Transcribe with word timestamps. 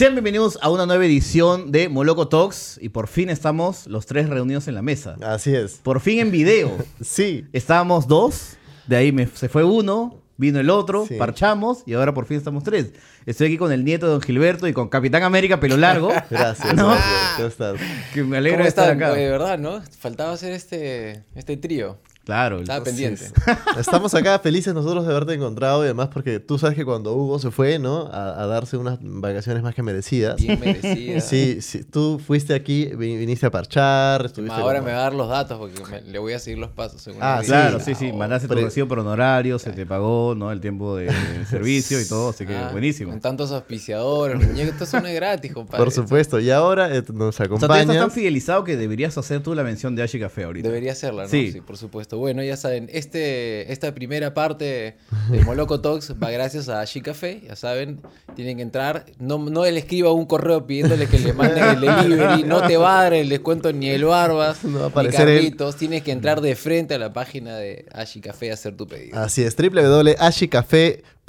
Sean 0.00 0.14
bienvenidos 0.14 0.58
a 0.62 0.70
una 0.70 0.86
nueva 0.86 1.04
edición 1.04 1.72
de 1.72 1.90
Moloco 1.90 2.26
Talks 2.26 2.78
y 2.80 2.88
por 2.88 3.06
fin 3.06 3.28
estamos 3.28 3.86
los 3.86 4.06
tres 4.06 4.30
reunidos 4.30 4.66
en 4.66 4.74
la 4.74 4.80
mesa. 4.80 5.16
Así 5.20 5.54
es. 5.54 5.72
Por 5.74 6.00
fin 6.00 6.20
en 6.20 6.30
video. 6.30 6.74
Sí. 7.02 7.44
Estábamos 7.52 8.08
dos, 8.08 8.56
de 8.86 8.96
ahí 8.96 9.12
me- 9.12 9.26
se 9.26 9.50
fue 9.50 9.62
uno, 9.62 10.22
vino 10.38 10.58
el 10.58 10.70
otro, 10.70 11.04
Sí. 11.06 11.16
parchamos 11.16 11.82
y 11.84 11.92
ahora 11.92 12.14
por 12.14 12.24
fin 12.24 12.38
estamos 12.38 12.64
tres. 12.64 12.94
Estoy 13.26 13.48
aquí 13.48 13.58
con 13.58 13.72
el 13.72 13.84
nieto 13.84 14.06
de 14.06 14.12
Don 14.12 14.22
Gilberto 14.22 14.66
y 14.66 14.72
con 14.72 14.88
Capitán 14.88 15.22
América 15.22 15.60
Pelo 15.60 15.76
Largo. 15.76 16.08
Gracias. 16.30 16.74
No. 16.74 16.92
gracias. 16.92 17.32
¿Cómo 17.36 17.48
estás? 17.48 17.76
Que 18.14 18.22
me 18.24 18.38
alegra 18.38 18.56
¿Cómo 18.60 18.62
de 18.64 18.68
estar 18.70 18.90
acá. 18.90 19.12
De 19.12 19.28
verdad, 19.28 19.58
¿no? 19.58 19.82
Faltaba 19.98 20.32
hacer 20.32 20.52
este, 20.54 21.24
este 21.34 21.58
trío. 21.58 21.98
Claro. 22.30 22.56
el- 22.56 22.62
Estaba 22.62 22.84
pendiente. 22.84 23.24
Estamos 23.78 24.14
acá 24.14 24.38
felices 24.38 24.72
nosotros 24.74 25.06
de 25.06 25.12
haberte 25.12 25.34
encontrado 25.34 25.82
y 25.82 25.86
además 25.86 26.08
porque 26.12 26.40
tú 26.40 26.58
sabes 26.58 26.76
que 26.76 26.84
cuando 26.84 27.12
Hugo 27.14 27.38
se 27.38 27.50
fue, 27.50 27.78
¿no? 27.78 28.06
A, 28.12 28.42
a 28.42 28.46
darse 28.46 28.76
unas 28.76 28.98
vacaciones 29.00 29.62
más 29.62 29.74
que 29.74 29.82
merecidas. 29.82 30.36
Bien 30.36 30.58
merecida. 30.60 31.20
Sí, 31.20 31.60
sí, 31.60 31.84
tú 31.84 32.20
fuiste 32.24 32.54
aquí, 32.54 32.86
vi- 32.96 33.16
viniste 33.16 33.46
a 33.46 33.50
parchar, 33.50 34.24
estuviste... 34.26 34.56
Ahora 34.60 34.80
me 34.80 34.92
va 34.92 34.98
a 34.98 35.02
dar 35.02 35.14
los 35.14 35.28
datos 35.28 35.58
porque 35.58 35.82
me- 35.90 36.00
le 36.02 36.18
voy 36.18 36.32
a 36.32 36.38
seguir 36.38 36.58
los 36.58 36.70
pasos. 36.70 37.02
según 37.02 37.20
Ah, 37.22 37.38
me 37.40 37.46
Claro, 37.46 37.80
sí, 37.80 37.94
sí, 37.94 38.10
Ah, 38.12 38.16
mandaste 38.16 38.46
tu 38.48 38.54
Pre- 38.54 38.64
recibo 38.64 38.88
por 38.88 38.98
honorario, 39.00 39.58
se 39.58 39.70
te 39.72 39.86
pagó, 39.86 40.34
¿no? 40.36 40.52
El 40.52 40.60
tiempo 40.60 40.96
de, 40.96 41.06
de 41.06 41.46
servicio 41.50 42.00
y 42.00 42.06
todo, 42.06 42.30
así 42.30 42.46
que 42.46 42.54
ah, 42.56 42.68
buenísimo. 42.72 43.10
Con 43.10 43.20
tantos 43.20 43.50
auspiciadores, 43.52 44.36
muñeco, 44.46 44.70
esto 44.70 44.86
son 44.86 45.02
gratis, 45.04 45.52
compadre. 45.52 45.82
Por 45.84 45.92
supuesto, 45.92 46.38
y 46.40 46.50
ahora 46.50 46.94
eh, 46.94 47.02
nos 47.12 47.30
O 47.30 47.32
sea, 47.32 47.48
tú 47.48 47.54
estás 47.56 47.86
tan 47.86 48.10
fidelizado 48.10 48.64
que 48.64 48.76
deberías 48.76 49.16
hacer 49.18 49.42
tú 49.42 49.54
la 49.54 49.62
mención 49.62 49.94
de 49.96 50.02
Ashi 50.02 50.18
Café 50.20 50.44
ahorita. 50.44 50.68
Debería 50.68 50.92
hacerla, 50.92 51.24
¿no? 51.24 51.28
Sí. 51.28 51.52
Sí. 51.52 51.60
por 51.60 51.76
supuesto. 51.76 52.16
Bueno, 52.20 52.42
ya 52.42 52.56
saben, 52.56 52.88
este, 52.92 53.72
esta 53.72 53.94
primera 53.94 54.34
parte 54.34 54.96
de 55.30 55.44
Moloco 55.44 55.80
Talks 55.80 56.14
va 56.22 56.30
gracias 56.30 56.68
a 56.68 56.80
Ashi 56.80 57.00
Café, 57.00 57.40
ya 57.46 57.56
saben, 57.56 58.00
tienen 58.36 58.58
que 58.58 58.62
entrar, 58.62 59.06
no, 59.18 59.38
no 59.38 59.64
le 59.64 59.78
escriba 59.78 60.12
un 60.12 60.26
correo 60.26 60.66
pidiéndole 60.66 61.06
que 61.06 61.18
le 61.18 61.32
manden 61.32 61.64
el 61.64 61.80
delivery, 61.80 62.44
no 62.44 62.66
te 62.66 62.76
va 62.76 63.00
a 63.00 63.02
dar 63.04 63.14
el 63.14 63.28
descuento 63.28 63.72
ni 63.72 63.88
el 63.88 64.04
Barbas, 64.04 64.62
No 64.64 64.78
va 64.78 64.84
a 64.84 64.88
ni 64.88 64.90
aparecer. 64.90 65.26
Carlitos, 65.26 65.76
tienes 65.76 66.02
que 66.02 66.12
entrar 66.12 66.40
de 66.40 66.54
frente 66.56 66.94
a 66.94 66.98
la 66.98 67.12
página 67.12 67.56
de 67.56 67.86
Ashi 67.92 68.20
Café 68.20 68.50
a 68.50 68.54
hacer 68.54 68.76
tu 68.76 68.86
pedido. 68.86 69.18
Así 69.18 69.42
es, 69.42 69.56
www.ashicafé.com 69.56 71.19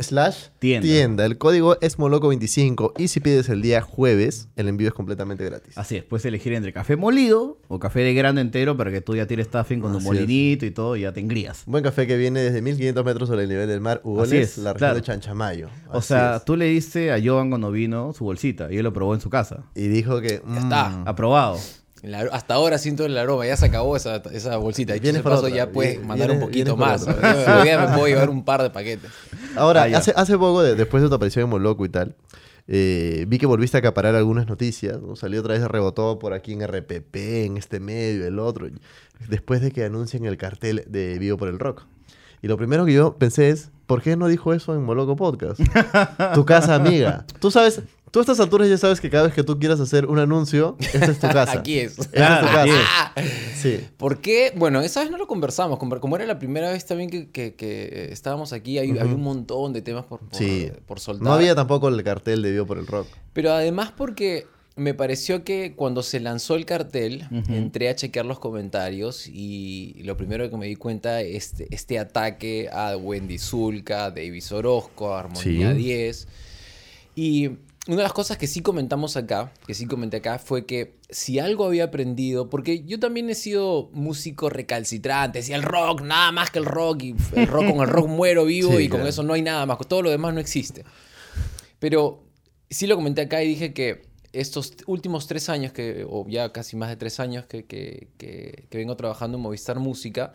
slash 0.00 0.48
Tienda. 0.58 1.26
El 1.26 1.38
código 1.38 1.76
es 1.80 1.98
Moloco25 1.98 2.92
y 2.98 3.08
si 3.08 3.20
pides 3.20 3.48
el 3.48 3.60
día 3.60 3.80
jueves, 3.80 4.48
el 4.56 4.68
envío 4.68 4.88
es 4.88 4.94
completamente 4.94 5.44
gratis. 5.44 5.76
Así 5.76 5.96
es, 5.96 6.04
puedes 6.04 6.24
elegir 6.24 6.52
entre 6.52 6.72
café 6.72 6.96
molido 6.96 7.58
o 7.68 7.78
café 7.78 8.00
de 8.00 8.14
grano 8.14 8.40
entero 8.40 8.76
para 8.76 8.90
que 8.92 9.00
tú 9.00 9.16
ya 9.16 9.26
tires 9.26 9.46
stuffing 9.46 9.80
con 9.80 9.96
Así 9.96 10.04
molinito 10.04 10.64
y 10.64 10.70
todo 10.70 10.96
y 10.96 11.00
ya 11.02 11.12
te 11.12 11.20
engrías. 11.20 11.64
Buen 11.66 11.82
café 11.82 12.06
que 12.06 12.16
viene 12.16 12.40
desde 12.40 12.62
1500 12.62 13.04
metros 13.04 13.28
sobre 13.28 13.42
el 13.42 13.48
nivel 13.48 13.68
del 13.68 13.80
mar, 13.80 13.98
Así 13.98 14.08
Ugoles, 14.08 14.32
es, 14.32 14.58
la 14.58 14.72
región 14.74 14.78
claro. 14.78 14.94
de 14.94 15.02
Chanchamayo. 15.02 15.68
O 15.90 16.02
sea, 16.02 16.36
es. 16.36 16.44
tú 16.44 16.56
le 16.56 16.66
diste 16.66 17.12
a 17.12 17.20
Jovan 17.22 17.50
cuando 17.50 17.72
vino 17.72 18.12
su 18.12 18.24
bolsita 18.24 18.72
y 18.72 18.76
él 18.76 18.84
lo 18.84 18.92
probó 18.92 19.14
en 19.14 19.20
su 19.20 19.30
casa. 19.30 19.64
Y 19.74 19.88
dijo 19.88 20.20
que... 20.20 20.42
Ya 20.46 20.58
está. 20.60 20.88
mm, 20.88 21.08
Aprobado. 21.08 21.58
Hasta 22.32 22.54
ahora 22.54 22.78
siento 22.78 23.04
el 23.06 23.16
aroma, 23.16 23.46
ya 23.46 23.56
se 23.56 23.66
acabó 23.66 23.96
esa, 23.96 24.16
esa 24.32 24.56
bolsita. 24.56 24.92
Dicho 24.94 25.02
Vienes 25.04 25.22
paso, 25.22 25.38
otra, 25.46 25.50
ya 25.50 25.70
puedes 25.70 25.92
viene- 25.92 26.06
mandar 26.06 26.30
un 26.32 26.40
poquito 26.40 26.76
más. 26.76 27.06
Hoy 27.06 27.14
día 27.62 27.78
me 27.78 27.94
puedo 27.94 28.06
llevar 28.08 28.28
un 28.30 28.44
par 28.44 28.62
de 28.62 28.70
paquetes. 28.70 29.10
Ahora, 29.56 29.84
Ah, 29.84 29.98
hace, 29.98 30.12
hace 30.16 30.36
poco, 30.36 30.62
de- 30.62 30.74
después 30.74 31.02
de 31.02 31.08
tu 31.08 31.14
aparición 31.14 31.44
en 31.44 31.50
Moloco 31.50 31.84
y 31.84 31.88
tal, 31.88 32.16
eh, 32.68 33.24
vi 33.28 33.38
que 33.38 33.46
volviste 33.46 33.76
a 33.76 33.80
acaparar 33.80 34.14
algunas 34.16 34.46
noticias. 34.48 35.00
¿no? 35.00 35.14
Salió 35.16 35.40
otra 35.40 35.54
vez, 35.54 35.62
rebotó 35.68 36.18
por 36.18 36.32
aquí 36.32 36.52
en 36.52 36.62
RPP, 36.62 37.44
en 37.44 37.56
este 37.56 37.78
medio, 37.80 38.26
el 38.26 38.38
otro. 38.38 38.66
Después 39.28 39.60
de 39.60 39.70
que 39.70 39.84
anuncian 39.84 40.24
el 40.24 40.36
cartel 40.36 40.84
de 40.88 41.18
Vivo 41.18 41.36
por 41.36 41.48
el 41.48 41.58
Rock. 41.58 41.84
Y 42.40 42.48
lo 42.48 42.56
primero 42.56 42.84
que 42.84 42.92
yo 42.94 43.16
pensé 43.16 43.50
es, 43.50 43.70
¿por 43.86 44.02
qué 44.02 44.16
no 44.16 44.26
dijo 44.26 44.52
eso 44.52 44.74
en 44.74 44.82
Moloco 44.82 45.14
Podcast? 45.14 45.60
tu 46.34 46.44
casa 46.44 46.74
amiga. 46.74 47.24
Tú 47.38 47.52
sabes, 47.52 47.82
tú 48.12 48.20
a 48.20 48.22
estas 48.22 48.38
alturas 48.38 48.68
ya 48.68 48.78
sabes 48.78 49.00
que 49.00 49.10
cada 49.10 49.24
vez 49.24 49.34
que 49.34 49.42
tú 49.42 49.58
quieras 49.58 49.80
hacer 49.80 50.06
un 50.06 50.20
anuncio, 50.20 50.76
esta 50.78 51.06
es 51.06 51.18
tu 51.18 51.26
casa. 51.32 51.58
Aquí 51.58 51.80
es. 51.80 51.98
Esta 51.98 52.10
Claro, 52.12 52.46
es 52.46 52.52
tu 52.52 52.58
aquí 52.58 52.70
casa. 52.70 53.12
es. 53.16 53.32
Sí. 53.60 53.80
¿Por 53.96 54.20
qué? 54.20 54.52
Bueno, 54.54 54.80
esa 54.80 55.00
vez 55.00 55.10
no 55.10 55.18
lo 55.18 55.26
conversamos. 55.26 55.78
conver- 55.80 55.98
Como 55.98 56.14
era 56.14 56.24
la 56.26 56.38
primera 56.38 56.70
vez 56.70 56.86
también 56.86 57.10
que, 57.10 57.30
que- 57.30 57.54
que 57.56 58.08
estábamos 58.12 58.52
aquí, 58.52 58.78
hay- 58.78 58.90
un 58.92 59.22
montón 59.22 59.72
de 59.72 59.82
temas 59.82 60.04
por, 60.04 60.20
por, 60.20 60.38
Sí. 60.38 60.70
por 60.86 61.00
soltar. 61.00 61.24
No 61.24 61.32
había 61.32 61.54
tampoco 61.56 61.88
el 61.88 62.00
cartel 62.04 62.42
de 62.42 62.52
Vivo 62.52 62.66
por 62.66 62.78
el 62.78 62.86
Rock. 62.86 63.08
Pero 63.32 63.50
además 63.52 63.92
porque 63.96 64.46
me 64.76 64.94
pareció 64.94 65.44
que 65.44 65.74
cuando 65.76 66.02
se 66.02 66.18
lanzó 66.18 66.54
el 66.54 66.64
cartel, 66.64 67.26
entré 67.48 67.90
a 67.90 67.94
chequear 67.94 68.24
los 68.24 68.38
comentarios 68.38 69.26
y 69.28 70.00
lo 70.04 70.16
primero 70.16 70.48
que 70.48 70.56
me 70.56 70.66
di 70.66 70.76
cuenta 70.76 71.20
es 71.20 71.52
este, 71.52 71.66
este 71.70 71.98
ataque 71.98 72.70
a 72.72 72.96
Wendy 72.96 73.36
Zulka, 73.38 74.06
a 74.06 74.10
Davis 74.10 74.50
Orozco, 74.50 75.14
a 75.14 75.20
Armonía 75.20 75.72
Sí. 75.72 75.76
10. 75.78 76.28
Y 77.14 77.50
una 77.88 77.96
de 77.96 78.02
las 78.04 78.12
cosas 78.12 78.38
que 78.38 78.46
sí 78.46 78.60
comentamos 78.62 79.16
acá, 79.16 79.52
que 79.66 79.74
sí 79.74 79.86
comenté 79.86 80.18
acá, 80.18 80.38
fue 80.38 80.66
que 80.66 80.94
si 81.10 81.38
algo 81.40 81.64
había 81.64 81.84
aprendido, 81.84 82.48
porque 82.48 82.84
yo 82.84 83.00
también 83.00 83.28
he 83.28 83.34
sido 83.34 83.90
músico 83.92 84.48
recalcitrante, 84.50 85.40
decía 85.40 85.56
el 85.56 85.64
rock, 85.64 86.02
nada 86.02 86.30
más 86.30 86.50
que 86.50 86.60
el 86.60 86.64
rock, 86.64 87.02
y 87.02 87.14
el 87.34 87.46
rock 87.48 87.70
con 87.72 87.80
el 87.80 87.88
rock 87.88 88.06
muero 88.08 88.44
vivo 88.44 88.70
Sí, 88.76 88.84
y 88.84 88.88
con 88.88 88.98
claro. 88.98 89.08
eso 89.10 89.22
no 89.24 89.32
hay 89.34 89.42
nada 89.42 89.66
más, 89.66 89.78
todo 89.88 90.02
lo 90.02 90.10
demás 90.10 90.32
no 90.32 90.38
existe. 90.40 90.84
Pero 91.80 92.22
sí 92.70 92.86
lo 92.86 92.94
comenté 92.94 93.22
acá 93.22 93.42
y 93.42 93.48
dije 93.48 93.72
que 93.74 94.02
estos 94.32 94.74
últimos 94.86 95.26
tres 95.26 95.48
años, 95.48 95.72
que, 95.72 96.06
o 96.08 96.24
ya 96.28 96.52
casi 96.52 96.76
más 96.76 96.88
de 96.88 96.96
tres 96.96 97.18
años 97.20 97.46
que, 97.46 97.64
que- 97.64 98.08
que- 98.16 98.64
que 98.70 98.78
vengo 98.78 98.96
trabajando 98.96 99.36
en 99.38 99.42
Movistar 99.42 99.78
Música. 99.80 100.34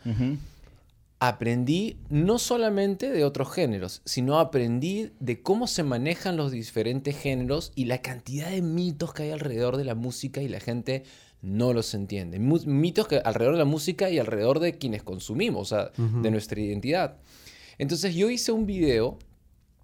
Aprendí 1.20 1.98
no 2.10 2.38
solamente 2.38 3.10
de 3.12 3.24
otros 3.24 3.52
géneros, 3.52 4.02
sino 4.06 4.40
aprendí 4.40 5.12
de 5.20 5.42
cómo 5.42 5.68
se 5.68 5.84
manejan 5.84 6.38
los 6.38 6.52
diferentes 6.52 7.18
géneros 7.18 7.72
y 7.76 7.86
la 7.86 8.02
cantidad 8.02 8.50
de 8.50 8.62
mitos 8.62 9.14
que 9.14 9.24
hay 9.24 9.32
alrededor 9.32 9.78
de 9.78 9.86
la 9.86 9.96
música 9.96 10.42
y 10.42 10.48
la 10.48 10.60
gente 10.60 11.04
no 11.42 11.74
los 11.74 11.94
entiende. 11.94 12.40
Mitos 12.40 13.08
que 13.08 13.18
alrededor 13.18 13.56
de 13.56 13.60
la 13.60 13.66
música 13.66 14.10
y 14.10 14.20
alrededor 14.20 14.60
de 14.60 14.78
quienes 14.78 15.04
consumimos, 15.04 15.72
o 15.72 15.76
sea, 15.76 15.92
de 15.98 16.32
nuestra 16.32 16.60
identidad. 16.60 17.18
Entonces 17.78 18.16
yo 18.16 18.30
hice 18.30 18.52
un 18.52 18.66
video 18.66 19.18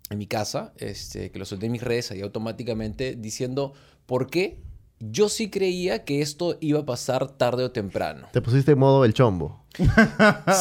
en 0.09 0.17
mi 0.17 0.27
casa, 0.27 0.73
este, 0.77 1.31
que 1.31 1.39
lo 1.39 1.45
solté 1.45 1.67
en 1.67 1.71
mis 1.71 1.83
redes 1.83 2.11
ahí 2.11 2.21
automáticamente, 2.21 3.15
diciendo 3.15 3.73
por 4.05 4.29
qué 4.29 4.61
yo 4.99 5.29
sí 5.29 5.49
creía 5.49 6.05
que 6.05 6.21
esto 6.21 6.57
iba 6.61 6.79
a 6.79 6.85
pasar 6.85 7.37
tarde 7.37 7.63
o 7.63 7.71
temprano. 7.71 8.27
Te 8.31 8.41
pusiste 8.41 8.71
en 8.71 8.79
modo 8.79 9.03
el 9.05 9.13
chombo. 9.13 9.62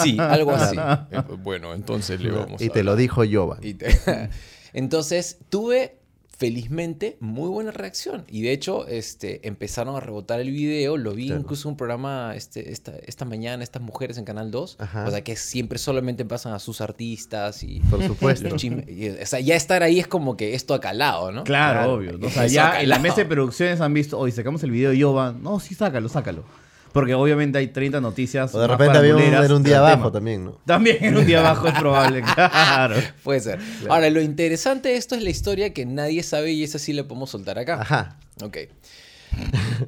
Sí, 0.03 0.17
algo 0.19 0.53
así. 0.53 0.77
Eh, 1.11 1.23
Bueno, 1.43 1.75
entonces 1.75 2.21
le 2.21 2.31
vamos 2.31 2.61
y 2.62 2.67
a 2.67 2.73
te 2.73 2.83
lo 2.83 2.97
dijo 2.97 3.23
Jovan. 3.31 3.59
Y 3.62 3.75
te- 3.75 4.31
Entonces 4.73 5.39
tuve 5.50 5.99
felizmente 6.34 7.19
muy 7.21 7.49
buena 7.51 7.71
reacción 7.71 8.25
y 8.28 8.43
de 8.43 8.51
hecho 8.53 8.89
este, 8.89 9.47
empezaron 9.47 9.95
a 9.95 10.01
rebotar 10.01 10.41
el 10.41 10.51
video, 10.51 10.97
lo 10.97 11.12
vi 11.12 11.27
Claro. 11.27 11.41
incluso 11.43 11.69
en 11.69 11.72
un 11.72 11.77
programa 11.77 12.33
este, 12.34 12.72
esta, 12.72 12.95
esta 13.06 13.25
mañana, 13.25 13.62
estas 13.62 13.81
mujeres 13.81 14.19
en 14.19 14.25
Canal 14.25 14.51
2, 14.51 14.77
Ajá. 14.81 15.05
o 15.06 15.11
sea 15.12 15.22
que 15.22 15.37
siempre 15.37 15.78
solamente 15.78 16.25
pasan 16.25 16.53
a 16.53 16.59
sus 16.59 16.81
artistas 16.81 17.62
y 17.62 17.78
Por 17.89 18.03
supuesto. 18.05 18.49
los 18.49 18.61
chismes, 18.61 18.89
y, 18.89 19.11
o 19.11 19.27
sea 19.27 19.39
ya 19.39 19.55
estar 19.55 19.84
ahí 19.84 20.01
es 20.01 20.09
como 20.09 20.37
que 20.37 20.55
esto 20.55 20.75
ha 20.75 20.81
calado, 20.81 21.31
¿no? 21.31 21.45
Claro, 21.45 21.78
Claro. 21.81 21.93
obvio. 21.95 22.19
O 22.27 22.31
sea, 22.31 22.49
ya 22.49 22.81
en 22.81 22.89
la 22.89 22.99
mesa 22.99 23.17
de 23.17 23.27
producciones 23.27 23.81
han 23.81 23.95
visto, 23.95 24.19
hoy 24.19 24.33
sacamos 24.33 24.65
el 24.65 24.72
video 24.72 24.91
de 24.91 25.01
Jovan. 25.01 25.43
No, 25.45 25.61
sí, 25.61 25.77
sácalo, 25.77 26.09
sácalo. 26.09 26.45
Porque 26.92 27.14
obviamente 27.14 27.58
hay 27.58 27.69
30 27.69 28.00
noticias. 28.00 28.54
O 28.54 28.60
de 28.60 28.66
repente 28.66 28.98
había 28.98 29.16
un, 29.16 29.22
en 29.22 29.53
un 29.53 29.62
día 29.62 29.78
abajo 29.78 29.97
tema. 29.97 30.12
también, 30.12 30.44
¿no? 30.44 30.58
También 30.66 30.98
en 31.00 31.16
un 31.16 31.26
día 31.26 31.41
abajo 31.41 31.66
es 31.69 31.75
probable, 31.78 32.22
claro. 32.34 32.97
Puede 33.22 33.41
ser. 33.41 33.58
Ahora, 33.88 34.10
lo 34.10 34.20
interesante 34.20 34.91
de 34.91 34.97
esto 34.97 35.14
es 35.14 35.22
la 35.22 35.30
historia 35.30 35.72
que 35.72 35.86
nadie 35.86 36.22
sabe 36.22 36.53
y 36.53 36.62
esa 36.62 36.78
sí 36.78 36.92
la 36.92 37.04
podemos 37.04 37.30
soltar 37.30 37.58
acá. 37.58 37.80
Ajá. 37.80 38.18
Ok. 38.42 38.59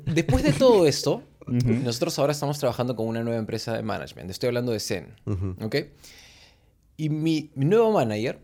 Después 0.07 0.43
de 0.43 0.53
todo 0.53 0.87
esto, 0.87 1.23
nosotros 1.47 2.19
ahora 2.19 2.33
estamos 2.33 2.59
trabajando 2.59 2.97
con 2.97 3.07
una 3.07 3.23
nueva 3.23 3.39
empresa 3.39 3.75
de 3.75 3.83
management. 3.83 4.31
Estoy 4.31 4.49
hablando 4.49 4.73
de 4.73 4.81
Zen. 4.81 5.15
Ujú. 5.27 5.57
¿Ok? 5.63 5.77
Y 6.97 7.11
mi, 7.11 7.51
mi 7.55 7.65
nuevo 7.67 7.93
manager 7.93 8.41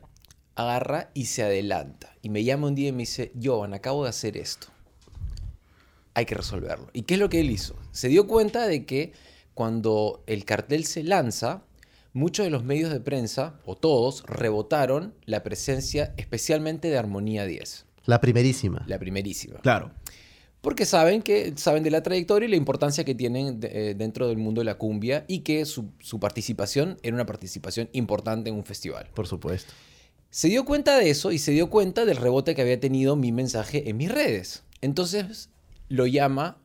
agarra 0.54 1.10
y 1.14 1.26
se 1.26 1.42
adelanta. 1.42 2.14
Y 2.20 2.28
me 2.28 2.44
llama 2.44 2.66
un 2.66 2.74
día 2.74 2.88
y 2.88 2.92
me 2.92 2.98
dice, 2.98 3.32
Jovan, 3.42 3.72
acabo 3.74 4.04
de 4.04 4.10
hacer 4.10 4.36
esto. 4.36 4.66
Hay 6.14 6.24
que 6.26 6.34
resolverlo. 6.34 6.88
¿Y 6.92 7.02
qué 7.02 7.14
es 7.14 7.20
lo 7.20 7.28
que 7.30 7.40
él 7.40 7.50
hizo? 7.50 7.76
Se 7.92 8.08
dio 8.08 8.26
cuenta 8.26 8.66
de 8.66 8.84
que 8.86 9.12
cuando 9.54 10.22
el 10.26 10.44
cartel 10.44 10.84
se 10.84 11.02
lanza, 11.02 11.62
muchos 12.12 12.44
de 12.44 12.50
los 12.50 12.64
medios 12.64 12.90
de 12.90 13.00
prensa, 13.00 13.60
o 13.64 13.76
todos, 13.76 14.24
rebotaron 14.26 15.14
la 15.26 15.42
presencia 15.42 16.14
especialmente 16.16 16.88
de 16.88 16.98
Armonía 16.98 17.44
10, 17.46 17.86
La 18.06 18.20
primerísima. 18.20 18.84
la 18.86 18.98
primerísima. 18.98 19.58
Claro. 19.60 19.92
Porque 20.62 20.84
saben, 20.84 21.22
que, 21.22 21.54
saben 21.56 21.82
de 21.82 21.90
la 21.90 22.02
trayectoria 22.02 22.46
y 22.46 22.50
la 22.50 22.56
importancia 22.56 23.04
que 23.04 23.14
tienen 23.14 23.60
de- 23.60 23.90
eh, 23.90 23.94
dentro 23.94 24.28
del 24.28 24.36
mundo 24.38 24.60
de 24.60 24.64
la 24.66 24.76
cumbia 24.76 25.24
y 25.28 25.38
que 25.40 25.64
su, 25.64 25.90
su 26.00 26.18
participación 26.20 26.98
era 27.02 27.14
una 27.14 27.24
participación 27.26 27.88
importante 27.92 28.50
en 28.50 28.56
un 28.56 28.64
festival. 28.64 29.08
Por 29.14 29.26
supuesto. 29.26 29.72
Se 30.30 30.48
dio 30.48 30.64
cuenta 30.64 30.96
de 30.98 31.10
eso 31.10 31.32
y 31.32 31.38
se 31.38 31.52
dio 31.52 31.70
cuenta 31.70 32.04
del 32.04 32.16
rebote 32.16 32.54
que 32.54 32.62
había 32.62 32.78
tenido 32.80 33.16
mi 33.16 33.32
mensaje 33.32 33.88
en 33.88 33.96
mis 33.96 34.10
redes. 34.12 34.62
Entonces 34.80 35.49
lo 35.90 36.06
llama 36.06 36.56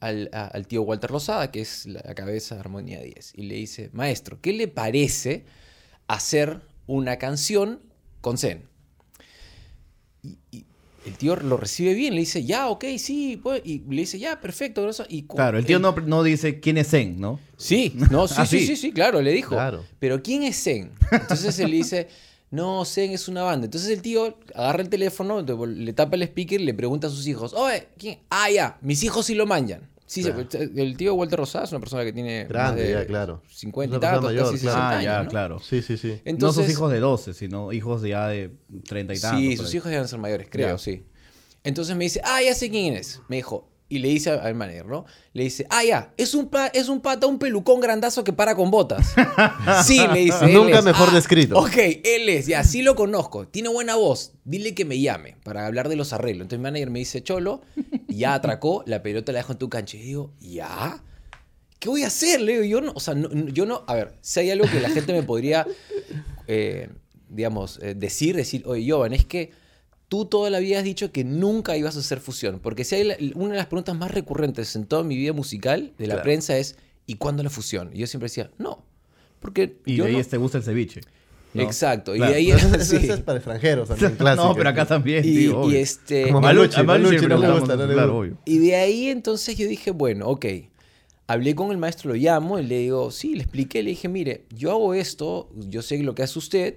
al, 0.00 0.28
a- 0.32 0.48
al 0.48 0.66
tío 0.66 0.82
Walter 0.82 1.10
Lozada, 1.10 1.50
que 1.50 1.60
es 1.62 1.86
la 1.86 2.02
cabeza 2.14 2.56
de 2.56 2.60
Armonía 2.60 3.00
10, 3.00 3.32
y 3.36 3.42
le 3.44 3.54
dice, 3.54 3.88
maestro, 3.94 4.38
¿qué 4.42 4.52
le 4.52 4.68
parece 4.68 5.44
hacer 6.08 6.60
una 6.86 7.16
canción 7.16 7.80
con 8.20 8.36
Zen? 8.36 8.64
Y, 10.22 10.36
y 10.50 10.64
el 11.06 11.16
tío 11.16 11.34
lo 11.36 11.56
recibe 11.56 11.94
bien, 11.94 12.14
le 12.14 12.20
dice, 12.20 12.44
ya, 12.44 12.68
ok, 12.68 12.84
sí, 12.98 13.38
pues, 13.42 13.62
y 13.64 13.80
le 13.88 14.02
dice, 14.02 14.18
ya, 14.18 14.40
perfecto. 14.40 14.82
grosso", 14.82 15.04
Y 15.08 15.22
Claro, 15.24 15.58
el 15.58 15.64
tío 15.66 15.78
no, 15.78 15.92
no 15.92 16.22
dice 16.22 16.60
quién 16.60 16.78
es 16.78 16.90
Zen, 16.90 17.20
¿no? 17.20 17.40
Sí, 17.56 17.92
no, 18.10 18.28
sí, 18.28 18.34
Ah, 18.38 18.46
sí, 18.46 18.60
sí. 18.60 18.66
sí, 18.66 18.76
sí, 18.76 18.92
claro, 18.92 19.20
le 19.22 19.32
dijo. 19.32 19.50
Claro. 19.54 19.84
Pero 19.98 20.22
¿quién 20.22 20.42
es 20.44 20.62
Zen? 20.62 20.92
Entonces 21.10 21.58
él 21.58 21.70
le 21.70 21.76
dice, 21.78 22.08
no, 22.52 22.84
Zen 22.84 23.10
es 23.10 23.26
una 23.26 23.42
banda. 23.42 23.64
Entonces 23.64 23.90
el 23.90 24.02
tío 24.02 24.38
agarra 24.54 24.82
el 24.82 24.88
teléfono, 24.88 25.40
le 25.42 25.92
tapa 25.94 26.14
el 26.16 26.22
speaker 26.22 26.60
y 26.60 26.64
le 26.64 26.74
pregunta 26.74 27.08
a 27.08 27.10
sus 27.10 27.26
hijos, 27.26 27.52
oye, 27.54 27.88
¿quién? 27.98 28.20
Ah, 28.30 28.48
ya, 28.50 28.78
mis 28.82 29.02
hijos 29.02 29.26
sí 29.26 29.34
lo 29.34 29.46
manjan. 29.46 29.90
Sí, 30.04 30.22
Claro. 30.22 30.46
el 30.76 30.94
tío 30.98 31.14
Walter 31.14 31.38
Rosada 31.38 31.64
es 31.64 31.70
una 31.72 31.80
persona 31.80 32.04
que 32.04 32.12
tiene 32.12 32.44
Grande, 32.44 32.82
de 32.82 32.92
ya, 32.92 33.06
claro. 33.06 33.40
50 33.48 33.96
y 33.96 34.00
tantos, 34.00 34.24
mayor, 34.24 34.44
casi 34.44 34.58
60 34.58 34.70
claro. 34.74 34.84
Ah, 34.86 34.90
años, 34.98 35.04
ya, 35.04 35.22
¿no? 35.22 35.30
claro. 35.30 35.58
Sí, 35.60 35.80
sí, 35.80 35.96
sí. 35.96 36.20
Entonces, 36.26 36.58
no 36.58 36.62
sus 36.64 36.70
hijos 36.70 36.92
de 36.92 37.00
12, 37.00 37.32
sino 37.32 37.72
hijos 37.72 38.02
de 38.02 38.10
ya 38.10 38.28
de 38.28 38.50
30 38.86 39.14
y 39.14 39.18
tantos. 39.18 39.40
Sí, 39.40 39.56
sus 39.56 39.74
hijos 39.74 39.90
deben 39.90 40.06
ser 40.06 40.18
mayores, 40.18 40.48
creo, 40.50 40.76
sí. 40.76 41.06
Entonces 41.64 41.96
me 41.96 42.04
dice, 42.04 42.20
ah, 42.24 42.42
ya 42.42 42.54
sé 42.54 42.68
quién 42.68 42.92
es. 42.92 43.22
Me 43.28 43.36
dijo, 43.36 43.71
y 43.94 43.98
le 43.98 44.08
dice 44.08 44.30
al 44.30 44.54
manager, 44.54 44.86
¿no? 44.86 45.04
Le 45.34 45.44
dice, 45.44 45.66
ah, 45.70 45.84
ya, 45.84 46.14
es 46.16 46.34
un, 46.34 46.50
es 46.72 46.88
un 46.88 47.00
pata, 47.00 47.26
un 47.26 47.38
pelucón 47.38 47.80
grandazo 47.80 48.24
que 48.24 48.32
para 48.32 48.54
con 48.54 48.70
botas. 48.70 49.14
sí, 49.84 50.00
le 50.12 50.20
dice. 50.20 50.46
Nunca 50.48 50.78
es. 50.78 50.84
mejor 50.84 51.08
"Ah, 51.10 51.14
descrito". 51.14 51.58
Ok, 51.58 51.76
él 51.76 52.28
es, 52.28 52.46
ya, 52.46 52.64
sí 52.64 52.82
lo 52.82 52.94
conozco. 52.94 53.46
Tiene 53.46 53.68
buena 53.68 53.96
voz. 53.96 54.32
Dile 54.44 54.74
que 54.74 54.84
me 54.84 54.98
llame 55.00 55.36
para 55.44 55.66
hablar 55.66 55.88
de 55.88 55.96
los 55.96 56.12
arreglos. 56.12 56.46
Entonces 56.46 56.58
mi 56.58 56.62
manager 56.64 56.90
me 56.90 56.98
dice, 57.00 57.22
Cholo, 57.22 57.60
ya 58.08 58.34
atracó, 58.34 58.82
la 58.86 59.02
pelota 59.02 59.32
la 59.32 59.38
dejo 59.40 59.52
en 59.52 59.58
tu 59.58 59.68
cancha. 59.68 59.96
Y 59.96 60.00
digo, 60.00 60.32
¿ya? 60.40 61.02
¿Qué 61.78 61.88
voy 61.88 62.04
a 62.04 62.06
hacer? 62.06 62.40
Le 62.40 62.52
digo, 62.60 62.64
yo 62.64 62.80
no, 62.80 62.92
o 62.94 63.00
sea, 63.00 63.14
no- 63.14 63.28
yo 63.48 63.66
no, 63.66 63.84
a 63.86 63.94
ver, 63.94 64.14
si 64.20 64.40
hay 64.40 64.50
algo 64.50 64.66
que 64.70 64.80
la 64.80 64.88
gente 64.88 65.12
me 65.12 65.22
podría, 65.22 65.66
eh, 66.46 66.88
digamos, 67.28 67.78
eh, 67.82 67.94
decir, 67.94 68.36
decir, 68.36 68.62
oye, 68.66 68.90
Jovan, 68.90 69.12
es 69.12 69.24
que 69.24 69.50
tú 70.12 70.26
toda 70.26 70.50
la 70.50 70.58
vida 70.58 70.76
has 70.76 70.84
dicho 70.84 71.10
que 71.10 71.24
nunca 71.24 71.74
ibas 71.74 71.96
a 71.96 72.00
hacer 72.00 72.20
fusión, 72.20 72.60
porque 72.62 72.84
si 72.84 72.96
hay 72.96 73.04
la- 73.04 73.16
una 73.34 73.52
de 73.52 73.56
las 73.56 73.64
preguntas 73.66 73.96
más 73.96 74.10
recurrentes 74.10 74.76
en 74.76 74.84
toda 74.84 75.04
mi 75.04 75.16
vida 75.16 75.32
musical 75.32 75.94
de 75.96 76.06
la 76.06 76.16
Claro. 76.16 76.22
prensa 76.24 76.58
es, 76.58 76.76
¿y 77.06 77.14
cuándo 77.14 77.42
la 77.42 77.48
fusión? 77.48 77.88
Y 77.94 78.00
yo 78.00 78.06
siempre 78.06 78.26
decía, 78.26 78.50
no, 78.58 78.84
porque 79.40 79.78
Y 79.86 79.94
yo 79.96 80.04
de 80.04 80.10
ahí 80.10 80.16
no- 80.18 80.22
te 80.24 80.36
gusta 80.36 80.58
el 80.58 80.64
ceviche. 80.64 81.00
¿no? 81.54 81.62
Exacto, 81.62 82.12
Claro. 82.12 82.30
y 82.30 82.34
de 82.34 82.38
ahí 82.38 82.50
Eso 82.84 82.98
sí. 82.98 83.08
es 83.08 83.20
para 83.20 83.38
extranjeros 83.38 83.88
también, 83.88 84.12
clásico. 84.18 84.48
no, 84.48 84.54
pero 84.54 84.68
acá 84.68 84.84
también, 84.84 85.24
y, 85.24 85.28
tío. 85.34 85.70
y 85.70 85.76
este 85.76 86.24
Como 86.24 86.38
A 86.38 86.40
Malu- 86.42 86.44
Malucci, 86.58 86.80
a 86.80 86.82
Malucci 86.82 87.14
Malucci 87.16 87.28
no 87.28 87.38
le 87.38 87.50
gusta, 87.60 87.76
no 87.76 87.86
le 87.86 87.92
claro, 87.94 88.12
gusta. 88.12 88.18
obvio. 88.20 88.38
Y 88.44 88.58
de 88.58 88.76
ahí 88.76 89.08
entonces 89.08 89.56
yo 89.56 89.66
dije, 89.66 89.92
bueno, 89.92 90.26
ok. 90.28 90.44
Hablé 91.26 91.54
con 91.54 91.70
el 91.70 91.78
maestro, 91.78 92.10
lo 92.10 92.16
llamo 92.16 92.58
y 92.58 92.64
le 92.66 92.78
digo, 92.80 93.10
sí, 93.10 93.34
le 93.34 93.44
expliqué, 93.44 93.82
le 93.82 93.90
dije, 93.90 94.08
mire, 94.08 94.44
yo 94.54 94.72
hago 94.72 94.92
esto, 94.92 95.48
yo 95.56 95.80
sé 95.80 95.96
lo 96.02 96.14
que 96.14 96.22
hace 96.22 96.38
usted. 96.38 96.74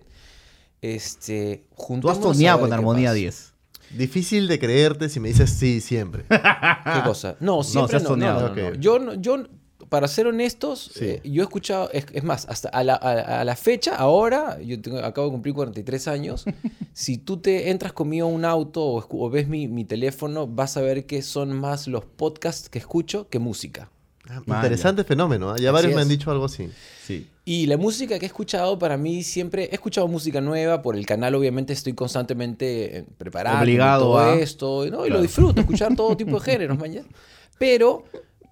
Este, 0.82 1.66
Tú 2.02 2.10
has 2.10 2.20
toneado 2.20 2.60
con 2.62 2.74
Armonía 2.74 3.10
pasa". 3.10 3.16
10. 3.16 3.54
Difícil 3.98 4.48
de 4.48 4.60
creerte 4.60 5.10
si 5.10 5.20
me 5.20 5.30
dices 5.30 5.50
sí 5.52 5.80
siempre. 5.82 6.26
¿Qué 6.30 7.02
cosa? 7.04 7.36
No, 7.40 7.64
siempre 7.64 8.00
no. 8.00 8.16
no. 8.18 8.74
Yo, 8.76 9.14
yo, 9.16 9.44
para 9.90 10.08
ser 10.08 10.28
honestos, 10.28 10.92
Sí. 10.96 11.06
eh, 11.06 11.22
yo 11.24 11.44
he 11.44 11.46
escuchado, 11.46 11.90
es, 11.94 12.06
es 12.12 12.24
más, 12.24 12.48
hasta 12.50 12.70
a 12.70 12.84
la, 12.84 12.96
a- 12.96 13.42
a 13.42 13.44
la 13.46 13.56
fecha, 13.56 13.96
ahora, 13.96 14.60
yo 14.62 14.82
tengo- 14.82 14.98
acabo 15.00 15.28
de 15.28 15.32
cumplir 15.34 15.54
43 15.54 16.08
años, 16.08 16.46
si 16.94 17.18
tú 17.18 17.38
te 17.38 17.70
entras 17.70 17.94
conmigo 17.94 18.28
a 18.28 18.30
un 18.30 18.44
auto 18.46 18.84
o, 18.84 19.30
ves 19.30 19.48
mi, 19.48 19.68
mi 19.68 19.86
teléfono, 19.86 20.48
vas 20.48 20.76
a 20.78 20.82
ver 20.82 21.06
que 21.06 21.22
son 21.22 21.54
más 21.54 21.88
los 21.88 22.04
podcasts 22.06 22.68
que 22.70 22.80
escucho 22.80 23.30
que 23.30 23.38
música. 23.40 23.90
Ah, 24.28 24.42
Interesante 24.48 25.04
fenómeno. 25.04 25.52
¿ah? 25.52 25.56
Ya 25.60 25.72
varios 25.72 25.94
me 25.94 26.02
han 26.02 26.10
dicho 26.10 26.32
algo 26.32 26.46
así. 26.46 26.70
Sí. 27.06 27.30
Y 27.48 27.68
la 27.68 27.78
música 27.78 28.18
que 28.18 28.26
he 28.26 28.28
escuchado 28.28 28.80
para 28.80 28.98
mí 28.98 29.22
siempre, 29.24 29.66
he 29.66 29.76
escuchado 29.76 30.08
música 30.08 30.42
nueva, 30.42 30.82
por 30.82 30.96
el 30.96 31.06
canal 31.06 31.36
obviamente 31.36 31.74
estoy 31.74 31.94
constantemente 31.94 32.98
eh, 32.98 33.06
preparando 33.20 33.62
Obligado 33.62 34.06
todo 34.06 34.18
a- 34.18 34.36
esto, 34.36 34.80
¿no? 34.90 35.06
y 35.06 35.08
Claro. 35.10 35.10
lo 35.16 35.22
disfruto, 35.22 35.62
escuchar 35.62 35.96
todo 35.96 36.18
tipo 36.18 36.40
de 36.40 36.46
géneros, 36.52 36.78
man, 36.80 36.92
ya. 36.92 37.04
Pero 37.60 38.04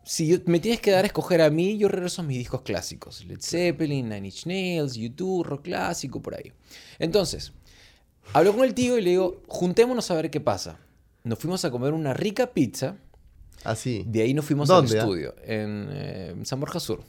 si 0.06 0.28
yo- 0.28 0.38
me 0.46 0.60
tienes 0.60 0.80
que 0.80 0.92
dar 0.92 1.06
a 1.06 1.08
escoger 1.08 1.42
a 1.42 1.50
mí, 1.50 1.76
yo 1.78 1.88
regreso 1.88 2.22
a 2.22 2.26
mis 2.26 2.38
discos 2.38 2.62
clásicos, 2.62 3.26
Led 3.26 3.40
Zeppelin, 3.42 4.10
Nine 4.10 4.28
Inch 4.28 4.46
Nails, 4.46 4.94
YouTube, 4.94 5.44
rock 5.44 5.64
clásico, 5.64 6.22
por 6.22 6.36
ahí. 6.36 6.52
Entonces, 7.00 7.52
hablo 8.34 8.54
con 8.54 8.64
el 8.64 8.76
tío 8.76 8.98
y 9.00 9.02
le 9.02 9.10
digo, 9.10 9.42
juntémonos 9.48 10.12
a 10.12 10.16
ver 10.16 10.30
qué 10.30 10.40
pasa. 10.40 10.78
Nos 11.24 11.40
fuimos 11.40 11.66
a 11.66 11.72
comer 11.72 11.94
una 11.94 12.14
rica 12.14 12.48
pizza, 12.54 12.98
Así. 13.64 14.04
de 14.06 14.22
ahí 14.24 14.34
nos 14.34 14.44
fuimos 14.46 14.68
¿Dónde, 14.68 14.92
al 14.92 14.98
ah? 14.98 15.02
estudio, 15.04 15.36
en 15.46 15.88
eh, 15.92 16.36
San 16.44 16.60
Borja 16.60 16.80
Sur. 16.82 17.00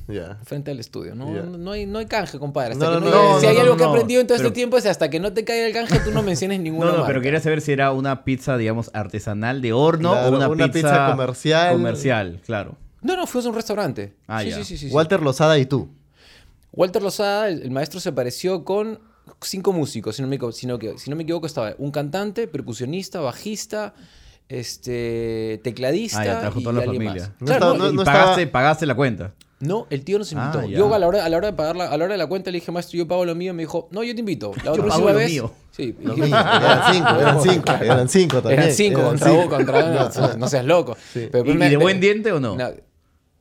Frente 0.44 0.70
al 0.70 0.79
estudio, 0.79 1.14
¿no? 1.14 1.35
Ya. 1.35 1.43
No, 1.43 1.58
no 1.58 1.73
hay, 1.73 1.85
no 1.87 1.99
hay 1.99 2.06
canje, 2.06 2.38
compadre. 2.38 2.73
Hasta 2.75 2.91
No, 2.91 3.00
que 3.05 3.11
no, 3.11 3.41
si 3.41 3.46
hay 3.46 3.56
algo 3.56 3.76
que 3.76 3.82
he 3.82 3.87
aprendido 3.87 4.20
en 4.20 4.26
todo 4.29 4.37
Pero- 4.38 4.49
este 4.49 4.55
tiempo 4.55 4.76
es 4.76 4.87
hasta 4.87 5.11
que 5.11 5.19
no 5.19 5.32
te 5.32 5.44
caiga 5.44 5.67
el 5.67 5.73
canje, 5.73 5.99
tú 6.00 6.12
no 6.12 6.23
menciones 6.23 6.61
ninguna 6.61 6.87
No, 6.87 6.91
no, 6.93 6.99
marca. 6.99 7.08
pero 7.08 7.20
quería 7.23 7.41
saber 7.41 7.61
si 7.61 7.73
era 7.73 7.91
una 7.93 8.23
pizza, 8.25 8.56
digamos, 8.56 8.91
artesanal 8.94 9.61
de 9.62 9.73
horno 9.73 10.12
Claro, 10.12 10.29
o 10.29 10.37
una, 10.37 10.49
una 10.49 10.67
pizza, 10.70 10.88
pizza 10.88 11.06
comercial. 11.11 11.73
Comercial, 11.73 12.41
claro. 12.46 12.76
No, 13.02 13.17
no, 13.17 13.26
fuimos 13.26 13.46
a 13.46 13.49
un 13.50 13.55
restaurante. 13.56 14.14
Ah, 14.29 14.43
sí, 14.43 14.50
ya. 14.50 14.64
sí, 14.64 14.76
sí. 14.79 14.88
Walter 14.91 15.23
Lozada 15.23 15.58
y 15.58 15.67
tú. 15.67 15.88
Walter 16.73 17.02
Lozada, 17.02 17.49
el, 17.49 17.62
el 17.62 17.70
maestro, 17.70 18.00
se 18.00 18.08
apareció 18.11 18.64
con 18.64 18.99
cinco 19.41 19.73
músicos, 19.73 20.17
si 20.17 20.23
no, 20.23 20.29
me, 20.29 20.37
equivo- 20.38 20.52
si 20.52 20.67
no 20.67 20.79
que- 20.79 20.99
si 20.99 21.11
no 21.11 21.17
me 21.17 21.23
equivoco, 21.25 21.46
estaba 21.46 21.75
un 21.79 21.91
cantante, 21.91 22.46
percusionista, 22.49 23.20
bajista, 23.20 23.94
este, 24.49 25.61
tecladista 25.62 26.20
Ah, 26.20 26.25
ya, 26.25 26.41
trajo 26.41 26.61
y 26.61 26.62
toda 26.62 26.75
la 26.75 26.82
alguien 26.82 27.02
familia. 27.05 27.23
más. 27.29 27.41
No 27.41 27.46
Claro, 27.46 27.58
estaba- 27.58 27.79
no, 27.79 27.85
no- 27.85 27.91
y 27.91 27.96
no 27.96 28.05
pagaste, 28.05 28.43
estaba- 28.43 28.52
pagaste 28.52 28.87
la 28.87 28.94
cuenta. 28.94 29.32
no, 29.61 29.87
el 29.91 30.05
tío 30.05 30.19
nos 30.19 30.31
invitó. 30.32 30.58
Ah, 30.61 30.67
ya. 30.67 30.76
yo 30.79 30.93
a 30.94 30.99
la, 30.99 31.06
hora, 31.06 31.25
a 31.25 31.29
la 31.29 31.37
hora 31.38 31.46
de 31.49 31.52
pagar 31.55 31.76
la, 31.76 31.85
a 31.87 31.96
la 31.96 32.05
hora 32.05 32.14
de 32.14 32.19
la 32.19 32.26
cuenta 32.26 32.50
le 32.50 32.58
dije, 32.58 32.70
maestro, 32.73 32.99
yo 32.99 33.08
pago 33.08 33.25
lo 33.25 33.35
mío. 33.35 33.55
Me 33.55 33.62
dijo, 33.62 33.88
no, 33.91 34.02
yo 34.05 34.12
te 34.14 34.20
invito. 34.20 34.52
La 34.58 34.62
Yo 34.64 34.73
próxima 34.75 34.94
pago 34.96 35.08
lo 35.11 35.14
vez. 35.14 35.31
mío. 35.31 35.52
Sí, 35.70 35.96
eran 36.02 36.17
cinco, 36.93 37.08
eran 37.08 37.43
cinco, 37.43 37.69
eran 37.85 38.08
cinco 38.08 38.43
también. 38.43 38.61
Eran 38.62 38.73
cinco 38.75 38.99
eran 39.00 39.11
contra 39.11 39.29
cinco. 39.31 39.43
vos, 39.43 39.49
contra 39.55 39.82
no, 40.31 40.37
no 40.37 40.49
seas 40.49 40.64
loco. 40.64 40.96
Sí. 41.12 41.29
Pero 41.32 41.44
¿Y, 41.44 41.49
después 41.49 41.55
y 41.55 41.58
me- 41.58 41.70
de 41.70 41.76
buen 41.76 42.00
diente 42.00 42.32
o 42.32 42.41
no? 42.41 42.56
No. 42.56 42.70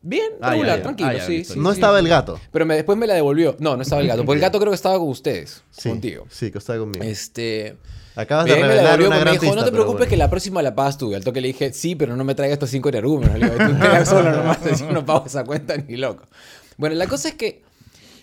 Bien, 0.06 0.32
Ah, 0.42 0.48
ya, 0.48 0.52
regular, 0.52 0.78
ya. 0.78 0.84
tranquilo, 0.84 1.10
Ah, 1.10 1.14
ya, 1.14 1.26
sí, 1.26 1.38
listo. 1.38 1.54
sí, 1.54 1.60
No 1.62 1.70
sí, 1.72 1.76
estaba 1.76 1.98
sí. 2.00 2.04
el 2.04 2.10
gato. 2.10 2.38
Pero 2.52 2.66
me, 2.66 2.76
después 2.76 2.98
me 2.98 3.08
la 3.08 3.14
devolvió. 3.14 3.56
No, 3.60 3.78
no 3.78 3.84
estaba 3.84 4.02
el 4.02 4.08
gato. 4.10 4.26
Porque 4.26 4.36
el 4.38 4.42
gato 4.42 4.60
creo 4.60 4.72
que 4.72 4.76
estaba 4.76 4.98
con 5.00 5.08
ustedes, 5.08 5.64
Sí, 5.72 5.88
contigo. 5.90 6.26
Sí, 6.30 6.52
que 6.52 6.58
estaba 6.58 6.80
conmigo. 6.80 7.04
Este. 7.06 7.78
Acabas 8.16 8.46
de 8.46 8.56
revelar 8.56 9.00
una 9.02 9.10
me 9.10 9.20
gran 9.22 9.40
dijo, 9.40 9.56
no 9.56 9.64
te 9.66 9.72
preocupes 9.72 9.98
bueno. 10.00 10.10
que 10.10 10.18
la 10.18 10.30
próxima 10.30 10.62
la 10.62 10.76
pagas 10.76 10.98
tú. 10.98 11.12
Y 11.12 11.16
al 11.16 11.24
toque 11.24 11.42
le 11.42 11.48
dije, 11.48 11.74
sí, 11.74 11.96
pero 11.96 12.16
no 12.16 12.24
me 12.24 12.36
traigas 12.36 12.54
estos 12.58 12.70
cinco 12.70 12.90
energúmenos. 12.90 13.38
Le 13.40 13.50
digo, 13.50 13.58
tú 13.68 13.74
te 13.74 13.88
das 13.88 14.10
solo 14.10 14.32
nomás, 14.32 14.60
yo 14.80 14.92
no 14.92 15.06
pago 15.06 15.26
esa 15.26 15.44
cuenta 15.44 15.76
ni 15.78 15.98
loco. 15.98 16.26
Bueno, 16.78 16.96
la 16.96 17.08
cosa 17.08 17.30
es 17.30 17.36
que 17.36 17.62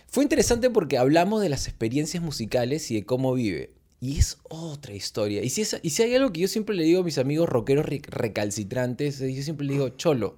fue 0.09 0.23
interesante 0.25 0.71
porque 0.71 0.99
hablamos 0.99 1.43
de 1.43 1.49
las 1.49 1.67
experiencias 1.69 2.23
musicales 2.23 2.91
y 2.91 2.95
de 2.97 3.05
cómo 3.05 3.33
vive. 3.35 3.73
Y 4.01 4.19
es 4.19 4.39
otra 4.49 4.95
historia. 4.95 5.43
Y 5.43 5.51
si, 5.51 5.63
es- 5.63 5.79
y 5.83 5.91
si 5.91 6.03
hay 6.03 6.15
algo 6.15 6.33
que 6.33 6.41
yo 6.41 6.49
siempre 6.49 6.75
le 6.75 6.85
digo 6.85 7.01
a 7.01 7.05
mis 7.05 7.19
amigos 7.19 7.49
rockeros 7.49 7.85
re- 7.85 8.01
recalcitrantes, 8.07 9.21
es 9.21 9.37
yo 9.37 9.43
siempre 9.43 9.67
le 9.67 9.75
digo, 9.75 9.89
cholo, 9.91 10.37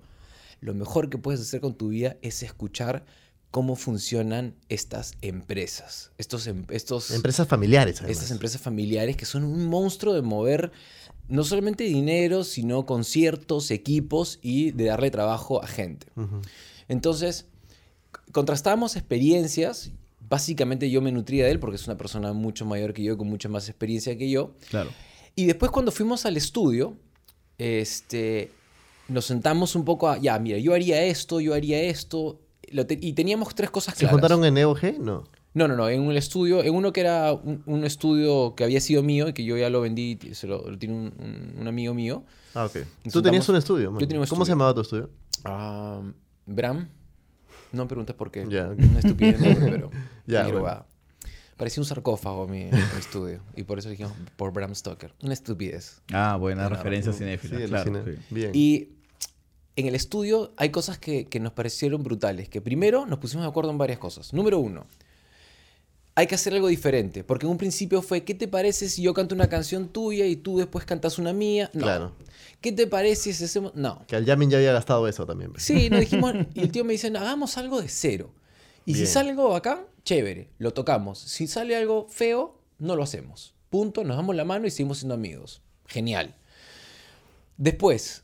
lo 0.61 0.75
mejor 0.75 1.09
que 1.11 1.19
puedes 1.19 1.41
hacer 1.41 1.61
con 1.61 1.75
tu 1.75 1.89
vida 1.89 2.17
es 2.23 2.43
escuchar 2.43 3.05
cómo 3.53 3.77
funcionan 3.77 4.57
estas 4.69 5.13
empresas. 5.21 6.11
Estos, 6.19 6.49
em- 6.49 6.65
estos, 6.71 7.13
Empresas 7.13 7.47
familiares, 7.47 7.99
además. 8.01 8.17
estas 8.17 8.31
empresas 8.33 8.61
familiares 8.61 9.17
que 9.17 9.27
son 9.27 9.45
un 9.45 9.67
monstruo 9.67 10.15
de 10.15 10.23
mover 10.23 10.73
no 11.29 11.45
solamente 11.45 11.85
dinero, 11.85 12.43
sino 12.45 12.85
conciertos, 12.87 13.71
equipos 13.71 14.39
y 14.43 14.73
de 14.73 14.87
darle 14.87 15.11
trabajo 15.11 15.63
a 15.63 15.67
gente. 15.69 16.07
Entonces, 16.89 17.47
contrastamos 18.33 18.97
experiencias. 18.97 19.93
Básicamente 20.29 20.91
yo 20.91 21.01
me 21.03 21.13
nutría 21.13 21.45
de 21.45 21.51
él 21.53 21.61
porque 21.61 21.77
es 21.77 21.87
una 21.87 21.97
persona 21.99 22.33
mucho 22.33 22.65
mayor 22.65 22.93
que 22.95 23.03
yo, 23.03 23.17
con 23.19 23.29
mucha 23.29 23.49
más 23.49 23.69
experiencia 23.69 24.17
que 24.17 24.31
yo. 24.31 24.55
Claro. 24.71 24.91
Y 25.37 25.45
después 25.45 25.71
cuando 25.71 25.93
fuimos 25.93 26.25
al 26.27 26.37
estudio, 26.39 26.97
este, 27.59 28.51
nos 29.09 29.27
sentamos 29.27 29.75
un 29.77 29.85
poco 29.85 30.09
a, 30.09 30.19
ya, 30.19 30.39
mira, 30.39 30.59
yo 30.59 30.73
haría 30.75 31.03
esto, 31.05 31.41
yo 31.41 31.55
haría 31.55 31.83
esto. 31.83 32.41
Lo 32.73 32.87
te- 32.87 32.99
y 33.01 33.13
teníamos 33.13 33.55
tres 33.55 33.71
cosas 33.71 33.95
¿Se 33.95 34.01
claras. 34.01 34.13
juntaron 34.15 34.45
en 34.45 34.57
EOG? 34.59 34.99
No. 35.01 35.25
No, 35.55 35.69
no, 35.69 35.77
no, 35.77 35.89
en 35.89 36.01
un 36.01 36.17
estudio, 36.17 36.63
en 36.63 36.75
uno 36.75 36.93
que 36.95 37.03
era 37.03 37.33
un, 37.35 37.63
un 37.67 37.85
estudio 37.85 38.55
que 38.55 38.65
había 38.65 38.81
sido 38.81 39.03
mío 39.03 39.29
y 39.29 39.35
que 39.35 39.45
yo 39.45 39.57
ya 39.59 39.69
lo 39.69 39.83
vendí, 39.83 40.19
se 40.33 40.47
lo, 40.47 40.71
lo 40.71 40.79
tiene 40.79 40.95
un, 40.95 41.13
un- 41.19 41.55
un 41.61 41.69
amigo 41.69 41.93
mío. 41.93 42.25
Ah, 42.55 42.65
ok. 42.65 42.77
Nos 43.05 43.13
Tú 43.13 43.21
tenías 43.23 43.47
un 43.49 43.57
estudio, 43.57 43.91
man. 43.93 44.01
Yo 44.01 44.09
tenía 44.09 44.21
un 44.21 44.27
¿Cómo 44.27 44.45
se 44.45 44.51
estudio. 44.53 44.55
llamaba 44.55 44.75
tu 44.75 44.81
estudio? 44.81 45.11
Ah, 45.45 46.01
Bram. 46.47 46.89
No 47.73 47.83
me 47.85 47.89
preguntes 47.89 48.15
por 48.17 48.31
qué. 48.31 48.47
Ya. 48.49 48.69
Una 48.69 48.99
estupidez, 48.99 49.41
no, 49.41 49.67
pero. 49.71 49.91
Ya, 50.27 50.43
bueno. 50.45 50.59
huevada. 50.59 50.87
Parecía 51.57 51.81
un 51.83 51.87
sarcófago 51.87 52.47
mi, 52.49 52.65
mi 52.65 52.71
estudio. 52.99 53.41
Y 53.57 53.63
por 53.65 53.79
eso 53.79 53.89
dijimos 53.91 54.13
por 54.37 54.53
Bram 54.53 54.75
Stoker. 54.75 55.15
Una 55.23 55.33
estupidez. 55.35 56.01
Ah, 56.13 56.37
buena 56.41 56.69
referencia 56.69 57.13
Sí, 57.13 57.19
cinéfila, 57.19 57.59
el 57.59 57.69
claro. 57.69 57.85
cine. 57.85 58.03
sí. 58.05 58.23
Bien. 58.31 58.51
Y 58.55 58.89
en 59.77 59.87
el 59.87 59.95
estudio 59.95 60.53
hay 60.57 60.71
cosas 60.71 60.99
que, 60.99 61.27
que 61.27 61.41
nos 61.41 61.53
parecieron 61.53 62.03
brutales. 62.03 62.49
Que 62.49 62.61
primero 62.61 63.07
nos 63.07 63.19
pusimos 63.19 63.45
de 63.45 63.51
acuerdo 63.51 63.71
en 63.71 63.79
varias 63.79 63.99
cosas. 63.99 64.33
Número 64.33 64.59
uno, 64.59 64.87
hay 66.15 66.27
que 66.27 66.35
hacer 66.35 66.53
algo 66.55 66.69
diferente. 66.69 67.25
Porque 67.25 67.47
en 67.47 67.53
un 67.53 67.59
principio 67.59 68.03
fue, 68.03 68.25
¿qué 68.25 68.35
te 68.35 68.49
parece 68.49 68.89
si 68.89 69.03
yo 69.03 69.15
canto 69.15 69.35
una 69.35 69.49
canción 69.49 69.89
tuya 69.89 70.27
y 70.27 70.37
tú 70.37 70.59
después 70.59 70.85
cantas 70.85 71.19
una 71.19 71.33
mía? 71.33 71.71
No. 71.73 71.83
Claro. 71.83 72.13
¿Qué 72.61 72.71
te 72.73 72.87
parece 72.87 73.33
si 73.33 73.45
hacemos...? 73.45 73.75
No. 73.75 74.05
Que 74.07 74.17
al 74.17 74.25
Yamin 74.25 74.51
ya 74.51 74.59
había 74.59 74.73
gastado 74.73 75.09
eso 75.09 75.27
también. 75.27 75.53
Sí, 75.57 75.91
nos 75.91 76.01
dijimos, 76.01 76.35
y 76.55 76.61
el 76.61 76.71
tío 76.71 76.85
me 76.85 76.93
dice, 76.93 77.11
"No, 77.11 77.19
hagamos 77.19 77.57
algo 77.59 77.81
de 77.81 77.89
cero. 77.89 78.31
Y 78.85 78.93
Bien. 78.93 79.07
si 79.07 79.13
sale 79.13 79.31
algo 79.31 79.49
bacán, 79.49 79.81
chévere, 80.05 80.51
lo 80.59 80.73
tocamos. 80.73 81.19
Si 81.19 81.47
sale 81.47 81.77
algo 81.77 82.09
feo, 82.09 82.59
no 82.79 82.95
lo 82.95 83.03
hacemos. 83.03 83.55
Punto, 83.71 84.05
nos 84.05 84.17
damos 84.17 84.37
la 84.37 84.45
mano 84.45 84.67
y 84.67 84.71
seguimos 84.71 84.99
siendo 84.99 85.15
amigos. 85.15 85.63
Genial. 85.87 86.35
Después, 87.57 88.23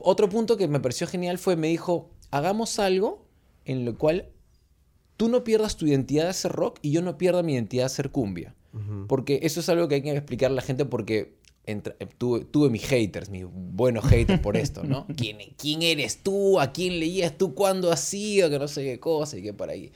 otro 0.00 0.28
punto 0.28 0.56
que 0.56 0.68
me 0.68 0.80
pareció 0.80 1.06
genial 1.06 1.38
fue, 1.38 1.56
me 1.56 1.68
dijo, 1.68 2.10
hagamos 2.30 2.78
algo 2.78 3.26
en 3.64 3.84
lo 3.84 3.96
cual 3.96 4.30
tú 5.16 5.28
no 5.28 5.44
pierdas 5.44 5.76
tu 5.76 5.86
identidad 5.86 6.24
de 6.24 6.30
hacer 6.30 6.52
rock 6.52 6.78
y 6.82 6.90
yo 6.90 7.02
no 7.02 7.18
pierda 7.18 7.42
mi 7.42 7.54
identidad 7.54 7.82
de 7.82 7.86
hacer 7.86 8.10
cumbia. 8.10 8.54
Porque 9.08 9.40
eso 9.42 9.58
es 9.58 9.68
algo 9.70 9.88
que 9.88 9.96
hay 9.96 10.02
que 10.02 10.12
explicarle 10.12 10.54
a 10.54 10.60
la 10.60 10.62
gente 10.62 10.84
porque 10.84 11.34
eh, 11.66 11.80
tuve, 12.16 12.44
tuve 12.44 12.70
mis 12.70 12.86
haters, 12.86 13.28
mis 13.28 13.44
buenos 13.50 14.04
haters 14.04 14.40
por 14.40 14.56
esto, 14.56 14.84
¿no? 14.84 15.06
¿Quién, 15.16 15.38
¿Quién 15.56 15.82
eres 15.82 16.22
tú? 16.22 16.60
¿A 16.60 16.72
quién 16.72 17.00
leías 17.00 17.36
tú? 17.36 17.54
¿Cuándo 17.54 17.90
has 17.90 18.00
sido? 18.00 18.48
Que 18.48 18.58
no 18.58 18.68
sé 18.68 18.84
qué 18.84 19.00
cosa 19.00 19.36
y 19.36 19.42
qué 19.42 19.52
por 19.52 19.68
ahí. 19.68 19.90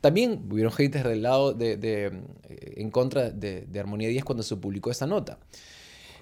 También 0.00 0.48
hubieron 0.50 0.72
haters 0.72 1.04
del 1.04 1.22
lado 1.22 1.52
de, 1.52 1.76
de, 1.76 2.06
eh, 2.48 2.72
en 2.76 2.90
contra 2.90 3.30
de, 3.30 3.62
de 3.62 3.80
Armonía 3.80 4.08
10 4.08 4.24
cuando 4.24 4.42
se 4.42 4.56
publicó 4.56 4.90
esa 4.90 5.06
nota. 5.06 5.38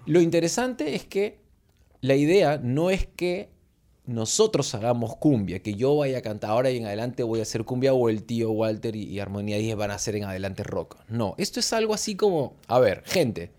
Lo 0.07 0.21
interesante 0.21 0.95
es 0.95 1.05
que 1.05 1.42
la 2.02 2.14
idea 2.14 2.61
no 2.62 2.90
es 2.90 3.06
que 3.06 3.49
nosotros 4.04 4.75
hagamos 4.75 5.16
cumbia, 5.16 5.61
que 5.62 5.75
yo 5.75 5.97
vaya 5.97 6.18
a 6.18 6.23
cantar 6.23 6.50
ahora 6.50 6.71
y 6.71 6.76
en 6.76 6.87
adelante 6.87 7.23
voy 7.23 7.38
a 7.38 7.42
hacer 7.44 7.64
cumbia 7.64 7.94
o 7.94 8.09
el 8.09 8.25
tío 8.25 8.50
Walter 8.50 8.94
y, 8.97 9.04
y 9.04 9.21
Armonía 9.21 9.56
10 9.56 9.76
van 9.76 9.90
a 9.92 9.94
hacer 9.94 10.16
en 10.16 10.25
adelante 10.25 10.64
rock. 10.64 10.97
No, 11.09 11.35
esto 11.38 11.61
es 11.61 11.73
algo 11.73 11.94
así 11.94 12.16
como, 12.16 12.56
a 12.66 12.80
ver, 12.80 13.02
gente, 13.06 13.52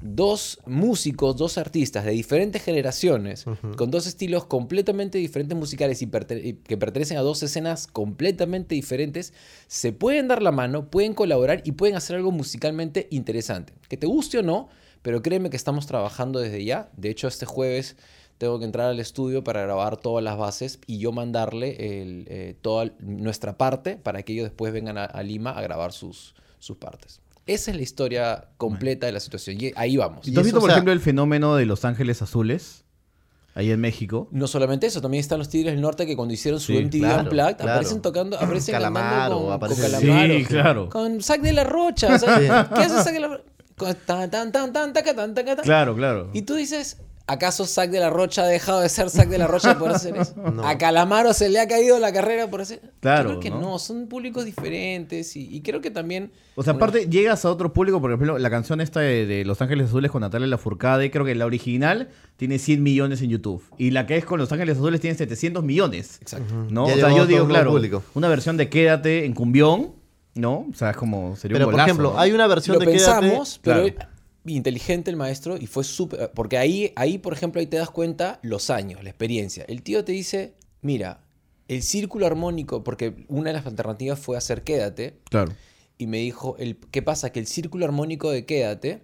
dos 0.00 0.58
músicos, 0.66 1.36
dos 1.36 1.56
artistas 1.58 2.04
de 2.04 2.10
diferentes 2.12 2.62
generaciones, 2.62 3.44
con 3.76 3.90
dos 3.90 4.06
estilos 4.06 4.44
completamente 4.46 5.18
diferentes 5.18 5.56
musicales 5.56 6.02
y, 6.02 6.06
perte- 6.06 6.42
y 6.44 6.52
que 6.54 6.76
pertenecen 6.76 7.16
a 7.18 7.20
dos 7.22 7.42
escenas 7.42 7.86
completamente 7.86 8.74
diferentes, 8.74 9.32
se 9.66 9.92
pueden 9.92 10.28
dar 10.28 10.42
la 10.42 10.50
mano, 10.52 10.90
pueden 10.90 11.14
colaborar 11.14 11.62
y 11.64 11.72
pueden 11.72 11.96
hacer 11.96 12.16
algo 12.16 12.32
musicalmente 12.32 13.06
interesante. 13.10 13.72
Que 13.88 13.96
te 13.98 14.06
guste 14.06 14.38
o 14.38 14.42
no, 14.42 14.68
pero 15.04 15.22
créeme 15.22 15.48
que 15.50 15.56
estamos 15.56 15.86
trabajando 15.86 16.40
desde 16.40 16.64
ya. 16.64 16.88
De 16.96 17.10
hecho, 17.10 17.28
este 17.28 17.46
jueves 17.46 17.96
tengo 18.38 18.58
que 18.58 18.64
entrar 18.64 18.88
al 18.88 18.98
estudio 18.98 19.44
para 19.44 19.62
grabar 19.62 19.96
todas 19.96 20.24
las 20.24 20.36
bases 20.36 20.80
y 20.88 20.98
yo 20.98 21.12
mandarle 21.12 22.00
el, 22.02 22.24
eh, 22.28 22.56
toda 22.62 22.90
nuestra 22.98 23.56
parte 23.56 23.96
para 23.96 24.24
que 24.24 24.32
ellos 24.32 24.44
después 24.46 24.72
vengan 24.72 24.98
a, 24.98 25.04
a 25.04 25.22
Lima 25.22 25.50
a 25.52 25.62
grabar 25.62 25.92
sus, 25.92 26.34
sus 26.58 26.76
partes. 26.78 27.20
Esa 27.46 27.70
es 27.70 27.76
la 27.76 27.82
historia 27.82 28.48
completa 28.56 29.06
de 29.06 29.12
la 29.12 29.20
situación. 29.20 29.60
Y 29.60 29.72
ahí 29.76 29.96
vamos. 29.98 30.26
¿Y 30.26 30.30
Y 30.30 30.34
¿Tú 30.34 30.40
has 30.40 30.46
eso, 30.46 30.54
visto, 30.54 30.58
o 30.58 30.60
por 30.62 30.70
sea- 30.70 30.76
ejemplo, 30.78 30.92
el 30.92 31.00
fenómeno 31.00 31.54
de 31.54 31.66
Los 31.66 31.84
Ángeles 31.84 32.22
Azules? 32.22 32.80
Ahí 33.56 33.70
en 33.70 33.80
México. 33.80 34.26
No 34.32 34.48
solamente 34.48 34.88
eso, 34.88 35.00
también 35.00 35.20
están 35.20 35.38
los 35.38 35.48
Tigres 35.48 35.74
del 35.74 35.80
Norte 35.80 36.06
que 36.06 36.16
cuando 36.16 36.34
hicieron 36.34 36.58
su 36.58 36.72
Sí, 36.72 36.78
MTV 36.78 36.98
claro, 36.98 37.22
Unplugged 37.22 37.56
claro. 37.56 37.70
aparecen 37.72 38.02
tocando, 38.02 38.36
aparecen 38.36 38.72
Calamaro, 38.72 39.06
cantando 39.06 39.36
con, 39.36 39.44
con 39.46 39.52
aparece- 39.70 39.80
Calamaro. 39.82 40.34
Sí, 40.38 40.44
claro. 40.46 40.88
Con 40.88 41.22
Zack 41.22 41.40
de 41.42 41.52
la 41.52 41.62
Rocha. 41.62 42.16
o 42.16 42.18
sea, 42.18 42.36
Sí. 42.38 42.46
¿Qué 42.74 42.80
hace 42.82 43.02
Zack 43.04 43.12
de 43.12 43.20
la 43.20 43.28
Rocha? 43.28 43.44
Claro, 45.62 45.94
claro. 45.96 46.30
Y 46.32 46.42
tú 46.42 46.54
dices, 46.54 46.98
¿acaso 47.26 47.66
Zack 47.66 47.90
de 47.90 48.00
la 48.00 48.10
Rocha 48.10 48.42
ha 48.42 48.46
dejado 48.46 48.80
de 48.80 48.88
ser 48.88 49.10
Zack 49.10 49.28
de 49.28 49.38
la 49.38 49.46
Rocha 49.46 49.78
por 49.78 49.90
hacer 49.90 50.16
eso? 50.16 50.34
No. 50.54 50.66
¿A 50.66 50.78
Calamaro 50.78 51.32
se 51.32 51.48
le 51.48 51.58
ha 51.58 51.66
caído 51.66 51.98
la 51.98 52.12
carrera 52.12 52.48
por 52.48 52.60
hacer? 52.60 52.92
Claro, 53.00 53.30
Yo 53.30 53.40
creo 53.40 53.40
que 53.40 53.50
¿no? 53.50 53.60
no, 53.60 53.78
son 53.78 54.06
públicos 54.08 54.44
diferentes 54.44 55.34
y, 55.36 55.54
y 55.54 55.62
creo 55.62 55.80
que 55.80 55.90
también... 55.90 56.32
O 56.54 56.62
sea, 56.62 56.74
aparte 56.74 57.08
llegas 57.08 57.44
a 57.44 57.50
otro 57.50 57.72
público, 57.72 58.00
por 58.00 58.12
ejemplo, 58.12 58.38
la 58.38 58.50
canción 58.50 58.80
esta 58.80 59.00
de, 59.00 59.26
de 59.26 59.44
Los 59.44 59.60
Ángeles 59.62 59.88
Azules 59.88 60.10
con 60.10 60.20
Natalia 60.20 60.46
Lafourcade, 60.46 61.10
creo 61.10 61.24
que 61.24 61.34
la 61.34 61.46
original 61.46 62.10
tiene 62.36 62.58
100 62.58 62.82
millones 62.82 63.22
en 63.22 63.30
YouTube. 63.30 63.64
Y 63.78 63.90
la 63.90 64.06
que 64.06 64.16
es 64.16 64.24
con 64.24 64.38
Los 64.38 64.52
Ángeles 64.52 64.76
Azules 64.76 65.00
tiene 65.00 65.16
700 65.16 65.64
millones. 65.64 66.18
Exacto. 66.20 66.54
¿No? 66.70 66.86
Ya 66.86 66.94
o 66.94 66.96
sea, 66.96 67.16
yo 67.16 67.26
digo, 67.26 67.48
claro, 67.48 67.72
público. 67.72 68.02
una 68.14 68.28
versión 68.28 68.56
de 68.56 68.68
Quédate 68.68 69.24
en 69.24 69.32
cumbión, 69.32 69.94
¿no? 70.34 70.66
O 70.70 70.74
sea, 70.74 70.90
es 70.90 70.96
como, 70.96 71.36
sería 71.36 71.54
Pero, 71.56 71.66
un 71.66 71.72
por 71.72 71.74
golazo, 71.74 71.86
ejemplo, 71.90 72.12
¿no? 72.12 72.18
hay 72.18 72.32
una 72.32 72.46
versión 72.46 72.74
Lo 72.74 72.80
de 72.80 72.86
Quédate- 72.86 73.20
pensamos, 73.20 73.60
pero 73.62 73.82
claro. 73.94 74.10
inteligente 74.46 75.10
el 75.10 75.16
maestro 75.16 75.56
y 75.56 75.66
fue 75.66 75.84
súper... 75.84 76.30
Porque 76.32 76.58
ahí, 76.58 76.92
ahí, 76.96 77.18
por 77.18 77.32
ejemplo, 77.32 77.60
ahí 77.60 77.66
te 77.66 77.76
das 77.76 77.90
cuenta 77.90 78.40
los 78.42 78.70
años, 78.70 79.02
la 79.02 79.10
experiencia. 79.10 79.64
El 79.68 79.82
tío 79.82 80.04
te 80.04 80.12
dice, 80.12 80.54
mira, 80.82 81.20
el 81.68 81.82
círculo 81.82 82.26
armónico, 82.26 82.84
porque 82.84 83.24
una 83.28 83.50
de 83.50 83.54
las 83.54 83.66
alternativas 83.66 84.18
fue 84.18 84.36
hacer 84.36 84.62
Quédate, 84.64 85.18
Claro. 85.30 85.52
y 85.98 86.06
me 86.08 86.18
dijo, 86.18 86.56
el, 86.58 86.76
¿qué 86.90 87.00
pasa? 87.00 87.30
Que 87.30 87.40
el 87.40 87.46
círculo 87.46 87.84
armónico 87.86 88.30
de 88.30 88.44
Quédate 88.44 89.02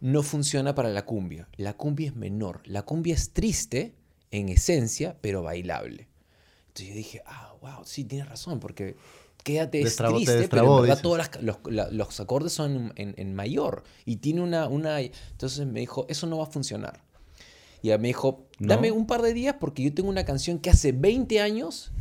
no 0.00 0.22
funciona 0.22 0.74
para 0.74 0.88
la 0.88 1.04
cumbia. 1.04 1.48
La 1.56 1.74
cumbia 1.74 2.08
es 2.08 2.16
menor. 2.16 2.60
La 2.64 2.82
cumbia 2.82 3.14
es 3.14 3.30
triste 3.32 3.94
en 4.32 4.48
esencia, 4.48 5.16
pero 5.20 5.42
bailable. 5.42 6.08
Entonces 6.68 6.88
yo 6.88 6.94
dije, 6.94 7.22
ah, 7.26 7.54
wow, 7.62 7.84
sí, 7.84 8.04
tienes 8.04 8.28
razón, 8.28 8.58
porque 8.58 8.96
Quédate 9.44 9.78
es 9.80 9.84
Destrabó- 9.96 10.14
te 10.18 10.24
triste, 10.24 10.36
destrabó, 10.36 10.66
pero 10.68 10.84
en 10.84 10.88
verdad 10.88 11.02
todos 11.02 11.18
las- 11.18 11.42
los, 11.42 11.56
la- 11.70 11.90
los 11.90 12.18
acordes 12.18 12.52
son 12.52 12.92
en, 12.96 13.14
en 13.16 13.34
mayor 13.34 13.84
y 14.04 14.16
tiene 14.16 14.40
una, 14.40 14.66
una... 14.68 15.00
Entonces 15.00 15.64
me 15.66 15.78
dijo, 15.80 16.06
eso 16.08 16.26
no 16.26 16.38
va 16.38 16.44
a 16.44 16.46
funcionar. 16.46 17.02
Y 17.82 17.90
me 17.90 18.08
dijo, 18.08 18.46
dame 18.58 18.88
¿No? 18.88 18.94
un 18.94 19.06
par 19.06 19.20
de 19.22 19.34
días 19.34 19.56
porque 19.60 19.82
yo 19.82 19.92
tengo 19.94 20.08
una 20.08 20.24
canción 20.24 20.58
que 20.58 20.70
hace 20.70 20.92
20 20.92 21.40
años, 21.42 21.92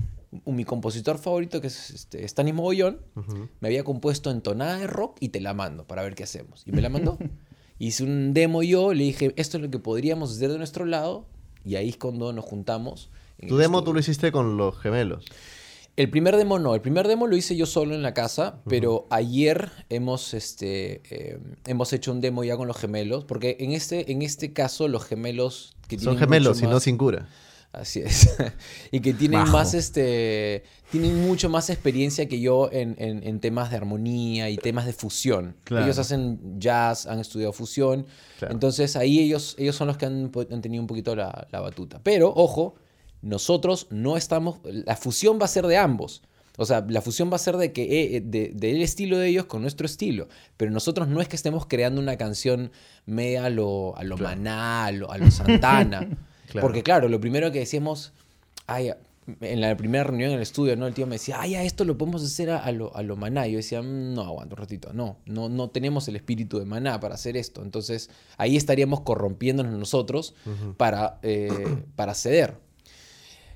mi 0.46 0.64
compositor 0.64 1.18
favorito, 1.18 1.60
que 1.60 1.68
es 1.68 1.90
este, 1.90 2.26
Stanis 2.28 2.54
Mogollón, 2.54 3.02
Ujú. 3.18 3.50
me 3.60 3.68
había 3.68 3.84
compuesto 3.84 4.32
en 4.32 4.40
tonada 4.42 4.78
de 4.78 4.88
rock 4.88 5.18
y 5.20 5.30
te 5.30 5.42
la 5.42 5.54
mando 5.54 5.86
para 5.86 6.02
ver 6.02 6.16
qué 6.16 6.24
hacemos. 6.24 6.64
Y 6.66 6.72
me 6.72 6.82
la 6.82 6.88
mandó. 6.90 7.18
Hice 7.80 8.06
un 8.06 8.34
demo 8.34 8.64
yo, 8.64 8.94
le 8.94 9.04
dije, 9.04 9.34
esto 9.36 9.58
es 9.58 9.64
lo 9.64 9.70
que 9.70 9.80
podríamos 9.80 10.32
hacer 10.32 10.50
de 10.50 10.58
nuestro 10.58 10.86
lado, 10.86 11.26
y 11.66 11.76
ahí 11.76 11.90
es 11.90 11.98
cuando 11.98 12.32
nos 12.32 12.46
juntamos. 12.46 13.10
Tu 13.46 13.58
demo 13.58 13.84
tú 13.84 13.94
lo 13.94 14.00
hiciste 14.00 14.32
con 14.32 14.56
los 14.56 14.78
gemelos. 14.80 15.26
El 15.96 16.10
primer 16.10 16.36
demo 16.38 16.58
no, 16.58 16.74
el 16.74 16.82
primer 16.82 17.08
demo 17.08 17.28
lo 17.28 17.36
hice 17.38 17.56
yo 17.56 17.68
solo 17.68 17.94
en 17.94 18.02
la 18.02 18.16
casa, 18.16 18.62
pero 18.68 19.06
ayer 19.12 19.70
hemos, 19.90 20.34
este, 20.34 21.02
eh, 21.12 21.38
hemos 21.68 21.94
hecho 21.94 22.12
un 22.12 22.20
demo 22.20 22.44
ya 22.44 22.58
con 22.58 22.68
los 22.68 22.78
gemelos, 22.78 23.26
porque 23.26 23.58
en 23.60 23.74
este, 23.74 24.12
en 24.12 24.24
este 24.24 24.54
caso 24.54 24.88
los 24.88 25.06
gemelos 25.06 25.76
que 25.88 26.00
Son 26.00 26.18
gemelos 26.18 26.62
y 26.64 26.66
no 26.66 26.80
sin 26.80 26.98
cura. 26.98 27.28
Así 27.74 28.00
es. 28.02 28.36
y 28.92 29.02
que 29.02 29.14
tienen 29.14 29.42
Bajo. 29.42 29.52
más, 29.54 29.74
este, 29.76 30.64
tienen 30.92 31.22
mucho 31.28 31.50
más 31.50 31.70
experiencia 31.70 32.28
que 32.28 32.40
yo 32.40 32.70
en, 32.72 32.96
en- 33.00 33.24
en 33.26 33.40
temas 33.40 33.70
de 33.72 33.78
armonía 33.78 34.50
y 34.50 34.58
temas 34.58 34.86
de 34.88 34.94
fusión. 34.94 35.56
Claro. 35.64 35.86
Ellos 35.86 35.98
hacen 36.00 36.60
jazz, 36.60 37.06
han 37.08 37.20
estudiado 37.20 37.52
fusión. 37.54 38.06
Claro. 38.40 38.54
Entonces 38.54 38.96
ahí 38.96 39.20
ellos, 39.20 39.56
ellos 39.60 39.76
son 39.76 39.88
los 39.88 39.98
que 39.98 40.06
han, 40.08 40.32
han 40.52 40.62
tenido 40.62 40.82
un 40.82 40.88
poquito 40.88 41.16
la, 41.16 41.48
la 41.52 41.60
batuta. 41.62 42.00
Pero, 42.04 42.32
ojo, 42.36 42.76
nosotros 43.24 43.88
no 43.90 44.18
estamos, 44.18 44.60
la 44.64 44.96
fusión 44.96 45.40
va 45.42 45.46
a 45.46 45.48
ser 45.48 45.66
de 45.66 45.78
ambos. 45.78 46.22
O 46.58 46.66
sea, 46.66 46.86
la 46.88 47.02
fusión 47.02 47.32
va 47.32 47.38
a 47.38 47.40
ser 47.40 47.58
de 47.58 47.74
que 47.74 48.16
eh, 48.16 48.22
de, 48.22 48.52
del 48.54 48.84
estilo 48.84 49.18
de 49.18 49.28
ellos 49.30 49.46
con 49.46 49.64
nuestro 49.64 49.88
estilo. 49.88 50.28
Pero 50.56 50.70
nosotros 50.70 51.08
no 51.08 51.20
es 51.20 51.28
que 51.28 51.36
estemos 51.36 51.66
creando 51.66 52.00
una 52.00 52.16
canción 52.18 52.72
media 53.08 53.46
a 53.46 53.50
lo, 53.50 53.98
a 53.98 54.04
lo 54.04 54.18
Maná, 54.18 54.86
a 54.86 54.92
lo, 54.92 55.12
a 55.12 55.18
lo 55.18 55.32
Santana. 55.32 56.08
Claro. 56.46 56.68
Porque 56.68 56.84
claro, 56.84 57.10
lo 57.10 57.20
primero 57.20 57.52
que 57.52 57.58
decíamos, 57.60 58.14
ay, 58.68 58.92
en 59.42 59.62
la 59.62 59.76
primera 59.76 60.04
reunión 60.04 60.30
en 60.32 60.36
el 60.36 60.42
estudio, 60.42 60.76
¿no? 60.76 60.86
El 60.86 60.94
tío 60.94 61.08
me 61.08 61.16
decía, 61.16 61.38
ay, 61.40 61.52
ya, 61.52 61.64
esto 61.64 61.86
lo 61.86 61.98
podemos 61.98 62.24
hacer 62.24 62.52
a, 62.52 62.60
a 62.60 62.72
lo, 62.72 62.96
a 62.96 63.02
lo 63.02 63.16
Maná. 63.16 63.48
Y 63.48 63.54
yo 63.54 63.58
decía, 63.58 63.82
"Mm, 63.82 64.14
no, 64.14 64.22
aguanta 64.22 64.54
un 64.54 64.60
ratito, 64.60 64.94
no, 64.94 65.18
no, 65.26 65.50
no 65.50 65.70
tenemos 65.70 66.08
el 66.10 66.16
espíritu 66.16 66.60
de 66.60 66.66
Maná 66.66 67.00
para 67.00 67.16
hacer 67.16 67.38
esto. 67.38 67.64
Entonces 67.64 68.10
ahí 68.38 68.56
estaríamos 68.56 69.02
corrompiéndonos 69.02 69.74
nosotros 69.74 70.36
para, 70.78 71.20
eh, 71.24 71.50
para 71.96 72.14
ceder. 72.14 72.58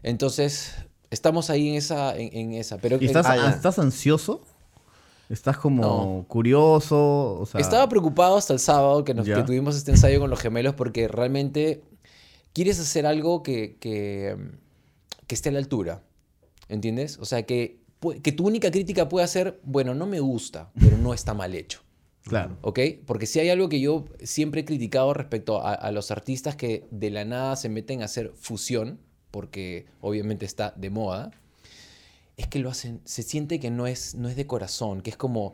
Entonces, 0.04 0.74
estamos 1.10 1.50
ahí 1.50 1.70
en 1.70 1.76
esa, 1.76 2.16
en, 2.18 2.36
en 2.36 2.54
esa. 2.54 2.78
Pero 2.78 2.98
¿Y 3.00 3.06
¿Estás, 3.06 3.26
Ah, 3.28 3.36
ya. 3.36 3.50
¿Estás 3.50 3.80
ansioso? 3.80 4.42
¿Estás 5.30 5.58
como 5.58 5.82
No. 5.82 6.26
curioso? 6.28 7.40
O 7.40 7.46
sea, 7.46 7.60
Estaba 7.60 7.90
preocupado 7.90 8.38
hasta 8.38 8.54
el 8.54 8.60
sábado 8.60 9.04
que, 9.04 9.14
nos, 9.14 9.26
que 9.26 9.44
tuvimos 9.44 9.76
este 9.76 9.92
ensayo 9.92 10.20
con 10.20 10.30
los 10.30 10.40
gemelos 10.40 10.74
porque 10.76 11.08
realmente 11.10 11.84
quieres 12.54 12.80
hacer 12.80 13.06
algo 13.06 13.44
que, 13.44 13.76
que, 13.80 14.38
que 15.28 15.36
esté 15.36 15.50
a 15.50 15.52
la 15.52 15.60
altura. 15.60 16.02
¿Entiendes? 16.70 17.18
O 17.20 17.26
sea, 17.26 17.44
que, 17.46 17.80
que 18.24 18.32
tu 18.32 18.46
única 18.48 18.72
crítica 18.72 19.10
pueda 19.10 19.28
ser, 19.28 19.60
bueno, 19.64 19.94
no 19.96 20.06
me 20.06 20.20
gusta, 20.22 20.70
pero 20.80 20.98
no 20.98 21.14
está 21.14 21.34
mal 21.34 21.56
hecho. 21.56 21.82
Claro. 22.24 22.58
¿Ok? 22.62 22.80
Porque 23.06 23.26
si 23.26 23.40
hay 23.40 23.50
algo 23.50 23.70
que 23.70 23.80
yo 23.80 24.06
siempre 24.22 24.62
he 24.62 24.66
criticado 24.66 25.14
respecto 25.14 25.62
a, 25.66 25.74
a 25.74 25.92
los 25.92 26.12
artistas 26.12 26.56
que 26.58 26.86
de 26.92 27.10
la 27.10 27.24
nada 27.24 27.56
se 27.56 27.70
meten 27.70 28.02
a 28.02 28.06
hacer 28.06 28.34
fusión, 28.36 29.00
porque 29.32 29.86
obviamente 30.02 30.46
está 30.46 30.74
de 30.76 30.90
moda, 30.90 31.32
es 32.38 32.48
que 32.48 32.60
lo 32.60 32.70
hacen, 32.70 33.02
se 33.04 33.24
siente 33.24 33.60
que 33.60 33.72
no 33.72 33.88
es, 33.88 34.14
no 34.16 34.30
es 34.30 34.36
de 34.36 34.46
corazón, 34.46 35.02
que 35.02 35.10
es 35.10 35.18
como, 35.18 35.54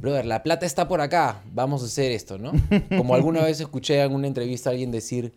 brother, 0.00 0.26
la 0.26 0.42
plata 0.42 0.66
está 0.66 0.88
por 0.88 1.00
acá, 1.00 1.42
vamos 1.52 1.82
a 1.82 1.86
hacer 1.86 2.10
esto, 2.10 2.36
¿no? 2.36 2.52
Como 2.96 3.14
alguna 3.14 3.42
vez 3.42 3.60
escuché 3.60 4.02
en 4.02 4.12
una 4.12 4.26
entrevista 4.26 4.70
a 4.70 4.72
alguien 4.72 4.90
decir 4.90 5.32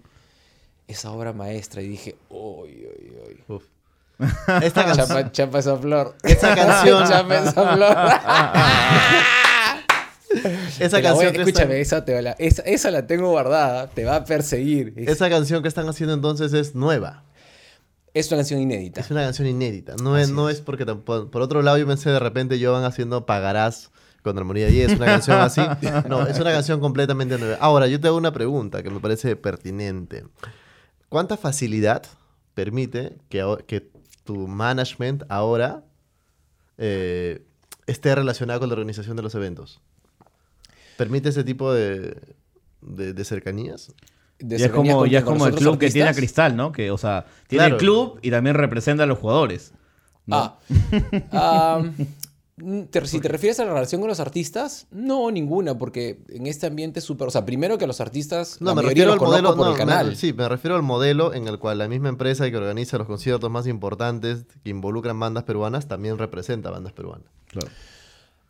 esa 0.87 1.11
obra 1.11 1.31
maestra 1.31 1.83
y 1.83 1.87
dije, 1.87 2.15
uy, 2.29 2.87
uy, 2.87 3.13
uy. 3.27 3.55
Uf. 3.55 3.63
Esta 4.63 4.83
canción. 4.83 5.07
Chapa, 5.07 5.31
chapa 5.31 5.59
esa 5.59 5.77
flor. 5.77 6.15
Esa 6.23 6.55
canción. 6.55 7.03
chapa 7.07 7.37
esa 7.37 7.75
flor. 7.75 7.97
Esa 10.79 10.97
voy 10.97 11.03
canción 11.03 11.33
que 11.33 11.41
escúchame, 11.41 11.79
están- 11.81 11.99
esa, 11.99 12.05
te 12.05 12.13
va 12.13 12.21
la, 12.21 12.31
esa, 12.39 12.61
esa 12.63 12.91
la 12.91 13.07
tengo 13.07 13.29
guardada, 13.29 13.87
te 13.87 14.05
va 14.05 14.17
a 14.17 14.25
perseguir. 14.25 14.93
Es, 14.95 15.09
esa 15.09 15.29
canción 15.29 15.61
que 15.61 15.67
están 15.67 15.87
haciendo 15.87 16.13
entonces 16.13 16.53
es 16.53 16.75
nueva. 16.75 17.23
Es 18.19 18.27
una 18.31 18.37
canción 18.37 18.59
inédita. 18.61 19.01
Es 19.01 19.09
una 19.11 19.23
canción 19.23 19.47
inédita. 19.47 19.95
No 20.01 20.17
es, 20.17 20.29
no 20.29 20.49
es. 20.49 20.57
es 20.57 20.61
porque 20.61 20.85
tampoco. 20.85 21.29
Por 21.31 21.41
otro 21.41 21.61
lado, 21.61 21.77
yo 21.77 21.87
pensé 21.87 22.09
de 22.09 22.19
repente 22.19 22.59
yo 22.59 22.73
van 22.73 22.83
haciendo 22.83 23.25
Pagarás 23.25 23.91
con 24.23 24.37
Armonía 24.37 24.67
10, 24.67 24.93
una 24.97 25.05
canción 25.05 25.37
así. 25.39 25.61
No, 26.07 26.27
es 26.27 26.37
una 26.39 26.51
canción 26.51 26.79
completamente 26.79 27.37
nueva. 27.37 27.57
Ahora, 27.61 27.87
yo 27.87 27.99
te 27.99 28.07
hago 28.07 28.17
una 28.17 28.33
pregunta 28.33 28.83
que 28.83 28.89
me 28.89 28.99
parece 28.99 29.35
pertinente. 29.35 30.25
¿Cuánta 31.07 31.37
facilidad 31.37 32.03
permite 32.53 33.17
que, 33.29 33.89
tu 34.25 34.47
management 34.47 35.23
ahora 35.29 35.83
eh, 36.77 37.41
esté 37.87 38.13
relacionado 38.13 38.59
con 38.59 38.69
la 38.69 38.73
organización 38.73 39.15
de 39.17 39.23
los 39.23 39.33
eventos? 39.35 39.81
¿Permite 40.97 41.29
ese 41.29 41.43
tipo 41.43 41.71
de, 41.73 42.15
de- 42.81 43.13
de 43.13 43.23
cercanías? 43.25 43.93
De 44.39 44.57
Ya 44.57 44.67
es 44.67 44.71
como, 44.71 44.99
con- 44.99 45.09
ya 45.09 45.19
es 45.19 45.25
como 45.25 45.45
el 45.47 45.53
club 45.53 45.73
otros 45.73 45.77
que 45.79 45.89
tiene 45.91 46.07
a 46.07 46.09
artistas. 46.11 46.17
Cristal, 46.45 46.55
¿no? 46.55 46.71
Que, 46.71 46.91
o 46.91 46.97
sea, 46.97 47.25
tiene 47.47 47.63
Claro. 47.65 47.75
el 47.75 47.79
club 47.79 48.19
y 48.21 48.31
también 48.31 48.55
representa 48.55 49.03
a 49.03 49.05
los 49.05 49.19
jugadores. 49.19 49.73
¿no? 50.25 50.57
Ah. 51.31 51.81
Mm, 52.61 52.83
te- 52.91 53.05
si 53.07 53.21
te 53.21 53.29
refieres 53.29 53.57
a 53.61 53.65
la 53.65 53.73
relación 53.73 54.01
con 54.01 54.09
los 54.09 54.19
artistas, 54.19 54.85
no, 54.91 55.31
ninguna, 55.31 55.77
porque 55.77 56.19
en 56.27 56.45
este 56.45 56.67
ambiente 56.67 56.99
súper. 56.99 57.29
O 57.29 57.31
sea, 57.31 57.45
primero 57.45 57.77
que 57.77 57.87
los 57.87 58.01
artistas. 58.01 58.57
No, 58.59 58.71
la 58.71 58.75
me 58.75 58.81
refiero 58.81 59.13
al 59.13 59.19
modelo. 59.19 59.55
por 59.55 59.65
no, 59.67 59.71
el 59.71 59.77
canal. 59.77 60.07
me- 60.09 60.15
sí, 60.15 60.33
me 60.33 60.47
refiero 60.49 60.75
al 60.75 60.83
modelo 60.83 61.33
en 61.33 61.47
el 61.47 61.57
cual 61.57 61.77
la 61.77 61.87
misma 61.87 62.09
empresa 62.09 62.49
que 62.51 62.57
organiza 62.57 62.97
los 62.97 63.07
conciertos 63.07 63.49
más 63.49 63.65
importantes 63.65 64.45
que 64.63 64.69
involucran 64.71 65.17
bandas 65.19 65.45
peruanas 65.45 65.87
también 65.87 66.17
representa 66.17 66.69
bandas 66.69 66.91
peruanas. 66.91 67.27
Claro. 67.47 67.67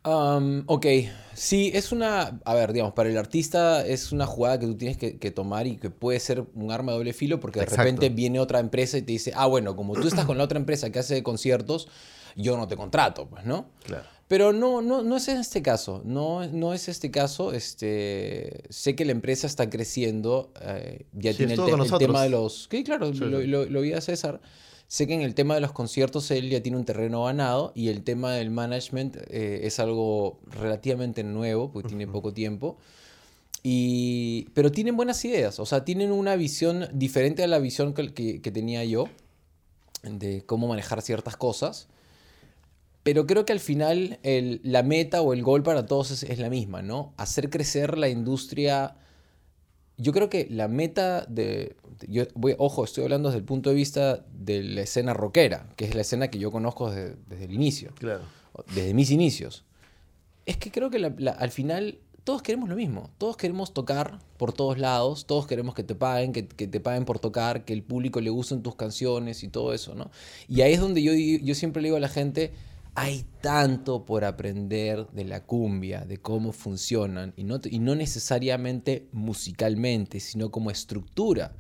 Am, 0.04 0.64
ok, 0.68 0.86
sí, 1.34 1.72
es 1.74 1.92
una, 1.92 2.40
a 2.46 2.54
ver, 2.54 2.72
digamos, 2.72 2.94
para 2.94 3.10
el 3.10 3.18
artista 3.18 3.86
es 3.86 4.12
una 4.14 4.26
jugada 4.26 4.58
que 4.60 4.66
tú 4.66 4.76
tienes 4.78 4.98
que, 4.98 5.18
que 5.18 5.30
tomar 5.30 5.68
y 5.68 5.76
que 5.76 5.90
puede 5.90 6.20
ser 6.22 6.46
un 6.56 6.72
arma 6.72 6.94
de 6.94 6.98
doble 7.00 7.14
filo 7.14 7.40
porque 7.42 7.60
de 7.60 7.66
Exacto. 7.66 7.84
repente 7.84 8.10
viene 8.10 8.40
otra 8.40 8.60
empresa 8.60 8.98
y 8.98 9.02
te 9.02 9.12
dice, 9.12 9.34
ah, 9.36 9.46
bueno, 9.46 9.76
como 9.76 9.96
tú 9.96 10.08
estás 10.08 10.26
con 10.26 10.38
la 10.38 10.46
otra 10.46 10.58
empresa 10.58 10.90
que 10.90 11.00
hace 11.00 11.22
conciertos, 11.22 11.90
yo 12.38 12.56
no 12.56 12.68
te 12.68 12.78
contrato, 12.78 13.28
pues, 13.30 13.46
¿no? 13.46 13.68
Claro. 13.84 14.06
Pero 14.30 14.54
no, 14.54 14.82
no, 14.82 15.02
no 15.02 15.18
es 15.18 15.28
en 15.28 15.40
este 15.40 15.62
caso, 15.64 16.02
no, 16.06 16.48
no 16.48 16.74
es 16.74 16.88
este 16.88 17.10
caso, 17.12 17.52
este, 17.52 18.64
sé 18.70 18.96
que 18.96 19.04
la 19.04 19.12
empresa 19.12 19.48
está 19.48 19.70
creciendo, 19.72 20.54
eh, 20.62 21.08
ya 21.14 21.32
Sí, 21.32 21.38
tiene 21.38 21.54
el, 21.56 21.60
te- 21.90 21.98
tema 21.98 22.24
de 22.24 22.30
los, 22.30 22.68
sí, 22.70 22.84
claro, 22.84 23.12
Sí, 23.12 23.20
lo, 23.22 23.42
lo- 23.42 23.66
lo 23.66 23.82
vi 23.82 23.94
a 23.94 24.02
César, 24.02 24.40
sé 24.90 25.08
que 25.08 25.14
en 25.14 25.22
el 25.22 25.36
tema 25.36 25.54
de 25.56 25.62
los 25.62 25.72
conciertos 25.72 26.30
él 26.32 26.50
ya 26.50 26.62
tiene 26.62 26.78
un 26.78 26.84
terreno 26.84 27.24
ganado 27.24 27.72
y 27.76 27.88
el 27.90 28.04
tema 28.04 28.34
del 28.34 28.50
management 28.50 29.18
eh, 29.30 29.62
es 29.64 29.80
algo 29.80 30.40
relativamente 30.52 31.24
nuevo, 31.24 31.72
porque 31.72 31.88
tiene 31.90 32.08
poco 32.08 32.34
tiempo. 32.34 32.76
Y, 33.62 34.48
pero 34.54 34.72
tienen 34.72 34.98
buenas 34.98 35.24
ideas, 35.26 35.60
o 35.60 35.66
sea, 35.66 35.86
tienen 35.86 36.12
una 36.12 36.36
visión 36.36 36.88
diferente 36.94 37.44
a 37.44 37.48
la 37.48 37.60
visión 37.60 37.94
que, 37.94 38.14
que- 38.14 38.42
que 38.42 38.52
tenía 38.52 38.84
yo 38.84 39.06
de 40.04 40.44
cómo 40.46 40.68
manejar 40.68 41.02
ciertas 41.02 41.38
cosas. 41.38 41.88
Pero 43.04 43.28
creo 43.28 43.46
que 43.46 43.54
al 43.54 43.60
final 43.60 44.20
el- 44.24 44.60
la 44.64 44.82
meta 44.84 45.22
o 45.22 45.34
el 45.34 45.44
gol 45.44 45.62
para 45.64 45.86
todos 45.86 46.12
es, 46.12 46.24
es 46.24 46.40
la 46.40 46.50
misma, 46.50 46.82
¿no? 46.82 47.14
Hacer 47.18 47.50
crecer 47.50 47.98
la 47.98 48.10
industria. 48.10 48.96
Yo 49.98 50.14
creo 50.14 50.30
que 50.30 50.48
la 50.50 50.68
meta 50.68 51.26
de... 51.28 51.76
Yo 52.08 52.24
voy, 52.36 52.56
ojo, 52.58 52.84
estoy 52.84 53.04
hablando 53.04 53.30
desde 53.30 53.40
el 53.40 53.46
punto 53.46 53.70
de 53.70 53.76
vista 53.76 54.26
de 54.34 54.64
la 54.64 54.82
escena 54.82 55.14
rockera, 55.14 55.68
que 55.76 55.86
es 55.86 55.96
la 55.96 56.02
escena 56.02 56.30
que 56.30 56.40
yo 56.40 56.52
conozco 56.52 56.90
desde, 56.92 57.16
desde 57.28 57.46
el 57.46 57.54
inicio, 57.54 57.92
Claro. 57.96 58.22
desde 58.74 58.94
mis 58.94 59.12
inicios. 59.12 59.66
Es 60.46 60.58
que 60.58 60.72
creo 60.72 60.90
que 60.90 61.00
la- 61.00 61.14
la- 61.18 61.32
al 61.32 61.52
final 61.52 62.00
todos 62.24 62.42
queremos 62.42 62.70
lo 62.70 62.76
mismo. 62.76 63.10
Todos 63.18 63.38
queremos 63.38 63.74
tocar 63.74 64.20
por 64.38 64.54
todos 64.54 64.78
lados, 64.78 65.26
todos 65.26 65.48
queremos 65.48 65.74
que 65.74 65.84
te 65.84 65.96
paguen, 65.96 66.32
que, 66.32 66.48
que 66.48 66.68
te 66.68 66.80
paguen 66.80 67.06
por 67.06 67.18
tocar, 67.20 67.66
que 67.66 67.74
el 67.74 67.82
público 67.84 68.22
le 68.22 68.30
gusten 68.30 68.62
tus 68.62 68.76
canciones 68.76 69.44
y 69.44 69.48
todo 69.48 69.74
eso, 69.74 69.96
¿no? 69.96 70.12
Y 70.48 70.62
ahí 70.62 70.74
es 70.74 70.80
donde 70.80 71.02
yo, 71.02 71.12
yo 71.14 71.56
siempre 71.56 71.82
le 71.82 71.88
digo 71.88 71.98
a 71.98 72.02
la 72.02 72.08
gente, 72.10 72.52
hay 72.96 73.26
tanto 73.42 74.06
por 74.06 74.26
aprender 74.26 75.08
de 75.12 75.24
la 75.24 75.44
cumbia, 75.46 76.02
de 76.06 76.18
cómo 76.18 76.52
funcionan, 76.52 77.34
y 77.38 77.44
no, 77.46 77.60
y 77.64 77.80
no 77.80 77.96
necesariamente 77.96 79.08
musicalmente, 79.12 80.20
sino 80.20 80.52
como 80.52 80.70
estructura. 80.72 81.56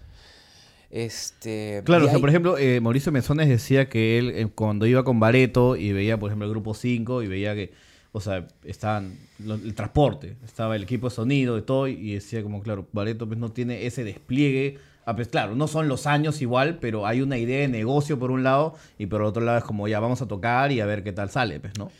Este, 0.91 1.81
Claro, 1.85 2.05
o 2.05 2.07
sea, 2.07 2.15
hay- 2.15 2.21
por 2.21 2.29
ejemplo, 2.29 2.57
eh, 2.57 2.79
Mauricio 2.81 3.11
Mesones 3.11 3.47
decía 3.47 3.89
que 3.89 4.17
él 4.17 4.31
eh, 4.35 4.47
cuando 4.53 4.85
iba 4.87 5.03
con 5.03 5.19
Bareto 5.19 5.75
y 5.75 5.91
veía, 5.93 6.17
por 6.19 6.29
ejemplo, 6.29 6.45
el 6.47 6.51
grupo 6.51 6.73
5 6.73 7.21
y 7.23 7.27
veía 7.27 7.53
que, 7.55 7.71
o 8.11 8.19
sea, 8.21 8.47
estaban 8.63 9.17
lo- 9.43 9.55
el 9.55 9.75
transporte, 9.75 10.35
estaba 10.43 10.75
el 10.75 10.83
equipo 10.83 11.09
de 11.09 11.15
sonido 11.15 11.57
y 11.57 11.61
todo, 11.61 11.87
y 11.87 12.13
decía 12.13 12.41
como, 12.41 12.61
claro, 12.61 12.87
Bareto 12.91 13.27
pues 13.27 13.39
no 13.39 13.51
tiene 13.51 13.85
ese 13.85 14.03
despliegue. 14.03 14.77
Ah, 15.05 15.15
pues 15.15 15.27
claro, 15.27 15.55
no 15.55 15.67
son 15.67 15.87
los 15.87 16.05
años 16.07 16.41
igual, 16.41 16.77
pero 16.79 17.05
hay 17.07 17.21
una 17.21 17.37
idea 17.37 17.61
de 17.61 17.67
negocio 17.67 18.19
por 18.19 18.31
un 18.31 18.43
lado 18.43 18.75
y 18.97 19.05
por 19.07 19.21
otro 19.23 19.41
lado 19.43 19.57
es 19.57 19.63
como 19.63 19.87
ya 19.87 19.99
vamos 19.99 20.21
a 20.21 20.27
tocar 20.27 20.71
y 20.71 20.81
a 20.81 20.85
ver 20.85 21.03
qué 21.03 21.11
tal 21.11 21.29
sale, 21.31 21.59
pues, 21.59 21.73
¿no? 21.79 21.91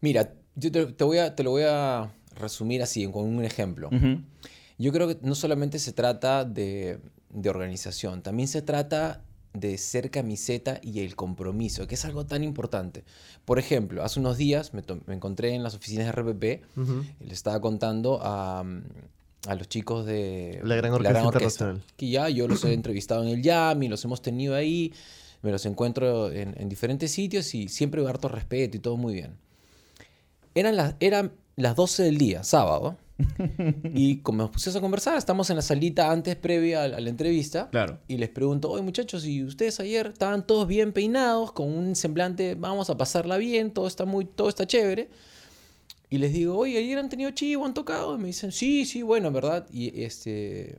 Mira, 0.00 0.32
yo 0.54 0.70
te, 0.70 0.86
te 0.86 1.04
voy 1.04 1.18
a, 1.18 1.34
te 1.34 1.42
lo 1.42 1.50
voy 1.50 1.62
a 1.66 2.12
resumir 2.38 2.82
así, 2.82 3.10
con 3.10 3.24
un 3.26 3.44
ejemplo. 3.44 3.90
Yo 4.76 4.92
creo 4.92 5.06
que 5.08 5.16
no 5.22 5.34
solamente 5.36 5.78
se 5.78 5.92
trata 5.92 6.44
de, 6.44 6.98
de 7.34 7.50
organización, 7.50 8.22
también 8.22 8.48
se 8.48 8.62
trata 8.62 9.22
de 9.52 9.78
ser 9.78 10.10
camiseta 10.10 10.80
y 10.82 11.00
el 11.00 11.14
compromiso, 11.14 11.86
que 11.86 11.94
es 11.94 12.04
algo 12.04 12.26
tan 12.26 12.42
importante. 12.42 13.04
Por 13.44 13.58
ejemplo, 13.58 14.02
hace 14.02 14.18
unos 14.18 14.36
días 14.36 14.74
me, 14.74 14.82
encontré 15.12 15.54
en 15.54 15.62
las 15.62 15.74
oficinas 15.74 16.06
de 16.06 16.12
RPP 16.12 16.42
le 17.20 17.32
estaba 17.32 17.60
contando 17.60 18.18
a, 18.22 18.64
a 19.46 19.54
los 19.54 19.68
chicos 19.68 20.06
de 20.06 20.60
La 20.64 20.74
Gran 20.74 20.92
Orquesta 20.92 21.22
Internacional. 21.22 21.82
que 21.96 22.08
ya 22.08 22.28
yo 22.28 22.48
los 22.48 22.64
he 22.64 22.72
entrevistado 22.74 23.22
en 23.22 23.28
el 23.28 23.42
Yami, 23.42 23.88
los 23.88 24.04
hemos 24.04 24.22
tenido 24.22 24.56
ahí, 24.56 24.92
me 25.42 25.52
los 25.52 25.64
encuentro 25.66 26.32
en, 26.32 26.54
en 26.58 26.68
diferentes 26.68 27.12
sitios 27.12 27.54
y 27.54 27.68
siempre 27.68 28.04
harto 28.08 28.28
respeto 28.28 28.76
y 28.76 28.80
todo 28.80 28.96
muy 28.96 29.14
bien. 29.14 29.36
Eran 30.56 30.76
las, 30.76 30.94
eran 30.98 31.32
las 31.56 31.76
12 31.76 32.02
del 32.02 32.18
día, 32.18 32.42
sábado, 32.42 32.96
y 33.94 34.18
como 34.18 34.38
nos 34.38 34.50
pusimos 34.50 34.76
a 34.76 34.80
conversar, 34.80 35.16
estamos 35.16 35.48
en 35.50 35.56
la 35.56 35.62
salita 35.62 36.10
antes, 36.10 36.34
previa 36.36 36.82
a 36.84 36.88
la, 36.88 36.96
a 36.96 37.00
la 37.00 37.10
entrevista, 37.10 37.70
Claro. 37.70 37.98
y 38.08 38.16
les 38.16 38.28
pregunto, 38.28 38.70
oye 38.70 38.82
muchachos, 38.82 39.24
¿y 39.26 39.44
ustedes 39.44 39.78
ayer 39.80 40.08
estaban 40.08 40.46
todos 40.46 40.66
bien 40.66 40.92
peinados, 40.92 41.52
con 41.52 41.68
un 41.72 41.94
semblante, 41.94 42.54
vamos 42.56 42.90
a 42.90 42.96
pasarla 42.96 43.36
bien, 43.36 43.72
todo 43.72 43.86
está, 43.86 44.04
muy, 44.04 44.24
todo 44.24 44.48
está 44.48 44.66
chévere? 44.66 45.10
Y 46.10 46.18
les 46.18 46.32
digo, 46.32 46.56
oye, 46.56 46.78
ayer 46.78 46.98
han 46.98 47.08
tenido 47.08 47.30
chivo, 47.32 47.64
han 47.64 47.74
tocado. 47.74 48.14
Y 48.14 48.18
me 48.18 48.26
dicen, 48.28 48.52
sí, 48.52 48.84
sí, 48.84 49.02
bueno, 49.02 49.28
en 49.28 49.34
verdad. 49.34 49.66
Y 49.72 50.02
este. 50.02 50.78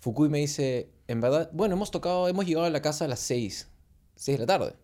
Fukui 0.00 0.28
me 0.28 0.38
dice, 0.38 0.90
en 1.06 1.20
verdad, 1.20 1.50
bueno, 1.52 1.76
hemos 1.76 1.92
tocado, 1.92 2.26
hemos 2.26 2.44
llegado 2.44 2.66
a 2.66 2.70
la 2.70 2.82
casa 2.82 3.04
a 3.04 3.08
las 3.08 3.20
6. 3.20 3.68
6 4.16 4.38
de 4.38 4.42
la 4.44 4.46
tarde. 4.46 4.74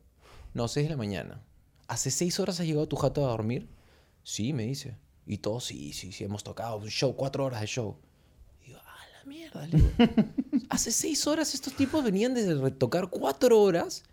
No, 0.53 0.69
6 0.69 0.87
de 0.87 0.91
la 0.91 0.97
mañana. 0.97 1.41
¿Hace 1.89 2.13
6 2.13 2.39
horas 2.39 2.61
has 2.61 2.67
llegado 2.67 2.85
a 2.85 2.89
tu 2.89 2.95
jato 2.97 3.25
a 3.27 3.31
dormir? 3.31 3.67
Sí, 4.23 4.53
me 4.53 4.65
dice. 4.67 4.97
Y 5.27 5.39
todos, 5.39 5.65
sí, 5.65 5.93
sí, 5.93 6.13
sí, 6.13 6.25
hemos 6.25 6.45
tocado 6.45 6.77
un 6.77 6.89
show, 6.89 7.15
4 7.17 7.45
horas 7.45 7.61
de 7.61 7.67
show. 7.67 7.97
Y 8.63 8.69
digo, 8.69 8.81
ah, 8.85 8.97
la 9.19 9.25
mierda, 9.29 9.67
digo. 9.67 9.89
Hace 10.69 10.93
6 10.93 11.27
horas 11.27 11.55
estos 11.55 11.75
tipos 11.75 12.05
venían 12.05 12.35
desde 12.35 12.55
retocar 12.55 13.09
4 13.09 13.61
horas. 13.61 14.05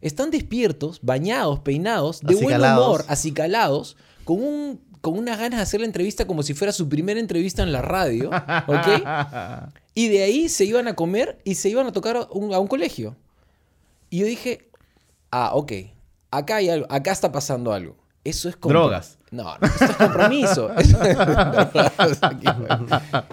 Están 0.00 0.30
despiertos, 0.30 1.00
bañados, 1.02 1.60
peinados, 1.60 2.20
de 2.20 2.34
buen 2.34 2.46
Acicalados. 2.54 2.86
humor, 2.86 3.04
acicalados, 3.08 3.96
con, 4.24 4.42
un, 4.42 4.80
con 5.02 5.18
unas 5.18 5.38
ganas 5.38 5.58
de 5.58 5.62
hacer 5.62 5.80
la 5.80 5.86
entrevista 5.86 6.26
como 6.26 6.42
si 6.42 6.54
fuera 6.54 6.72
su 6.72 6.88
primera 6.88 7.20
entrevista 7.20 7.62
en 7.62 7.72
la 7.72 7.82
radio, 7.82 8.30
¿ok? 8.66 9.68
Y 9.94 10.08
de 10.08 10.22
ahí 10.22 10.48
se 10.48 10.64
iban 10.64 10.88
a 10.88 10.94
comer 10.94 11.38
y 11.44 11.56
se 11.56 11.68
iban 11.68 11.86
a 11.86 11.92
tocar 11.92 12.16
a 12.16 12.28
un, 12.30 12.54
a 12.54 12.58
un 12.58 12.66
colegio. 12.68 13.14
Y 14.08 14.20
yo 14.20 14.26
dije, 14.26 14.70
ah, 15.30 15.50
ok, 15.54 15.72
acá 16.30 16.56
hay 16.56 16.70
algo, 16.70 16.86
acá 16.88 17.12
está 17.12 17.30
pasando 17.30 17.72
algo. 17.72 17.96
Eso 18.24 18.48
es 18.48 18.56
Drogas. 18.60 19.18
No, 19.30 19.44
no, 19.44 19.66
eso 19.66 19.84
es 19.84 19.96
compromiso. 19.96 20.70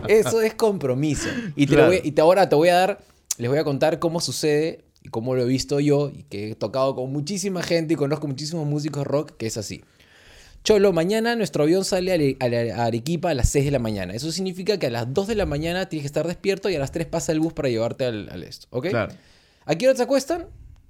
Eso, 0.08 0.41
es 0.41 0.54
compromiso. 0.54 1.28
Y, 1.56 1.65
te 1.67 1.73
Claro. 1.73 1.88
voy- 1.89 2.02
y 2.04 2.12
te- 2.12 2.21
ahora 2.21 2.47
te 2.50 2.56
voy 2.56 2.69
a 2.69 2.76
dar, 2.76 3.00
les 3.38 3.50
voy 3.50 3.60
a 3.60 3.63
contar 3.63 4.00
cómo 4.00 4.19
sucede 4.21 4.86
y 5.04 5.10
cómo 5.10 5.36
lo 5.36 5.41
he 5.43 5.45
visto 5.45 5.80
yo 5.80 6.10
y 6.10 6.23
que 6.23 6.52
he 6.52 6.56
tocado 6.56 6.95
con 6.95 7.12
muchísima 7.12 7.63
gente 7.63 7.93
y 7.93 7.97
conozco 7.97 8.28
muchísimos 8.28 8.65
músicos 8.67 9.06
rock 9.06 9.32
que 9.38 9.47
es 9.47 9.58
así. 9.58 9.84
Cholo, 10.63 10.91
mañana 10.91 11.36
nuestro 11.36 11.63
avión 11.63 11.86
sale 11.86 12.36
a 12.39 12.86
Arequipa 12.86 13.30
a 13.30 13.34
las 13.34 13.47
6 13.50 13.65
de 13.65 13.71
la 13.71 13.80
mañana. 13.80 14.13
Eso 14.13 14.32
significa 14.32 14.78
que 14.78 14.88
a 14.88 14.89
las 14.89 15.13
2 15.13 15.28
de 15.28 15.36
la 15.36 15.45
mañana 15.45 15.88
tienes 15.88 16.04
que 16.04 16.08
estar 16.08 16.28
despierto 16.28 16.69
y 16.69 16.76
a 16.76 16.80
las 16.80 16.91
3 16.91 17.08
pasa 17.08 17.32
el 17.32 17.39
bus 17.39 17.54
para 17.54 17.69
llevarte 17.69 18.06
al, 18.06 18.28
al 18.30 18.43
esto, 18.43 18.67
¿ok? 18.71 18.88
Claro. 18.89 19.13
¿A 19.65 19.76
qué 19.76 19.88
hora 19.88 19.95
se 19.97 20.04
acuestan? 20.04 20.47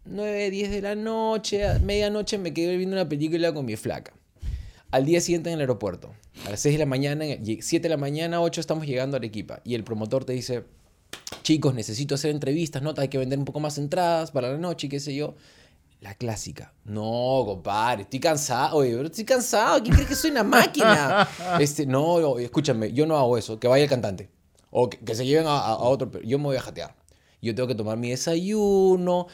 9, 0.09 0.49
10 0.51 0.71
de 0.71 0.81
la 0.81 0.95
noche, 0.95 1.65
a 1.67 1.79
medianoche 1.79 2.37
me 2.37 2.53
quedé 2.53 2.77
viendo 2.77 2.95
una 2.95 3.07
película 3.07 3.53
con 3.53 3.65
mi 3.65 3.75
flaca. 3.75 4.13
Al 4.91 5.05
día 5.05 5.19
siguiente 5.21 5.49
en 5.49 5.55
el 5.55 5.61
aeropuerto, 5.61 6.13
a 6.45 6.49
las 6.51 6.61
6 6.61 6.75
de 6.75 6.79
la 6.79 6.85
mañana, 6.85 7.25
7 7.43 7.79
de 7.83 7.89
la 7.89 7.97
mañana, 7.97 8.41
8 8.41 8.61
estamos 8.61 8.85
llegando 8.87 9.17
a 9.17 9.19
Arequipa. 9.19 9.59
Y 9.65 9.75
el 9.75 9.83
promotor 9.83 10.23
te 10.23 10.33
dice, 10.33 10.63
chicos, 11.43 11.73
necesito 11.73 12.15
hacer 12.15 12.31
entrevistas, 12.31 12.81
¿no? 12.81 12.93
Hay 12.97 13.09
que 13.09 13.17
vender 13.17 13.37
un 13.37 13.45
poco 13.45 13.59
más 13.59 13.77
entradas 13.77 14.31
para 14.31 14.51
la 14.51 14.57
noche 14.57 14.87
y 14.87 14.89
qué 14.89 14.99
sé 14.99 15.13
yo. 15.13 15.35
La 15.99 16.13
clásica. 16.13 16.73
No, 16.85 17.43
compadre, 17.45 18.03
estoy 18.03 18.19
cansado. 18.19 18.77
Oye, 18.77 18.91
pero 18.95 19.07
estoy 19.07 19.25
cansado. 19.25 19.81
¿Quién 19.81 19.95
crees 19.95 20.07
que 20.09 20.15
soy 20.15 20.29
una 20.31 20.43
máquina? 20.43 21.27
Este, 21.59 21.85
no, 21.87 22.19
no, 22.19 22.37
escúchame, 22.37 22.93
yo 22.93 23.05
no 23.07 23.17
hago 23.17 23.35
eso. 23.37 23.59
Que 23.59 23.67
vaya 23.67 23.83
el 23.83 23.89
cantante. 23.89 24.29
O 24.69 24.89
que, 24.89 24.99
que 24.99 25.15
se 25.15 25.25
lleven 25.25 25.47
a, 25.47 25.57
a- 25.57 25.71
a 25.73 25.77
otro. 25.79 26.11
pero 26.11 26.23
Yo 26.23 26.37
me 26.37 26.45
voy 26.45 26.55
a 26.57 26.61
jatear. 26.61 26.95
Yo 27.41 27.53
tengo 27.55 27.67
que 27.67 27.75
tomar 27.75 27.97
mi 27.97 28.11
desayuno, 28.11 29.27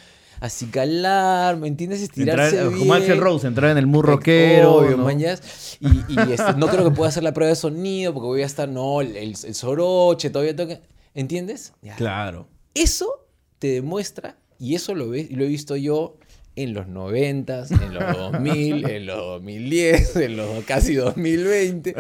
acicalar, 0.44 1.56
¿me 1.56 1.70
entiendes? 1.70 2.02
Entrar, 2.02 2.40
Estirarse 2.40 2.68
bien. 2.68 2.80
como 2.80 2.94
Axel 2.94 3.18
Rose, 3.18 3.48
entrar 3.48 3.72
en 3.72 3.78
el 3.78 3.88
mood 3.88 4.04
rockero. 4.04 4.76
Obvio, 4.76 4.98
¿no? 4.98 5.06
mañas. 5.06 5.78
Y, 5.80 5.88
y, 5.88 6.32
este, 6.34 6.54
no 6.58 6.68
creo 6.68 6.84
que 6.84 6.92
pueda 6.92 7.08
hacer 7.08 7.24
la 7.24 7.34
prueba 7.34 7.50
de 7.50 7.56
sonido 7.56 8.14
porque 8.14 8.28
voy 8.28 8.42
a 8.42 8.46
estar, 8.46 8.68
no, 8.68 9.00
el, 9.00 9.16
el 9.16 9.56
soroche, 9.56 10.30
todavía 10.30 10.54
que... 10.56 10.82
¿Entiendes? 11.14 11.74
Ya. 11.82 11.96
Claro. 11.96 12.48
Eso 12.74 13.26
te 13.60 13.68
demuestra, 13.68 14.36
y 14.60 14.76
eso 14.76 14.96
lo 14.96 15.14
he 15.14 15.24
visto 15.24 15.78
yo 15.78 16.18
en 16.58 16.74
los 16.74 16.88
90, 16.88 17.66
en 17.70 17.94
los 17.94 18.18
2000, 18.18 18.90
en 18.90 19.06
los 19.06 19.18
2010, 19.18 20.16
en 20.18 20.38
los 20.38 20.64
casi 20.66 20.96
2020. 20.96 21.96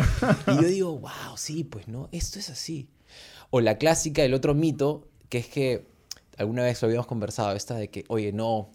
Y 0.47 0.56
yo 0.56 0.67
digo, 0.67 0.99
wow, 0.99 1.38
sí, 1.38 1.63
pues 1.63 1.88
no, 1.88 2.10
esto 2.12 2.39
es 2.39 2.49
así. 2.49 2.89
O 3.51 3.62
la 3.62 3.77
clásica, 3.77 4.23
el 4.23 4.34
otro 4.34 4.53
mito, 4.53 5.08
que 5.29 5.38
es 5.38 5.47
que 5.47 5.92
alguna 6.37 6.63
vez 6.63 6.81
lo 6.81 6.87
habíamos 6.87 7.07
conversado, 7.07 7.55
esta 7.55 7.75
de 7.75 7.89
que, 7.89 8.05
oye, 8.07 8.31
no, 8.31 8.69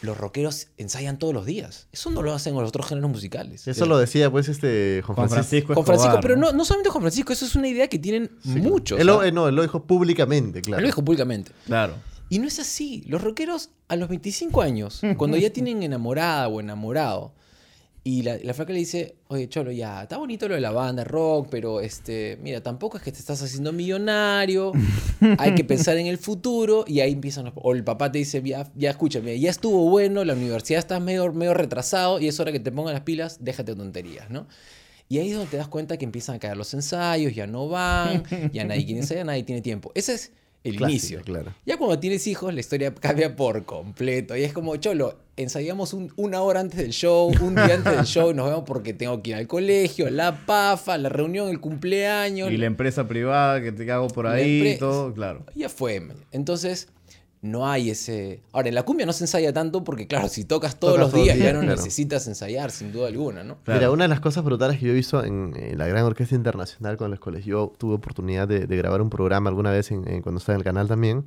los 0.00 0.16
rockeros 0.16 0.68
ensayan 0.76 1.18
todos 1.18 1.34
los 1.34 1.46
días. 1.46 1.88
Eso 1.92 2.10
no 2.10 2.22
lo 2.22 2.32
hacen 2.32 2.54
los 2.54 2.68
otros 2.68 2.86
géneros 2.86 3.10
musicales. 3.10 3.66
Eso 3.66 3.86
lo 3.86 3.98
decía 3.98 4.30
pues 4.30 4.48
este 4.48 5.02
Juan 5.04 5.16
Juan 5.16 5.28
Francisco. 5.28 5.74
Francisco 5.74 5.74
Juan 5.74 5.86
Francisco, 5.86 6.08
Escobar, 6.08 6.22
pero 6.22 6.36
no, 6.36 6.52
no 6.52 6.64
solamente 6.64 6.90
Juan 6.90 7.02
Francisco, 7.02 7.32
eso 7.32 7.46
es 7.46 7.54
una 7.56 7.68
idea 7.68 7.88
que 7.88 7.98
tienen 7.98 8.30
muchos. 8.44 9.00
Él 9.00 9.06
lo, 9.06 9.24
eh, 9.24 9.32
no, 9.32 9.48
él 9.48 9.54
lo 9.54 9.62
dijo 9.62 9.84
públicamente, 9.84 10.62
claro. 10.62 10.78
Él 10.78 10.82
lo 10.82 10.88
dijo 10.88 11.04
públicamente. 11.04 11.52
Claro. 11.66 11.94
Y 12.28 12.38
no 12.38 12.46
es 12.46 12.58
así. 12.58 13.04
Los 13.06 13.22
rockeros 13.22 13.70
a 13.88 13.96
los 13.96 14.08
25 14.08 14.60
años, 14.62 15.00
cuando 15.16 15.36
ya 15.36 15.50
tienen 15.52 15.82
enamorada 15.82 16.48
o 16.48 16.60
enamorado, 16.60 17.34
y 18.04 18.22
la, 18.22 18.38
la 18.38 18.54
flaca 18.54 18.72
le 18.72 18.78
dice, 18.78 19.16
oye, 19.28 19.48
Cholo, 19.48 19.70
ya, 19.70 20.02
está 20.02 20.16
bonito 20.16 20.48
lo 20.48 20.54
de 20.54 20.60
la 20.60 20.70
banda 20.70 21.04
rock, 21.04 21.48
pero 21.50 21.80
este, 21.80 22.38
mira, 22.42 22.62
tampoco 22.62 22.96
es 22.96 23.02
que 23.02 23.12
te 23.12 23.18
estás 23.18 23.42
haciendo 23.42 23.72
millonario, 23.72 24.72
hay 25.38 25.54
que 25.54 25.64
pensar 25.64 25.96
en 25.98 26.06
el 26.06 26.18
futuro, 26.18 26.84
y 26.86 27.00
ahí 27.00 27.12
empiezan 27.12 27.44
los... 27.46 27.54
O 27.56 27.74
el 27.74 27.84
papá 27.84 28.10
te 28.10 28.18
dice, 28.18 28.42
ya, 28.42 28.70
ya 28.74 28.90
escúchame, 28.90 29.38
ya 29.38 29.50
estuvo 29.50 29.90
bueno, 29.90 30.24
la 30.24 30.34
universidad 30.34 30.78
está 30.78 31.00
medio, 31.00 31.32
medio 31.32 31.54
retrasado, 31.54 32.20
y 32.20 32.28
es 32.28 32.38
hora 32.40 32.52
que 32.52 32.60
te 32.60 32.72
pongan 32.72 32.94
las 32.94 33.02
pilas, 33.02 33.38
déjate 33.40 33.74
tonterías, 33.74 34.30
¿no? 34.30 34.46
Y 35.10 35.18
ahí 35.18 35.30
es 35.30 35.36
donde 35.36 35.50
te 35.50 35.56
das 35.56 35.68
cuenta 35.68 35.96
que 35.96 36.04
empiezan 36.04 36.36
a 36.36 36.38
caer 36.38 36.56
los 36.56 36.72
ensayos, 36.74 37.34
ya 37.34 37.46
no 37.46 37.68
van, 37.68 38.22
ya 38.52 38.64
nadie 38.64 38.84
quiere 38.84 39.00
ensayar, 39.00 39.24
nadie 39.24 39.42
tiene 39.42 39.62
tiempo. 39.62 39.90
Ese 39.94 40.14
es 40.14 40.32
el 40.64 40.76
Clásica, 40.76 40.90
inicio. 40.90 41.22
claro. 41.22 41.54
Ya 41.64 41.76
cuando 41.78 41.98
tienes 41.98 42.26
hijos, 42.26 42.52
la 42.52 42.60
historia 42.60 42.94
cambia 42.94 43.36
por 43.36 43.64
completo. 43.64 44.36
Y 44.36 44.42
es 44.42 44.52
como, 44.52 44.76
cholo, 44.76 45.16
ensayamos 45.36 45.92
un- 45.92 46.12
una 46.16 46.42
hora 46.42 46.60
antes 46.60 46.78
del 46.78 46.90
show, 46.90 47.32
un 47.40 47.54
día 47.54 47.74
antes 47.74 47.96
del 47.96 48.04
show, 48.04 48.34
nos 48.34 48.48
vemos 48.50 48.64
porque 48.66 48.92
tengo 48.92 49.22
que 49.22 49.30
ir 49.30 49.36
al 49.36 49.46
colegio, 49.46 50.10
la 50.10 50.44
pafa, 50.46 50.98
la 50.98 51.08
reunión, 51.08 51.48
el 51.48 51.60
cumpleaños. 51.60 52.50
Y 52.50 52.56
la 52.56 52.66
empresa 52.66 53.06
privada 53.08 53.62
que 53.62 53.72
te 53.72 53.90
hago 53.90 54.08
por 54.08 54.26
ahí, 54.26 54.56
empresa. 54.58 54.78
todo, 54.80 55.14
claro. 55.14 55.44
Ya 55.54 55.68
fue. 55.68 56.00
man. 56.00 56.16
Entonces, 56.32 56.88
no 57.40 57.68
hay 57.68 57.90
ese... 57.90 58.42
Ahora, 58.52 58.68
en 58.68 58.74
la 58.74 58.82
cumbia 58.82 59.06
no 59.06 59.12
se 59.12 59.24
ensaya 59.24 59.52
tanto 59.52 59.84
porque, 59.84 60.06
claro, 60.08 60.28
si 60.28 60.44
tocas 60.44 60.78
todos 60.80 60.94
Tocas 60.94 61.12
los 61.12 61.22
días, 61.22 61.36
día, 61.36 61.46
ya 61.46 61.52
no 61.52 61.60
claro. 61.60 61.76
necesitas 61.76 62.26
ensayar, 62.26 62.70
sin 62.72 62.90
duda 62.92 63.08
alguna, 63.08 63.44
¿no? 63.44 63.58
Claro. 63.64 63.78
Mira, 63.80 63.90
una 63.92 64.04
de 64.04 64.08
las 64.08 64.20
cosas 64.20 64.42
brutales 64.44 64.78
que 64.78 64.86
yo 64.86 64.92
he 64.92 64.94
visto 64.94 65.22
en, 65.24 65.54
eh, 65.56 65.74
la 65.76 65.86
gran 65.86 66.04
orquesta 66.04 66.34
internacional 66.34 66.96
con 66.96 67.10
los 67.10 67.20
cuales 67.20 67.44
yo 67.44 67.72
tuve 67.78 67.94
oportunidad 67.94 68.48
de, 68.48 68.66
de 68.66 68.76
grabar 68.76 69.00
un 69.02 69.08
programa 69.10 69.48
alguna 69.50 69.70
vez 69.70 69.90
en- 69.92 70.06
en- 70.08 70.22
cuando 70.22 70.38
estaba 70.40 70.54
en 70.56 70.60
el 70.60 70.64
canal 70.64 70.88
también, 70.88 71.24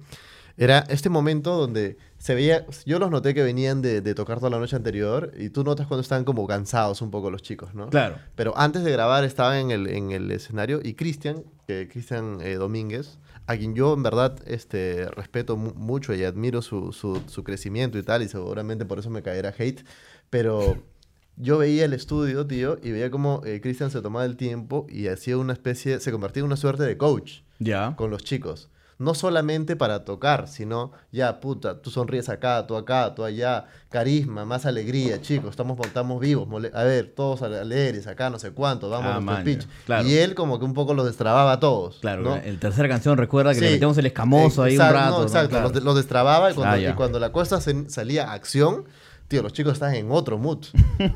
era 0.57 0.79
este 0.89 1.09
momento 1.09 1.55
donde 1.57 1.97
se 2.21 2.35
veía, 2.35 2.67
yo 2.85 2.99
los 2.99 3.09
noté 3.09 3.33
que 3.33 3.41
venían 3.41 3.81
de, 3.81 4.01
de 4.01 4.13
tocar 4.13 4.37
toda 4.37 4.51
la 4.51 4.59
noche 4.59 4.75
anterior 4.75 5.33
y 5.37 5.49
tú 5.49 5.63
notas 5.63 5.87
cuando 5.87 6.01
estaban 6.01 6.23
como 6.23 6.45
cansados 6.45 7.01
un 7.01 7.09
poco 7.09 7.31
los 7.31 7.41
chicos, 7.41 7.73
¿no? 7.73 7.89
Claro. 7.89 8.17
Pero 8.35 8.55
antes 8.55 8.83
de 8.83 8.91
grabar 8.91 9.23
estaba 9.23 9.59
en 9.59 9.71
el, 9.71 9.87
en 9.87 10.11
el 10.11 10.29
escenario 10.29 10.79
y 10.83 10.93
Cristian, 10.93 11.43
que 11.67 11.87
Cristian 11.91 12.37
eh, 12.41 12.55
Domínguez, 12.55 13.17
a 13.47 13.57
quien 13.57 13.73
yo 13.73 13.93
en 13.95 14.03
verdad 14.03 14.37
este, 14.45 15.09
respeto 15.09 15.57
mu- 15.57 15.73
mucho 15.73 16.13
y 16.13 16.23
admiro 16.23 16.61
su, 16.61 16.93
su- 16.93 17.23
su 17.27 17.43
crecimiento 17.43 17.97
y 17.97 18.03
tal, 18.03 18.21
y 18.21 18.27
seguramente 18.27 18.85
por 18.85 18.99
eso 18.99 19.09
me 19.09 19.23
caerá 19.23 19.51
hate, 19.57 19.83
pero 20.29 20.77
yo 21.37 21.57
veía 21.57 21.85
el 21.85 21.93
estudio, 21.93 22.45
tío, 22.45 22.77
y 22.83 22.91
veía 22.91 23.09
como 23.09 23.41
eh, 23.45 23.61
Cristian 23.61 23.89
se 23.89 23.99
tomaba 24.01 24.25
el 24.25 24.37
tiempo 24.37 24.85
y 24.89 25.07
hacía 25.07 25.37
una 25.39 25.53
especie, 25.53 25.99
se 25.99 26.11
convertía 26.11 26.41
en 26.41 26.45
una 26.45 26.55
suerte 26.57 26.83
de 26.83 26.97
coach 26.97 27.39
Ya. 27.57 27.95
con 27.97 28.11
los 28.11 28.23
chicos. 28.23 28.69
No 29.01 29.15
solamente 29.15 29.75
para 29.75 30.05
tocar, 30.05 30.47
sino 30.47 30.91
ya, 31.11 31.39
puta, 31.39 31.81
tú 31.81 31.89
sonríes 31.89 32.29
acá, 32.29 32.67
tú 32.67 32.75
acá, 32.75 33.15
tú 33.15 33.23
allá, 33.23 33.65
carisma, 33.89 34.45
más 34.45 34.67
alegría, 34.67 35.19
chicos, 35.21 35.49
estamos, 35.49 35.79
estamos 35.85 36.19
vivos, 36.21 36.47
a 36.73 36.83
ver, 36.83 37.11
todos 37.15 37.41
alegres, 37.41 38.05
acá 38.05 38.29
no 38.29 38.37
sé 38.37 38.51
cuánto, 38.51 38.89
vamos 38.91 39.07
Ah, 39.07 39.15
a 39.17 39.19
nuestro 39.19 39.33
man, 39.35 39.43
pitch. 39.43 39.67
claro. 39.85 40.07
Y 40.07 40.13
él 40.17 40.35
como 40.35 40.59
que 40.59 40.65
un 40.65 40.73
poco 40.75 40.93
los 40.93 41.05
destrababa 41.07 41.51
a 41.53 41.59
todos. 41.59 41.97
Claro, 41.99 42.21
¿no? 42.21 42.35
el 42.35 42.59
tercera 42.59 42.87
canción 42.87 43.17
recuerda 43.17 43.53
que 43.55 43.61
le 43.61 43.67
Sí, 43.69 43.73
metemos 43.73 43.97
el 43.97 44.05
escamoso 44.05 44.61
ahí 44.63 44.75
un 44.77 44.81
rato. 44.83 45.09
no, 45.09 45.17
¿no? 45.17 45.23
exacto, 45.23 45.49
Claro. 45.49 45.63
los, 45.63 45.73
de- 45.73 45.81
los 45.81 45.95
destrababa 45.95 46.51
y 46.51 46.53
cuando, 46.53 46.75
Ah, 46.87 46.91
y 46.91 46.93
cuando 46.93 47.19
la 47.19 47.31
cosa 47.31 47.59
se- 47.59 47.89
salía 47.89 48.31
acción, 48.33 48.85
tío, 49.27 49.41
los 49.41 49.51
chicos 49.53 49.73
estaban 49.73 49.95
en 49.95 50.11
otro 50.11 50.37
mood. 50.37 50.65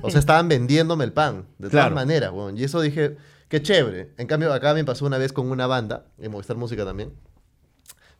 O 0.01 0.09
sea, 0.09 0.19
estaban 0.19 0.47
vendiéndome 0.47 1.03
el 1.05 1.13
pan, 1.13 1.45
de 1.59 1.69
Claro. 1.69 1.89
todas 1.91 2.03
maneras, 2.03 2.31
weón. 2.33 2.57
Y 2.57 2.63
eso 2.63 2.81
dije, 2.81 3.15
qué 3.47 3.61
chévere. 3.61 4.11
En 4.17 4.25
cambio, 4.25 4.51
acá 4.53 4.73
me 4.73 4.83
pasó 4.83 5.05
una 5.05 5.19
vez 5.19 5.31
con 5.33 5.51
una 5.51 5.67
banda, 5.67 6.05
en 6.17 6.31
Movistar 6.31 6.57
Música 6.57 6.83
también. 6.83 7.13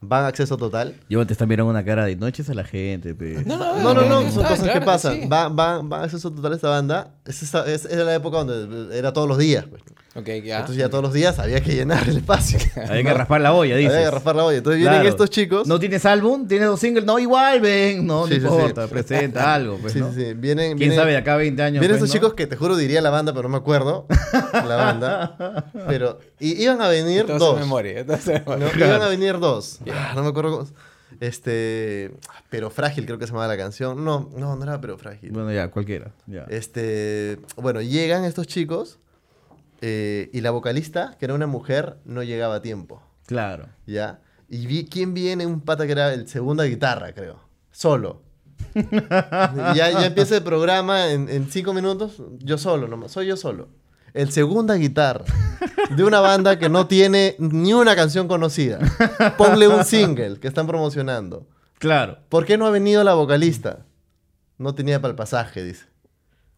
Van 0.08 0.26
acceso 0.26 0.58
total. 0.58 0.96
Yo 1.10 1.26
te 1.26 1.34
están 1.34 1.48
mirando 1.48 1.70
una 1.70 1.84
cara 1.86 2.06
de 2.06 2.16
noches 2.16 2.50
a 2.50 2.54
la 2.54 2.64
gente, 2.64 3.14
pe. 3.16 3.44
No, 3.46 3.58
no, 3.58 3.76
No, 3.82 3.94
no, 3.94 4.02
no, 4.08 4.20
está, 4.22 4.32
son 4.34 4.44
cosas 4.44 4.60
claro 4.64 4.80
que 4.80 4.86
pasan. 4.86 5.22
sí. 5.22 5.28
Va, 5.28 5.48
va, 5.50 5.82
va 5.82 6.04
acceso 6.04 6.32
total 6.32 6.54
esta 6.54 6.70
banda. 6.70 7.16
Es 7.26 7.44
esa- 7.44 7.66
es- 7.72 7.86
era 7.86 8.04
la 8.04 8.16
época 8.16 8.44
donde 8.44 8.98
era 8.98 9.14
todos 9.14 9.28
los 9.28 9.38
días. 9.38 9.66
pues. 9.70 9.82
Ok, 10.18 10.28
ya. 10.46 10.60
Entonces 10.60 10.78
ya 10.78 10.88
todos 10.90 11.04
los 11.04 11.12
días 11.12 11.38
había 11.40 11.60
que 11.60 11.74
llenar 11.74 12.08
el 12.08 12.16
espacio. 12.16 12.58
Hay 12.90 13.04
que 13.04 13.14
raspar 13.14 13.42
la 13.42 13.52
olla, 13.52 13.76
dices. 13.76 13.94
Había 13.94 14.06
que 14.06 14.12
raspar 14.12 14.36
la 14.38 14.46
olla. 14.46 14.58
Entonces 14.60 14.78
vienen 14.80 15.00
Claro. 15.02 15.10
estos 15.10 15.30
chicos. 15.30 15.68
¿No 15.68 15.78
tienes 15.78 16.06
álbum? 16.06 16.48
¿Tienes 16.48 16.70
dos 16.70 16.80
singles? 16.80 17.04
No, 17.04 17.20
igual, 17.20 17.60
ven. 17.60 18.08
No, 18.08 18.26
Sí, 18.26 18.40
no 18.40 18.50
sí. 18.50 18.56
importa. 18.56 18.88
Presenta 18.88 19.54
algo, 19.54 19.78
pues, 19.82 19.92
sí, 19.92 20.00
¿no? 20.00 20.14
sí, 20.14 20.22
sí. 20.28 20.34
Vienen, 20.34 20.78
¿Quién 20.78 20.92
vienen- 20.92 20.98
sabe 21.00 21.12
de 21.12 21.18
acá 21.18 21.34
a 21.34 21.38
20 21.38 21.62
años? 21.62 21.82
Vienen 21.82 21.98
pues, 21.98 22.10
estos 22.10 22.16
¿no? 22.22 22.28
chicos 22.30 22.34
que 22.34 22.48
te 22.48 22.56
juro 22.56 22.78
diría 22.78 23.02
la 23.02 23.10
banda, 23.10 23.34
pero 23.34 23.44
no 23.44 23.50
me 23.50 23.58
acuerdo. 23.58 24.08
la 24.54 24.76
banda. 24.78 25.66
Pero 25.86 26.20
y, 26.40 26.64
iban 26.64 26.82
a 26.82 26.88
venir 26.88 27.26
dos. 27.28 27.60
memoria. 27.60 28.06
memoria. 28.06 28.44
No, 28.48 28.70
Claro. 28.72 28.86
Iban 28.96 29.02
a 29.02 29.08
venir 29.10 29.38
dos. 29.40 29.80
Ah, 29.96 30.12
no 30.16 30.24
me 30.24 30.30
acuerdo 30.30 30.60
cómo. 30.60 30.70
Este. 31.20 32.12
Pero 32.50 32.70
frágil, 32.70 33.06
creo 33.06 33.18
que 33.18 33.26
se 33.26 33.32
llamaba 33.32 33.48
la 33.48 33.58
canción. 33.58 34.04
No, 34.04 34.30
no, 34.36 34.56
no 34.56 34.64
era 34.64 34.82
pero 34.82 34.98
frágil. 34.98 35.32
Bueno, 35.32 35.52
ya, 35.52 35.70
cualquiera. 35.72 36.12
Ya. 36.28 36.44
Este. 36.50 37.40
Bueno, 37.56 37.82
llegan 37.82 38.26
estos 38.26 38.48
chicos. 38.48 39.00
eh, 39.82 40.30
y 40.34 40.42
la 40.42 40.52
vocalista, 40.52 41.16
que 41.20 41.26
era 41.26 41.34
una 41.34 41.48
mujer, 41.48 41.98
no 42.06 42.24
llegaba 42.24 42.56
a 42.56 42.62
tiempo. 42.62 43.02
Claro. 43.28 43.68
¿Ya? 43.86 44.20
Y 44.50 44.68
vi, 44.68 44.86
¿quién 44.86 45.14
viene? 45.14 45.46
Un 45.46 45.62
pata 45.62 45.86
que 45.86 45.92
era 45.94 46.14
el 46.14 46.28
segunda 46.28 46.64
guitarra, 46.66 47.14
creo. 47.14 47.40
Solo. 47.72 48.22
ya, 48.76 49.74
ya 49.92 50.06
empieza 50.06 50.38
el 50.38 50.44
programa 50.44 51.12
en, 51.12 51.30
en 51.30 51.50
cinco 51.50 51.74
minutos. 51.74 52.22
Yo 52.40 52.58
solo, 52.58 52.88
nomás. 52.88 53.12
Soy 53.12 53.28
yo 53.28 53.38
solo. 53.38 53.70
El 54.16 54.32
segunda 54.32 54.76
guitarra. 54.76 55.26
De 55.96 56.04
una 56.04 56.20
banda 56.22 56.58
que 56.58 56.70
no 56.70 56.88
tiene 56.88 57.36
ni 57.38 57.74
una 57.74 57.96
canción 57.96 58.28
conocida. 58.28 58.80
Ponle 59.38 59.68
un 59.68 59.84
single 59.84 60.40
que 60.40 60.48
están 60.48 60.68
promocionando. 60.68 61.48
Claro. 61.80 62.18
¿Por 62.30 62.46
qué 62.46 62.58
no 62.58 62.66
ha 62.66 62.72
venido 62.72 63.04
la 63.04 63.14
vocalista? 63.14 63.80
No 64.58 64.74
tenía 64.74 65.02
para 65.02 65.12
el 65.12 65.16
pasaje, 65.16 65.64
dice. 65.64 65.86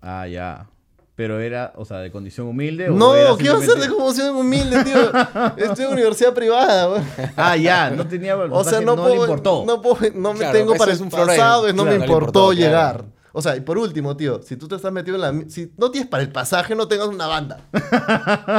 Ah, 0.02 0.28
ya. 0.28 0.67
Pero 1.15 1.39
era, 1.39 1.74
o 1.76 1.84
sea, 1.84 1.98
de 1.98 2.12
condición 2.12 2.46
humilde. 2.46 2.89
o 2.89 2.93
No, 2.93 3.15
era 3.15 3.32
¿qué 3.39 3.50
va 3.50 3.58
a 3.58 3.62
ser 3.62 3.80
de 3.80 3.89
conmoción 3.89 4.36
humilde, 4.36 4.84
tío? 4.84 5.12
Estoy 5.58 5.86
en 5.86 5.93
universidad 5.93 6.32
privada, 6.36 6.86
güey. 6.86 7.02
Ah, 7.36 7.58
ya. 7.58 7.89
No 7.89 8.08
tenía. 8.08 8.38
O 8.38 8.63
sea, 8.63 8.82
no, 8.82 8.96
no 8.96 9.02
puedo, 9.02 9.15
le 9.15 9.22
importó. 9.22 9.63
No, 9.65 9.82
puedo- 9.82 9.98
no 10.13 10.34
me 10.34 10.39
Claro, 10.39 10.54
tengo 10.60 10.76
para 10.76 10.91
es 10.91 11.02
el 11.02 11.10
pasado 11.10 11.67
y 11.67 11.74
no 11.74 11.82
Claro, 11.84 12.00
me 12.00 12.06
no 12.06 12.13
importó 12.13 12.50
claro. 12.52 13.06
O 13.38 13.41
sea, 13.43 13.56
y 13.56 13.62
por 13.62 13.78
último, 13.78 14.17
tío, 14.17 14.41
si 14.41 14.56
tú 14.58 14.67
te 14.67 14.73
estás 14.76 14.91
metido 14.91 15.15
en 15.15 15.21
la... 15.21 15.50
Si 15.50 15.71
no 15.78 15.91
tienes 15.91 16.10
para 16.10 16.23
el 16.23 16.32
pasaje, 16.32 16.73
no 16.76 16.88
tengas 16.88 17.08
una 17.08 17.28
banda. 17.28 17.67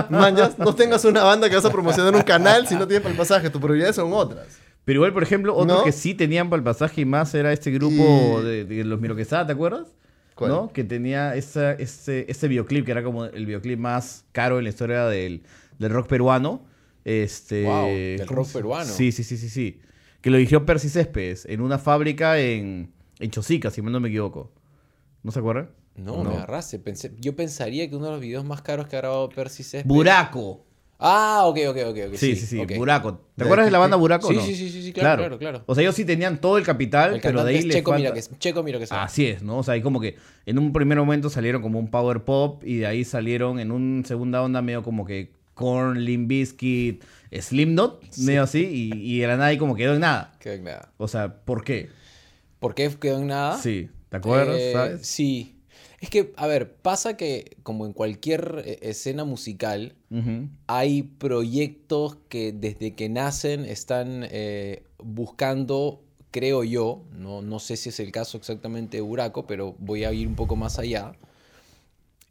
Mañas, 0.09 0.57
no 0.59 0.73
tengas 0.75 1.05
una 1.05 1.25
banda 1.25 1.49
que 1.49 1.57
vas 1.57 1.65
a 1.65 1.71
promocionar 1.73 2.13
en 2.13 2.21
un 2.21 2.25
canal 2.25 2.67
si 2.69 2.75
no 2.77 2.87
tienes 2.87 3.03
para 3.03 3.11
el 3.13 3.19
pasaje. 3.19 3.51
Tus 3.51 3.61
prioridades 3.61 3.97
son 3.97 4.13
otras. 4.13 4.47
Pero 4.85 4.99
igual, 4.99 5.13
por 5.13 5.23
ejemplo, 5.25 5.55
otros 5.57 5.79
¿No? 5.79 5.85
que 5.85 5.91
sí 5.93 6.15
tenían 6.15 6.49
para 6.49 6.59
el 6.59 6.65
pasaje 6.65 7.01
y 7.01 7.05
más 7.05 7.35
era 7.35 7.53
este 7.53 7.71
grupo 7.73 8.41
Y- 8.41 8.45
de, 8.45 8.65
de 8.65 8.85
los 8.85 9.01
Miro 9.01 9.17
Quesada, 9.17 9.47
¿te 9.47 9.53
acuerdas? 9.53 9.89
¿Cuál? 10.37 10.51
¿No? 10.53 10.73
Que 10.73 10.85
tenía 10.85 11.35
esa, 11.35 11.73
ese, 11.73 12.25
ese 12.29 12.47
videoclip, 12.49 12.85
que 12.87 12.93
era 12.93 13.03
como 13.03 13.25
el 13.25 13.47
videoclip 13.47 13.79
más 13.81 14.25
caro 14.33 14.59
en 14.59 14.65
la 14.65 14.71
historia 14.71 15.07
del, 15.07 15.43
del 15.79 15.91
rock 15.91 16.07
peruano. 16.07 16.63
Este, 17.05 17.65
Wow, 17.65 17.87
del 17.89 18.27
¿cómo 18.27 18.43
rock 18.43 18.53
peruano. 18.53 18.93
Sí, 18.93 19.11
sí, 19.13 19.25
sí, 19.25 19.37
sí, 19.37 19.49
sí. 19.49 19.81
Que 20.21 20.31
lo 20.31 20.37
dirigió 20.37 20.65
Percy 20.65 20.89
Céspedes 20.89 21.47
en 21.47 21.61
una 21.61 21.79
fábrica 21.79 22.39
en, 22.39 22.93
en 23.19 23.31
Chosica, 23.31 23.71
si 23.71 23.83
mal 23.83 23.93
no 23.93 24.01
me 24.01 24.09
equivoco. 24.09 24.53
¿No 25.29 25.33
se 25.33 25.41
acuerdan? 25.41 25.69
No, 25.95 26.25
me 26.25 26.31
agarraste. 26.37 26.79
Pensé, 26.79 27.13
yo 27.19 27.37
pensaría 27.37 27.87
que 27.91 27.95
uno 27.97 28.07
de 28.07 28.13
los 28.13 28.21
videos 28.23 28.47
más 28.47 28.63
caros 28.63 28.89
que 28.89 28.97
ha 28.97 29.01
grabado 29.01 29.29
Percy 29.29 29.63
Céspedes- 29.63 29.85
Buraco. 29.85 30.65
Ah, 30.99 31.43
ok, 31.45 31.59
ok, 31.69 31.77
ok. 31.89 31.99
ok, 32.09 32.15
Sí, 32.15 32.35
sí, 32.35 32.47
sí. 32.47 32.65
Buraco. 32.79 33.17
¿Te 33.37 33.43
¿De 33.43 33.45
acuerdas 33.45 33.67
de 33.67 33.71
la 33.73 33.77
banda? 33.79 33.99
Buraco? 33.99 34.29
o 34.29 34.31
Sí, 34.31 34.37
no? 34.37 34.43
sí, 34.43 34.55
sí, 34.55 34.71
sí, 34.71 34.83
sí, 34.83 34.93
claro, 34.95 35.21
claro, 35.21 35.39
claro. 35.39 35.63
O 35.67 35.75
sea, 35.75 35.83
ellos 35.83 35.95
sí 35.97 36.07
tenían 36.07 36.41
todo 36.41 36.57
el 36.57 36.65
capital, 36.65 37.17
El 37.17 37.21
pero 37.21 37.45
de 37.45 37.51
ahí 37.51 37.57
es 37.59 37.67
les 37.67 37.77
Checo, 37.77 37.91
falta- 37.91 38.11
mira 38.11 38.15
que, 38.27 38.39
Checo 38.39 38.63
mira 38.63 38.79
que 38.79 38.87
sea. 38.87 39.03
Así 39.03 39.27
es, 39.27 39.43
¿no? 39.43 39.59
O 39.59 39.63
sea, 39.63 39.77
y 39.77 39.83
como 39.83 40.01
que 40.01 40.17
en 40.47 40.59
un 40.59 40.73
primer 40.73 40.97
momento 40.97 41.29
salieron 41.29 41.61
como 41.61 41.79
un 41.79 41.91
power 41.91 42.25
pop 42.25 42.63
y 42.65 42.79
de 42.79 42.87
ahí 42.87 43.05
salieron 43.05 43.61
en 43.61 43.71
un 43.71 44.05
segunda 44.07 44.41
onda 44.43 44.63
medio 44.63 44.83
como 44.83 45.05
que 45.05 45.31
Korn, 45.53 46.03
Limp 46.07 46.27
Bizkit, 46.27 47.05
Slipknot, 47.39 48.17
medio 48.21 48.45
así, 48.45 48.65
y, 48.65 49.15
y 49.17 49.19
de 49.21 49.27
la 49.27 49.37
nada 49.37 49.49
ahí 49.49 49.59
como 49.59 49.75
quedó 49.75 49.93
en 49.93 50.01
nada. 50.01 50.33
Quedó 50.41 50.55
en 50.55 50.65
nada. 50.65 50.91
O 50.97 51.07
sea, 51.07 51.35
¿por 51.45 51.65
qué? 51.65 51.91
¿Por 52.61 52.75
qué 52.75 52.91
quedó 52.99 53.19
en 53.19 53.27
nada? 53.29 53.59
Sí, 53.59 53.91
¿te 54.11 54.17
acuerdas? 54.17 54.57
Eh, 54.59 54.73
¿Sabes? 54.73 55.07
Sí. 55.07 55.55
Es 56.01 56.11
que, 56.11 56.33
a 56.37 56.47
ver, 56.47 56.75
pasa 56.77 57.17
que 57.17 57.57
como 57.65 57.85
en 57.85 57.93
cualquier 57.93 58.63
eh, 58.65 58.79
escena 58.83 59.25
musical, 59.25 59.95
Ujú. 60.11 60.49
hay 60.69 61.03
proyectos 61.03 62.17
que 62.29 62.53
desde 62.53 62.95
que 62.95 63.09
nacen 63.09 63.65
están 63.65 64.25
eh, 64.31 64.85
buscando 64.99 66.03
creo 66.31 66.63
yo, 66.63 67.03
no, 67.17 67.41
no 67.43 67.59
sé 67.59 67.77
si 67.77 67.89
es 67.89 67.99
el 68.01 68.13
caso 68.13 68.37
exactamente 68.37 68.99
de 68.99 69.01
Buraco, 69.01 69.47
pero 69.47 69.75
voy 69.79 70.05
a 70.05 70.13
ir 70.13 70.29
un 70.29 70.35
poco 70.37 70.57
más 70.57 70.79
allá, 70.79 71.13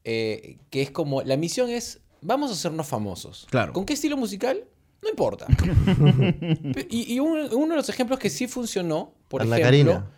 eh, 0.04 0.58
que 0.70 0.82
es 0.84 0.92
como, 0.92 1.22
la 1.24 1.36
misión 1.36 1.70
es, 1.70 2.00
vamos 2.22 2.52
a 2.52 2.54
hacernos 2.54 2.88
famosos. 2.88 3.48
Claro. 3.50 3.74
¿Con 3.74 3.86
qué 3.86 3.94
estilo 3.94 4.16
musical? 4.16 4.64
No 5.02 5.10
importa. 5.10 5.48
y 6.90 7.14
y 7.16 7.20
un- 7.20 7.50
uno 7.54 7.70
de 7.70 7.76
los 7.76 7.90
ejemplos 7.90 8.20
que 8.20 8.30
sí 8.30 8.48
funcionó, 8.48 9.14
por 9.28 9.42
ejemplo... 9.42 9.62
Karina. 9.64 10.12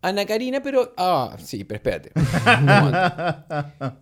Ana 0.00 0.26
Karina, 0.26 0.62
pero... 0.62 0.94
Ah, 0.96 1.36
sí, 1.38 1.64
pero 1.64 1.76
espérate. 1.76 2.12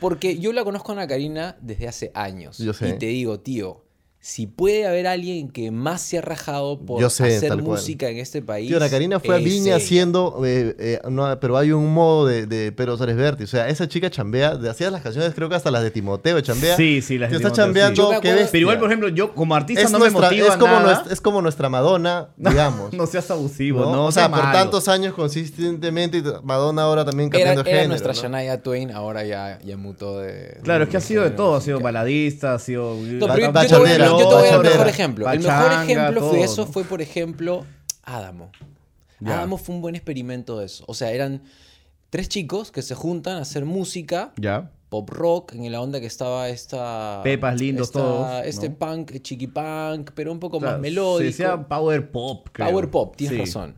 Porque 0.00 0.38
yo 0.38 0.52
la 0.52 0.64
conozco 0.64 0.92
a 0.92 0.94
Ana 0.96 1.06
Karina 1.06 1.56
desde 1.60 1.88
hace 1.88 2.10
años. 2.14 2.58
Yo 2.58 2.72
sé. 2.72 2.88
Y 2.90 2.98
te 2.98 3.06
digo, 3.06 3.40
tío, 3.40 3.83
si 4.24 4.46
puede 4.46 4.86
haber 4.86 5.06
alguien 5.06 5.50
que 5.50 5.70
más 5.70 6.00
se 6.00 6.16
ha 6.16 6.22
rajado 6.22 6.80
por 6.80 7.10
sé, 7.10 7.36
hacer 7.36 7.50
cual. 7.50 7.62
música 7.62 8.08
en 8.08 8.16
este 8.16 8.40
país... 8.40 8.68
Tío, 8.68 8.78
Ana 8.78 8.88
Karina 8.88 9.20
fue 9.20 9.34
a 9.34 9.38
Viña 9.38 9.66
ella. 9.66 9.76
haciendo, 9.76 10.40
eh, 10.46 10.74
eh, 10.78 11.00
no, 11.10 11.38
pero 11.40 11.58
hay 11.58 11.72
un 11.72 11.92
modo 11.92 12.26
de, 12.26 12.46
de 12.46 12.72
Pedro 12.72 12.96
Suárez 12.96 13.16
Vértiz. 13.16 13.44
O 13.44 13.50
sea, 13.50 13.68
esa 13.68 13.86
chica 13.86 14.08
chambea, 14.08 14.56
de, 14.56 14.70
hacía 14.70 14.90
las 14.90 15.02
canciones, 15.02 15.34
creo 15.34 15.50
que 15.50 15.56
hasta 15.56 15.70
las 15.70 15.82
de 15.82 15.90
Timoteo 15.90 16.40
chambea. 16.40 16.74
Sí, 16.74 17.02
sí, 17.02 17.18
las 17.18 17.28
de 17.28 17.36
está 17.36 17.50
Timoteo, 17.50 17.64
chambeando, 17.66 18.08
sí. 18.08 18.14
Acuerdo-. 18.14 18.48
Pero 18.50 18.60
igual, 18.62 18.78
por 18.78 18.88
ejemplo, 18.88 19.08
yo 19.10 19.34
como 19.34 19.54
artista 19.54 19.82
es, 19.82 19.92
no 19.92 19.98
nuestra, 19.98 20.20
me 20.22 20.26
motiva 20.26 20.48
es, 20.48 20.56
como 20.56 20.72
nada. 20.72 20.82
nuestra, 20.84 21.12
es 21.12 21.20
como 21.20 21.42
nuestra 21.42 21.68
Madonna, 21.68 22.28
digamos. 22.38 22.94
no 22.94 23.06
seas 23.06 23.30
abusivo, 23.30 23.80
¿no? 23.80 23.92
¿no? 23.92 24.06
o 24.06 24.12
sea, 24.12 24.30
por 24.30 24.40
malo. 24.40 24.58
tantos 24.58 24.88
años 24.88 25.12
consistentemente, 25.12 26.22
Madonna 26.42 26.80
ahora 26.84 27.04
también 27.04 27.28
cambiando 27.28 27.60
era 27.60 27.70
género. 27.70 27.88
nuestra 27.88 28.14
¿no? 28.14 28.22
Shania 28.22 28.62
Twain, 28.62 28.90
ahora 28.90 29.22
ya, 29.22 29.58
ya 29.62 29.76
mutó 29.76 30.20
de... 30.20 30.60
Claro, 30.62 30.84
es 30.84 30.90
que 30.90 30.96
ha 30.96 31.02
sido 31.02 31.24
de 31.24 31.30
todo. 31.30 31.56
Ha 31.56 31.60
sido 31.60 31.78
baladista, 31.78 32.54
ha 32.54 32.58
sido... 32.58 32.96
Yo, 34.18 34.28
te 34.28 34.34
voy 34.34 34.48
a- 34.48 34.50
dar 34.56 34.64
el 34.66 34.70
mejor 34.72 34.88
ejemplo. 34.88 35.30
El 35.30 35.40
mejor 35.40 35.72
ejemplo 35.84 36.20
todo, 36.20 36.30
fue 36.30 36.42
eso 36.42 36.66
fue, 36.66 36.84
por 36.84 37.00
ejemplo, 37.02 37.64
Adamo. 38.02 38.50
Adamo 39.24 39.56
fue 39.58 39.74
un 39.74 39.80
buen 39.80 39.94
experimento 39.94 40.58
de 40.58 40.66
eso. 40.66 40.84
O 40.86 40.94
sea, 40.94 41.10
eran 41.12 41.42
tres 42.10 42.28
chicos 42.28 42.70
que 42.70 42.82
se 42.82 42.94
juntan 42.94 43.36
a 43.36 43.40
hacer 43.40 43.64
música, 43.64 44.32
Ya. 44.36 44.70
pop 44.90 45.08
rock, 45.10 45.54
en 45.54 45.72
la 45.72 45.80
onda 45.80 45.98
que 46.00 46.06
estaba 46.06 46.48
esta... 46.48 47.20
Pepas 47.24 47.58
lindos 47.58 47.88
esta- 47.88 47.98
todos, 48.00 48.44
Este 48.46 48.68
¿no? 48.68 48.76
punk, 48.76 49.20
chiqui 49.22 49.46
punk, 49.46 50.10
pero 50.14 50.30
un 50.30 50.38
poco 50.38 50.58
O 50.58 50.60
sea, 50.60 50.72
más 50.72 50.80
melódico. 50.80 51.18
Se 51.18 51.24
decía 51.24 51.66
power 51.66 52.10
pop, 52.12 52.48
creo. 52.52 52.68
Power 52.70 52.90
pop, 52.90 53.16
tienes 53.16 53.36
Sí. 53.36 53.40
razón. 53.44 53.76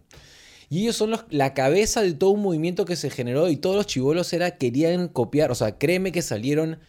Y 0.69 0.83
ellos 0.83 0.97
son 0.97 1.11
los- 1.11 1.25
la 1.31 1.55
cabeza 1.55 2.03
de 2.03 2.13
todo 2.13 2.31
un 2.31 2.43
movimiento 2.43 2.85
que 2.85 2.97
se 2.97 3.09
generó 3.09 3.49
y 3.49 3.57
todos 3.57 3.77
los 3.77 3.87
chivolos 3.87 4.33
era, 4.33 4.51
querían 4.59 5.07
copiar, 5.09 5.53
o 5.53 5.55
sea, 5.55 5.79
créeme 5.79 6.11
que 6.11 6.23
salieron 6.23 6.81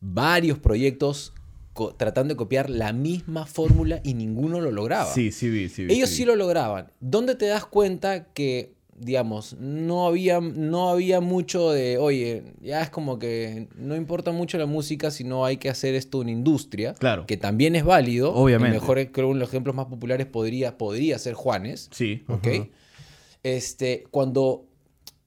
varios 0.00 0.58
proyectos 0.58 1.32
tratando 1.96 2.34
de 2.34 2.36
copiar 2.36 2.70
la 2.70 2.92
misma 2.92 3.46
fórmula 3.46 4.00
y 4.04 4.14
ninguno 4.14 4.60
lo 4.60 4.70
lograba. 4.70 5.12
Sí, 5.12 5.32
sí 5.32 5.48
vi, 5.48 5.68
sí 5.68 5.84
vi. 5.84 5.94
Ellos 5.94 6.10
sí 6.10 6.24
lo 6.24 6.36
lograban. 6.36 6.90
¿Dónde 7.00 7.34
te 7.34 7.46
das 7.46 7.66
cuenta 7.66 8.32
que, 8.32 8.74
digamos, 8.96 9.56
no 9.58 10.06
había, 10.06 10.40
no 10.40 10.88
había 10.88 11.20
mucho 11.20 11.70
de, 11.70 11.98
oye, 11.98 12.54
ya 12.60 12.82
es 12.82 12.90
como 12.90 13.18
que 13.18 13.68
no 13.76 13.94
importa 13.96 14.32
mucho 14.32 14.58
la 14.58 14.66
música, 14.66 15.10
sino 15.10 15.44
hay 15.44 15.58
que 15.58 15.68
hacer 15.68 15.94
esto 15.94 16.18
una 16.18 16.30
industria? 16.30 16.94
Claro. 16.94 17.26
Que 17.26 17.36
también 17.36 17.76
es 17.76 17.84
válido. 17.84 18.34
Obviamente. 18.34 18.76
El 18.76 18.80
mejor, 18.80 18.96
creo 18.96 19.12
que 19.12 19.22
uno 19.22 19.34
de 19.34 19.40
los 19.40 19.48
ejemplos 19.50 19.76
más 19.76 19.86
populares 19.86 20.26
podría, 20.26 20.78
podría 20.78 21.18
ser 21.18 21.34
Juanes. 21.34 21.88
Sí. 21.92 22.24
¿Ok? 22.28 22.48
Este, 23.42 24.04
cuando 24.10 24.66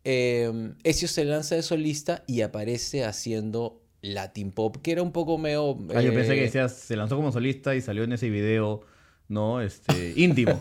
eh, 0.03 0.73
Ezio 0.83 1.07
se 1.07 1.23
lanza 1.25 1.55
de 1.55 1.61
solista 1.61 2.23
y 2.27 2.41
aparece 2.41 3.05
haciendo 3.05 3.81
Latin 4.01 4.51
Pop, 4.51 4.77
que 4.81 4.91
era 4.91 5.01
un 5.01 5.11
poco 5.11 5.37
medio... 5.37 5.77
Ah, 5.93 6.01
yo 6.01 6.13
pensé 6.13 6.33
que 6.33 6.41
eh, 6.41 6.43
decías, 6.43 6.73
se 6.73 6.95
lanzó 6.95 7.15
como 7.15 7.31
solista 7.31 7.75
y 7.75 7.81
salió 7.81 8.03
en 8.03 8.13
ese 8.13 8.29
video, 8.29 8.81
¿no? 9.29 9.61
Este, 9.61 10.13
íntimo, 10.15 10.59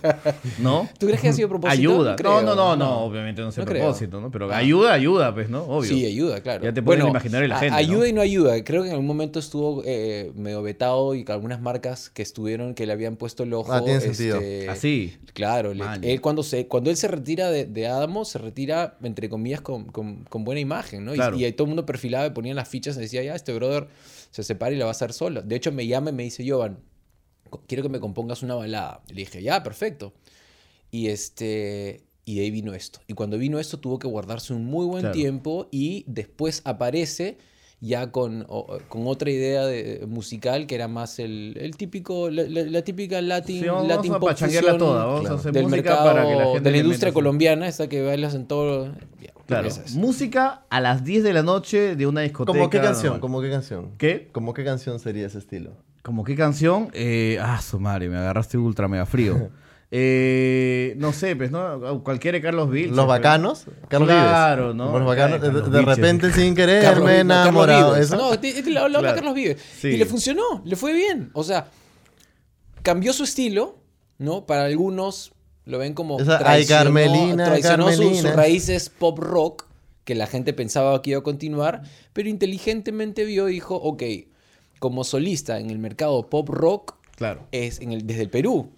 ¿no? 0.58 0.88
¿Tú 0.98 1.06
crees 1.06 1.20
que 1.22 1.28
ha 1.28 1.32
sido 1.32 1.46
a 1.46 1.48
propósito? 1.48 1.72
Ayuda. 1.80 2.10
No, 2.10 2.16
creo, 2.16 2.42
no, 2.42 2.54
no, 2.54 2.76
no, 2.76 2.98
obviamente 3.00 3.40
no 3.40 3.50
sé 3.50 3.62
a 3.62 3.64
No 3.64 3.70
creo. 3.70 3.82
propósito, 3.82 4.20
¿no? 4.20 4.30
Pero 4.30 4.52
Ah. 4.52 4.58
ayuda, 4.58 4.92
ayuda, 4.92 5.34
pues, 5.34 5.48
¿no? 5.48 5.62
Obvio. 5.64 5.88
Sí, 5.88 6.04
ayuda, 6.04 6.42
claro. 6.42 6.62
Ya 6.64 6.72
te 6.74 6.80
el 6.80 7.00
imaginario 7.00 7.42
de 7.44 7.48
la 7.48 7.56
gente, 7.58 7.70
¿no? 7.70 7.76
Ayuda 7.78 8.08
y 8.08 8.12
no 8.12 8.20
ayuda. 8.20 8.62
Creo 8.62 8.82
que 8.82 8.88
en 8.88 8.92
algún 8.92 9.06
momento 9.06 9.38
estuvo 9.38 9.82
eh, 9.86 10.30
medio 10.36 10.62
vetado 10.62 11.14
y 11.14 11.24
que 11.24 11.32
algunas 11.32 11.60
marcas 11.62 12.10
que 12.10 12.20
estuvieron, 12.22 12.74
que 12.74 12.84
le 12.86 12.92
habían 12.92 13.16
puesto 13.16 13.42
el 13.42 13.54
ojo. 13.54 13.72
Ah, 13.72 13.82
tiene 13.82 14.00
sentido. 14.00 14.36
este, 14.36 14.68
Así. 14.68 15.16
Claro, 15.32 15.72
le- 15.72 15.84
Man. 15.84 16.04
él 16.04 16.20
cuando, 16.20 16.42
se, 16.42 16.66
cuando 16.68 16.90
él 16.90 16.96
se 16.98 17.08
retira 17.08 17.50
de, 17.50 17.64
de 17.64 17.86
Adamo, 17.86 18.26
se 18.26 18.38
retira, 18.38 18.98
entre 19.02 19.30
comillas, 19.30 19.62
con, 19.62 19.86
con- 19.86 20.24
con 20.24 20.44
buena 20.44 20.60
imagen, 20.60 21.04
¿no? 21.06 21.12
Y- 21.14 21.16
Claro. 21.16 21.36
Y, 21.38 21.44
ahí 21.44 21.52
todo 21.52 21.64
el 21.64 21.68
mundo 21.70 21.86
perfilaba 21.86 22.26
y 22.26 22.30
ponían 22.30 22.54
las 22.56 22.68
fichas 22.68 22.96
y 22.98 23.00
decía, 23.00 23.22
ya, 23.22 23.34
este 23.34 23.54
brother 23.54 23.88
se 24.30 24.42
separa 24.42 24.72
y 24.74 24.76
la 24.76 24.84
va 24.84 24.90
a 24.90 24.92
hacer 24.92 25.14
solo. 25.14 25.40
De 25.40 25.56
hecho, 25.56 25.72
me 25.72 25.86
llama 25.86 26.10
y 26.10 26.12
me 26.12 26.22
dice, 26.24 26.48
Jovan, 26.48 26.78
quiero 27.66 27.82
que 27.82 27.88
me 27.88 28.00
compongas 28.00 28.42
una 28.42 28.54
balada. 28.54 29.02
Le 29.08 29.16
dije, 29.16 29.42
ya, 29.42 29.62
perfecto. 29.62 30.12
Y 30.90 31.08
este... 31.08 32.02
Y 32.24 32.34
de 32.36 32.42
ahí 32.42 32.50
vino 32.50 32.74
esto. 32.74 33.00
Y 33.06 33.14
cuando 33.14 33.38
vino 33.38 33.58
esto 33.58 33.78
tuvo 33.78 33.98
que 33.98 34.06
guardarse 34.06 34.52
un 34.52 34.66
muy 34.66 34.84
buen 34.84 35.00
Claro. 35.00 35.14
tiempo 35.14 35.68
y 35.70 36.04
después 36.06 36.60
aparece 36.66 37.38
ya 37.80 38.10
con, 38.12 38.44
o- 38.50 38.78
con 38.90 39.06
otra 39.06 39.30
idea 39.30 39.64
de, 39.64 40.04
musical 40.06 40.66
que 40.66 40.74
era 40.74 40.88
más 40.88 41.18
el, 41.20 41.56
el 41.58 41.74
típico, 41.78 42.28
la, 42.28 42.42
la- 42.42 42.64
la 42.64 42.82
típica 42.82 43.22
Latin, 43.22 43.60
Sí, 43.62 43.66
vamos 43.68 43.88
Latin 43.88 44.12
a 44.12 44.20
pop 44.20 44.30
fusión 44.36 44.76
toda, 44.78 45.06
vamos 45.06 45.30
a 45.30 45.34
hacer 45.34 45.52
del 45.52 45.62
música 45.62 45.76
mercado, 45.90 46.04
para 46.04 46.28
que 46.28 46.34
la 46.34 46.44
gente 46.46 46.60
de 46.60 46.70
la 46.70 46.76
industria 46.78 47.12
colombiana, 47.14 47.66
esa 47.68 47.88
que 47.88 48.02
bailas 48.02 48.34
en 48.34 48.46
todo. 48.46 48.92
ya, 49.22 49.32
Claro. 49.46 49.68
es. 49.68 49.94
Música 49.94 50.66
a 50.68 50.80
las 50.82 51.04
10 51.04 51.22
de 51.24 51.32
la 51.32 51.42
noche 51.42 51.96
de 51.96 52.06
una 52.06 52.20
discoteca. 52.20 52.58
¿Cómo 52.58 52.68
qué 52.68 52.80
canción? 52.82 53.20
¿Cómo 53.20 53.40
qué 53.40 53.48
canción? 53.48 53.92
¿Qué? 53.96 54.28
¿Cómo 54.32 54.52
qué 54.52 54.64
canción 54.64 54.98
sería 54.98 55.26
ese 55.26 55.38
estilo? 55.38 55.72
¿Cómo 56.02 56.24
qué 56.24 56.34
canción? 56.36 56.90
Eh, 56.94 57.38
ah, 57.40 57.60
su 57.60 57.78
madre, 57.80 58.08
me 58.08 58.16
agarraste 58.16 58.56
ultra 58.58 58.88
mega 58.88 59.06
frío. 59.06 59.50
Eh, 59.90 60.92
no 60.98 61.14
sé, 61.14 61.34
pues, 61.34 61.50
¿no? 61.50 62.04
Cualquiera 62.04 62.36
de 62.36 62.42
Carlos 62.42 62.70
Vilches. 62.70 62.90
¿Los 62.94 63.06
pues. 63.06 63.18
bacanos? 63.20 63.64
Carlos 63.88 64.10
Claro, 64.10 64.62
Vives. 64.64 64.76
¿no? 64.76 64.98
Los 64.98 65.06
bacanos. 65.08 65.40
Ay, 65.42 65.70
De, 65.70 65.80
repente 65.80 66.30
sin 66.30 66.54
querer 66.54 66.82
Carlos 66.82 67.06
me 67.06 67.12
he 67.16 67.20
enamorado. 67.20 67.96
No, 68.10 68.38
te- 68.38 68.62
te- 68.62 68.70
lo 68.70 68.80
habla 68.80 68.98
Claro. 68.98 69.14
Carlos 69.14 69.34
Vives. 69.34 69.58
Sí. 69.80 69.88
Y 69.88 69.96
le 69.96 70.04
funcionó, 70.04 70.60
le 70.66 70.76
fue 70.76 70.92
bien. 70.92 71.30
O 71.32 71.42
sea, 71.42 71.68
cambió 72.82 73.14
su 73.14 73.24
estilo, 73.24 73.78
¿no? 74.18 74.44
Para 74.44 74.66
algunos 74.66 75.32
lo 75.64 75.78
ven 75.78 75.94
como 75.94 76.20
Esa, 76.20 76.36
ay, 76.36 76.66
traicionó- 76.66 76.84
Carmelina, 76.84 77.44
traicionó 77.46 77.84
su- 77.84 77.98
Carmelina. 77.98 78.22
sus 78.22 78.32
raíces 78.36 78.90
pop 78.90 79.18
rock, 79.18 79.64
que 80.04 80.14
la 80.14 80.26
gente 80.26 80.52
pensaba 80.52 81.00
que 81.00 81.10
iba 81.12 81.20
a 81.20 81.22
continuar, 81.22 81.80
pero 82.12 82.28
inteligentemente 82.28 83.24
vio 83.24 83.48
y 83.48 83.54
dijo, 83.54 83.76
ok, 83.76 84.02
como 84.78 85.04
solista 85.04 85.58
en 85.58 85.70
el 85.70 85.78
mercado 85.78 86.28
pop 86.28 86.48
rock, 86.48 86.94
Claro. 87.16 87.46
es 87.52 87.80
en 87.80 87.92
el, 87.92 88.06
desde 88.06 88.22
el 88.22 88.30
Perú, 88.30 88.70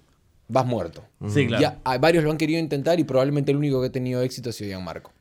vas 0.49 0.65
muerto. 0.67 1.05
Sí, 1.29 1.47
claro. 1.47 1.61
Ya, 1.63 1.79
hay 1.85 1.99
varios 1.99 2.25
lo 2.25 2.31
han 2.31 2.39
querido 2.39 2.59
intentar 2.59 2.99
y 2.99 3.05
probablemente 3.05 3.51
el 3.53 3.59
único 3.59 3.81
que 3.81 3.89
ha 3.89 3.93
tenido 3.93 4.23
éxito 4.23 4.51
ha 4.51 4.53
sido 4.53 4.69
Gianmarco. 4.71 5.13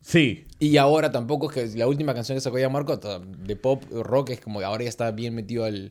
Sí. 0.00 0.46
Y 0.60 0.76
ahora 0.76 1.10
tampoco 1.10 1.50
es 1.50 1.72
que 1.72 1.78
la 1.78 1.86
última 1.88 2.14
canción 2.14 2.36
que 2.36 2.40
sacó 2.40 2.56
Gianmarco 2.56 2.96
de 2.98 3.56
pop 3.56 3.82
rock 3.90 4.30
es 4.30 4.40
como 4.40 4.60
que 4.60 4.64
ahora 4.64 4.84
ya 4.84 4.88
está 4.88 5.10
bien 5.10 5.34
metido 5.34 5.64
al, 5.64 5.90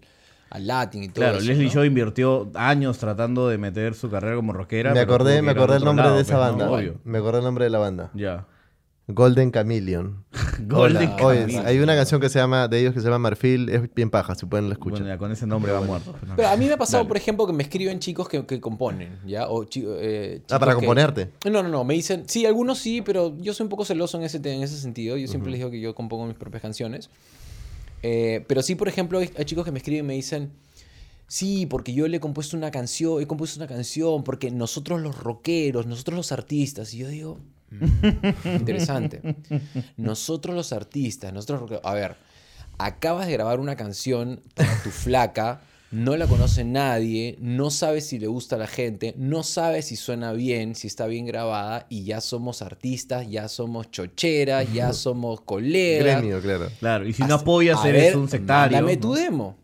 al 0.49 0.65
latin 0.65 1.03
y 1.03 1.07
todo 1.09 1.25
Claro, 1.25 1.37
eso, 1.39 1.45
Leslie 1.47 1.65
¿no? 1.65 1.71
Shaw 1.73 1.83
invirtió 1.83 2.49
años 2.55 2.97
tratando 2.99 3.49
de 3.49 3.57
meter 3.57 3.93
su 3.93 4.09
carrera 4.09 4.37
como 4.37 4.53
rockera. 4.53 4.93
Me 4.93 5.01
acordé, 5.01 5.41
me 5.41 5.51
acordé 5.51 5.75
el 5.77 5.83
nombre 5.83 6.05
lado, 6.05 6.15
de 6.15 6.21
esa 6.21 6.37
pues, 6.37 6.51
¿no? 6.55 6.57
banda. 6.57 6.71
Obvio. 6.71 7.01
Me 7.03 7.17
acordé 7.17 7.39
el 7.39 7.43
nombre 7.43 7.65
de 7.65 7.69
la 7.69 7.79
banda. 7.79 8.11
Ya. 8.13 8.47
Golden 9.09 9.51
Chameleon. 9.51 10.25
Golden 10.67 11.09
Hola. 11.11 11.25
Oye, 11.25 11.39
Chameleon. 11.39 11.65
hay 11.65 11.79
una 11.79 11.95
canción 11.95 12.19
que 12.19 12.27
se 12.29 12.39
llama, 12.39 12.67
de 12.67 12.79
ellos 12.81 12.93
que 12.93 12.99
se 12.99 13.05
llama 13.05 13.19
Marfil, 13.19 13.69
es 13.69 13.93
bien 13.95 14.09
paja, 14.09 14.35
si 14.35 14.45
pueden 14.45 14.67
la 14.67 14.73
escuchar. 14.73 14.99
Bueno, 14.99 15.13
ya 15.13 15.17
con 15.17 15.31
ese 15.31 15.47
nombre 15.47 15.71
va 15.71 15.81
muerto. 15.81 16.13
no. 16.27 16.35
Pero 16.35 16.49
a 16.49 16.57
mí 16.57 16.65
me 16.65 16.73
ha 16.73 16.77
pasado, 16.77 16.99
Dale. 17.03 17.07
por 17.07 17.17
ejemplo, 17.17 17.47
que 17.47 17.53
me 17.53 17.63
escriben 17.63 17.99
chicos 17.99 18.27
que, 18.27 18.45
que 18.45 18.59
componen, 18.59 19.17
¿ya? 19.25 19.47
O 19.47 19.63
chi- 19.63 19.85
eh, 19.87 20.41
ah, 20.51 20.59
para 20.59 20.73
chicos 20.73 20.81
que- 20.81 20.85
componerte. 20.87 21.29
No, 21.49 21.63
no, 21.63 21.69
no. 21.69 21.83
Me 21.85 21.93
dicen, 21.93 22.23
sí, 22.27 22.45
algunos 22.45 22.79
sí, 22.79 23.01
pero 23.01 23.33
yo 23.39 23.53
soy 23.53 23.63
un 23.63 23.69
poco 23.69 23.85
celoso 23.85 24.17
en 24.17 24.23
ese, 24.25 24.37
en 24.37 24.61
ese 24.61 24.77
sentido. 24.77 25.15
Yo 25.15 25.27
siempre 25.27 25.51
les 25.51 25.59
digo 25.59 25.71
que 25.71 25.79
yo 25.79 25.95
compongo 25.95 26.25
mis 26.25 26.35
propias 26.35 26.61
canciones. 26.61 27.09
Eh, 28.03 28.43
pero 28.47 28.61
sí, 28.61 28.75
por 28.75 28.87
ejemplo, 28.89 29.19
hay, 29.19 29.31
hay 29.37 29.45
chicos 29.45 29.63
que 29.65 29.71
me 29.71 29.79
escriben 29.79 30.03
y 30.05 30.07
me 30.07 30.13
dicen, 30.15 30.51
sí, 31.27 31.65
porque 31.65 31.93
yo 31.93 32.07
le 32.09 32.17
he 32.17 32.19
compuesto 32.19 32.57
una 32.57 32.71
canción, 32.71 33.21
he 33.21 33.25
compuesto 33.25 33.57
una 33.59 33.67
canción, 33.67 34.23
porque 34.23 34.51
nosotros 34.51 35.01
los 35.01 35.17
rockeros, 35.17 35.85
nosotros 35.87 36.15
los 36.17 36.31
artistas. 36.33 36.93
Y 36.93 36.97
yo 36.99 37.07
digo, 37.07 37.35
"Mm, 37.35 37.56
interesante. 38.45 39.21
Nosotros 39.97 40.55
los 40.55 40.73
artistas, 40.73 41.33
nosotros. 41.33 41.79
A 41.83 41.93
ver, 41.93 42.15
acabas 42.77 43.27
de 43.27 43.33
grabar 43.33 43.59
una 43.59 43.75
canción 43.75 44.41
para 44.53 44.81
tu 44.83 44.89
flaca. 44.89 45.61
No 45.89 46.17
la 46.17 46.27
conoce 46.27 46.65
nadie, 46.65 47.37
no 47.39 47.71
sabes 47.71 48.07
si 48.07 48.19
le 48.19 48.27
gusta 48.27 48.57
a 48.57 48.59
la 48.59 48.67
gente, 48.67 49.13
no 49.17 49.41
sabes 49.41 49.85
si 49.85 49.95
suena 49.95 50.33
bien, 50.33 50.75
si 50.75 50.87
está 50.87 51.07
bien 51.07 51.25
grabada 51.25 51.85
y 51.87 52.03
ya 52.03 52.19
somos 52.19 52.61
artistas, 52.61 53.29
ya 53.29 53.47
somos 53.47 53.89
chocheras, 53.89 54.73
ya 54.73 54.91
somos 54.91 55.39
colegas. 55.39 56.19
Gremio, 56.19 56.41
claro. 56.41 56.67
Claro, 56.79 57.07
y 57.07 57.13
si 57.13 57.23
no 57.23 57.35
apoyas, 57.35 57.79
a 57.79 57.87
eres 57.87 58.03
ver, 58.03 58.17
un 58.17 58.27
sectario. 58.27 58.77
Dame 58.77 58.95
¿no? 58.95 59.01
tu 59.01 59.13
demo. 59.13 59.55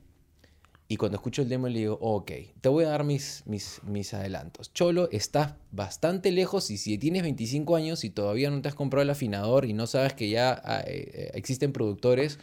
Y 0.88 0.98
cuando 0.98 1.16
escucho 1.16 1.42
el 1.42 1.50
demo 1.50 1.68
le 1.68 1.80
digo, 1.80 1.98
ok, 2.02 2.32
te 2.62 2.70
voy 2.70 2.84
a 2.84 2.90
dar 2.90 3.04
mis, 3.04 3.44
mis, 3.46 3.82
mis 3.84 4.14
adelantos. 4.14 4.74
Cholo, 4.74 5.10
estás 5.12 5.56
bastante 5.72 6.32
lejos 6.32 6.70
y 6.70 6.78
si 6.78 6.98
tienes 6.98 7.24
25 7.24 7.76
años 7.76 8.04
y 8.04 8.10
todavía 8.10 8.50
no 8.50 8.62
te 8.62 8.68
has 8.68 8.76
comprado 8.76 9.04
el 9.04 9.10
afinador 9.10 9.66
y 9.66 9.74
no 9.74 9.88
sabes 9.88 10.14
que 10.14 10.30
ya 10.30 10.62
ah, 10.64 10.82
eh, 10.86 11.12
eh, 11.14 11.32
existen 11.36 11.72
productores, 11.72 12.38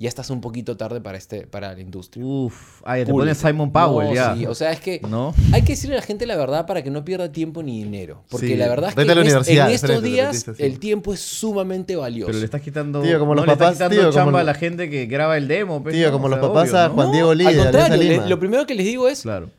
ya 0.00 0.08
estás 0.08 0.30
un 0.30 0.40
poquito 0.40 0.76
tarde 0.78 1.00
para, 1.02 1.18
este, 1.18 1.46
para 1.46 1.74
la 1.74 1.80
industria. 1.80 2.24
Uf, 2.24 2.82
te 2.82 3.04
pones 3.06 3.36
Simon 3.36 3.70
Powell 3.70 4.08
No, 4.08 4.14
ya. 4.14 4.34
sí, 4.34 4.46
o 4.46 4.54
sea, 4.54 4.72
es 4.72 4.80
que 4.80 5.00
¿No? 5.06 5.34
hay 5.52 5.60
que 5.62 5.74
decirle 5.74 5.96
a 5.96 6.00
la 6.00 6.06
gente 6.06 6.24
la 6.26 6.36
verdad 6.36 6.66
para 6.66 6.82
que 6.82 6.90
no 6.90 7.04
pierda 7.04 7.30
tiempo 7.30 7.62
ni 7.62 7.82
dinero. 7.84 8.24
Porque 8.30 8.46
Sí, 8.48 8.56
la 8.56 8.66
verdad 8.68 8.88
es 8.88 8.94
que 8.96 9.02
en, 9.02 9.18
es- 9.18 9.74
estos 9.74 9.90
frente, 9.90 10.08
días 10.08 10.38
sí. 10.38 10.50
el 10.58 10.78
tiempo 10.78 11.12
es 11.12 11.20
sumamente 11.20 11.96
valioso. 11.96 12.28
Pero 12.28 12.38
le 12.38 12.44
estás 12.46 12.62
quitando. 12.62 13.02
Tío, 13.02 13.18
como 13.18 13.34
no 13.34 13.42
los 13.42 13.46
le 13.48 13.52
estás 13.52 13.72
quitando 13.74 13.94
tío, 13.94 14.02
como 14.04 14.12
chamba 14.14 14.40
a 14.40 14.44
la 14.44 14.54
gente 14.54 14.88
que 14.88 15.04
graba 15.06 15.36
el 15.36 15.46
demo. 15.48 15.82
pues, 15.82 15.94
Tío, 15.94 16.06
¿no? 16.06 16.12
como 16.14 16.26
O 16.26 16.28
los 16.30 16.38
papás 16.38 16.70
obvio, 16.70 16.78
a 16.80 16.88
¿no? 16.88 16.94
Juan 16.94 17.12
Diego 17.12 17.34
Lee 17.34 17.46
Al 17.46 17.56
contrario, 17.58 17.96
le- 17.98 18.26
lo 18.26 18.38
primero 18.40 18.66
que 18.66 18.74
les 18.74 18.86
digo 18.86 19.06
es, 19.06 19.20
Claro. 19.22 19.50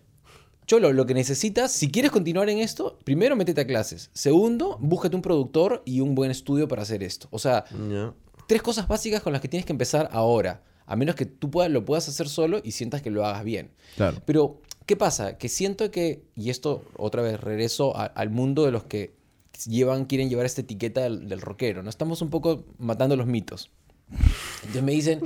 Cholo, 0.66 0.94
lo 0.94 1.06
que 1.06 1.14
necesitas, 1.14 1.72
si 1.72 1.92
quieres 1.92 2.12
continuar 2.12 2.50
en 2.50 2.60
esto, 2.60 2.98
primero 3.04 3.36
métete 3.36 3.62
a 3.62 3.68
clases. 3.68 4.10
Segundo, 4.14 4.78
búscate 4.80 5.16
un 5.16 5.22
productor 5.22 5.82
y 5.86 6.00
un 6.00 6.16
buen 6.16 6.32
estudio 6.32 6.68
para 6.68 6.82
hacer 6.84 7.04
esto. 7.04 7.28
O 7.30 7.38
sea. 7.40 7.66
Tres 8.52 8.62
cosas 8.62 8.86
básicas 8.86 9.22
con 9.22 9.32
las 9.32 9.42
que 9.42 9.48
tienes 9.48 9.66
que 9.66 9.72
empezar 9.72 10.10
ahora. 10.12 10.62
A 10.86 10.98
menos 10.98 11.16
que 11.16 11.26
tú 11.26 11.50
puedas, 11.50 11.72
lo 11.72 11.86
puedas 11.86 12.10
hacer 12.10 12.28
solo 12.28 12.60
y 12.62 12.72
sientas 12.72 13.02
que 13.02 13.10
lo 13.10 13.26
hagas 13.26 13.46
bien. 13.46 13.72
Claro. 13.96 14.18
Pero, 14.26 14.62
¿qué 14.86 14.98
pasa? 14.98 15.38
Que 15.38 15.48
siento 15.48 15.90
que, 15.90 16.26
y 16.36 16.50
esto 16.50 16.84
otra 16.98 17.22
vez 17.22 17.40
regreso 17.40 17.96
a- 17.96 18.08
al 18.08 18.30
mundo 18.30 18.66
de 18.66 18.72
los 18.72 18.84
que 18.84 19.14
llevan, 19.68 20.04
quieren 20.04 20.30
llevar 20.30 20.46
esta 20.46 20.60
etiqueta 20.60 21.00
del, 21.00 21.30
del 21.30 21.40
rockero, 21.40 21.82
¿no? 21.82 21.90
Estamos 21.90 22.22
un 22.22 22.30
poco 22.30 22.66
matando 22.78 23.16
los 23.16 23.26
mitos. 23.26 23.70
Entonces 24.60 24.84
me 24.84 24.92
dicen, 24.92 25.22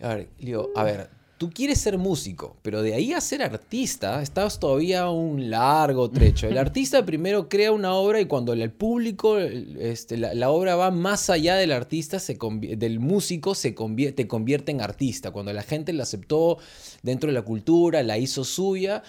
a 0.00 0.14
ver, 0.16 0.28
digo, 0.40 0.70
a 0.74 0.82
ver, 0.82 1.08
tú 1.40 1.48
quieres 1.48 1.80
ser 1.80 1.96
músico, 1.96 2.58
pero 2.60 2.82
de 2.82 2.92
ahí 2.92 3.14
a 3.14 3.20
ser 3.22 3.40
artista, 3.40 4.20
estás 4.20 4.60
todavía 4.60 5.08
un 5.08 5.48
largo 5.48 6.10
trecho. 6.10 6.46
El 6.46 6.58
artista 6.68 7.06
primero 7.06 7.48
crea 7.48 7.72
una 7.72 7.94
obra 7.94 8.20
y 8.20 8.26
cuando 8.26 8.52
el 8.52 8.70
público, 8.70 9.38
este, 9.38 10.18
la, 10.18 10.34
la 10.34 10.50
obra 10.50 10.76
va 10.76 10.90
más 10.90 11.30
allá 11.30 11.54
del 11.56 11.72
artista, 11.72 12.18
se 12.18 12.36
del 12.76 13.00
músico, 13.00 13.54
se 13.54 13.74
convierte, 13.74 14.24
te 14.24 14.28
convierte 14.28 14.70
en 14.70 14.82
artista. 14.82 15.30
Cuando 15.30 15.50
la 15.54 15.62
gente 15.62 15.94
la 15.94 16.02
aceptó 16.02 16.58
dentro 17.02 17.28
de 17.28 17.32
la 17.32 17.42
cultura, 17.42 18.02
la 18.02 18.18
hizo 18.18 18.44
suya. 18.44 19.02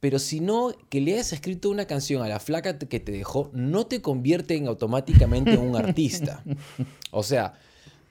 Pero 0.00 0.18
si 0.18 0.40
no, 0.40 0.72
que 0.88 1.00
le 1.00 1.14
hayas 1.14 1.32
escrito 1.32 1.70
una 1.70 1.86
canción 1.86 2.24
a 2.24 2.28
la 2.28 2.40
flaca 2.40 2.76
que 2.76 2.98
te 2.98 3.12
dejó, 3.12 3.50
no 3.52 3.86
te 3.86 4.02
convierte 4.02 4.56
en 4.56 4.66
automáticamente 4.66 5.52
en 5.52 5.60
un 5.60 5.76
artista. 5.84 6.42
O 7.12 7.22
sea, 7.22 7.54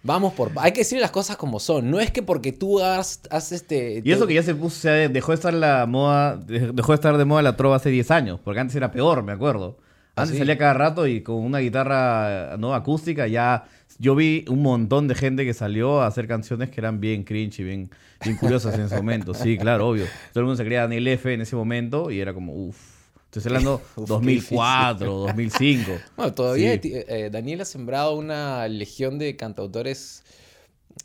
vamos 0.08 0.34
por... 0.34 0.52
Hay 0.56 0.72
que 0.72 0.80
decir 0.80 1.00
las 1.00 1.12
cosas 1.12 1.36
como 1.38 1.60
son. 1.60 1.92
No 1.92 2.00
es 2.00 2.10
que 2.12 2.24
porque 2.24 2.52
tú 2.52 2.80
has, 2.82 3.22
has 3.30 3.52
este... 3.52 4.02
Y 4.04 4.12
eso 4.12 4.26
que 4.26 4.34
ya 4.34 4.42
se 4.42 4.56
puso, 4.56 4.80
se 4.80 5.10
dejó 5.10 5.34
de 5.34 5.36
estar 5.36 5.54
la 5.54 5.86
moda, 5.86 6.38
de- 6.38 6.72
dejó 6.72 6.94
de 6.94 6.96
estar 6.96 7.16
de 7.18 7.26
moda 7.26 7.42
la 7.44 7.56
trova 7.56 7.76
hace 7.76 7.90
10 7.92 8.10
años, 8.12 8.40
porque 8.44 8.60
antes 8.60 8.76
era 8.76 8.92
peor, 8.92 9.22
me 9.22 9.34
acuerdo. 9.34 9.78
¿Ah, 10.16 10.22
Antes 10.24 10.34
sí? 10.34 10.40
salía 10.40 10.58
cada 10.58 10.74
rato 10.74 11.06
y 11.06 11.22
con 11.22 11.36
una 11.36 11.60
guitarra 11.60 12.58
no 12.58 12.74
acústica 12.74 13.28
ya 13.28 13.66
yo 14.00 14.16
vi 14.16 14.46
un 14.48 14.64
montón 14.64 15.08
de 15.08 15.14
gente 15.14 15.46
que 15.46 15.54
salió 15.54 16.02
a 16.02 16.08
hacer 16.08 16.28
canciones 16.28 16.70
que 16.72 16.82
eran 16.82 17.00
bien 17.00 17.24
cringe 17.24 17.60
y 17.60 17.64
bien, 17.64 17.90
bien 18.24 18.36
curiosas 18.38 18.74
en 18.76 18.82
ese 18.82 18.96
momento. 18.96 19.34
Sí, 19.36 19.58
claro, 19.60 19.88
obvio. 19.90 20.06
Todo 20.34 20.42
el 20.42 20.46
mundo 20.46 20.58
se 20.58 20.64
creía 20.66 20.82
Daniel 20.82 21.08
F 21.10 21.32
en 21.34 21.42
ese 21.42 21.56
momento 21.56 22.10
y 22.10 22.20
era 22.20 22.34
como, 22.34 22.54
uff. 22.54 22.97
Estoy 23.38 23.50
hablando 23.52 23.76
Uf, 23.96 24.06
qué 24.06 24.14
2004, 24.14 25.12
2005. 25.12 25.92
Bueno, 26.18 26.34
todavía 26.34 26.74
Sí. 26.74 26.80
ti- 26.80 26.92
eh, 26.94 27.30
Daniel 27.32 27.62
ha 27.62 27.66
sembrado 27.66 28.16
una 28.16 28.68
legión 28.68 29.18
de 29.20 29.36
cantautores 29.36 30.24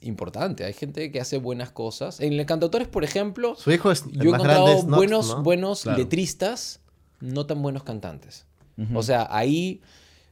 importante. 0.01 0.64
Hay 0.64 0.73
gente 0.73 1.11
que 1.12 1.21
hace 1.21 1.38
buenas 1.38 1.71
cosas. 1.71 2.21
En 2.21 2.37
los 2.37 2.47
cantautores, 2.47 2.88
por 2.88 3.05
ejemplo, 3.05 3.55
Su 3.57 3.71
hijo 3.73 3.90
es 3.92 4.03
el 4.05 4.12
yo 4.12 4.23
he 4.25 4.35
encontrado 4.35 4.83
buenos, 4.85 5.29
¿no? 5.37 5.42
buenos 5.42 5.83
Claro. 5.83 5.99
letristas, 5.99 6.81
no 7.21 7.47
tan 7.47 7.62
buenos 7.62 7.83
cantantes. 7.85 8.47
O 8.95 9.03
sea, 9.03 9.29
ahí 9.31 9.81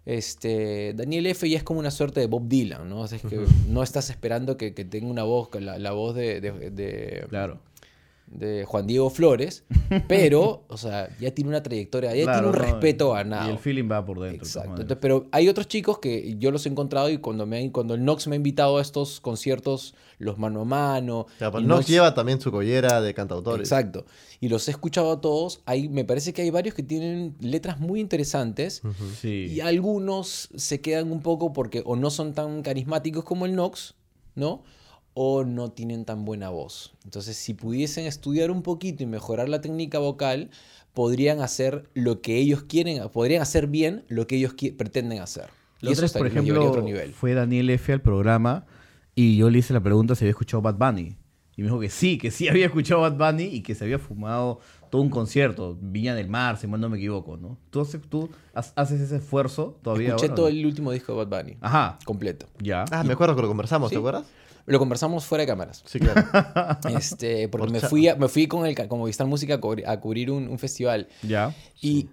este, 0.06 0.92
Daniel 0.94 1.26
F. 1.26 1.48
ya 1.48 1.58
es 1.58 1.62
como 1.62 1.78
una 1.78 1.90
suerte 1.92 2.18
de 2.20 2.26
Bob 2.26 2.48
Dylan, 2.48 2.88
¿no? 2.88 3.02
O 3.02 3.06
sea, 3.06 3.16
es 3.18 3.22
que 3.22 3.38
no 3.68 3.82
estás 3.82 4.10
esperando 4.10 4.56
que, 4.56 4.74
que 4.74 4.84
tenga 4.84 5.06
una 5.06 5.22
voz, 5.22 5.50
la, 5.60 5.78
la 5.78 5.92
voz 5.92 6.14
de, 6.16 6.40
de- 6.40 6.70
de- 6.70 7.26
Claro. 7.28 7.60
De 8.30 8.64
Juan 8.64 8.86
Diego 8.86 9.10
Flores, 9.10 9.64
pero, 10.08 10.64
o 10.68 10.76
sea, 10.76 11.08
ya 11.18 11.32
tiene 11.34 11.48
una 11.50 11.62
trayectoria, 11.62 12.14
ya 12.14 12.22
Claro, 12.24 12.38
tiene 12.38 12.48
un 12.48 12.56
no, 12.56 12.72
respeto 12.72 13.10
ganado. 13.12 13.48
Y 13.48 13.52
el 13.52 13.58
feeling 13.58 13.88
va 13.90 14.04
por 14.04 14.20
dentro. 14.20 14.46
Exacto. 14.46 14.70
Entonces, 14.82 14.98
pero 15.00 15.26
hay 15.32 15.48
otros 15.48 15.66
chicos 15.68 15.98
que 15.98 16.36
yo 16.38 16.50
los 16.50 16.64
he 16.64 16.68
encontrado 16.68 17.10
y 17.10 17.18
cuando, 17.18 17.44
me, 17.46 17.58
han- 17.58 17.70
cuando 17.70 17.94
el 17.94 18.04
Nox 18.04 18.28
me 18.28 18.34
ha 18.34 18.38
invitado 18.38 18.78
a 18.78 18.82
estos 18.82 19.20
conciertos, 19.20 19.94
los 20.18 20.38
mano 20.38 20.60
a 20.60 20.64
mano. 20.64 21.26
Ya, 21.40 21.50
pues 21.50 21.64
y 21.64 21.66
Nox 21.66 21.86
lleva 21.88 22.14
también 22.14 22.40
su 22.40 22.50
collera 22.52 23.00
de 23.00 23.12
cantautores. 23.14 23.66
Exacto. 23.68 24.04
Y 24.38 24.48
los 24.48 24.68
he 24.68 24.70
escuchado 24.70 25.10
a 25.12 25.20
todos. 25.20 25.60
Hay, 25.66 25.88
me 25.88 26.04
parece 26.04 26.32
que 26.32 26.42
hay 26.42 26.50
varios 26.50 26.74
que 26.74 26.82
tienen 26.82 27.34
letras 27.40 27.80
muy 27.80 28.00
interesantes. 28.00 28.82
Sí. 29.20 29.46
Y 29.50 29.60
algunos 29.60 30.50
se 30.54 30.80
quedan 30.80 31.10
un 31.10 31.20
poco 31.20 31.52
porque 31.52 31.82
o 31.84 31.96
no 31.96 32.10
son 32.10 32.32
tan 32.34 32.62
carismáticos 32.62 33.24
como 33.24 33.44
el 33.46 33.54
Nox, 33.56 33.94
¿no? 34.34 34.62
O 35.14 35.44
no 35.44 35.70
tienen 35.72 36.04
tan 36.04 36.24
buena 36.24 36.50
voz. 36.50 36.92
Entonces, 37.04 37.36
si 37.36 37.54
pudiesen 37.54 38.06
estudiar 38.06 38.50
un 38.50 38.62
poquito 38.62 39.02
y 39.02 39.06
mejorar 39.06 39.48
la 39.48 39.60
técnica 39.60 39.98
vocal, 39.98 40.50
podrían 40.94 41.40
hacer 41.40 41.88
lo 41.94 42.20
que 42.20 42.36
ellos 42.38 42.62
quieren, 42.62 43.00
podrían 43.10 43.42
hacer 43.42 43.66
bien 43.66 44.04
lo 44.08 44.26
que 44.26 44.36
ellos 44.36 44.54
pretenden 44.76 45.20
hacer. 45.20 45.46
Vez, 45.82 46.12
por 46.12 46.26
ejemplo, 46.26 46.64
otro 46.68 46.82
nivel. 46.82 47.12
fue 47.12 47.32
Daniel 47.34 47.70
F. 47.70 47.92
al 47.92 48.02
programa 48.02 48.66
y 49.14 49.36
yo 49.36 49.48
le 49.50 49.58
hice 49.60 49.72
la 49.72 49.80
pregunta 49.82 50.14
si 50.14 50.24
había 50.24 50.30
escuchado 50.32 50.62
Bad 50.62 50.74
Bunny. 50.76 51.16
Y 51.56 51.62
me 51.62 51.68
dijo 51.68 51.80
que 51.80 51.90
sí, 51.90 52.16
que 52.18 52.30
sí 52.30 52.48
había 52.50 52.66
escuchado 52.66 53.00
Bad 53.00 53.16
Bunny 53.16 53.44
y 53.44 53.62
que 53.62 53.74
se 53.74 53.84
había 53.84 53.98
fumado 53.98 54.60
todo 54.90 55.02
un 55.02 55.08
concierto, 55.10 55.78
Viña 55.80 56.14
del 56.14 56.28
Mar, 56.28 56.56
si 56.58 56.66
mal 56.66 56.80
no 56.80 56.88
me 56.88 56.98
equivoco, 56.98 57.36
¿no? 57.36 57.56
¿Tú, 57.70 57.80
haces- 57.80 58.00
tú 58.08 58.28
ha- 58.54 58.60
haces 58.76 59.00
ese 59.00 59.16
esfuerzo 59.16 59.78
todavía 59.82 60.08
Escuché 60.08 60.26
ahora, 60.26 60.34
todo 60.34 60.46
no? 60.50 60.56
el 60.56 60.66
último 60.66 60.92
disco 60.92 61.12
de 61.16 61.24
Bad 61.24 61.42
Bunny. 61.44 61.56
Ajá, 61.60 61.98
Completo. 62.04 62.46
ya. 62.60 62.84
Ah, 62.90 63.02
me 63.04 63.12
acuerdo 63.12 63.34
que 63.36 63.42
lo 63.42 63.48
conversamos, 63.48 63.88
Sí. 63.90 63.94
¿te 63.94 63.98
acuerdas? 63.98 64.24
Lo 64.70 64.78
conversamos 64.78 65.24
fuera 65.24 65.42
de 65.42 65.46
cámaras. 65.48 65.82
Sí, 65.86 65.98
claro. 65.98 66.22
Este, 66.96 67.48
porque 67.48 67.66
Por 67.66 67.72
me 67.72 67.80
fui, 67.80 68.08
a- 68.08 68.16
me 68.16 68.28
fui 68.28 68.46
con 68.46 68.66
el 68.66 68.74
con 68.88 68.98
Movistar 68.98 69.26
Música 69.26 69.54
a 69.54 69.58
cubrir, 69.60 69.86
a 69.88 70.00
cubrir 70.00 70.30
un, 70.30 70.48
un 70.48 70.58
festival. 70.58 71.08
Ya. 71.22 71.54
Y 71.80 72.08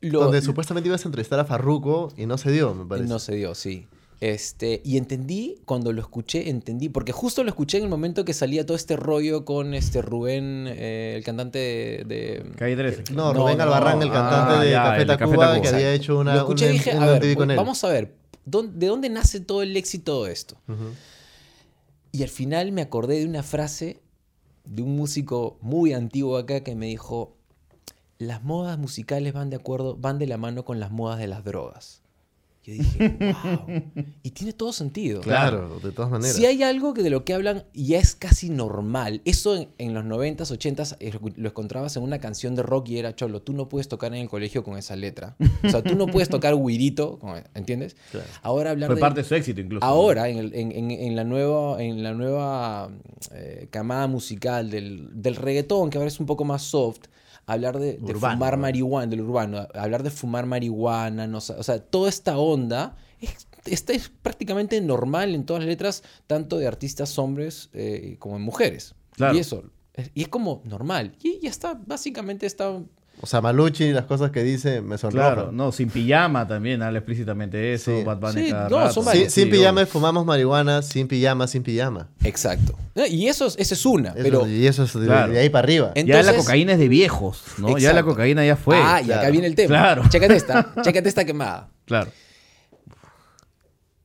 lo, 0.00 0.20
Donde 0.24 0.40
supuestamente 0.40 0.88
ibas 0.88 1.04
a 1.04 1.08
entrevistar 1.08 1.38
a 1.40 1.44
Farruko 1.44 2.12
y 2.16 2.26
no 2.26 2.38
se 2.38 2.50
dio, 2.50 2.74
me 2.74 2.86
parece. 2.86 3.08
No 3.08 3.18
se 3.18 3.34
dio, 3.34 3.54
sí. 3.54 3.86
Este, 4.22 4.82
y 4.84 4.98
entendí, 4.98 5.60
cuando 5.64 5.92
lo 5.94 6.00
escuché, 6.02 6.50
entendí, 6.50 6.90
porque 6.90 7.10
justo 7.12 7.42
lo 7.42 7.48
escuché 7.48 7.78
en 7.78 7.84
el 7.84 7.90
momento 7.90 8.24
que 8.26 8.34
salía 8.34 8.66
todo 8.66 8.76
este 8.76 8.96
rollo 8.96 9.46
con 9.46 9.72
este 9.72 10.02
Rubén, 10.02 10.66
eh, 10.68 11.14
el 11.16 11.24
cantante 11.24 11.58
de... 11.58 12.04
de- 12.06 12.50
Calle 12.56 12.76
13. 12.76 13.12
No, 13.14 13.32
No, 13.32 13.40
Rubén 13.40 13.56
no, 13.58 13.64
Albarrán, 13.64 14.02
el 14.02 14.10
ah, 14.10 14.12
cantante 14.12 14.64
de 14.66 14.70
ya, 14.72 14.82
Café 14.84 15.04
Tacuba, 15.06 15.60
que 15.62 15.68
había 15.68 15.92
hecho 15.94 16.18
una, 16.18 16.34
lo 16.34 16.40
escuché 16.40 16.66
un- 16.66 16.70
y 16.70 16.72
dije, 16.74 16.96
un 16.96 17.02
a 17.02 17.06
ver, 17.18 17.36
vamos 17.56 17.82
a 17.84 17.88
ver, 17.88 18.14
¿dónde- 18.44 18.78
¿de 18.78 18.86
dónde 18.88 19.08
nace 19.08 19.40
todo 19.40 19.62
el 19.62 19.74
éxito 19.76 20.24
de 20.24 20.32
esto? 20.32 20.56
Ujú. 20.68 20.84
Y 22.12 22.22
al 22.22 22.28
final 22.28 22.72
me 22.72 22.82
acordé 22.82 23.20
de 23.20 23.26
una 23.26 23.42
frase 23.42 24.00
de 24.64 24.82
un 24.82 24.96
músico 24.96 25.58
muy 25.60 25.92
antiguo 25.92 26.36
acá 26.36 26.62
que 26.62 26.74
me 26.74 26.86
dijo, 26.86 27.36
las 28.18 28.42
modas 28.42 28.78
musicales 28.78 29.32
van 29.32 29.50
de 29.50 29.56
acuerdo, 29.56 29.96
van 29.96 30.18
de 30.18 30.26
la 30.26 30.36
mano 30.36 30.64
con 30.64 30.80
las 30.80 30.90
modas 30.90 31.18
de 31.18 31.26
las 31.26 31.44
drogas. 31.44 31.99
Yo 32.62 32.74
dije, 32.74 33.16
wow. 33.18 33.82
Y 34.22 34.30
tiene 34.32 34.52
todo 34.52 34.72
sentido. 34.74 35.22
Claro, 35.22 35.80
de 35.82 35.92
todas 35.92 36.10
maneras. 36.10 36.36
Si 36.36 36.44
hay 36.44 36.62
algo 36.62 36.92
que 36.92 37.02
de 37.02 37.08
lo 37.08 37.24
que 37.24 37.32
hablan 37.32 37.64
ya 37.72 37.98
es 37.98 38.14
casi 38.14 38.50
normal, 38.50 39.22
eso 39.24 39.56
en, 39.56 39.68
en 39.78 39.94
los 39.94 40.04
90s, 40.04 40.36
80s 40.58 40.96
eh, 41.00 41.12
lo 41.36 41.48
encontrabas 41.48 41.96
en 41.96 42.02
una 42.02 42.18
canción 42.18 42.54
de 42.54 42.62
rock 42.62 42.90
y 42.90 42.98
era 42.98 43.16
cholo, 43.16 43.40
tú 43.40 43.54
no 43.54 43.70
puedes 43.70 43.88
tocar 43.88 44.12
en 44.14 44.20
el 44.20 44.28
colegio 44.28 44.62
con 44.62 44.76
esa 44.76 44.94
letra. 44.94 45.36
O 45.64 45.70
sea, 45.70 45.82
tú 45.82 45.94
no 45.96 46.06
puedes 46.06 46.28
tocar 46.28 46.54
guirito, 46.54 47.18
¿entiendes? 47.54 47.96
Claro. 48.10 48.26
Ahora 48.42 48.72
hablar 48.72 48.88
Fue 48.88 48.96
de... 48.96 49.00
parte 49.00 49.20
de 49.22 49.28
su 49.28 49.34
éxito 49.34 49.60
incluso. 49.62 49.84
Ahora, 49.86 50.28
en, 50.28 50.36
el- 50.38 50.54
en- 50.54 50.72
en- 50.72 50.90
en 50.90 51.16
la 51.16 51.24
nueva, 51.24 51.82
en 51.82 52.02
la 52.02 52.12
nueva 52.12 52.90
eh, 53.32 53.68
camada 53.70 54.06
musical 54.06 54.70
del, 54.70 55.08
del 55.22 55.36
reggaetón, 55.36 55.88
que 55.88 55.96
ahora 55.96 56.08
es 56.08 56.20
un 56.20 56.26
poco 56.26 56.44
más 56.44 56.60
soft, 56.62 57.00
hablar 57.46 57.78
de, 57.78 57.94
de 57.94 58.12
Urbano, 58.12 58.34
fumar 58.36 58.56
¿no? 58.56 58.62
marihuana, 58.62 59.06
del 59.10 59.20
urbano, 59.22 59.66
hablar 59.74 60.02
de 60.02 60.10
fumar 60.10 60.46
marihuana, 60.46 61.26
no, 61.26 61.38
o 61.38 61.40
sea, 61.40 61.78
toda 61.80 62.08
esta 62.08 62.38
onda 62.38 62.96
es, 63.20 63.46
esta 63.66 63.92
es 63.92 64.08
prácticamente 64.08 64.80
normal 64.80 65.34
en 65.34 65.44
todas 65.44 65.62
las 65.62 65.68
letras, 65.68 66.02
tanto 66.26 66.58
de 66.58 66.66
artistas 66.66 67.18
hombres 67.18 67.68
eh, 67.72 68.16
como 68.18 68.36
en 68.36 68.42
mujeres. 68.42 68.94
Claro. 69.12 69.36
Y 69.36 69.40
eso, 69.40 69.64
es- 69.94 70.10
y 70.14 70.22
es 70.22 70.28
como 70.28 70.62
normal. 70.64 71.16
Y 71.22 71.40
ya 71.40 71.50
está, 71.50 71.74
básicamente 71.86 72.46
está... 72.46 72.80
O 73.22 73.26
sea, 73.26 73.40
Maluchi, 73.42 73.92
las 73.92 74.06
cosas 74.06 74.30
que 74.30 74.42
dice 74.42 74.80
me 74.80 74.96
sonrojan. 74.96 75.34
Claro, 75.34 75.52
no, 75.52 75.72
sin 75.72 75.90
pijama 75.90 76.48
también 76.48 76.82
habla 76.82 77.00
explícitamente 77.00 77.74
eso. 77.74 77.96
Sí. 77.98 78.02
Bad 78.04 78.16
Bunny 78.18 78.44
Sí, 78.46 78.50
cada 78.50 78.68
no, 78.70 78.78
rato. 78.78 78.92
son 78.94 79.02
Sí, 79.04 79.06
varios. 79.08 79.32
sin 79.32 79.44
Sí, 79.44 79.50
pijama 79.50 79.82
obvio. 79.82 79.86
fumamos 79.92 80.24
marihuana, 80.24 80.80
sin 80.82 81.06
pijama, 81.06 81.46
sin 81.46 81.62
pijama. 81.62 82.08
Exacto. 82.24 82.74
Y 83.10 83.26
eso, 83.28 83.46
es- 83.46 83.56
esa 83.58 83.74
es 83.74 83.84
una, 83.86 84.10
Eso- 84.10 84.18
pero... 84.22 84.46
y 84.46 84.66
eso 84.66 84.84
es 84.84 84.94
de, 84.94 85.06
Claro. 85.06 85.32
de 85.32 85.38
ahí 85.38 85.50
para 85.50 85.64
arriba. 85.64 85.92
Ya 85.94 86.22
la 86.22 86.34
cocaína 86.34 86.72
es 86.72 86.78
de 86.78 86.88
viejos, 86.88 87.42
¿no? 87.58 87.76
Ya 87.78 87.92
la 87.92 88.02
cocaína 88.02 88.44
ya 88.44 88.56
fue. 88.56 88.76
ah, 88.78 89.02
y 89.02 89.12
acá 89.12 89.28
viene 89.30 89.46
el 89.46 89.54
tema. 89.54 89.68
Claro. 89.68 90.02
Chécate 90.08 90.36
esta, 90.36 90.72
chécate 90.82 91.08
esta 91.08 91.24
quemada. 91.24 91.68
Claro. 91.84 92.10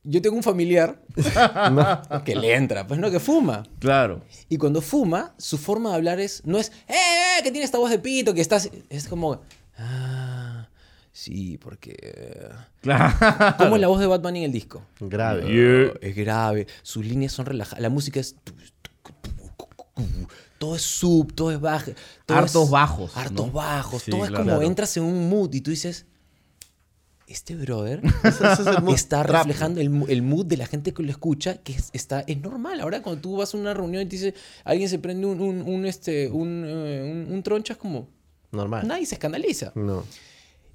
Yo 0.08 0.22
tengo 0.22 0.36
un 0.36 0.42
familiar 0.42 1.02
que 2.24 2.36
le 2.36 2.54
entra, 2.54 2.86
pues 2.86 3.00
no, 3.00 3.10
que 3.10 3.18
fuma. 3.18 3.64
Claro. 3.80 4.22
Y 4.48 4.56
cuando 4.56 4.80
fuma, 4.80 5.34
su 5.36 5.58
forma 5.58 5.90
de 5.90 5.96
hablar 5.96 6.20
es, 6.20 6.42
no 6.44 6.58
es, 6.58 6.68
¡eh, 6.88 6.94
eh! 6.94 7.42
que 7.42 7.50
tiene 7.50 7.64
esta 7.64 7.78
voz 7.78 7.90
de 7.90 7.98
pito, 7.98 8.32
que 8.32 8.40
estás, 8.40 8.70
es 8.88 9.08
como, 9.08 9.40
ah, 9.78 10.68
Sí, 11.16 11.56
porque... 11.58 11.96
eh, 12.00 12.48
Claro. 12.82 13.56
¿Cómo 13.56 13.76
es 13.76 13.80
la 13.80 13.88
voz 13.88 13.98
de 14.00 14.06
Bunny 14.06 14.40
en 14.40 14.44
el 14.44 14.52
disco? 14.52 14.82
Grave. 15.00 15.46
Yeah. 15.50 16.08
Es 16.08 16.14
grave, 16.14 16.66
sus 16.82 17.04
líneas 17.04 17.32
son 17.32 17.46
relajadas, 17.46 17.80
la 17.80 17.88
música 17.88 18.20
es... 18.20 18.36
Todo 20.58 20.76
es 20.76 20.82
sub, 20.82 21.34
todo 21.34 21.50
es 21.52 21.60
bajo. 21.60 21.92
Hartos 22.28 22.70
bajos, 22.70 23.16
Hartos 23.16 23.46
¿no? 23.46 23.52
bajos. 23.52 24.02
Sí, 24.02 24.10
todo 24.10 24.24
es 24.24 24.30
claro. 24.30 24.44
como 24.44 24.62
entras 24.62 24.96
en 24.98 25.04
un 25.04 25.28
mood 25.28 25.52
y 25.54 25.62
tú 25.62 25.70
dices... 25.70 26.06
Este 27.26 27.56
brother 27.56 28.00
Ese- 28.22 28.28
ese 28.52 28.62
es 28.62 28.66
el 28.68 28.82
mood 28.82 28.94
está 28.94 29.22
reflejando 29.24 29.80
el, 29.80 30.04
el 30.08 30.22
mood 30.22 30.46
de 30.46 30.56
la 30.56 30.66
gente 30.66 30.92
que 30.94 31.02
lo 31.02 31.10
escucha, 31.10 31.56
que 31.58 31.72
es, 31.72 31.90
está, 31.92 32.20
es 32.20 32.40
normal. 32.40 32.80
Ahora 32.80 33.02
cuando 33.02 33.20
tú 33.20 33.36
vas 33.36 33.52
a 33.54 33.58
una 33.58 33.74
reunión 33.74 34.02
y 34.02 34.06
te 34.06 34.16
dice, 34.16 34.34
alguien 34.64 34.88
se 34.88 34.98
prende 35.00 35.26
un, 35.26 35.40
un, 35.40 35.62
un, 35.62 35.86
este, 35.86 36.28
un, 36.30 36.64
eh, 36.66 37.24
un- 37.26 37.32
un 37.34 37.42
troncha, 37.42 37.72
es 37.72 37.78
como, 37.78 38.08
Normal. 38.52 38.86
nadie 38.86 39.06
se 39.06 39.16
escandaliza. 39.16 39.72
No. 39.74 40.04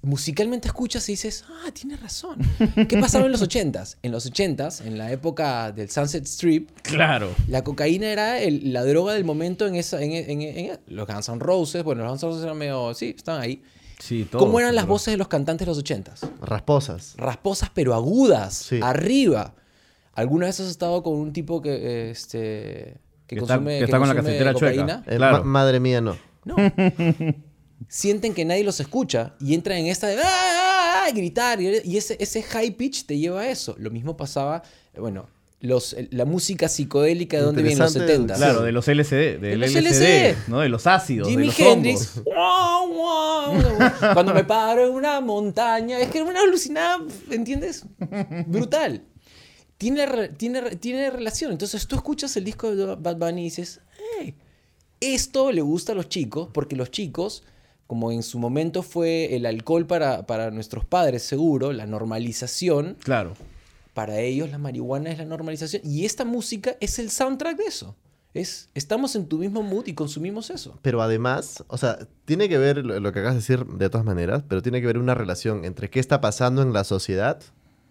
Musicalmente 0.04 0.68
escuchas 0.68 1.08
y 1.10 1.12
dices, 1.14 1.46
ah, 1.48 1.70
tienes 1.72 2.02
razón. 2.02 2.40
¿Qué 2.90 2.98
pasaba 2.98 3.26
en 3.28 3.32
los 3.32 3.44
80s? 3.44 3.98
En 4.02 4.12
los 4.12 4.26
80s, 4.30 4.84
en 4.86 4.98
la 4.98 5.12
época 5.12 5.72
del 5.72 5.92
Sunset 5.92 6.26
Strip, 6.26 6.72
Claro. 6.82 7.30
la 7.48 7.64
cocaína 7.64 8.08
era 8.12 8.42
el- 8.42 8.74
la 8.74 8.84
droga 8.84 9.14
del 9.14 9.26
momento 9.26 9.68
en, 9.68 9.76
esa, 9.76 10.02
en, 10.02 10.12
en- 10.14 10.42
en- 10.42 10.80
los 10.88 11.06
Guns 11.08 11.30
N' 11.30 11.38
Roses. 11.40 11.84
Bueno, 11.84 12.02
los 12.04 12.10
Guns 12.14 12.24
N' 12.24 12.30
Roses 12.30 12.44
eran 12.44 12.58
medio, 12.58 12.94
sí, 12.96 13.14
estaban 13.16 13.42
ahí. 13.44 13.62
Sí, 14.02 14.26
todo. 14.26 14.40
¿Cómo 14.40 14.60
eran 14.60 14.76
las 14.76 14.88
voces 14.88 15.14
de 15.14 15.18
los 15.18 15.28
cantantes 15.28 15.66
de 15.66 15.72
los 15.72 15.78
80s? 15.84 16.28
Rasposas. 16.42 17.14
rasposas 17.18 17.70
pero 17.74 17.94
agudas, 17.94 18.56
Sí. 18.56 18.80
arriba. 18.82 19.54
¿Alguna 20.14 20.48
vez 20.48 20.60
has 20.60 20.68
estado 20.68 21.04
con 21.04 21.14
un 21.14 21.32
tipo 21.34 21.62
que, 21.62 22.10
este, 22.12 22.98
que, 23.28 23.36
Que 23.36 23.36
está- 23.36 23.56
consume, 23.56 23.78
que 23.78 23.84
está 23.86 23.98
con 24.00 24.08
la 24.10 24.14
consume 24.16 24.32
casetera 24.38 24.54
chueca. 24.54 24.82
cocaína? 24.82 25.04
Eh, 25.08 25.16
Claro. 25.18 25.38
ma- 25.38 25.44
madre 25.44 25.80
mía, 25.80 26.02
no. 26.02 26.18
No. 26.44 26.56
Sienten 27.88 28.34
que 28.34 28.46
nadie 28.46 28.64
los 28.64 28.80
escucha 28.80 29.34
y 29.40 29.54
entran 29.54 29.78
en 29.80 29.88
esta 29.88 30.08
de 30.08 30.18
"Ah, 30.18 30.22
ah, 30.24 31.04
ah", 31.08 31.12
gritar 31.14 31.60
y, 31.62 31.80
y 31.84 31.98
ese, 31.98 32.16
ese 32.20 32.44
high 32.44 32.72
pitch 32.72 33.06
te 33.06 33.18
lleva 33.18 33.42
a 33.42 33.50
eso. 33.50 33.76
Lo 33.80 33.90
mismo 33.90 34.16
pasaba, 34.16 34.62
eh, 34.94 35.00
bueno, 35.00 35.28
los, 35.62 35.94
eh, 35.94 36.08
la 36.12 36.26
música 36.26 36.68
psicodélica 36.68 37.38
de 37.38 37.44
dónde 37.44 37.62
vienen 37.62 37.80
los 37.80 37.96
Interesante 37.96 38.34
70 38.34 38.36
Claro, 38.36 38.62
de 38.64 38.72
los 38.72 38.88
LSD, 38.88 39.40
del 39.40 39.60
los 39.60 39.72
LSD, 39.72 40.34
LSD. 40.36 40.36
¿no? 40.50 40.60
De 40.60 40.70
los 40.70 40.88
ácidos, 40.88 41.28
de 41.28 41.32
Jimi 41.32 41.46
los 41.46 41.60
Hendrix. 41.60 42.22
guau, 42.26 43.54
Cuando 44.14 44.34
me 44.34 44.44
paro 44.44 44.86
en 44.88 44.92
una 44.94 45.22
montaña. 45.22 46.00
Es 46.00 46.10
que 46.10 46.20
era 46.20 46.28
una 46.30 46.42
alucinada, 46.42 46.98
¿entiendes? 47.30 47.86
Brutal. 48.48 49.04
Tiene, 49.78 50.30
tiene, 50.30 50.76
tiene 50.76 51.10
relación. 51.10 51.52
Entonces 51.52 51.88
tú 51.88 51.96
escuchas 51.96 52.36
el 52.38 52.44
disco 52.44 52.76
de 52.76 52.96
Bad 52.96 53.18
Bunny 53.18 53.42
y 53.42 53.46
dices, 53.46 53.82
hey, 54.20 54.36
esto 55.00 55.52
le 55.52 55.62
gusta 55.62 55.94
a 55.94 55.96
los 55.96 56.08
chicos, 56.10 56.50
porque 56.54 56.76
los 56.76 56.92
chicos, 56.92 57.44
como 57.88 58.12
en 58.12 58.22
su 58.24 58.38
momento 58.38 58.84
fue 58.84 59.36
el 59.36 59.46
alcohol 59.48 59.88
para, 59.88 60.26
para 60.28 60.52
nuestros 60.52 60.86
padres, 60.86 61.24
seguro, 61.24 61.74
la 61.74 61.86
normalización, 61.88 62.96
Claro. 63.04 63.34
Para 63.94 64.20
ellos 64.20 64.50
la 64.52 64.58
marihuana 64.58 65.12
es 65.12 65.18
la 65.18 65.26
normalización. 65.26 65.82
Y 65.86 66.06
esta 66.06 66.26
música 66.26 66.76
es 66.80 67.00
el 67.00 67.10
soundtrack 67.10 67.58
de 67.58 67.66
eso. 67.66 67.96
Es, 68.34 68.70
estamos 68.74 69.16
en 69.16 69.28
tu 69.28 69.40
mismo 69.40 69.62
mood 69.62 69.88
y 69.88 69.94
consumimos 69.94 70.50
eso. 70.50 70.80
Pero 70.82 71.02
además, 71.02 71.66
o 71.68 71.78
sea, 71.78 72.00
tiene 72.24 72.48
que 72.48 72.58
ver 72.58 72.86
lo, 72.86 72.98
lo 73.00 73.12
que 73.12 73.20
acabas 73.20 73.36
de 73.36 73.42
decir 73.42 73.66
de 73.66 73.90
todas 73.90 74.06
maneras, 74.06 74.44
pero 74.48 74.62
tiene 74.62 74.80
que 74.80 74.88
ver 74.88 74.98
una 74.98 75.16
relación 75.16 75.66
entre 75.66 75.90
qué 75.90 76.00
está 76.00 76.22
pasando 76.22 76.62
en 76.62 76.72
la 76.72 76.86
sociedad 76.86 77.42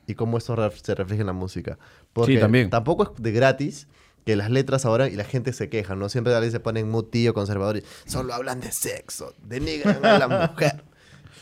y 0.07 0.15
cómo 0.15 0.39
esto 0.39 0.57
se 0.83 0.95
refleja 0.95 1.21
en 1.21 1.27
la 1.27 1.33
música. 1.35 1.79
Porque 2.13 2.39
también. 2.39 2.71
tampoco 2.71 3.05
es 3.05 3.23
de 3.23 3.33
gratis 3.33 3.87
que 4.25 4.37
las 4.37 4.51
letras 4.51 4.85
ahora 4.85 5.09
y 5.09 5.17
la 5.17 5.25
gente 5.25 5.53
se 5.53 5.69
queja, 5.69 5.95
¿no? 5.95 6.09
Siempre 6.09 6.35
alguien 6.35 6.53
se 6.53 6.61
pone 6.61 6.81
en 6.81 6.91
mood 6.91 7.05
tío 7.07 7.33
conservador 7.35 7.79
y 7.79 7.85
solo 8.07 8.35
hablan 8.35 8.61
de 8.61 8.73
sexo, 8.73 9.35
denigran 9.43 10.05
a 10.05 10.19
la 10.19 10.29
mujer. 10.49 10.85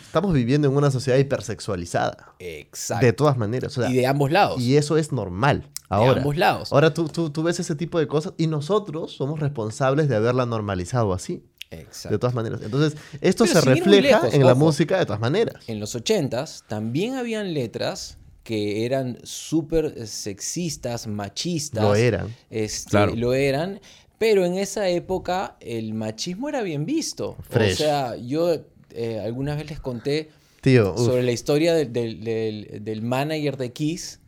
Estamos 0.06 0.32
viviendo 0.32 0.68
en 0.68 0.76
una 0.76 0.90
sociedad 0.90 1.18
hipersexualizada. 1.18 2.34
Exacto. 2.38 3.04
De 3.04 3.12
todas 3.12 3.36
maneras. 3.36 3.76
o 3.76 3.82
sea, 3.82 3.90
y 3.90 3.96
de 3.96 4.06
ambos 4.06 4.30
lados. 4.30 4.60
y 4.60 4.76
eso 4.76 4.96
es 4.96 5.12
normal. 5.12 5.70
Ahora, 5.88 6.18
ambos 6.18 6.36
lados. 6.36 6.72
ahora 6.72 6.92
tú, 6.92 7.08
tú, 7.08 7.30
tú 7.30 7.42
ves 7.42 7.58
ese 7.60 7.74
tipo 7.74 7.98
de 7.98 8.06
cosas 8.06 8.34
y 8.36 8.46
nosotros 8.46 9.12
somos 9.12 9.40
responsables 9.40 10.08
de 10.08 10.16
haberla 10.16 10.44
normalizado 10.44 11.12
así. 11.12 11.42
Exacto. 11.70 12.10
De 12.10 12.18
todas 12.18 12.34
maneras. 12.34 12.60
Entonces, 12.62 12.98
esto 13.20 13.44
Pero 13.44 13.60
se 13.60 13.66
refleja 13.66 14.20
lejos, 14.20 14.34
en 14.34 14.46
la 14.46 14.54
música 14.54 14.98
de 14.98 15.06
todas 15.06 15.20
maneras. 15.20 15.56
En 15.66 15.80
los 15.80 15.94
80s 15.94 16.64
también 16.66 17.14
habían 17.14 17.52
letras 17.52 18.18
que 18.42 18.86
eran 18.86 19.18
súper 19.24 20.06
sexistas, 20.06 21.06
machistas. 21.06 21.82
Lo 21.82 21.94
eran. 21.94 22.34
Este, 22.48 22.90
Claro. 22.90 23.14
Lo 23.14 23.34
eran. 23.34 23.80
Pero 24.18 24.44
en 24.44 24.54
esa 24.54 24.88
época 24.88 25.56
el 25.60 25.94
machismo 25.94 26.48
era 26.48 26.62
bien 26.62 26.86
visto. 26.86 27.36
Fresh. 27.48 27.74
O 27.74 27.76
sea, 27.76 28.16
yo 28.16 28.56
eh, 28.98 29.20
alguna 29.20 29.54
vez 29.54 29.68
les 29.70 29.80
conté 29.80 30.28
Tío, 30.60 30.96
sobre 30.98 31.22
la 31.22 31.32
historia 31.32 31.72
del, 31.74 31.92
del- 31.92 32.24
del- 32.24 32.84
del 32.84 33.02
manager 33.02 33.56
de 33.56 33.72
Kiss 33.72 34.20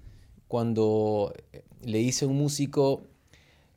cuando 0.48 1.32
le 1.84 1.98
dice 1.98 2.24
a 2.24 2.28
un 2.28 2.36
músico, 2.36 3.02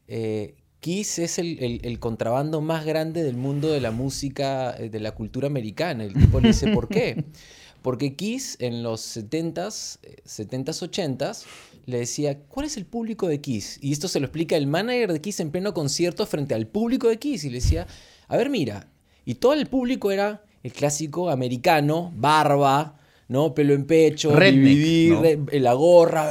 eh, 0.08 0.56
Kiss 0.80 1.20
es 1.20 1.39
el, 1.39 1.58
el- 1.64 1.80
el 1.84 2.00
contrabando 2.00 2.60
más 2.62 2.86
grande 2.86 3.24
del 3.24 3.38
mundo 3.38 3.72
de 3.72 3.80
la 3.80 3.91
música, 3.91 4.76
eh, 4.78 4.89
de 4.89 5.00
la 5.00 5.12
cultura 5.12 5.48
americana. 5.48 6.04
El 6.04 6.14
tipo 6.14 6.39
le 6.41 6.50
dice, 6.50 6.68
¿por 6.74 6.88
qué? 6.89 7.24
Porque 7.82 8.16
Kiss 8.16 8.58
en 8.60 8.84
los 8.84 9.02
70s, 9.18 10.00
eh, 10.04 10.16
70s, 10.26 10.82
80s, 10.89 11.44
le 11.86 12.00
decía, 12.00 12.39
¿cuál 12.48 12.66
es 12.66 12.78
el 12.78 12.86
público 12.86 13.28
de 13.28 13.39
Kiss? 13.41 13.78
Y 13.82 13.91
esto 13.94 14.08
se 14.08 14.20
lo 14.20 14.26
explica 14.26 14.56
el 14.58 14.68
manager 14.68 15.12
de 15.14 15.22
Kiss 15.22 15.39
en 15.39 15.52
pleno 15.52 15.74
concierto 15.74 16.26
frente 16.26 16.54
al 16.56 16.68
público 16.68 17.08
de 17.10 17.18
Kiss. 17.18 17.44
Y 17.46 17.50
le 17.50 17.56
decía, 17.56 17.88
a 18.28 18.38
ver, 18.38 18.50
mira. 18.50 18.88
Y 19.26 19.36
todo 19.36 19.54
el 19.54 19.68
público 19.68 20.12
era 20.12 20.44
el 20.64 20.72
clásico 20.72 21.30
americano, 21.30 22.11
barba, 22.16 22.95
¿no? 23.28 23.53
Pelo 23.53 23.74
en 23.74 23.86
pecho, 23.86 24.36
Redneck, 24.36 25.47
re- 25.49 25.59
la 25.59 25.74
gorra, 25.74 26.24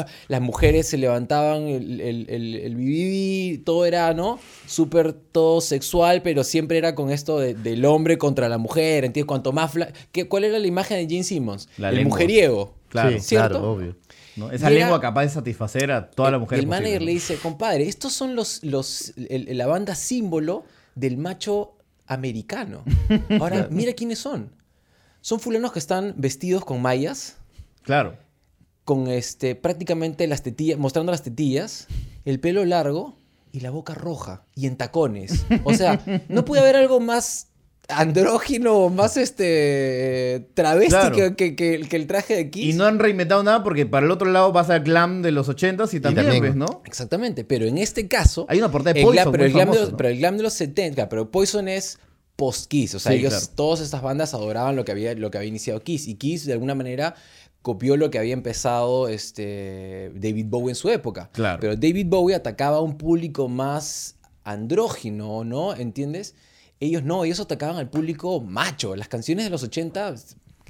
¡ah! 0.00 0.06
las 0.28 0.40
mujeres 0.40 0.88
se 0.88 0.96
levantaban 0.98 1.68
el, 1.68 2.00
el, 2.00 2.26
el, 2.28 2.54
el 2.54 3.62
todo 3.64 3.84
era, 3.84 4.12
¿no? 4.14 4.38
Súper 4.66 5.12
todo 5.12 5.60
sexual, 5.60 6.22
pero 6.22 6.44
siempre 6.44 6.78
era 6.78 6.94
con 6.94 7.10
esto 7.10 7.38
de- 7.38 7.54
del 7.54 7.84
hombre 7.84 8.18
contra 8.18 8.48
la 8.48 8.58
mujer, 8.58 9.04
¿entiendes? 9.04 9.26
Cuanto 9.26 9.52
más... 9.52 9.72
fla- 9.74 9.92
¿Qué, 10.12 10.26
¿Cuál 10.28 10.44
era 10.44 10.58
la 10.58 10.66
imagen 10.66 10.96
de 10.98 11.08
Gene 11.12 11.24
Simmons? 11.24 11.68
La 11.78 11.90
el 11.90 11.96
lengua. 11.96 12.10
mujeriego. 12.16 12.74
Claro. 12.88 13.20
sí, 13.20 13.36
obvio. 13.36 13.96
¿no? 14.36 14.50
Esa 14.50 14.68
era- 14.70 14.80
lengua 14.80 15.00
capaz 15.00 15.22
de 15.22 15.28
satisfacer 15.28 15.92
a 15.92 16.10
todas 16.10 16.32
las 16.32 16.38
Y 16.38 16.40
mujeres. 16.40 16.62
el 16.64 16.68
manager 16.68 17.02
le 17.02 17.12
dice, 17.12 17.36
compadre, 17.36 17.86
estos 17.86 18.12
son 18.14 18.34
los, 18.34 18.62
los, 18.64 19.12
la 19.16 19.66
banda 19.66 19.94
símbolo 19.94 20.64
del 20.94 21.18
macho 21.18 21.74
americano. 22.08 22.82
Ahora, 23.40 23.68
mira 23.70 23.92
quiénes 23.92 24.18
son. 24.18 24.50
Son 25.20 25.38
fulanos 25.40 25.72
que 25.72 25.78
están 25.78 26.14
vestidos 26.16 26.64
con 26.64 26.80
mallas, 26.82 27.36
Claro. 27.82 28.16
con 28.84 29.08
este, 29.08 29.54
prácticamente 29.54 30.26
las 30.26 30.42
tetillas, 30.42 30.78
mostrando 30.78 31.12
las 31.12 31.22
tetillas, 31.22 31.86
el 32.24 32.40
pelo 32.40 32.64
largo 32.64 33.16
y 33.52 33.60
la 33.60 33.70
boca 33.70 33.94
roja 33.94 34.44
y 34.54 34.66
en 34.66 34.76
tacones. 34.76 35.44
O 35.64 35.74
sea, 35.74 36.02
no 36.28 36.44
puede 36.44 36.62
haber 36.62 36.76
algo 36.76 37.00
más 37.00 37.47
andrógino, 37.88 38.90
más 38.90 39.16
este 39.16 40.46
travesti 40.54 40.90
Claro. 40.90 41.16
que, 41.16 41.34
que- 41.34 41.56
que- 41.56 41.80
que 41.88 41.96
el 41.96 42.06
traje 42.06 42.36
de 42.36 42.50
Kiss. 42.50 42.74
Y 42.74 42.76
no 42.76 42.84
han 42.84 42.98
reinventado 42.98 43.42
nada 43.42 43.62
porque 43.64 43.86
para 43.86 44.04
el 44.06 44.12
otro 44.12 44.30
lado 44.30 44.52
vas 44.52 44.68
al 44.70 44.80
glam 44.80 45.22
de 45.22 45.32
los 45.32 45.48
80s 45.48 45.94
y 45.94 46.00
también, 46.00 46.26
también. 46.26 46.42
pues, 46.44 46.56
¿no? 46.56 46.82
Exactamente, 46.84 47.44
pero 47.44 47.64
en 47.66 47.78
este 47.78 48.06
caso. 48.06 48.46
Hay 48.48 48.58
una 48.58 48.70
portada 48.70 48.92
de 48.94 49.02
Poison 49.02 49.24
glam- 49.26 49.32
pero, 49.32 49.44
el 49.44 49.52
los, 49.52 49.90
¿no? 49.90 49.96
pero 49.96 50.08
el 50.10 50.18
glam 50.18 50.36
de 50.36 50.42
los 50.42 50.52
70, 50.52 51.08
pero 51.08 51.30
Poison 51.30 51.66
es 51.68 51.98
post-Kiss. 52.36 52.94
O 52.94 52.98
sea, 52.98 53.12
Sí, 53.12 53.18
ellos, 53.18 53.32
claro. 53.32 53.46
todas 53.56 53.80
estas 53.80 54.02
bandas 54.02 54.34
adoraban 54.34 54.76
lo 54.76 54.84
que, 54.84 54.92
había, 54.92 55.14
lo 55.14 55.30
que 55.30 55.38
había 55.38 55.48
iniciado 55.48 55.80
Kiss. 55.80 56.06
Y 56.06 56.14
Kiss, 56.16 56.44
de 56.46 56.52
alguna 56.52 56.74
manera, 56.74 57.14
copió 57.62 57.96
lo 57.96 58.10
que 58.10 58.18
había 58.18 58.34
empezado 58.34 59.08
este, 59.08 60.12
David 60.14 60.46
Bowie 60.48 60.70
en 60.70 60.74
su 60.76 60.88
época. 60.90 61.30
Claro. 61.32 61.58
Pero 61.60 61.74
David 61.74 62.06
Bowie 62.08 62.36
atacaba 62.36 62.76
a 62.76 62.80
un 62.80 62.96
público 62.96 63.48
más 63.48 64.16
andrógino, 64.44 65.42
¿no? 65.44 65.74
¿Entiendes? 65.74 66.34
Ellos 66.80 67.02
no, 67.02 67.24
ellos 67.24 67.40
atacaban 67.40 67.76
al 67.76 67.90
público 67.90 68.40
macho. 68.40 68.94
Las 68.96 69.08
canciones 69.08 69.44
de 69.44 69.50
los 69.50 69.62
80, 69.62 70.14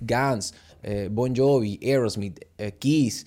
Guns, 0.00 0.54
eh, 0.82 1.08
Bon 1.10 1.34
Jovi, 1.36 1.78
Aerosmith, 1.82 2.38
eh, 2.56 2.72
Kiss, 2.78 3.26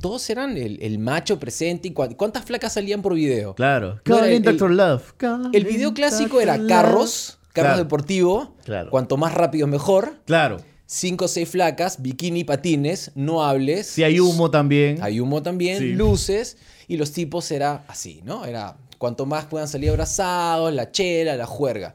todos 0.00 0.28
eran 0.30 0.56
el, 0.56 0.78
el 0.82 0.98
macho 0.98 1.38
presente. 1.38 1.88
¿Y 1.88 1.92
cuántas 1.92 2.44
flacas 2.44 2.72
salían 2.74 3.02
por 3.02 3.14
video? 3.14 3.54
Claro. 3.54 4.00
No, 4.06 4.24
el- 4.24 4.42
Dr. 4.42 4.70
Love. 4.70 5.14
El 5.52 5.64
video 5.64 5.92
clásico 5.94 6.40
era 6.40 6.54
carros, 6.66 7.38
carros 7.52 7.72
Claro. 7.72 7.78
deportivos, 7.78 8.48
Claro. 8.64 8.90
cuanto 8.90 9.16
más 9.16 9.34
rápido 9.34 9.66
mejor. 9.66 10.16
Claro. 10.26 10.58
Cinco 10.88 11.24
o 11.24 11.28
seis 11.28 11.48
flacas, 11.48 12.00
bikini, 12.00 12.44
patines, 12.44 13.10
no 13.16 13.42
hables. 13.42 13.86
Si 13.88 14.04
hay 14.04 14.20
humo 14.20 14.50
también. 14.50 14.98
Hay 15.02 15.18
humo 15.18 15.42
también, 15.42 15.78
Sí. 15.80 15.92
luces, 15.94 16.58
y 16.86 16.96
los 16.96 17.10
tipos 17.12 17.50
era 17.50 17.84
así, 17.88 18.20
¿no? 18.24 18.44
Era 18.44 18.76
cuanto 18.98 19.26
más 19.26 19.46
puedan 19.46 19.68
salir 19.68 19.90
abrazados, 19.90 20.72
la 20.72 20.90
chela, 20.90 21.36
la 21.36 21.46
juerga. 21.46 21.94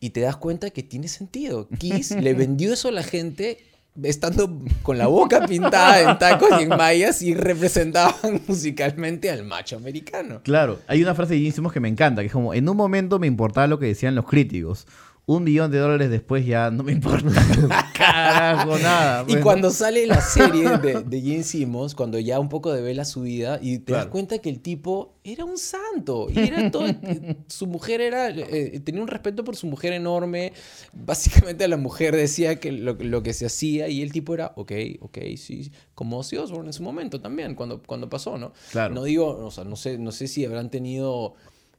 Y 0.00 0.10
te 0.10 0.20
das 0.20 0.36
cuenta 0.36 0.70
que 0.70 0.82
tiene 0.82 1.08
sentido. 1.08 1.68
Kiss 1.78 2.10
le 2.10 2.34
vendió 2.34 2.72
eso 2.72 2.88
a 2.88 2.92
la 2.92 3.02
gente 3.02 3.58
estando 4.02 4.58
con 4.82 4.96
la 4.96 5.06
boca 5.06 5.46
pintada 5.46 6.10
en 6.10 6.18
tacos 6.18 6.48
y 6.58 6.62
en 6.62 6.70
mallas 6.70 7.20
y 7.22 7.34
representaban 7.34 8.40
musicalmente 8.48 9.30
al 9.30 9.44
macho 9.44 9.76
americano. 9.76 10.40
Claro. 10.42 10.80
Hay 10.86 11.02
una 11.02 11.14
frase 11.14 11.34
de 11.34 11.50
Simmons 11.52 11.74
que 11.74 11.80
me 11.80 11.88
encanta, 11.88 12.22
que 12.22 12.26
es 12.26 12.32
como, 12.32 12.54
en 12.54 12.68
un 12.68 12.76
momento 12.76 13.18
me 13.18 13.26
importaba 13.26 13.66
lo 13.66 13.78
que 13.78 13.86
decían 13.86 14.14
los 14.14 14.26
críticos. 14.26 14.86
Un 15.36 15.44
millón 15.44 15.70
de 15.70 15.78
dólares 15.78 16.10
después 16.10 16.44
ya 16.46 16.70
no 16.70 16.82
me 16.82 16.92
importa. 16.92 17.30
Carajo, 17.94 18.78
nada. 18.78 19.22
Y 19.22 19.32
pues, 19.32 19.42
cuando 19.42 19.70
sale 19.70 20.06
la 20.06 20.20
serie 20.20 20.78
de, 20.78 21.02
de 21.02 21.20
Gene 21.20 21.42
Simmons, 21.44 21.94
cuando 21.94 22.18
ya 22.18 22.38
un 22.40 22.48
poco 22.48 22.72
devela 22.72 23.04
su 23.04 23.22
vida 23.22 23.58
y 23.62 23.78
te 23.78 23.92
das 23.92 24.06
cuenta 24.06 24.38
que 24.38 24.48
el 24.50 24.60
tipo 24.60 25.14
era 25.24 25.44
un 25.44 25.58
santo. 25.58 26.28
Y 26.30 26.38
era 26.40 26.70
todo. 26.70 26.86
eh, 26.86 27.36
su 27.46 27.66
mujer 27.66 28.00
era. 28.00 28.28
eh, 28.30 28.80
tenía 28.84 29.02
un 29.02 29.08
respeto 29.08 29.44
por 29.44 29.56
su 29.56 29.66
mujer 29.66 29.92
enorme. 29.92 30.52
Básicamente 30.92 31.68
la 31.68 31.76
mujer 31.76 32.16
decía 32.16 32.58
que 32.58 32.72
lo, 32.72 32.94
lo 32.94 33.22
que 33.22 33.32
se 33.32 33.46
hacía 33.46 33.88
y 33.88 34.02
el 34.02 34.12
tipo 34.12 34.34
era, 34.34 34.52
ok, 34.56 34.72
ok, 35.00 35.18
sí. 35.36 35.70
Como 35.94 36.18
Ozzy 36.18 36.36
Osbourne 36.36 36.68
en 36.68 36.72
su 36.72 36.82
momento 36.82 37.20
también, 37.20 37.54
cuando, 37.54 37.82
cuando 37.82 38.08
pasó, 38.08 38.38
¿no? 38.38 38.52
Claro. 38.72 38.94
No 38.94 39.04
digo, 39.04 39.44
o 39.44 39.50
sea, 39.50 39.64
no 39.64 39.76
sé, 39.76 39.98
no 39.98 40.12
sé 40.12 40.26
si 40.28 40.44
habrán 40.44 40.70
tenido. 40.70 41.34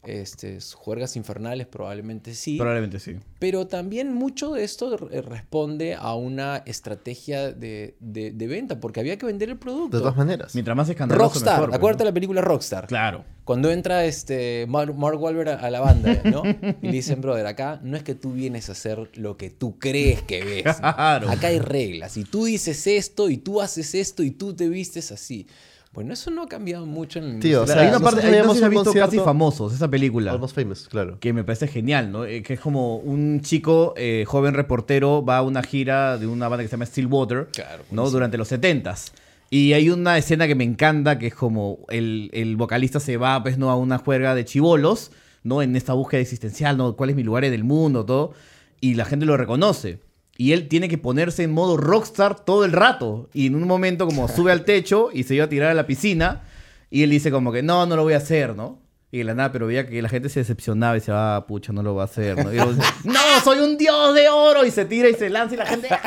Este, 0.06 0.60
juergas 0.76 1.16
infernales, 1.16 1.66
probablemente 1.68 2.34
sí. 2.34 2.58
Probablemente 2.58 3.00
sí. 3.00 3.16
Pero 3.40 3.68
también 3.68 4.14
mucho 4.14 4.52
de 4.52 4.64
esto 4.64 5.10
eh, 5.12 5.22
responde 5.22 5.96
a 5.96 6.14
una 6.16 6.64
estrategia 6.66 7.52
de, 7.52 7.96
de- 8.00 8.32
de 8.32 8.48
venta, 8.48 8.80
porque 8.80 9.00
había 9.00 9.18
que 9.18 9.26
vender 9.26 9.50
el 9.50 9.58
producto. 9.58 9.98
De 9.98 10.02
todas 10.02 10.18
maneras. 10.18 10.54
Mientras 10.56 10.76
más 10.76 10.90
escandaloso, 10.90 11.26
Rockstar, 11.30 11.54
mejor, 11.54 11.70
pues, 11.70 11.78
acuérdate 11.78 12.04
¿no? 12.04 12.06
de 12.06 12.12
la 12.12 12.14
película 12.14 12.42
Rockstar. 12.42 12.88
Claro. 12.88 13.24
Cuando 13.46 13.72
entra 13.72 14.06
este 14.06 14.66
Mark, 14.70 14.94
Mark 14.98 15.22
Wahlberg 15.22 15.50
a, 15.50 15.54
a 15.56 15.70
la 15.70 15.80
banda, 15.82 16.22
¿no? 16.26 16.44
Y 16.82 16.86
le 16.88 16.92
dicen, 16.92 17.22
brother, 17.22 17.46
acá 17.46 17.80
no 17.84 17.96
es 17.98 18.04
que 18.04 18.16
tú 18.16 18.32
vienes 18.34 18.70
a 18.70 18.74
hacer 18.74 19.10
lo 19.18 19.38
que 19.38 19.50
tú 19.50 19.80
crees 19.80 20.22
que 20.22 20.44
ves. 20.44 20.82
¿no? 20.82 20.94
Claro. 20.96 21.30
Acá 21.30 21.48
hay 21.48 21.60
reglas. 21.60 22.18
Y 22.18 22.24
tú 22.24 22.46
dices 22.46 22.88
esto, 22.88 23.30
y 23.30 23.38
tú 23.38 23.62
haces 23.62 23.96
esto, 23.96 24.24
y 24.24 24.32
tú 24.32 24.54
te 24.54 24.68
vistes 24.70 25.12
así. 25.12 25.48
Bueno, 25.94 26.14
eso 26.14 26.32
no 26.32 26.42
ha 26.42 26.48
cambiado 26.48 26.88
mucho 26.88 27.20
en 27.20 27.36
el 27.36 27.40
Tío, 27.40 27.62
o 27.62 27.68
sea, 27.68 27.82
hay 27.82 27.90
una 27.90 28.00
parte, 28.00 28.26
has 28.40 28.48
un 28.48 28.70
visto 28.70 28.94
Casi 28.94 29.20
Famosos, 29.20 29.76
esa 29.76 29.88
película. 29.88 30.32
Almost 30.32 30.56
Famous, 30.56 30.88
claro. 30.90 31.20
que 31.20 31.34
me 31.34 31.44
parece 31.44 31.68
genial, 31.68 32.12
¿no? 32.12 32.26
Eh, 32.26 32.42
que 32.42 32.54
es 32.56 32.60
como 32.60 32.98
un 32.98 33.42
chico, 33.42 33.94
eh, 33.96 34.24
joven 34.28 34.56
reportero, 34.56 35.24
va 35.24 35.38
a 35.38 35.42
una 35.44 35.62
gira 35.62 36.18
de 36.18 36.26
una 36.26 36.48
banda 36.48 36.64
que 36.64 36.68
se 36.68 36.72
llama 36.72 36.88
Stillwater, 36.88 37.50
Claro, 37.54 37.84
¿no? 37.92 38.10
Durante 38.10 38.40
los 38.40 38.52
70s. 38.52 39.12
Y 39.52 39.74
hay 39.74 39.92
una 39.92 40.18
escena 40.18 40.48
que 40.48 40.56
me 40.56 40.64
encanta, 40.64 41.20
que 41.20 41.28
es 41.28 41.36
como 41.36 41.78
el, 41.90 42.32
el 42.34 42.56
vocalista 42.56 43.00
se 43.00 43.18
va, 43.18 43.44
pues, 43.44 43.60
¿no? 43.60 43.70
A 43.70 43.76
una 43.76 44.00
juerga 44.00 44.34
de 44.34 44.46
chivolos, 44.46 45.12
¿no? 45.44 45.62
En 45.62 45.76
esta 45.76 45.94
búsqueda 45.94 46.22
existencial, 46.22 46.76
¿no? 46.76 46.96
¿Cuál 46.96 47.12
es 47.12 47.16
mi 47.16 47.22
lugar 47.22 47.46
en 47.46 47.54
el 47.54 47.64
mundo, 47.64 48.04
todo? 48.04 48.34
Y 48.82 48.96
la 48.96 49.06
gente 49.06 49.28
lo 49.28 49.38
reconoce. 49.38 50.00
Y 50.38 50.54
él 50.54 50.68
tiene 50.68 50.90
que 50.90 50.98
ponerse 50.98 51.44
en 51.44 51.52
modo 51.52 51.78
rockstar 51.78 52.40
todo 52.40 52.66
el 52.66 52.72
rato. 52.72 53.30
Y 53.34 53.48
en 53.48 53.56
un 53.56 53.68
momento 53.68 54.06
como 54.08 54.28
sube 54.28 54.52
al 54.52 54.66
techo 54.66 55.10
y 55.14 55.24
se 55.24 55.36
iba 55.36 55.46
a 55.46 55.50
tirar 55.50 55.70
a 55.70 55.74
la 55.76 55.86
piscina. 55.86 56.44
Y 56.90 57.04
él 57.04 57.10
dice 57.10 57.32
como 57.32 57.52
que, 57.52 57.62
no, 57.64 57.86
no 57.86 57.96
lo 57.96 58.04
voy 58.04 58.14
a 58.14 58.18
hacer, 58.18 58.56
¿no? 58.56 58.82
Y 59.12 59.24
la 59.24 59.36
nada, 59.36 59.52
pero 59.52 59.68
veía 59.68 59.88
que 59.88 60.02
la 60.02 60.10
gente 60.10 60.30
se 60.30 60.40
decepcionaba 60.40 60.98
y 60.98 61.00
se 61.00 61.12
ah, 61.14 61.46
pucha, 61.48 61.72
no 61.72 61.84
lo 61.84 61.94
va 61.94 62.02
a 62.02 62.06
hacer, 62.06 62.44
¿no? 62.44 62.52
Y 62.52 62.58
dice, 62.58 62.82
no, 63.04 63.40
soy 63.44 63.60
un 63.60 63.78
dios 63.78 64.16
de 64.16 64.28
oro. 64.28 64.66
Y 64.66 64.72
se 64.72 64.86
tira 64.86 65.08
y 65.08 65.14
se 65.14 65.30
lanza 65.30 65.54
y 65.54 65.58
la 65.58 65.68
gente, 65.68 65.88
¡ah! 65.92 66.00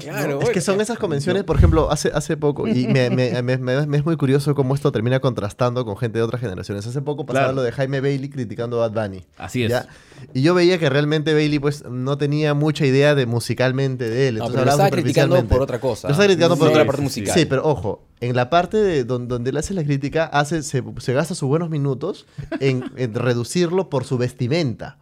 Claro, 0.00 0.34
¿no? 0.40 0.42
Es 0.42 0.50
que 0.50 0.60
son 0.60 0.80
esas 0.80 0.98
convenciones, 0.98 1.44
por 1.44 1.56
ejemplo, 1.56 1.90
hace, 1.90 2.10
hace 2.14 2.36
poco, 2.36 2.66
y 2.68 2.86
me, 2.88 3.10
me- 3.10 3.30
me- 3.42 3.58
me- 3.58 3.86
me 3.86 3.96
es 3.96 4.04
muy 4.04 4.16
curioso 4.16 4.54
cómo 4.54 4.74
esto 4.74 4.90
termina 4.92 5.20
contrastando 5.20 5.84
con 5.84 5.96
gente 5.96 6.18
de 6.18 6.24
otras 6.24 6.40
generaciones. 6.40 6.86
Hace 6.86 7.02
poco 7.02 7.26
pasaba 7.26 7.46
Claro. 7.46 7.56
lo 7.56 7.62
de 7.62 7.72
Jaime 7.72 8.00
Bailey 8.00 8.28
criticando 8.30 8.82
a 8.82 8.88
Bad 8.88 9.08
Bunny. 9.08 9.24
Así 9.38 9.64
es. 9.64 9.70
¿ya? 9.70 9.86
Y 10.32 10.42
yo 10.42 10.54
veía 10.54 10.78
que 10.78 10.88
realmente 10.88 11.34
Bailey 11.34 11.58
pues 11.58 11.84
no 11.88 12.16
tenía 12.18 12.54
mucha 12.54 12.86
idea 12.86 13.14
de 13.14 13.26
musicalmente 13.26 14.08
de 14.08 14.28
él. 14.28 14.36
No, 14.38 14.46
entonces 14.46 14.54
pero 14.54 14.64
lo 14.64 14.70
estaba 14.70 14.90
criticando 14.90 15.44
por 15.44 15.62
otra 15.62 15.80
cosa. 15.80 16.08
Lo 16.08 16.12
estaba 16.12 16.26
criticando 16.26 16.56
por 16.56 16.68
Sí, 16.68 16.72
otra 16.72 16.84
parte 16.86 16.98
sí, 17.00 17.04
musical. 17.04 17.34
Sí, 17.38 17.44
pero 17.46 17.64
ojo, 17.64 18.02
en 18.20 18.36
la 18.36 18.48
parte 18.50 18.78
de 18.78 19.04
don- 19.04 19.28
donde 19.28 19.50
él 19.50 19.56
hace 19.56 19.74
la 19.74 19.84
crítica, 19.84 20.24
hace, 20.24 20.62
se, 20.62 20.82
se 20.98 21.12
gasta 21.12 21.34
sus 21.34 21.48
buenos 21.48 21.68
minutos 21.70 22.26
en, 22.60 22.84
en 22.96 23.14
reducirlo 23.14 23.90
por 23.90 24.04
su 24.04 24.16
vestimenta. 24.18 24.98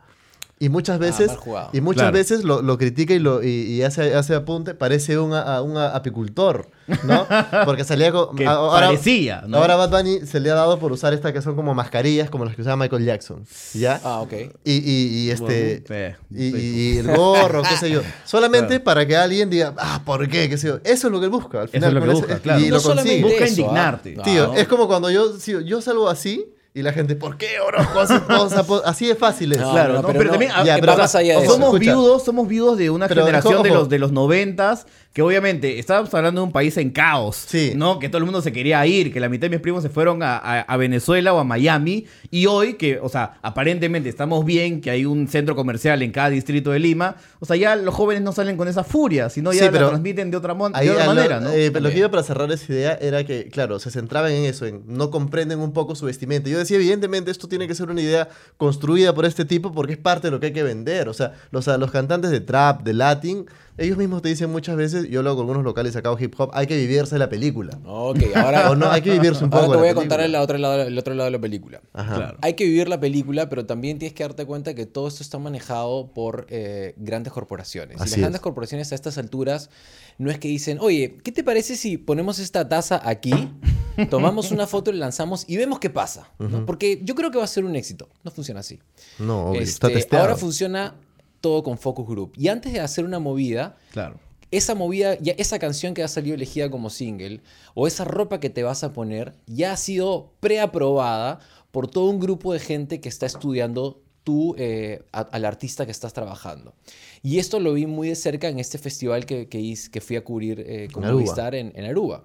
Y 0.64 0.68
muchas 0.68 0.98
veces, 1.00 1.26
mal 1.28 1.36
jugado. 1.38 1.70
y 1.72 1.80
muchas 1.80 2.02
Claro. 2.02 2.14
veces 2.18 2.44
lo, 2.44 2.62
lo 2.62 2.78
critica 2.78 3.14
y, 3.14 3.18
lo, 3.18 3.42
y, 3.42 3.48
y 3.48 3.82
hace, 3.82 4.14
hace 4.14 4.34
apunte, 4.36 4.74
parece 4.74 5.18
un, 5.18 5.34
a- 5.34 5.60
un 5.60 5.76
apicultor, 5.76 6.68
¿no? 7.02 7.26
Porque 7.64 7.82
salía 7.82 8.12
con... 8.12 8.36
Que 8.36 8.46
a- 8.46 8.52
ahora, 8.52 8.86
parecía, 8.86 9.42
¿no? 9.48 9.56
ahora 9.58 9.74
Bad 9.74 9.90
Bunny 9.90 10.20
se 10.26 10.38
le 10.38 10.50
ha 10.50 10.54
dado 10.54 10.78
por 10.78 10.92
usar 10.92 11.12
estas 11.14 11.32
que 11.32 11.42
son 11.42 11.56
como 11.56 11.74
mascarillas, 11.74 12.30
como 12.30 12.44
las 12.44 12.54
que 12.54 12.62
usaba 12.62 12.76
Michael 12.76 13.04
Jackson, 13.04 13.44
¿ya? 13.74 14.00
Ah, 14.04 14.20
ok. 14.20 14.32
Y, 14.64 14.72
y, 14.72 15.06
y 15.24 15.30
este... 15.30 15.82
Bueno, 15.88 16.16
Y, 16.30 16.50
sí. 16.52 16.74
y 16.94 16.98
el 16.98 17.08
gorro, 17.16 17.62
qué 17.62 17.76
sé 17.76 17.90
yo. 17.90 18.02
Solamente 18.24 18.68
Claro. 18.68 18.84
para 18.84 19.04
que 19.06 19.16
alguien 19.16 19.50
diga, 19.50 19.74
ah, 19.78 20.02
¿por 20.04 20.28
qué? 20.28 20.48
¿Qué 20.48 20.58
sé 20.58 20.68
yo? 20.68 20.76
Eso 20.84 21.08
es 21.08 21.12
lo 21.12 21.18
que 21.18 21.24
él 21.26 21.32
busca. 21.32 21.58
Al 21.62 21.64
Eso 21.64 21.72
final, 21.72 21.88
es 21.88 21.94
lo 21.94 22.00
que 22.02 22.10
ese- 22.12 22.20
busca, 22.20 22.38
claro. 22.38 22.60
Y 22.60 22.68
No 22.68 22.76
lo 22.76 22.82
consigue. 22.82 23.22
Busca 23.22 23.36
eso, 23.36 23.44
¿ah? 23.44 23.48
indignarte. 23.48 24.14
No, 24.14 24.22
Tío, 24.22 24.46
no. 24.48 24.54
es 24.54 24.68
como 24.68 24.86
cuando 24.86 25.10
yo, 25.10 25.36
si 25.40 25.64
yo 25.64 25.80
salgo 25.82 26.08
así 26.08 26.46
y 26.74 26.82
la 26.82 26.92
gente, 26.92 27.16
¿por 27.16 27.36
qué, 27.36 27.60
Orozco? 27.60 28.06
Sea, 28.48 28.62
po- 28.64 28.82
así 28.84 29.06
de 29.06 29.14
fácil 29.14 29.52
es. 29.52 29.60
No, 29.60 29.72
Claro, 29.72 29.94
no, 29.94 30.02
pero 30.06 30.12
pero, 30.18 30.24
no, 30.24 30.30
también 30.32 30.52
ya, 30.64 30.74
ah, 30.74 30.78
pero 30.80 30.92
sea, 30.94 31.02
más 31.02 31.14
allá 31.14 31.38
de 31.40 31.46
somos 31.46 31.68
eso. 31.68 31.76
Escucha. 31.76 31.92
viudos, 31.92 32.24
somos 32.24 32.48
viudos 32.48 32.78
de 32.78 32.90
una 32.90 33.08
Pero, 33.08 33.22
generación 33.26 33.62
de 33.62 33.70
ojo. 33.70 33.78
los 33.80 33.88
de 33.90 33.98
los 33.98 34.12
noventas 34.12 34.86
que 35.12 35.20
obviamente 35.20 35.78
estábamos 35.78 36.12
hablando 36.14 36.40
de 36.40 36.46
un 36.46 36.52
país 36.52 36.76
en 36.78 36.90
caos, 36.90 37.36
Sí. 37.46 37.72
¿no? 37.76 37.98
Que 37.98 38.08
todo 38.08 38.18
el 38.18 38.24
mundo 38.24 38.40
se 38.40 38.50
quería 38.50 38.86
ir, 38.86 39.12
que 39.12 39.20
la 39.20 39.28
mitad 39.28 39.42
de 39.42 39.50
mis 39.50 39.60
primos 39.60 39.82
se 39.82 39.90
fueron 39.90 40.22
a, 40.22 40.36
a- 40.38 40.60
a 40.62 40.76
Venezuela 40.78 41.34
o 41.34 41.38
a 41.38 41.44
Miami 41.44 42.06
y 42.30 42.46
hoy 42.46 42.74
que, 42.74 42.98
o 42.98 43.08
sea, 43.10 43.34
aparentemente 43.42 44.08
estamos 44.08 44.44
bien, 44.46 44.80
que 44.80 44.90
hay 44.90 45.04
un 45.04 45.28
centro 45.28 45.54
comercial 45.54 46.00
en 46.02 46.12
cada 46.12 46.30
distrito 46.30 46.70
de 46.70 46.78
Lima, 46.78 47.16
o 47.40 47.44
sea, 47.44 47.56
ya 47.56 47.76
los 47.76 47.94
jóvenes 47.94 48.22
no 48.22 48.32
salen 48.32 48.56
con 48.56 48.68
esa 48.68 48.84
furia, 48.84 49.28
sino 49.28 49.52
ya 49.52 49.66
Sí, 49.66 49.70
la 49.72 49.88
transmiten 49.88 50.30
de 50.30 50.36
otra, 50.38 50.54
mon- 50.54 50.72
de 50.72 50.78
Ahí, 50.78 50.88
otra 50.88 51.04
a 51.04 51.06
lo- 51.08 51.14
manera, 51.14 51.40
¿no? 51.40 51.50
eh, 51.50 51.52
pero 51.52 51.66
lo 51.66 51.72
También. 51.72 51.92
que 51.92 51.98
iba 51.98 52.10
para 52.10 52.22
cerrar 52.22 52.50
esa 52.50 52.72
idea 52.72 52.94
era 53.00 53.22
que, 53.24 53.48
claro, 53.48 53.78
se 53.78 53.90
centraban 53.90 54.32
en 54.32 54.44
eso, 54.46 54.64
en 54.64 54.82
no 54.86 55.10
comprenden 55.10 55.58
un 55.60 55.72
poco 55.74 55.94
su 55.94 56.06
vestimenta. 56.06 56.48
Yo 56.48 56.58
decía, 56.58 56.76
evidentemente, 56.78 57.30
esto 57.30 57.48
tiene 57.48 57.68
que 57.68 57.74
ser 57.74 57.90
una 57.90 58.00
idea 58.00 58.28
construida 58.56 59.14
por 59.14 59.24
este 59.26 59.44
tipo 59.44 59.72
porque 59.72 59.92
es 59.92 59.98
parte 59.98 60.28
de 60.28 60.30
lo 60.30 60.40
que 60.40 60.46
hay 60.46 60.52
que 60.52 60.62
vender. 60.62 61.08
O 61.08 61.12
sea, 61.14 61.32
los 61.50 61.90
cantantes 61.90 62.30
de 62.30 62.40
trap, 62.40 62.82
de 62.82 62.94
latin, 62.94 63.46
ellos 63.78 63.96
mismos 63.96 64.20
te 64.22 64.28
dicen 64.28 64.50
muchas 64.50 64.76
veces, 64.76 65.08
yo 65.08 65.22
lo 65.22 65.30
hago 65.30 65.38
con 65.38 65.44
algunos 65.44 65.64
locales 65.64 65.96
acá 65.96 66.14
hip 66.18 66.34
hop, 66.38 66.50
hay 66.52 66.66
que 66.66 66.76
vivirse 66.76 67.18
la 67.18 67.28
película. 67.28 67.78
Ok, 67.86 68.18
ahora, 68.34 68.70
O 68.70 68.76
no, 68.76 68.90
hay 68.90 69.00
que 69.02 69.10
vivirse 69.12 69.42
un 69.44 69.50
poco 69.50 69.62
ahora 69.64 69.72
te 69.76 69.80
voy 69.80 69.88
a 69.88 69.94
contar 69.94 70.20
el 70.20 70.34
otro, 70.34 70.58
lado, 70.58 70.82
el 70.82 70.98
otro 70.98 71.14
lado 71.14 71.24
de 71.26 71.30
la 71.30 71.40
película. 71.40 71.80
Ajá. 71.92 72.14
Claro. 72.14 72.38
Hay 72.42 72.54
que 72.54 72.64
vivir 72.64 72.88
la 72.88 73.00
película, 73.00 73.48
pero 73.48 73.64
también 73.64 73.98
tienes 73.98 74.14
que 74.14 74.22
darte 74.22 74.44
cuenta 74.44 74.74
que 74.74 74.84
todo 74.86 75.08
esto 75.08 75.22
está 75.22 75.38
manejado 75.38 76.12
por 76.12 76.46
eh, 76.50 76.94
grandes 76.98 77.32
corporaciones. 77.32 77.96
y 77.98 78.02
Así 78.02 78.10
las 78.12 78.20
grandes 78.20 78.38
es. 78.40 78.42
corporaciones 78.42 78.92
a 78.92 78.94
estas 78.94 79.16
alturas 79.18 79.70
no 80.18 80.30
es 80.30 80.38
que 80.38 80.48
dicen, 80.48 80.78
oye, 80.80 81.16
¿qué 81.24 81.32
te 81.32 81.42
parece 81.42 81.74
si 81.76 81.96
ponemos 81.96 82.38
esta 82.38 82.68
taza 82.68 83.00
aquí, 83.02 83.32
tomamos 84.10 84.50
una 84.50 84.66
foto, 84.66 84.92
la 84.92 84.98
lanzamos 84.98 85.44
y 85.48 85.56
vemos 85.56 85.78
qué 85.80 85.88
pasa? 85.90 86.28
¿no? 86.38 86.66
Porque 86.66 87.00
yo 87.02 87.14
creo 87.14 87.30
que 87.30 87.38
va 87.38 87.44
a 87.44 87.48
ser 87.48 87.64
un 87.64 87.74
éxito. 87.76 88.08
No 88.22 88.30
funciona 88.30 88.60
así. 88.60 88.78
No, 89.18 89.46
obvio, 89.50 89.60
Este, 89.62 89.72
está 89.72 89.88
testeado. 89.88 90.24
ahora 90.24 90.36
funciona 90.36 90.94
todo 91.42 91.62
con 91.62 91.76
focus 91.76 92.06
group. 92.08 92.32
Y 92.38 92.48
antes 92.48 92.72
de 92.72 92.80
hacer 92.80 93.04
una 93.04 93.18
movida, 93.18 93.76
Claro. 93.90 94.18
esa 94.50 94.74
movida, 94.74 95.18
ya 95.20 95.34
esa 95.36 95.58
canción 95.58 95.92
que 95.92 96.02
ha 96.02 96.08
salido 96.08 96.34
elegida 96.34 96.70
como 96.70 96.88
single, 96.88 97.42
o 97.74 97.86
esa 97.86 98.04
ropa 98.06 98.40
que 98.40 98.48
te 98.48 98.62
vas 98.62 98.82
a 98.84 98.94
poner, 98.94 99.34
ya 99.46 99.72
ha 99.72 99.76
sido 99.76 100.32
preaprobada 100.40 101.40
por 101.70 101.88
todo 101.88 102.06
un 102.10 102.18
grupo 102.20 102.52
de 102.54 102.58
gente 102.60 103.00
que 103.00 103.08
está 103.10 103.26
estudiando 103.26 104.00
tú 104.24 104.54
eh, 104.56 105.02
a- 105.12 105.20
al 105.22 105.44
artista 105.44 105.84
que 105.84 105.90
estás 105.90 106.12
trabajando. 106.12 106.74
Y 107.22 107.38
esto 107.38 107.58
lo 107.60 107.72
vi 107.74 107.86
muy 107.86 108.08
de 108.08 108.14
cerca 108.14 108.48
en 108.48 108.58
este 108.60 108.78
festival 108.78 109.26
que, 109.26 109.48
que, 109.48 109.58
hice- 109.58 109.90
que 109.90 110.00
fui 110.00 110.16
a 110.16 110.22
cubrir 110.24 110.60
eh, 110.66 110.88
con. 110.92 111.02
Movistar 111.04 111.54
en, 111.54 111.72
en 111.74 111.84
Aruba. 111.84 112.24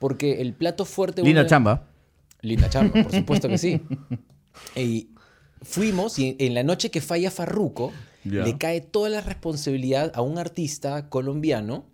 Porque 0.00 0.40
el 0.40 0.54
plato 0.54 0.84
fuerte... 0.84 1.22
Linda 1.22 1.46
chamba. 1.46 1.86
Linda 2.42 2.68
chamba, 2.70 3.02
por 3.02 3.12
supuesto 3.12 3.48
que 3.48 3.58
sí. 3.58 3.80
Y 4.76 5.10
fuimos 5.62 6.18
y 6.18 6.36
en 6.38 6.54
la 6.54 6.62
noche 6.62 6.90
que 6.90 7.00
falla 7.00 7.30
Farruko, 7.30 7.92
Ya. 8.24 8.44
le 8.44 8.58
cae 8.58 8.80
toda 8.82 9.08
la 9.08 9.20
responsabilidad 9.22 10.12
a 10.14 10.20
un 10.22 10.38
artista 10.38 11.08
colombiano 11.08 11.84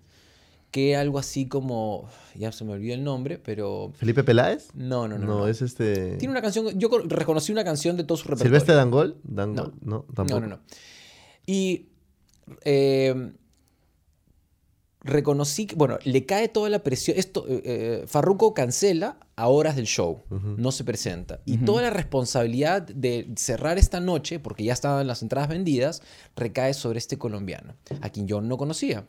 que 0.73 0.97
algo 0.97 1.19
así 1.19 1.47
como, 1.47 2.09
ya 2.35 2.53
se 2.53 2.65
me 2.65 2.73
olvidó 2.73 2.95
el 2.95 3.05
nombre, 3.05 3.39
pero 3.39 3.93
¿Felipe 3.97 4.25
Peláez? 4.25 4.69
no, 4.75 5.09
no, 5.09 5.17
no. 5.19 5.27
No, 5.27 5.39
no. 5.39 5.49
es 5.49 5.63
este... 5.63 6.17
Tiene 6.17 6.33
una 6.33 6.43
canción, 6.43 6.79
yo 6.79 6.91
co- 6.91 6.99
reconocí 6.99 7.53
una 7.53 7.65
canción 7.65 7.97
de 7.97 8.05
todo 8.05 8.19
su 8.19 8.25
repertorio. 8.25 8.49
¿Silvestre 8.51 8.75
Dangol? 8.75 9.17
Dangol? 9.23 9.73
No, 9.81 10.05
tampoco. 10.15 10.41
No, 10.41 10.47
no, 10.49 10.57
no. 10.57 10.61
Y 11.47 11.87
eh, 12.65 13.33
reconocí, 15.07 15.67
que, 15.67 15.75
bueno, 15.77 15.99
le 16.05 16.27
cae 16.27 16.49
toda 16.49 16.69
la 16.69 16.81
presión. 16.83 17.17
Esto, 17.19 17.47
eh, 17.49 17.63
eh, 17.65 18.05
Farruko 18.07 18.53
cancela 18.55 19.19
a 19.37 19.49
horas 19.49 19.77
del 19.77 19.87
show, 19.87 20.23
no 20.31 20.73
se 20.73 20.85
presenta. 20.85 21.41
Y 21.47 21.59
toda 21.59 21.83
la 21.83 21.91
responsabilidad 21.91 22.83
de 22.83 23.29
cerrar 23.37 23.79
esta 23.79 24.01
noche, 24.01 24.39
porque 24.39 24.65
ya 24.65 24.73
estaban 24.73 25.07
las 25.07 25.23
entradas 25.23 25.49
vendidas, 25.49 26.03
recae 26.37 26.75
sobre 26.75 26.99
este 26.99 27.17
colombiano, 27.19 27.75
a 28.03 28.11
quien 28.11 28.27
yo 28.27 28.41
no 28.41 28.57
conocía. 28.57 29.07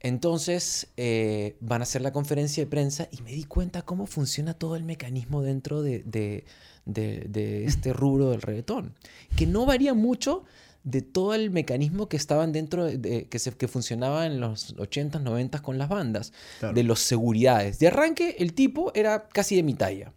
Entonces 0.00 0.88
eh, 0.96 1.56
van 1.60 1.80
a 1.80 1.84
hacer 1.84 2.02
la 2.02 2.12
conferencia 2.12 2.62
de 2.62 2.68
prensa 2.70 3.08
y 3.10 3.22
me 3.22 3.32
di 3.32 3.44
cuenta 3.44 3.82
cómo 3.82 4.06
funciona 4.06 4.54
todo 4.54 4.76
el 4.76 4.84
mecanismo 4.84 5.42
dentro 5.42 5.82
de, 5.82 6.00
de- 6.04 6.44
de- 6.84 7.26
de 7.28 7.64
este 7.64 7.92
rubro 7.92 8.30
del 8.30 8.42
reggaetón. 8.42 8.94
Que 9.36 9.46
no 9.46 9.66
varía 9.66 9.94
mucho 9.94 10.44
de 10.86 11.02
todo 11.02 11.34
el 11.34 11.50
mecanismo 11.50 12.08
que 12.08 12.16
estaban 12.16 12.52
dentro, 12.52 12.84
de, 12.84 12.96
de- 12.96 13.24
que, 13.26 13.38
se, 13.40 13.50
que 13.52 13.66
funcionaba 13.68 14.24
en 14.24 14.38
los 14.40 14.74
80s, 14.76 15.20
90s 15.22 15.60
con 15.60 15.78
las 15.78 15.88
bandas, 15.88 16.32
Claro. 16.60 16.74
de 16.74 16.84
los 16.84 17.00
seguridades. 17.00 17.78
De 17.80 17.88
arranque, 17.88 18.36
el 18.38 18.54
tipo 18.54 18.92
era 18.94 19.26
casi 19.28 19.56
de 19.56 19.64
mi 19.64 19.74
talla. 19.74 20.12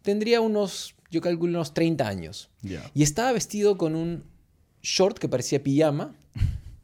Tendría 0.00 0.40
unos, 0.40 0.94
yo 1.10 1.20
calculo 1.20 1.52
unos 1.58 1.74
30 1.74 2.08
años. 2.08 2.48
Ya. 2.62 2.90
Y 2.94 3.02
estaba 3.02 3.30
vestido 3.32 3.76
con 3.76 3.94
un 3.94 4.24
short 4.82 5.18
que 5.18 5.28
parecía 5.28 5.62
pijama, 5.62 6.14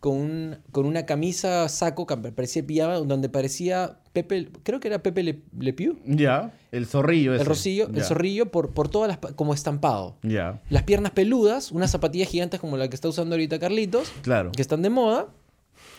con, 0.01 0.13
un- 0.17 0.57
con 0.73 0.87
una 0.87 1.05
camisa, 1.07 1.69
saco 1.69 2.07
que 2.07 2.17
parecía 2.17 2.67
pijama, 2.67 2.95
donde 2.97 3.29
parecía 3.29 3.99
Pepe, 4.13 4.49
creo 4.63 4.81
que 4.81 4.89
era 4.89 5.03
Pepe 5.03 5.23
Le, 5.23 5.43
Le 5.59 5.73
Pew, 5.73 5.99
Ya. 6.07 6.53
El 6.73 6.87
zorrillo 6.87 7.33
ese. 7.35 7.43
el 7.43 7.47
rocillo, 7.49 7.89
el 7.95 8.03
zorrillo 8.03 8.51
por, 8.51 8.71
por 8.71 8.89
todas 8.89 9.09
las, 9.09 9.33
como 9.35 9.55
estampado. 9.55 10.17
Ya. 10.23 10.61
Las 10.71 10.83
piernas 10.85 11.13
peludas, 11.13 11.71
unas 11.73 11.91
zapatillas 11.91 12.29
gigantes 12.29 12.59
como 12.61 12.77
la 12.77 12.89
que 12.89 12.95
está 12.95 13.09
usando 13.09 13.35
ahorita 13.35 13.59
Carlitos, 13.59 14.11
Claro. 14.23 14.53
que 14.53 14.63
están 14.63 14.83
de 14.83 14.91
moda. 14.91 15.29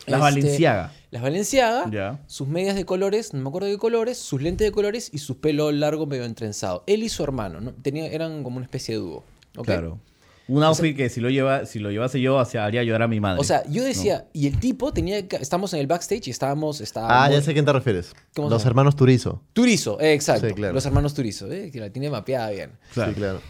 Las 0.08 0.20
Este, 0.20 0.20
Valenciaga. 0.42 0.94
Las 1.12 1.22
Valenciaga, 1.22 1.90
Ya. 1.92 2.20
sus 2.26 2.48
medias 2.48 2.76
de 2.76 2.86
colores, 2.86 3.34
no 3.36 3.42
me 3.42 3.50
acuerdo 3.50 3.68
de 3.68 3.74
qué 3.74 3.80
colores, 3.80 4.18
sus 4.18 4.42
lentes 4.42 4.66
de 4.68 4.72
colores 4.72 5.10
y 5.14 5.20
su 5.20 5.40
pelo 5.40 5.72
largo 5.72 6.08
medio 6.08 6.24
entrenzado. 6.26 6.84
Él 6.88 7.04
y 7.04 7.10
su 7.10 7.22
hermano, 7.24 7.62
¿no? 7.62 7.72
Tenía, 7.74 8.08
eran 8.08 8.44
como 8.44 8.58
una 8.58 8.66
especie 8.66 8.96
de 8.96 9.02
dúo. 9.02 9.24
Claro. 9.64 10.00
Un 10.48 10.64
outfit 10.64 10.96
que 10.98 11.10
si 11.10 11.22
lo 11.22 11.30
lleva, 11.30 11.66
si 11.66 11.80
lo 11.80 11.92
llevase 11.92 12.20
yo, 12.20 12.38
hacia, 12.40 12.66
haría 12.66 12.84
llorar 12.84 13.04
a 13.04 13.08
mi 13.08 13.20
madre. 13.20 13.40
O 13.40 13.44
sea, 13.44 13.64
yo 13.70 13.84
decía, 13.84 14.26
y 14.34 14.48
el 14.48 14.60
tipo 14.60 14.92
tenía, 14.92 15.28
que- 15.28 15.38
estamos 15.38 15.74
en 15.74 15.80
el 15.80 15.88
backstage 15.88 16.28
y 16.28 16.32
estábamos, 16.32 16.82
estaba 16.82 17.24
Ah, 17.24 17.30
ya 17.32 17.42
sé 17.42 17.52
a 17.52 17.54
quién 17.54 17.64
te 17.66 17.72
refieres. 17.72 18.14
¿Cómo 18.36 18.50
se 18.50 18.54
Los 18.56 18.66
hermanos 18.66 18.96
Turizo. 18.96 19.42
Turizo, 19.54 20.00
eh, 20.02 20.14
exacto. 20.14 20.48
Sí, 20.50 20.54
claro. 20.54 20.74
Los 20.74 20.86
hermanos 20.86 21.14
Turizo, 21.14 21.50
eh, 21.52 21.70
que 21.72 21.80
la 21.80 21.90
tiene 21.90 22.10
mapeada 22.10 22.50
bien. 22.50 22.72
Claro. 22.94 23.12
Sí, 23.12 23.18
claro. 23.18 23.42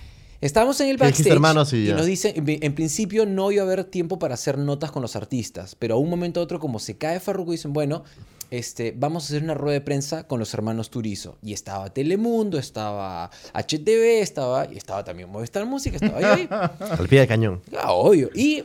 Estábamos 0.41 0.79
en 0.81 0.89
el 0.89 0.97
¿Qué 0.97 1.05
dijiste, 1.05 1.29
backstage 1.29 1.33
hermanos? 1.35 1.73
Y 1.73 1.89
y 1.89 1.93
nos 1.93 2.05
dicen, 2.05 2.33
en, 2.35 2.63
en 2.63 2.73
principio 2.75 3.25
no 3.25 3.51
iba 3.51 3.61
a 3.61 3.65
haber 3.65 3.83
tiempo 3.85 4.17
para 4.19 4.33
hacer 4.33 4.57
notas 4.57 4.91
con 4.91 5.01
los 5.01 5.15
artistas, 5.15 5.75
pero 5.75 5.95
a 5.95 5.97
un 5.97 6.09
momento 6.09 6.39
u 6.39 6.43
otro, 6.43 6.59
como 6.59 6.79
se 6.79 6.97
cae 6.97 7.19
Farruko, 7.19 7.51
dicen, 7.51 7.73
bueno, 7.73 8.03
este, 8.51 8.93
vamos 8.95 9.23
a 9.23 9.25
hacer 9.27 9.41
una 9.43 9.55
rueda 9.55 9.73
de 9.73 9.81
prensa 9.81 10.27
con 10.27 10.37
los 10.39 10.53
hermanos 10.53 10.89
Turizo. 10.91 11.37
Y 11.41 11.53
estaba 11.53 11.91
Telemundo, 11.91 12.59
estaba 12.59 13.31
HTV, 13.53 14.21
estaba, 14.21 14.71
y 14.71 14.77
estaba 14.77 15.03
también 15.03 15.29
Movistar 15.29 15.65
Música, 15.65 15.95
estaba 15.95 16.33
ahí. 16.33 16.47
Al 16.99 17.07
pie 17.07 17.19
del 17.19 17.27
cañón. 17.27 17.61
Ah, 17.79 17.93
obvio. 17.93 18.29
Y 18.35 18.63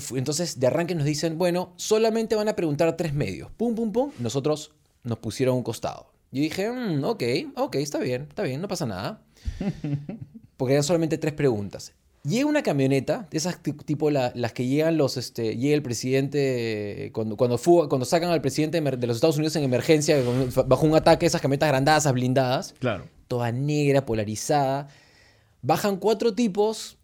fu- 0.00 0.16
entonces 0.16 0.60
de 0.60 0.66
arranque 0.66 0.94
nos 0.94 1.04
dicen, 1.06 1.38
bueno, 1.38 1.72
solamente 1.76 2.34
van 2.34 2.48
a 2.48 2.54
preguntar 2.56 2.94
tres 2.96 3.14
medios. 3.14 3.50
Pum, 3.56 3.74
pum, 3.74 3.90
pum. 3.92 4.10
Nosotros 4.18 4.72
nos 5.04 5.18
pusieron 5.18 5.54
a 5.54 5.56
un 5.56 5.62
costado. 5.62 6.10
Yo 6.30 6.42
dije, 6.42 6.70
"Mm, 6.70 7.02
ok, 7.04 7.22
ok, 7.56 7.76
está 7.76 7.98
bien, 7.98 8.26
está 8.28 8.42
bien, 8.42 8.60
no 8.60 8.68
pasa 8.68 8.84
nada. 8.84 9.22
Porque 10.58 10.74
eran 10.74 10.82
solamente 10.84 11.16
tres 11.16 11.32
preguntas. 11.32 11.92
Llega 12.28 12.46
una 12.46 12.62
camioneta, 12.62 13.26
de 13.30 13.38
esas 13.38 13.62
ti- 13.62 13.72
tipo 13.72 14.10
la- 14.10 14.32
las 14.34 14.52
que 14.52 14.66
llegan 14.66 14.96
los, 14.98 15.16
este, 15.16 15.56
llega 15.56 15.74
el 15.74 15.82
presidente, 15.82 17.10
cuando, 17.14 17.36
cuando, 17.36 17.58
fuga- 17.58 17.88
cuando 17.88 18.04
sacan 18.04 18.30
al 18.30 18.40
presidente 18.40 18.80
de 18.80 19.06
los 19.06 19.16
Estados 19.16 19.36
Unidos 19.36 19.56
en 19.56 19.62
emergencia, 19.64 20.16
bajo 20.66 20.86
un 20.86 20.94
ataque, 20.94 21.26
esas 21.26 21.40
camionetas 21.40 21.68
grandazas, 21.70 22.12
blindadas 22.12 22.74
Claro. 22.78 23.04
toda 23.28 23.50
negra, 23.52 24.04
polarizada. 24.04 24.88
Bajan 25.62 25.96
cuatro 25.96 26.34
tipos 26.34 26.98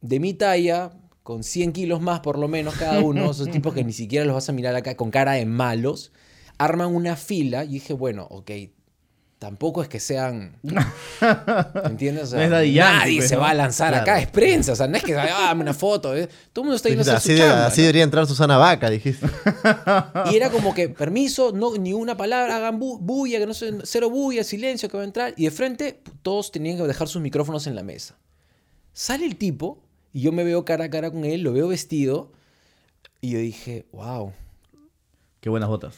de 0.00 0.20
mi 0.20 0.32
talla, 0.34 0.92
con 1.22 1.42
100 1.42 1.72
kilos 1.72 2.00
más 2.00 2.20
por 2.20 2.38
lo 2.38 2.46
menos 2.48 2.74
cada 2.76 3.00
uno, 3.00 3.30
esos 3.32 3.50
tipos 3.50 3.74
que 3.74 3.84
ni 3.84 3.92
siquiera 3.92 4.24
los 4.24 4.34
vas 4.34 4.48
a 4.48 4.52
mirar 4.52 4.74
acá 4.76 4.96
con 4.96 5.10
cara 5.10 5.32
de 5.32 5.44
malos, 5.44 6.12
arman 6.58 6.94
una 6.94 7.16
fila 7.16 7.64
y 7.64 7.68
dije, 7.74 7.92
bueno, 7.92 8.26
ok, 8.30 8.50
tampoco 9.38 9.82
es 9.82 9.88
que 9.88 10.00
sean... 10.00 10.56
¿Entiendes? 11.84 12.24
O 12.24 12.26
sea, 12.28 12.48
No 12.48 12.58
es 12.58 12.72
Yankee, 12.74 12.98
nadie 12.98 13.16
pues, 13.18 13.28
se 13.28 13.34
¿no? 13.36 13.40
va 13.42 13.50
a 13.50 13.54
lanzar 13.54 13.88
Claro. 13.90 14.02
acá, 14.02 14.20
es 14.20 14.26
prensa, 14.28 14.72
o 14.72 14.76
sea, 14.76 14.86
no 14.86 14.96
es 14.96 15.02
que, 15.04 15.14
ah, 15.16 15.26
dame 15.48 15.62
una 15.62 15.74
foto, 15.74 16.14
eh. 16.16 16.26
todo 16.52 16.62
el 16.62 16.66
mundo 16.66 16.76
está 16.76 16.88
yendo 16.88 17.10
a 17.10 17.16
así, 17.16 17.28
su 17.28 17.32
de- 17.34 17.38
chamba, 17.40 17.66
así 17.66 17.80
¿no? 17.80 17.82
debería 17.84 18.02
entrar 18.04 18.26
Susana 18.26 18.56
Vaca, 18.56 18.90
dijiste. 18.90 19.26
Y 20.30 20.36
era 20.36 20.50
como 20.50 20.74
que, 20.74 20.88
permiso, 20.88 21.52
no, 21.52 21.76
ni 21.76 21.92
una 21.92 22.16
palabra, 22.16 22.56
hagan 22.56 22.80
bu- 22.80 22.98
bulla, 23.00 23.38
que 23.38 23.46
no 23.46 23.54
sé, 23.54 23.72
cero 23.84 24.10
bulla, 24.10 24.42
silencio, 24.44 24.88
que 24.88 24.96
va 24.96 25.02
a 25.02 25.06
entrar. 25.06 25.34
Y 25.36 25.44
de 25.44 25.50
frente, 25.50 26.00
todos 26.22 26.50
tenían 26.50 26.76
que 26.78 26.82
dejar 26.84 27.08
sus 27.08 27.20
micrófonos 27.22 27.66
en 27.66 27.74
la 27.74 27.82
mesa. 27.82 28.16
Sale 28.92 29.26
el 29.26 29.36
tipo, 29.36 29.82
y 30.12 30.22
yo 30.22 30.32
me 30.32 30.44
veo 30.44 30.64
cara 30.64 30.86
a 30.86 30.90
cara 30.90 31.10
con 31.10 31.24
él, 31.24 31.42
lo 31.42 31.52
veo 31.52 31.68
vestido, 31.68 32.32
y 33.20 33.30
yo 33.32 33.38
dije, 33.38 33.86
wow, 33.92 34.32
Qué 35.40 35.50
buenas 35.50 35.68
botas. 35.68 35.94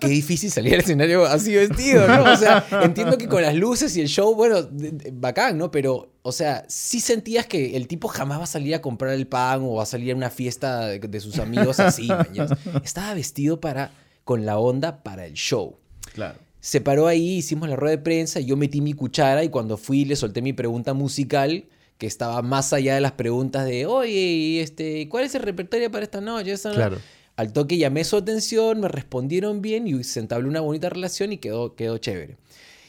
Qué 0.00 0.08
difícil 0.08 0.50
salir 0.50 0.74
al 0.74 0.80
escenario 0.80 1.24
así 1.24 1.54
vestido, 1.54 2.06
¿no? 2.06 2.32
O 2.32 2.36
sea, 2.36 2.64
entiendo 2.82 3.18
que 3.18 3.28
con 3.28 3.42
las 3.42 3.54
luces 3.54 3.96
y 3.96 4.00
el 4.00 4.08
show, 4.08 4.34
bueno, 4.34 4.68
bacán, 5.12 5.58
¿no? 5.58 5.70
Pero, 5.70 6.12
o 6.22 6.32
sea, 6.32 6.64
sí 6.68 7.00
sentías 7.00 7.46
que 7.46 7.76
el 7.76 7.88
tipo 7.88 8.08
jamás 8.08 8.38
va 8.38 8.44
a 8.44 8.46
salir 8.46 8.74
a 8.74 8.82
comprar 8.82 9.14
el 9.14 9.26
pan 9.26 9.62
o 9.62 9.74
va 9.74 9.82
a 9.82 9.86
salir 9.86 10.12
a 10.12 10.16
una 10.16 10.30
fiesta 10.30 10.86
de, 10.86 10.98
de 10.98 11.20
sus 11.20 11.38
amigos 11.38 11.80
así, 11.80 12.08
mañas. 12.08 12.50
Estaba 12.84 13.14
vestido 13.14 13.60
para, 13.60 13.92
con 14.24 14.46
la 14.46 14.58
onda 14.58 15.02
para 15.02 15.26
el 15.26 15.34
show. 15.34 15.78
Claro. 16.14 16.38
Se 16.60 16.80
paró 16.80 17.08
ahí, 17.08 17.38
hicimos 17.38 17.68
la 17.68 17.74
rueda 17.74 17.96
de 17.96 18.02
prensa 18.02 18.38
y 18.38 18.44
yo 18.44 18.56
metí 18.56 18.80
mi 18.80 18.92
cuchara 18.92 19.42
y 19.42 19.48
cuando 19.48 19.76
fui 19.76 20.04
le 20.04 20.14
solté 20.14 20.42
mi 20.42 20.52
pregunta 20.52 20.94
musical 20.94 21.64
que 21.98 22.06
estaba 22.06 22.40
más 22.42 22.72
allá 22.72 22.94
de 22.94 23.00
las 23.00 23.12
preguntas 23.12 23.64
de, 23.64 23.86
oye, 23.86 24.10
y 24.10 24.58
este, 24.60 25.08
¿cuál 25.08 25.24
es 25.24 25.34
el 25.34 25.42
repertorio 25.42 25.90
para 25.90 26.04
esta 26.04 26.20
noche? 26.20 26.54
No-". 26.64 26.96
Al 27.36 27.52
toque 27.52 27.78
llamé 27.78 28.04
su 28.04 28.16
atención, 28.16 28.80
me 28.80 28.88
respondieron 28.88 29.62
bien 29.62 29.86
y 29.86 30.04
se 30.04 30.20
entabló 30.20 30.48
una 30.48 30.60
bonita 30.60 30.90
relación 30.90 31.32
y 31.32 31.38
quedó, 31.38 31.74
quedó 31.74 31.98
chévere. 31.98 32.36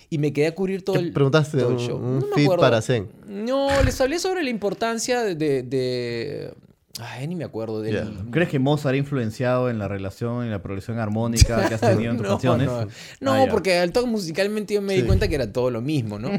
Y 0.09 0.17
me 0.19 0.31
quedé 0.33 0.47
a 0.47 0.53
cubrir 0.55 0.83
todo 0.83 0.95
¿Qué 0.97 1.01
el, 1.03 1.13
preguntaste? 1.13 1.57
todo 1.57 1.69
el 1.69 1.75
¿Un- 1.75 1.79
show. 1.79 1.97
un 1.97 2.19
No 2.19 2.27
me 2.27 2.33
feed 2.35 2.43
acuerdo. 2.43 2.61
para 2.61 2.81
Zen? 2.81 3.07
No, 3.25 3.69
les 3.83 3.99
hablé 4.01 4.19
sobre 4.19 4.43
la 4.43 4.49
importancia 4.49 5.21
de... 5.23 5.35
de, 5.35 5.63
de- 5.63 6.53
Ay, 6.99 7.25
ni 7.27 7.33
me 7.35 7.43
acuerdo. 7.43 7.81
Del, 7.81 7.95
Ya. 7.95 8.11
¿Crees 8.29 8.49
que 8.49 8.59
Mozart 8.59 8.93
ha 8.93 8.97
influenciado 8.97 9.71
en 9.71 9.79
la 9.79 9.87
relación 9.87 10.45
y 10.45 10.49
la 10.51 10.61
progresión 10.61 10.99
armónica 10.99 11.67
que 11.67 11.73
has 11.73 11.81
tenido 11.81 12.11
en 12.11 12.17
tus 12.17 12.27
no, 12.27 12.33
canciones? 12.33 12.67
No, 12.67 12.85
no, 13.21 13.33
Ah, 13.33 13.47
porque 13.49 13.79
al 13.79 13.91
toque 13.91 14.05
musicalmente 14.07 14.75
yo 14.75 14.81
me 14.83 14.93
di 14.93 15.01
cuenta 15.01 15.27
que 15.27 15.33
era 15.33 15.51
todo 15.51 15.71
lo 15.71 15.81
mismo, 15.81 16.19
¿no? 16.19 16.29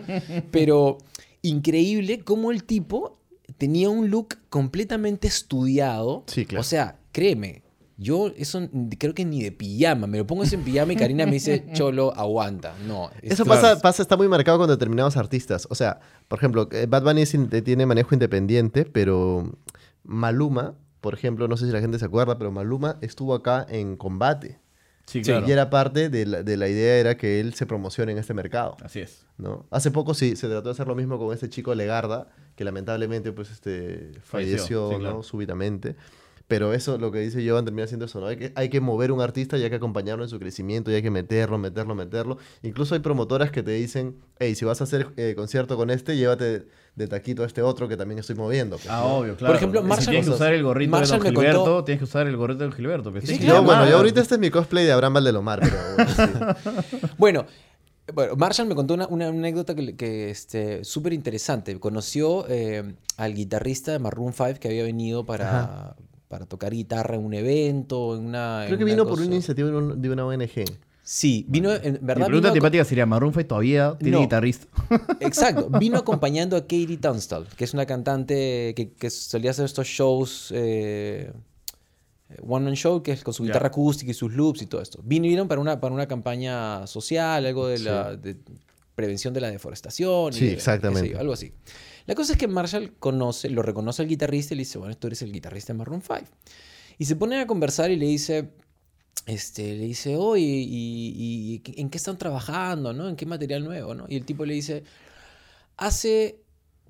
Pero 0.52 0.98
increíble 1.42 2.20
cómo 2.20 2.52
el 2.52 2.62
tipo 2.62 3.18
tenía 3.58 3.88
un 3.90 4.10
look 4.10 4.36
completamente 4.50 5.26
estudiado. 5.26 6.22
Sí, 6.28 6.46
claro. 6.46 6.60
O 6.60 6.64
sea, 6.64 6.98
créeme, 7.10 7.63
yo 7.96 8.32
eso 8.36 8.68
creo 8.98 9.14
que 9.14 9.24
ni 9.24 9.42
de 9.42 9.52
pijama. 9.52 10.06
Me 10.06 10.18
lo 10.18 10.26
pongo 10.26 10.42
eso 10.44 10.54
en 10.56 10.62
pijama 10.64 10.92
y 10.92 10.96
Karina 10.96 11.26
me 11.26 11.32
dice, 11.32 11.66
Cholo, 11.74 12.12
aguanta. 12.16 12.74
No. 12.86 13.10
es- 13.22 13.32
Eso 13.32 13.44
pasa, 13.44 13.80
pasa, 13.80 14.02
está 14.02 14.16
muy 14.16 14.28
marcado 14.28 14.58
con 14.58 14.68
determinados 14.68 15.16
artistas. 15.16 15.66
O 15.70 15.74
sea, 15.74 16.00
por 16.28 16.38
ejemplo, 16.38 16.68
eh, 16.72 16.86
Bad 16.88 17.02
Bunny 17.04 17.22
es 17.22 17.34
in- 17.34 17.48
tiene 17.48 17.86
manejo 17.86 18.14
independiente, 18.14 18.84
pero 18.84 19.56
Maluma, 20.02 20.74
por 21.00 21.14
ejemplo, 21.14 21.48
no 21.48 21.56
sé 21.56 21.66
si 21.66 21.72
la 21.72 21.80
gente 21.80 21.98
se 21.98 22.04
acuerda, 22.04 22.38
pero 22.38 22.50
Maluma 22.50 22.98
estuvo 23.00 23.34
acá 23.34 23.66
en 23.68 23.96
combate. 23.96 24.58
Sí, 25.06 25.20
claro. 25.20 25.46
Y 25.46 25.52
era 25.52 25.68
parte 25.68 26.08
de 26.08 26.24
la, 26.24 26.42
de 26.42 26.56
la 26.56 26.66
idea 26.66 26.96
era 26.96 27.16
que 27.18 27.38
él 27.38 27.52
se 27.52 27.66
promocione 27.66 28.12
en 28.12 28.18
este 28.18 28.32
mercado. 28.32 28.76
Así 28.82 29.00
es. 29.00 29.26
¿no? 29.36 29.66
Hace 29.70 29.90
poco 29.90 30.14
sí 30.14 30.34
se 30.34 30.48
trató 30.48 30.62
de 30.68 30.70
hacer 30.70 30.86
lo 30.86 30.94
mismo 30.94 31.18
con 31.18 31.32
este 31.34 31.50
chico 31.50 31.74
Legarda, 31.74 32.28
que 32.56 32.64
lamentablemente 32.64 33.30
pues 33.32 33.50
este 33.50 34.12
falleció, 34.22 34.88
sí, 34.88 34.94
¿no? 34.94 35.00
claro. 35.00 35.22
súbitamente. 35.22 35.96
Pero 36.46 36.74
eso, 36.74 36.98
lo 36.98 37.10
que 37.10 37.20
dice 37.20 37.46
Jovan, 37.48 37.64
termina 37.64 37.86
siendo 37.86 38.04
eso, 38.04 38.20
¿no? 38.20 38.26
Hay 38.26 38.36
que, 38.36 38.52
hay 38.54 38.68
que 38.68 38.78
mover 38.80 39.12
un 39.12 39.22
artista 39.22 39.56
y 39.56 39.62
hay 39.62 39.70
que 39.70 39.76
acompañarlo 39.76 40.24
en 40.24 40.28
su 40.28 40.38
crecimiento 40.38 40.90
y 40.90 40.94
hay 40.94 41.02
que 41.02 41.10
meterlo, 41.10 41.56
meterlo, 41.56 41.94
meterlo. 41.94 42.36
Incluso 42.62 42.94
hay 42.94 43.00
promotoras 43.00 43.50
que 43.50 43.62
te 43.62 43.70
dicen, 43.70 44.16
hey, 44.38 44.54
si 44.54 44.66
vas 44.66 44.82
a 44.82 44.84
hacer 44.84 45.08
eh, 45.16 45.32
concierto 45.34 45.76
con 45.78 45.88
este, 45.88 46.16
llévate 46.18 46.66
de 46.96 47.08
taquito 47.08 47.44
a 47.44 47.46
este 47.46 47.62
otro 47.62 47.88
que 47.88 47.96
también 47.96 48.18
estoy 48.18 48.36
moviendo. 48.36 48.76
pues, 48.76 48.88
Ah, 48.90 49.00
¿no? 49.00 49.16
obvio, 49.16 49.36
claro. 49.36 49.54
ejemplo, 49.54 49.80
si 49.80 49.86
Marshall- 49.88 50.04
tienes 50.10 50.26
que 50.26 50.32
usar 50.34 50.52
el 50.52 50.62
gorrito 50.62 50.90
Marshall 50.90 51.18
de 51.22 51.24
Don 51.30 51.34
Gilberto, 51.34 51.64
contó- 51.64 51.84
tienes 51.84 51.98
que 52.00 52.04
usar 52.04 52.26
el 52.26 52.36
gorrito 52.36 52.58
de 52.58 52.64
Don 52.66 52.72
Gilberto. 52.74 53.10
pues, 53.10 53.24
Sí, 53.24 53.38
claro. 53.38 53.54
Yo, 53.54 53.62
bueno, 53.62 53.72
llamar. 53.80 53.90
yo 53.90 53.96
ahorita 53.96 54.20
este 54.20 54.34
es 54.34 54.40
mi 54.40 54.50
cosplay 54.50 54.84
de 54.84 54.92
Abraham 54.92 55.14
Valdelomar, 55.14 55.60
pero 55.60 55.76
bueno, 55.96 56.10
sí. 56.14 57.08
Bueno, 57.16 57.46
bueno, 58.12 58.36
Marshall 58.36 58.68
me 58.68 58.74
contó 58.74 58.92
una, 58.92 59.06
una 59.08 59.28
anécdota 59.28 59.74
que, 59.74 59.96
que, 59.96 60.28
este, 60.28 60.84
súper 60.84 61.14
interesante. 61.14 61.80
Conoció 61.80 62.44
eh, 62.50 62.94
al 63.16 63.34
guitarrista 63.34 63.92
de 63.92 63.98
Maroon 63.98 64.34
5 64.34 64.60
que 64.60 64.68
había 64.68 64.82
venido 64.84 65.24
para, 65.24 65.96
para 66.34 66.46
tocar 66.46 66.72
guitarra 66.72 67.14
en 67.14 67.24
un 67.24 67.32
evento, 67.32 68.16
en 68.16 68.24
una... 68.26 68.64
Creo 68.66 68.72
en 68.72 68.78
que 68.78 68.84
una 68.86 68.92
vino 68.92 69.04
por 69.04 69.12
cosa. 69.12 69.22
una 69.26 69.34
iniciativa 69.36 69.68
de 69.70 69.76
un- 69.76 70.02
de 70.02 70.10
una 70.10 70.26
ONG. 70.26 70.64
Sí, 71.04 71.44
vino, 71.48 71.72
en 71.72 71.98
verdad... 72.02 72.26
pregunta 72.26 72.30
vino 72.32 72.46
a- 72.48 72.50
antipática 72.50 72.84
sería, 72.84 73.06
¿Maroon 73.06 73.32
5 73.32 73.46
todavía 73.46 73.94
tiene 74.00 74.16
No. 74.16 74.22
guitarrista? 74.22 74.66
Exacto, 75.20 75.70
vino 75.78 75.96
acompañando 75.96 76.56
a 76.56 76.62
Katie 76.62 76.96
Tunstall, 76.96 77.46
que 77.56 77.62
es 77.62 77.72
una 77.72 77.86
cantante 77.86 78.72
que, 78.74 78.94
que 78.98 79.10
solía 79.10 79.52
hacer 79.52 79.64
estos 79.66 79.86
shows, 79.86 80.50
eh, 80.56 81.30
One 82.42 82.64
Man 82.64 82.74
Show, 82.74 83.00
que 83.00 83.12
es 83.12 83.22
con 83.22 83.32
su 83.32 83.44
guitarra 83.44 83.68
acústica 83.68 84.10
y 84.10 84.14
sus 84.14 84.32
loops 84.32 84.62
y 84.62 84.66
todo 84.66 84.80
esto. 84.82 84.98
Vinieron 85.04 85.46
para 85.46 85.60
una, 85.60 85.80
para 85.80 85.94
una 85.94 86.08
campaña 86.08 86.84
social, 86.88 87.46
algo 87.46 87.68
de 87.68 87.78
la 87.78 88.16
de 88.16 88.36
prevención 88.96 89.32
de 89.34 89.40
la 89.40 89.52
deforestación. 89.52 90.30
y 90.32 90.36
Sí, 90.36 90.40
de- 90.46 90.46
qué 90.46 90.50
sé 90.50 90.54
exactamente. 90.56 91.10
yo, 91.10 91.20
algo 91.20 91.32
así. 91.34 91.52
La 92.06 92.14
cosa 92.14 92.32
es 92.32 92.38
que 92.38 92.48
Marshall 92.48 92.92
conoce, 92.98 93.48
lo 93.50 93.62
reconoce 93.62 94.02
al 94.02 94.08
guitarrista 94.08 94.54
y 94.54 94.58
le 94.58 94.62
dice, 94.62 94.78
bueno, 94.78 94.96
tú 94.96 95.06
eres 95.06 95.22
el 95.22 95.32
guitarrista 95.32 95.72
de 95.72 95.78
Maroon 95.78 96.02
5. 96.02 96.20
Y 96.98 97.04
se 97.06 97.16
ponen 97.16 97.40
a 97.40 97.46
conversar 97.46 97.90
y 97.90 97.96
le 97.96 98.06
dice, 98.06 98.50
este, 99.26 99.74
le 99.74 99.84
dice, 99.86 100.16
oye, 100.16 100.42
¿y, 100.44 101.62
y 101.66 101.80
en 101.80 101.88
qué 101.90 101.96
están 101.98 102.18
trabajando? 102.18 102.92
¿no? 102.92 103.08
¿En 103.08 103.16
qué 103.16 103.24
material 103.26 103.64
nuevo? 103.64 103.94
¿no? 103.94 104.04
Y 104.08 104.16
el 104.16 104.24
tipo 104.24 104.44
le 104.44 104.54
dice, 104.54 104.84
hace 105.76 106.40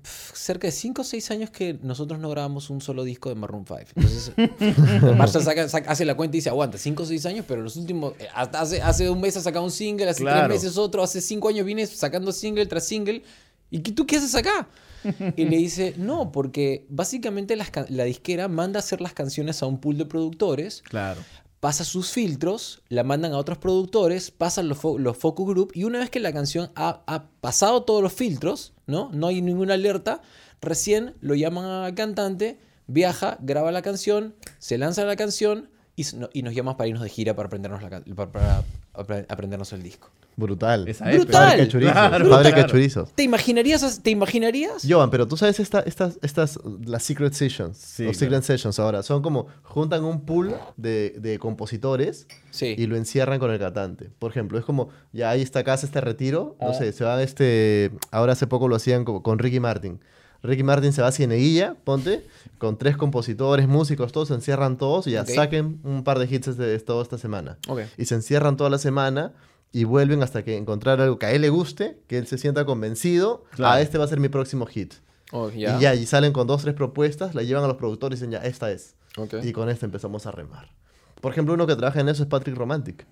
cerca 0.03 0.67
de 0.67 0.71
5 0.71 1.01
o 1.01 1.05
6 1.05 1.31
años 1.31 1.49
que 1.49 1.79
nosotros 1.81 2.19
no 2.19 2.29
grabamos 2.29 2.69
un 2.69 2.79
solo 2.79 3.03
disco 3.03 3.29
de 3.29 3.35
Maroon 3.35 3.65
5. 3.65 3.79
Entonces, 3.95 4.31
Marshall 5.17 5.43
saca- 5.43 5.67
saca- 5.67 5.89
hace 5.89 6.05
la 6.05 6.13
cuenta 6.15 6.35
y 6.37 6.39
dice, 6.39 6.49
aguanta, 6.49 6.77
5 6.77 7.01
o 7.01 7.05
6 7.07 7.25
años, 7.25 7.45
pero 7.47 7.61
los 7.63 7.75
últimos, 7.77 8.13
eh, 8.19 8.27
hasta 8.35 8.61
hace, 8.61 8.81
hace 8.83 9.09
un 9.09 9.19
mes 9.21 9.35
ha 9.37 9.41
sacado 9.41 9.65
un 9.65 9.71
single, 9.71 10.07
hace 10.09 10.21
Claro. 10.21 10.47
tres 10.49 10.61
meses 10.61 10.77
otro, 10.77 11.01
hace 11.01 11.21
5 11.21 11.49
años 11.49 11.65
vienes 11.65 11.89
sacando 11.89 12.31
single 12.31 12.65
tras 12.67 12.85
single. 12.85 13.23
¿Y 13.71 13.79
tú 13.79 14.05
qué 14.05 14.17
haces 14.17 14.35
acá? 14.35 14.67
Y 15.35 15.45
le 15.45 15.57
dice, 15.57 15.93
no, 15.97 16.31
porque 16.31 16.85
básicamente 16.89 17.55
las 17.55 17.71
la 17.89 18.03
disquera 18.03 18.47
manda 18.47 18.79
a 18.79 18.81
hacer 18.81 19.01
las 19.01 19.13
canciones 19.13 19.61
a 19.61 19.65
un 19.65 19.79
pool 19.79 19.97
de 19.97 20.05
productores, 20.05 20.81
Claro. 20.83 21.21
pasa 21.59 21.83
sus 21.83 22.11
filtros, 22.11 22.81
la 22.89 23.03
mandan 23.03 23.33
a 23.33 23.37
otros 23.37 23.57
productores, 23.57 24.31
pasan 24.31 24.67
los, 24.69 24.77
fo- 24.81 24.97
los 24.99 25.17
focus 25.17 25.47
group 25.47 25.71
y 25.73 25.83
una 25.83 25.99
vez 25.99 26.09
que 26.09 26.19
la 26.19 26.31
canción 26.33 26.69
ha, 26.75 27.03
ha 27.07 27.27
pasado 27.41 27.83
todos 27.83 28.01
los 28.03 28.13
filtros, 28.13 28.73
¿no? 28.87 29.09
No 29.13 29.27
hay 29.27 29.41
ninguna 29.41 29.73
alerta, 29.75 30.21
recién 30.61 31.15
lo 31.21 31.33
llaman 31.35 31.65
al 31.65 31.95
cantante, 31.95 32.59
viaja, 32.87 33.37
graba 33.41 33.71
la 33.71 33.81
canción, 33.81 34.35
se 34.59 34.77
lanza 34.77 35.03
la 35.05 35.15
canción 35.15 35.69
y, 35.95 36.03
nos 36.41 36.53
llaman 36.53 36.75
para 36.77 36.87
irnos 36.89 37.03
de 37.03 37.09
gira 37.09 37.35
para 37.35 37.47
aprendernos, 37.47 37.81
la, 37.81 37.89
para, 37.89 38.31
para 38.31 38.63
aprendernos 38.97 39.71
el 39.73 39.83
disco. 39.83 40.09
Brutal. 40.37 40.85
Esa 40.87 41.09
es, 41.11 41.19
Brutal. 41.23 41.67
Claro, 41.69 42.25
claro. 42.27 42.67
chorizos. 42.67 43.13
¿Te 43.13 43.23
imaginarías? 43.23 43.83
as- 43.83 44.03
¿Te 44.03 44.09
imaginarías? 44.09 44.85
Joan, 44.87 45.09
pero 45.09 45.25
tú 45.27 45.37
sabes 45.37 45.61
esta- 45.61 45.79
estas, 45.81 46.19
estas, 46.21 46.59
las 46.85 47.03
Secret 47.03 47.31
Sessions, 47.31 47.77
Sí, 47.77 48.03
los 48.03 48.17
claro. 48.17 48.31
Secret 48.33 48.43
Sessions 48.43 48.77
ahora, 48.79 49.01
son 49.01 49.21
como, 49.21 49.47
juntan 49.63 50.03
un 50.03 50.25
pool 50.25 50.53
de, 50.75 51.15
de 51.19 51.39
compositores 51.39 52.27
Sí. 52.51 52.75
y 52.77 52.85
lo 52.85 52.97
encierran 52.97 53.39
con 53.39 53.49
el 53.51 53.59
cantante. 53.59 54.09
Por 54.19 54.29
ejemplo, 54.31 54.59
es 54.59 54.65
como, 54.65 54.89
ya 55.13 55.29
ahí 55.29 55.41
está 55.41 55.63
casa 55.63 55.85
este 55.85 56.01
retiro, 56.01 56.57
no 56.59 56.69
Ah. 56.71 56.73
sé, 56.73 56.91
se 56.91 57.05
va 57.05 57.21
este, 57.23 57.91
ahora 58.11 58.33
hace 58.33 58.45
poco 58.45 58.67
lo 58.67 58.75
hacían 58.75 59.05
como 59.05 59.23
con 59.23 59.39
Ricky 59.39 59.61
Martin. 59.61 60.01
Ricky 60.45 60.63
Martin 60.63 60.93
se 60.93 61.01
va 61.01 61.09
a 61.09 61.11
Cieneguilla, 61.11 61.75
ponte, 61.83 62.25
con 62.57 62.77
tres 62.77 62.97
compositores, 62.97 63.67
músicos, 63.67 64.11
todos 64.11 64.29
se 64.29 64.33
encierran 64.33 64.77
todos 64.77 65.07
y 65.07 65.11
ya 65.11 65.25
saquen 65.25 65.79
un 65.83 66.03
par 66.03 66.19
de 66.19 66.25
hits 66.33 66.57
de 66.57 66.79
toda 66.79 67.03
esta 67.03 67.17
semana. 67.17 67.57
Ok. 67.67 67.81
Y 67.97 68.05
se 68.05 68.15
encierran 68.15 68.57
toda 68.57 68.69
la 68.69 68.77
semana 68.77 69.33
y 69.71 69.83
vuelven 69.83 70.23
hasta 70.23 70.43
que 70.43 70.55
encontrar 70.57 71.01
algo 71.01 71.19
que 71.19 71.25
a 71.25 71.31
él 71.31 71.41
le 71.41 71.49
guste, 71.49 71.99
que 72.07 72.17
él 72.17 72.27
se 72.27 72.37
sienta 72.37 72.65
convencido, 72.65 73.43
Claro. 73.51 73.73
a 73.73 73.81
este 73.81 73.97
va 73.97 74.05
a 74.05 74.07
ser 74.07 74.19
mi 74.19 74.29
próximo 74.29 74.65
hit. 74.65 74.93
Oh. 75.31 75.49
Y 75.49 75.61
ya, 75.61 75.95
y 75.95 76.05
salen 76.05 76.31
con 76.31 76.47
dos, 76.47 76.61
tres 76.61 76.75
propuestas, 76.75 77.35
la 77.35 77.43
llevan 77.43 77.63
a 77.63 77.67
los 77.67 77.77
productores 77.77 78.19
y 78.19 78.25
dicen, 78.25 78.31
ya, 78.31 78.45
esta 78.47 78.71
es. 78.71 78.95
Ok. 79.17 79.35
Y 79.43 79.51
con 79.51 79.69
esta 79.69 79.85
empezamos 79.85 80.25
a 80.27 80.31
remar. 80.31 80.69
Por 81.19 81.31
ejemplo, 81.31 81.53
uno 81.55 81.65
que 81.67 81.75
trabaja 81.75 81.99
en 81.99 82.09
eso 82.09 82.23
es 82.23 82.29
Patrick 82.29 82.55
Romantic. 82.55 83.05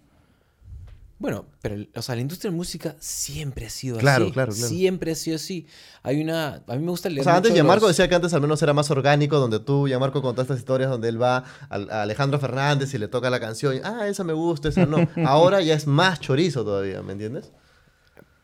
Bueno, 1.23 1.45
pero 1.61 1.77
o 1.95 2.01
sea, 2.01 2.15
la 2.15 2.21
industria 2.21 2.51
de 2.51 2.57
música 2.57 2.97
siempre 2.99 3.65
ha 3.65 3.69
sido 3.69 3.97
Claro, 3.97 4.25
así. 4.25 4.33
claro, 4.33 4.51
claro. 4.51 4.67
Siempre 4.67 5.13
ha 5.13 5.15
sido 5.15 5.37
así. 5.37 5.65
Hay 6.03 6.21
una... 6.21 6.61
A 6.67 6.75
mí 6.75 6.83
me 6.83 6.89
gusta 6.91 7.07
leer 7.07 7.21
O 7.21 7.23
sea, 7.23 7.37
antes 7.37 7.53
Gianmarco 7.53 7.85
los- 7.87 7.95
decía 7.95 8.09
que 8.09 8.15
antes 8.15 8.33
al 8.33 8.41
menos 8.41 8.61
era 8.61 8.73
más 8.73 8.91
orgánico, 8.91 9.39
donde 9.39 9.61
tú, 9.61 9.87
Gianmarco, 9.87 10.21
contás 10.21 10.43
estas 10.43 10.57
historias 10.59 10.89
donde 10.89 11.07
él 11.07 11.21
va 11.21 11.45
al- 11.69 11.89
a, 11.89 12.01
Alejandro 12.01 12.39
Fernández 12.39 12.93
y 12.93 12.97
le 12.97 13.07
toca 13.07 13.29
la 13.29 13.39
canción. 13.39 13.77
y, 13.77 13.79
ah, 13.85 14.05
esa 14.09 14.25
me 14.25 14.33
gusta, 14.33 14.67
esa 14.67 14.85
no. 14.85 14.97
Ahora 15.25 15.61
ya 15.61 15.75
es 15.75 15.87
más 15.87 16.19
chorizo 16.19 16.65
todavía, 16.65 17.01
¿me 17.01 17.13
entiendes? 17.13 17.53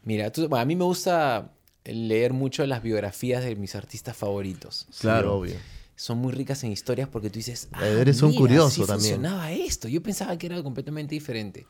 Mira, 0.05 0.31
tú- 0.31 0.47
bueno, 0.47 0.61
a 0.61 0.65
mí 0.65 0.77
me 0.77 0.85
gusta 0.85 1.51
leer 1.83 2.31
mucho 2.31 2.65
las 2.65 2.81
biografías 2.81 3.43
de 3.43 3.57
mis 3.57 3.75
artistas 3.75 4.15
favoritos. 4.15 4.85
Sí, 4.89 5.01
Claro. 5.01 5.35
obvio. 5.35 5.55
Son 5.99 6.17
muy 6.17 6.31
ricas 6.31 6.63
en 6.63 6.71
historias 6.71 7.09
porque 7.09 7.29
tú 7.29 7.39
dices, 7.39 7.67
ah, 7.73 7.85
Eres 7.85 8.21
un 8.21 8.29
mira, 8.29 8.39
curioso 8.39 8.85
también. 8.85 9.15
funcionaba 9.15 9.51
esto. 9.51 9.89
Yo 9.89 10.01
pensaba 10.01 10.37
que 10.37 10.45
era 10.47 10.63
completamente 10.63 11.13
diferente. 11.13 11.65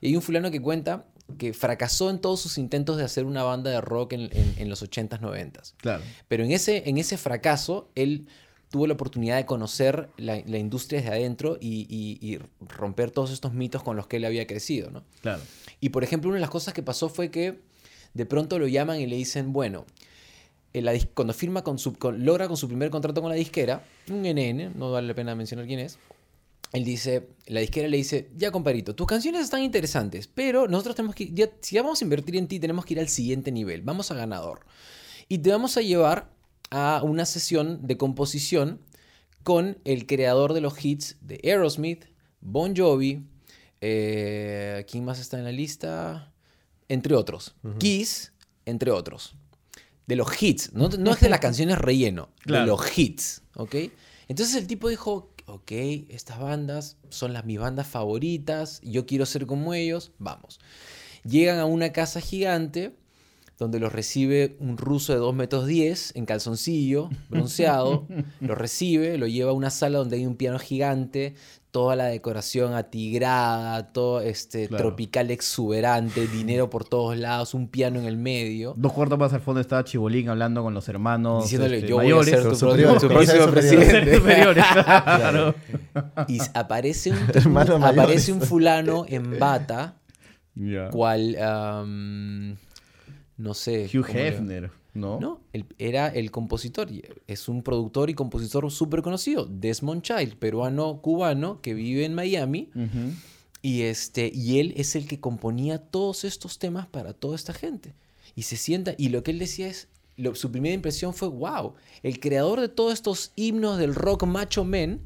Y 0.00 0.08
hay 0.08 0.16
un 0.16 0.22
fulano 0.22 0.50
que 0.50 0.60
cuenta 0.60 1.06
que 1.38 1.52
fracasó 1.52 2.10
en 2.10 2.18
todos 2.18 2.40
sus 2.40 2.58
intentos 2.58 2.96
de 2.96 3.04
hacer 3.04 3.24
una 3.24 3.44
banda 3.44 3.70
de 3.70 3.80
rock 3.80 4.14
en, 4.14 4.22
en- 4.32 4.54
en 4.58 4.68
los 4.68 4.82
80s, 4.82 5.20
90s. 5.20 5.74
Claro. 5.76 6.02
Pero 6.26 6.42
en 6.44 6.50
ese, 6.50 6.88
en 6.88 6.98
ese 6.98 7.16
fracaso, 7.18 7.88
él 7.94 8.26
tuvo 8.70 8.88
la 8.88 8.94
oportunidad 8.94 9.36
de 9.36 9.46
conocer 9.46 10.08
la, 10.16 10.42
la 10.44 10.58
industria 10.58 11.00
desde 11.00 11.14
adentro 11.14 11.56
y, 11.60 11.86
y- 11.88 12.18
y 12.34 12.40
romper 12.66 13.12
todos 13.12 13.30
estos 13.30 13.54
mitos 13.54 13.84
con 13.84 13.96
los 13.96 14.08
que 14.08 14.16
él 14.16 14.24
había 14.24 14.46
crecido, 14.48 14.90
¿no? 14.90 15.04
Claro. 15.22 15.40
Y 15.78 15.90
por 15.90 16.02
ejemplo, 16.02 16.28
una 16.30 16.36
de 16.38 16.40
las 16.40 16.50
cosas 16.50 16.74
que 16.74 16.82
pasó 16.82 17.08
fue 17.08 17.30
que 17.30 17.60
de 18.12 18.26
pronto 18.26 18.58
lo 18.58 18.66
llaman 18.66 18.98
y 19.00 19.06
le 19.06 19.14
dicen, 19.14 19.52
bueno, 19.52 19.86
en 20.00 20.07
la 20.72 20.92
cuando 21.14 21.32
firma 21.34 21.62
con 21.62 21.78
su, 21.78 21.94
con- 21.94 22.24
logra 22.24 22.46
con 22.48 22.56
su 22.56 22.68
primer 22.68 22.90
contrato 22.90 23.20
con 23.20 23.30
la 23.30 23.36
disquera, 23.36 23.84
un 24.10 24.22
NN, 24.22 24.78
no 24.78 24.90
vale 24.92 25.08
la 25.08 25.14
pena 25.14 25.34
mencionar 25.34 25.66
quién 25.66 25.80
es, 25.80 25.98
él 26.72 26.84
dice, 26.84 27.28
la 27.46 27.60
disquera 27.60 27.88
le 27.88 27.96
dice, 27.96 28.30
ya 28.36 28.50
comparito, 28.50 28.94
tus 28.94 29.06
canciones 29.06 29.42
están 29.42 29.62
interesantes, 29.62 30.26
pero 30.26 30.68
nosotros 30.68 30.96
tenemos 30.96 31.14
que, 31.14 31.30
ya, 31.32 31.48
si 31.60 31.76
ya 31.76 31.82
vamos 31.82 32.00
a 32.02 32.04
invertir 32.04 32.36
en 32.36 32.46
ti, 32.46 32.60
tenemos 32.60 32.84
que 32.84 32.94
ir 32.94 33.00
al 33.00 33.08
siguiente 33.08 33.50
nivel, 33.50 33.80
vamos 33.82 34.10
a 34.10 34.14
ganador. 34.14 34.60
Y 35.28 35.38
te 35.38 35.50
vamos 35.50 35.76
a 35.78 35.80
llevar 35.80 36.30
a 36.70 37.00
una 37.02 37.24
sesión 37.24 37.86
de 37.86 37.96
composición 37.96 38.80
con 39.42 39.78
el 39.84 40.06
creador 40.06 40.52
de 40.52 40.60
los 40.60 40.84
hits 40.84 41.16
de 41.22 41.40
Aerosmith, 41.42 42.04
Bon 42.40 42.76
Jovi, 42.76 43.24
eh, 43.80 44.84
¿quién 44.90 45.04
más 45.04 45.18
está 45.20 45.38
en 45.38 45.44
la 45.44 45.52
lista? 45.52 46.32
Entre 46.88 47.14
otros. 47.14 47.54
Kiss, 47.78 48.32
entre 48.66 48.90
otros. 48.90 49.34
De 50.08 50.16
los 50.16 50.42
hits, 50.42 50.72
no, 50.72 50.88
no 50.88 51.12
es 51.12 51.20
de 51.20 51.28
las 51.28 51.38
canciones 51.38 51.78
relleno, 51.78 52.30
Claro. 52.40 52.62
de 52.64 52.66
los 52.66 52.98
hits, 52.98 53.42
¿ok? 53.54 53.74
Entonces 54.26 54.56
el 54.56 54.66
tipo 54.66 54.88
dijo, 54.88 55.32
ok, 55.46 55.70
estas 56.08 56.40
bandas 56.40 56.96
son 57.10 57.32
las 57.32 57.44
mis 57.44 57.58
bandas 57.60 57.86
favoritas, 57.86 58.80
yo 58.82 59.06
quiero 59.06 59.24
ser 59.26 59.46
como 59.46 59.74
ellos, 59.74 60.10
vamos. 60.18 60.58
Llegan 61.24 61.58
a 61.58 61.66
una 61.66 61.92
casa 61.92 62.20
gigante 62.20 62.96
donde 63.58 63.80
los 63.80 63.92
recibe 63.92 64.56
un 64.60 64.78
ruso 64.78 65.12
de 65.12 65.18
2 65.18 65.34
metros 65.34 65.66
10 65.66 66.14
en 66.14 66.26
calzoncillo, 66.26 67.10
bronceado, 67.28 68.06
lo 68.40 68.54
recibe, 68.54 69.18
lo 69.18 69.26
lleva 69.26 69.50
a 69.50 69.54
una 69.54 69.70
sala 69.70 69.98
donde 69.98 70.16
hay 70.16 70.26
un 70.26 70.36
piano 70.36 70.58
gigante, 70.60 71.34
toda 71.70 71.96
la 71.96 72.06
decoración 72.06 72.72
atigrada, 72.74 73.86
todo 73.88 74.20
este 74.22 74.68
Claro. 74.68 74.84
tropical 74.84 75.30
exuberante, 75.30 76.26
dinero 76.26 76.70
por 76.70 76.84
todos 76.84 77.16
lados, 77.18 77.52
un 77.54 77.68
piano 77.68 78.00
en 78.00 78.06
el 78.06 78.16
medio. 78.16 78.72
Dos 78.76 78.92
cuartos 78.92 79.18
más 79.18 79.32
al 79.34 79.40
fondo 79.42 79.60
estaba 79.60 79.84
Chibolín 79.84 80.28
hablando 80.30 80.62
con 80.62 80.72
los 80.74 80.88
hermanos 80.88 81.44
Diciéndole, 81.44 81.76
este, 81.76 81.88
yo 81.90 81.98
mayores. 81.98 82.42
voy 82.42 82.52
a 82.52 82.56
ser 82.58 82.98
tu 83.00 83.08
próximo 83.08 83.46
presidente. 83.50 84.20
Claro. 84.54 85.54
Y 86.26 86.38
aparece 86.54 87.10
un, 87.12 87.18
aparece 87.84 88.32
un 88.32 88.40
fulano 88.40 89.04
en 89.08 89.38
bata, 89.38 89.96
Ya. 90.54 90.88
cual, 90.90 91.36
am, 91.40 92.56
no 93.36 93.54
sé. 93.54 93.88
Hugh 93.92 94.06
Hefner, 94.08 94.70
¿no? 94.94 95.20
No, 95.20 95.40
el- 95.52 95.66
era 95.78 96.08
el 96.08 96.30
compositor. 96.30 96.88
Es 97.26 97.48
un 97.48 97.62
productor 97.62 98.10
y 98.10 98.14
compositor 98.14 98.70
súper 98.70 99.02
conocido, 99.02 99.46
Desmond 99.46 100.02
Child, 100.02 100.36
peruano-cubano 100.36 101.60
que 101.60 101.74
vive 101.74 102.04
en 102.04 102.14
Miami. 102.14 102.70
Y, 103.62 103.82
este, 103.82 104.30
y 104.32 104.60
él 104.60 104.72
es 104.76 104.94
el 104.96 105.06
que 105.06 105.18
componía 105.20 105.78
todos 105.78 106.24
estos 106.24 106.58
temas 106.58 106.86
para 106.86 107.12
toda 107.12 107.34
esta 107.36 107.52
gente. 107.52 107.94
Y 108.36 108.42
se 108.42 108.56
sienta, 108.56 108.94
y 108.96 109.08
lo 109.08 109.22
que 109.22 109.32
él 109.32 109.38
decía 109.38 109.66
es, 109.68 109.88
lo- 110.16 110.34
su 110.34 110.50
primera 110.52 110.74
impresión 110.74 111.12
fue, 111.14 111.28
wow, 111.28 111.74
el 112.02 112.20
creador 112.20 112.60
de 112.60 112.68
todos 112.68 112.92
estos 112.92 113.32
himnos 113.36 113.78
del 113.78 113.94
rock 113.94 114.24
macho 114.24 114.64
men 114.64 115.00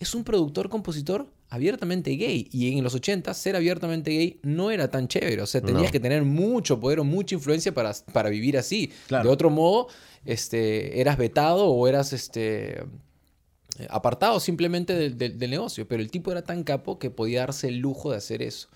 es 0.00 0.14
un 0.14 0.24
productor, 0.24 0.68
compositor 0.68 1.32
abiertamente 1.54 2.10
gay. 2.16 2.48
Y 2.52 2.76
en 2.76 2.84
los 2.84 2.94
80 2.94 3.32
ser 3.34 3.56
abiertamente 3.56 4.10
gay 4.10 4.38
no 4.42 4.70
era 4.70 4.90
tan 4.90 5.08
chévere. 5.08 5.40
O 5.42 5.46
sea, 5.46 5.60
tenías 5.60 5.84
No. 5.86 5.90
que 5.92 6.00
tener 6.00 6.22
mucho 6.24 6.78
poder 6.80 7.00
o 7.00 7.04
mucha 7.04 7.34
influencia 7.34 7.72
para, 7.72 7.92
para 8.12 8.28
vivir 8.30 8.58
así. 8.58 8.92
Claro. 9.06 9.24
De 9.28 9.32
otro 9.32 9.50
modo, 9.50 9.88
este, 10.24 11.00
eras 11.00 11.16
vetado 11.18 11.66
o 11.66 11.88
eras 11.88 12.12
este, 12.12 12.82
apartado 13.88 14.40
simplemente 14.40 14.94
del, 14.94 15.16
del- 15.18 15.38
del 15.38 15.50
negocio. 15.50 15.86
Pero 15.88 16.02
el 16.02 16.10
tipo 16.10 16.30
era 16.32 16.42
tan 16.42 16.62
capo 16.64 16.98
que 16.98 17.10
podía 17.10 17.40
darse 17.40 17.68
el 17.68 17.78
lujo 17.78 18.10
de 18.10 18.16
hacer 18.18 18.42
eso. 18.42 18.68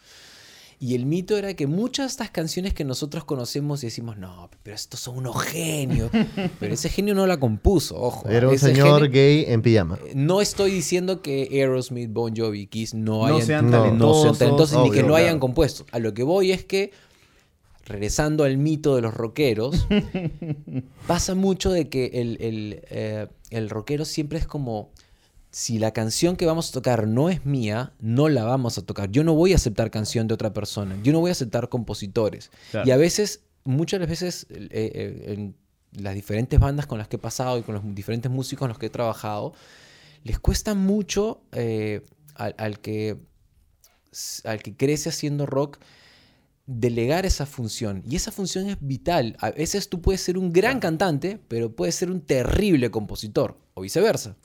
Y 0.81 0.95
el 0.95 1.07
mito 1.07 1.37
era 1.37 1.55
que 1.55 1.67
muchas 1.67 2.07
de 2.07 2.11
estas 2.13 2.31
canciones 2.31 2.73
que 2.73 2.85
nosotros 2.85 3.25
conocemos 3.25 3.83
y 3.83 3.87
decimos, 3.87 4.17
no, 4.17 4.49
pero 4.63 4.77
estos 4.77 5.01
son 5.01 5.17
unos 5.19 5.37
genios. 5.43 6.09
pero 6.61 6.73
ese 6.75 6.89
genio 6.89 7.15
no 7.17 7.27
la 7.27 7.41
compuso, 7.41 8.01
ojo. 8.01 8.29
Era 8.29 8.47
un 8.49 8.55
Ese 8.55 8.69
señor 8.75 9.01
genio- 9.03 9.11
gay 9.13 9.45
en 9.49 9.61
pijama. 9.63 9.99
no 10.15 10.41
estoy 10.41 10.71
diciendo 10.71 11.21
que 11.21 11.49
Aerosmith, 11.51 12.13
Bon 12.13 12.33
Jovi, 12.37 12.69
Kiss 12.69 12.95
no, 12.95 13.27
No 13.27 13.37
hayan, 13.37 13.47
sean 13.47 13.71
no, 13.99 14.23
sean 14.23 14.39
talentosos 14.39 14.85
ni 14.85 14.91
que 14.93 15.03
no 15.03 15.17
hayan 15.17 15.41
compuesto. 15.41 15.85
A 15.91 15.99
lo 15.99 16.15
que 16.15 16.23
voy 16.23 16.53
es 16.53 16.65
que, 16.65 16.93
regresando 17.85 18.45
al 18.45 18.57
mito 18.57 18.95
de 18.95 19.03
los 19.03 19.15
rockeros, 19.15 19.85
pasa 21.07 21.35
mucho 21.35 21.71
de 21.73 21.89
que 21.89 22.07
el, 22.15 22.37
el, 22.41 22.83
eh, 22.91 23.27
el 23.51 23.69
rockero 23.71 24.05
siempre 24.05 24.39
es 24.39 24.47
como, 24.47 24.91
si 25.51 25.79
la 25.79 25.93
canción 25.93 26.37
que 26.37 26.47
vamos 26.47 26.71
a 26.71 26.73
tocar 26.73 27.07
no 27.07 27.31
es 27.31 27.47
mía, 27.47 27.93
no 28.01 28.29
la 28.29 28.45
vamos 28.45 28.77
a 28.79 28.83
tocar. 28.83 29.11
Yo 29.11 29.25
no 29.25 29.35
voy 29.35 29.53
a 29.53 29.57
aceptar 29.57 29.91
canción 29.91 30.29
de 30.29 30.35
otra 30.35 30.53
persona. 30.53 30.97
Yo 31.03 31.13
no 31.13 31.21
voy 31.21 31.31
a 31.31 31.33
aceptar 31.33 31.69
compositores. 31.69 32.51
Claro. 32.71 32.87
Y 32.87 32.91
a 32.91 32.97
veces, 32.97 33.41
muchas 33.65 34.01
veces, 34.07 34.47
eh, 34.51 34.69
eh, 34.71 35.25
en 35.33 35.55
las 35.93 36.15
diferentes 36.15 36.61
bandas 36.61 36.87
con 36.87 36.99
las 36.99 37.09
que 37.09 37.17
he 37.17 37.19
pasado 37.19 37.59
y 37.59 37.63
con 37.63 37.75
los 37.75 37.95
diferentes 37.95 38.31
músicos 38.31 38.61
con 38.61 38.69
los 38.69 38.79
que 38.79 38.87
he 38.87 38.91
trabajado, 38.91 39.55
les 40.23 40.39
cuesta 40.39 40.75
mucho 40.75 41.41
eh, 41.53 42.05
al, 42.35 42.55
al 42.59 42.81
que, 42.81 43.17
al 44.45 44.63
que 44.63 44.77
crece 44.77 45.09
haciendo 45.09 45.47
rock 45.47 45.79
delegar 46.67 47.25
esa 47.25 47.47
función. 47.47 48.03
Y 48.07 48.17
esa 48.17 48.31
función 48.31 48.69
es 48.69 48.77
vital. 48.81 49.37
A 49.41 49.51
veces 49.53 49.89
tú 49.89 50.03
puedes 50.03 50.21
ser 50.21 50.37
un 50.37 50.53
gran 50.53 50.81
cantante, 50.81 51.41
pero 51.49 51.75
puedes 51.75 51.95
ser 51.95 52.11
un 52.11 52.21
terrible 52.21 52.91
compositor, 52.91 53.57
o 53.73 53.81
viceversa. 53.81 54.37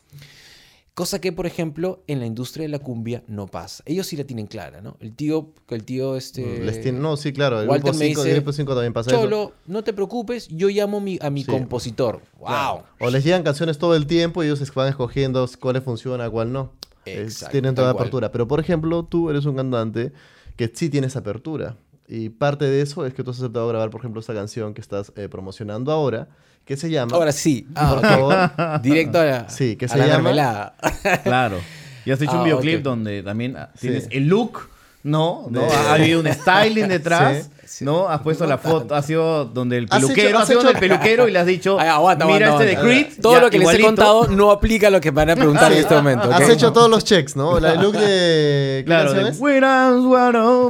Cosa 0.93 1.19
que, 1.19 1.31
por 1.31 1.47
ejemplo, 1.47 2.03
en 2.05 2.19
la 2.19 2.27
industria 2.27 2.63
de 2.65 2.69
la 2.69 2.77
cumbia 2.77 3.23
no 3.27 3.47
pasa. 3.47 3.83
Ellos 3.87 4.05
sí 4.05 4.15
la 4.15 4.25
tienen 4.25 4.45
clara, 4.45 4.79
¿no? 4.79 4.95
El 4.99 5.15
tío, 5.15 5.49
el 5.69 5.83
tío 5.85 6.15
este... 6.15 6.59
Les 6.63 6.81
tiene- 6.81 6.99
no, 6.99 7.17
sí, 7.17 7.33
claro. 7.33 7.61
El 7.61 7.67
Walter 7.67 7.85
grupo 7.93 7.97
me 7.97 8.05
5 8.09 8.21
dice, 8.21 8.29
el 8.35 8.41
grupo 8.41 8.51
5 8.53 8.73
también 8.75 8.93
pasa 8.93 9.09
eso. 9.09 9.19
Cholo, 9.23 9.53
no 9.65 9.83
te 9.83 9.91
preocupes, 9.91 10.47
yo 10.49 10.67
llamo 10.69 11.01
mi- 11.01 11.17
a 11.19 11.31
mi 11.31 11.43
Sí. 11.43 11.49
compositor. 11.49 12.21
¡Wow! 12.37 12.83
O 12.99 13.09
les 13.09 13.23
llegan 13.23 13.41
canciones 13.41 13.79
todo 13.79 13.95
el 13.95 14.05
tiempo 14.05 14.43
y 14.43 14.47
ellos 14.47 14.71
van 14.75 14.87
escogiendo 14.87 15.49
cuál 15.59 15.81
funciona, 15.81 16.29
cuál 16.29 16.53
no. 16.53 16.73
Exacto, 17.05 17.51
tienen 17.53 17.73
toda 17.73 17.91
cual. 17.93 18.01
apertura. 18.03 18.31
Pero, 18.31 18.47
por 18.47 18.59
ejemplo, 18.59 19.03
tú 19.03 19.31
eres 19.31 19.45
un 19.45 19.55
cantante 19.55 20.13
que 20.57 20.71
sí 20.71 20.89
tienes 20.91 21.15
apertura. 21.15 21.75
Y 22.07 22.29
parte 22.29 22.65
de 22.65 22.81
eso 22.81 23.03
es 23.07 23.15
que 23.15 23.23
tú 23.23 23.31
has 23.31 23.39
aceptado 23.39 23.67
grabar, 23.67 23.89
por 23.89 23.99
ejemplo, 24.01 24.19
esta 24.19 24.35
canción 24.35 24.75
que 24.75 24.81
estás 24.81 25.11
eh, 25.15 25.27
promocionando 25.27 25.91
ahora, 25.91 26.29
que 26.65 26.77
se 26.77 26.89
llama... 26.89 27.15
Ahora 27.15 27.31
sí. 27.31 27.67
por 27.73 27.83
Ah, 27.83 27.99
favor. 28.01 28.81
Directo 28.81 29.19
a 29.19 29.23
la, 29.25 29.49
Sí, 29.49 29.75
que 29.75 29.87
se 29.87 29.97
la 29.97 30.05
llama- 30.07 30.23
mermelada. 30.23 30.75
Claro. 31.23 31.57
Y 32.05 32.11
has 32.11 32.21
hecho 32.21 32.31
Ah, 32.33 32.37
un 32.39 32.43
videoclip 32.45 32.77
ok. 32.79 32.83
donde 32.83 33.23
también 33.23 33.55
ah, 33.57 33.69
Sí. 33.75 33.81
tienes 33.87 34.07
el 34.11 34.27
look, 34.27 34.69
¿no? 35.03 35.49
Ha 35.87 35.93
habido 35.93 36.19
un 36.21 36.27
styling 36.31 36.87
detrás, 36.87 37.49
Sí. 37.65 37.83
¿no? 37.85 38.07
Has 38.09 38.21
puesto 38.21 38.45
la 38.45 38.57
foto, 38.57 38.93
ha 38.93 39.01
sido 39.01 39.45
donde 39.45 39.77
el 39.77 39.87
peluquero, 39.87 40.37
has 40.37 40.43
has 40.43 40.47
sido 40.49 40.59
hecho- 40.61 40.67
donde 40.73 40.85
el 40.85 40.89
peluquero 40.91 41.27
y 41.27 41.31
le 41.31 41.39
has 41.39 41.45
dicho, 41.45 41.77
Ay, 41.79 41.87
aguanta, 41.89 42.25
mira 42.25 42.47
aguanta, 42.47 42.63
este 42.65 42.75
de 42.75 42.81
aguanta. 42.81 43.07
Creed. 43.09 43.21
Todo 43.21 43.33
ya, 43.35 43.39
lo 43.41 43.49
que 43.49 43.57
les 43.59 43.67
he 43.67 43.71
igualito". 43.79 43.87
contado 43.87 44.27
no 44.27 44.51
aplica 44.51 44.87
a 44.87 44.89
lo 44.89 45.01
que 45.01 45.11
van 45.11 45.29
a 45.31 45.35
preguntar 45.35 45.71
en 45.71 45.77
este 45.79 45.95
momento. 45.95 46.31
Has 46.31 46.47
hecho 46.49 46.71
todos 46.71 46.89
los 46.89 47.03
checks, 47.03 47.35
¿no? 47.35 47.59
La- 47.59 47.73
El 47.73 47.81
look 47.81 47.93
de... 47.93 48.81
¿Qué 48.81 48.85
Claro. 48.85 49.11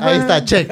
Ahí 0.02 0.18
está, 0.20 0.44
check. 0.46 0.72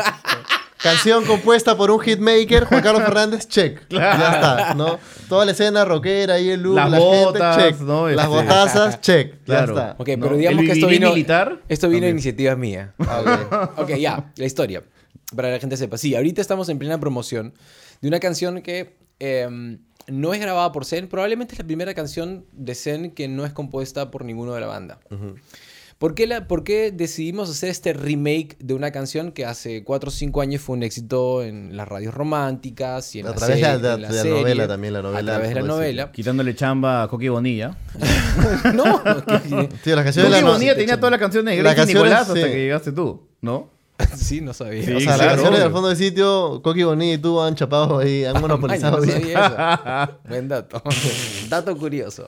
Canción 0.84 1.23
compuesta 1.25 1.77
por 1.77 1.91
un 1.91 1.99
hitmaker, 1.99 2.65
Juan 2.65 2.82
Carlos 2.82 3.03
Fernández, 3.05 3.47
check. 3.47 3.82
Ya 3.89 4.11
está, 4.13 4.73
¿no? 4.73 4.99
Toda 5.29 5.45
la 5.45 5.51
escena 5.51 5.86
rockera 5.86 6.39
y 6.39 6.49
el 6.49 6.61
look, 6.61 6.75
Las 6.75 6.89
la 6.91 6.99
botas, 6.99 7.55
gente, 7.57 7.71
check. 7.77 7.82
¿no? 7.82 8.09
Las 8.09 8.25
Este- 8.25 8.38
botazas, 8.38 9.01
check. 9.01 9.43
Claro. 9.45 9.75
Ya 9.75 9.82
está. 9.89 9.95
Ok, 9.99 10.09
¿no? 10.17 10.23
pero 10.25 10.38
digamos 10.38 10.65
que 10.65 10.71
esto 10.71 10.88
vino, 10.88 11.09
militar. 11.09 11.59
esto 11.69 11.88
vino 11.88 11.97
a 11.97 11.99
también. 11.99 12.15
iniciativa 12.15 12.55
mía. 12.55 12.93
Ok. 12.97 13.79
Ok, 13.79 13.89
ya, 13.97 14.32
la 14.36 14.45
historia. 14.45 14.82
Para 15.36 15.49
que 15.49 15.53
la 15.53 15.59
gente 15.59 15.77
sepa. 15.77 15.97
Sí, 15.97 16.15
ahorita 16.15 16.41
estamos 16.41 16.67
en 16.69 16.79
plena 16.79 16.99
promoción 16.99 17.53
de 18.01 18.07
una 18.07 18.19
canción 18.19 18.61
que 18.61 18.97
em, 19.19 19.79
no 20.07 20.34
es 20.34 20.41
grabada 20.41 20.71
por 20.71 20.84
Zen. 20.86 21.07
Probablemente 21.07 21.53
es 21.53 21.59
la 21.59 21.65
primera 21.65 21.93
canción 21.93 22.45
de 22.51 22.73
Zen 22.75 23.11
que 23.11 23.27
no 23.27 23.45
es 23.45 23.53
compuesta 23.53 24.09
por 24.11 24.25
ninguno 24.25 24.53
de 24.55 24.61
la 24.61 24.67
banda. 24.67 24.99
¿Por 26.02 26.16
qué, 26.16 26.26
la, 26.26 26.47
por 26.47 26.64
qué 26.64 26.91
decidimos 26.91 27.47
hacer 27.52 27.70
este 27.70 27.93
remake 27.93 28.58
de 28.60 28.74
una 28.74 28.89
canción 28.89 29.32
que 29.32 29.45
hace 29.45 29.84
4 29.84 30.08
o 30.08 30.12
5 30.12 30.41
años 30.41 30.60
fue 30.60 30.76
un 30.76 30.82
éxito 30.82 31.43
en 31.43 31.78
las 31.78 31.88
radios 31.88 32.12
románticas 32.12 33.14
y 33.16 33.20
en 33.20 33.28
A 33.28 33.30
la 33.30 33.36
través 33.36 33.58
de 33.58 33.62
serie- 33.62 33.78
la- 33.84 33.88
de- 33.89 33.93
en 33.93 34.02
la 34.02 34.08
de 34.08 34.16
la 34.16 34.22
serie, 34.24 34.39
novela 34.41 34.68
también, 34.68 34.93
la 34.93 35.02
novela, 35.04 35.20
A 35.20 35.24
través 35.36 35.49
de 35.49 35.56
la 35.62 35.68
novela. 35.68 36.12
Quitándole 36.12 36.56
chamba 36.56 37.04
a 37.04 37.08
Coqui 37.08 37.28
Bonilla. 37.30 37.78
no, 38.74 39.04
que- 39.04 39.70
Tío, 39.84 39.95
las 39.95 40.04
canciones 40.06 40.16
de 40.16 40.22
Coqui 40.24 40.32
la 40.32 40.41
no- 40.41 40.52
Bonilla 40.54 40.76
tenía 40.76 40.97
todas 40.97 41.12
las 41.12 41.20
canciones 41.20 41.56
de 41.56 41.64
canciones, 41.64 41.88
Nicolás 41.93 42.22
hasta 42.22 42.34
sí. 42.34 42.41
que 42.41 42.56
llegaste 42.58 42.91
tú, 42.93 43.28
¿no? 43.41 43.70
sí, 44.18 44.41
no 44.41 44.54
sabía. 44.54 44.84
Sí, 44.84 44.91
O 44.93 44.99
sea, 44.99 45.16
claro, 45.16 45.18
las 45.18 45.28
canciones 45.28 45.60
obvio. 45.60 45.64
del 45.64 45.72
fondo 45.72 45.88
del 45.89 45.97
sitio, 45.97 46.62
Coqui 46.64 46.84
Bonilla 46.84 47.14
y 47.14 47.18
tú 47.18 47.39
han 47.41 47.56
chapado 47.56 47.99
ahí, 47.99 48.26
han 48.26 48.39
monopolizado 48.41 48.97
Maño, 48.99 49.06
no 49.14 49.20
bien. 49.20 49.22
sabía 49.22 49.39
eso. 50.06 50.20
Buen 50.30 50.47
dato. 50.47 50.82
dato 51.49 51.78
curioso. 51.78 52.28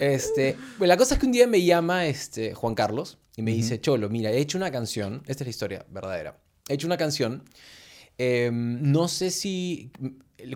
este, 0.00 0.56
bueno, 0.78 0.92
la 0.92 0.96
cosa 0.96 1.14
es 1.14 1.20
que 1.20 1.26
un 1.26 1.32
día 1.32 1.46
me 1.46 1.62
llama 1.62 2.06
este, 2.06 2.54
Juan 2.54 2.74
Carlos 2.74 3.18
y 3.36 3.42
me 3.42 3.52
dice, 3.52 3.80
Cholo, 3.80 4.08
mira, 4.08 4.30
he 4.30 4.38
hecho 4.38 4.58
una 4.58 4.70
canción. 4.70 5.22
Esta 5.26 5.44
es 5.44 5.46
la 5.46 5.50
historia 5.50 5.86
verdadera. 5.90 6.38
He 6.68 6.74
hecho 6.74 6.86
una 6.86 6.96
canción. 6.96 7.44
eh, 8.18 8.50
no 8.52 9.08
sé 9.08 9.30
si... 9.30 9.90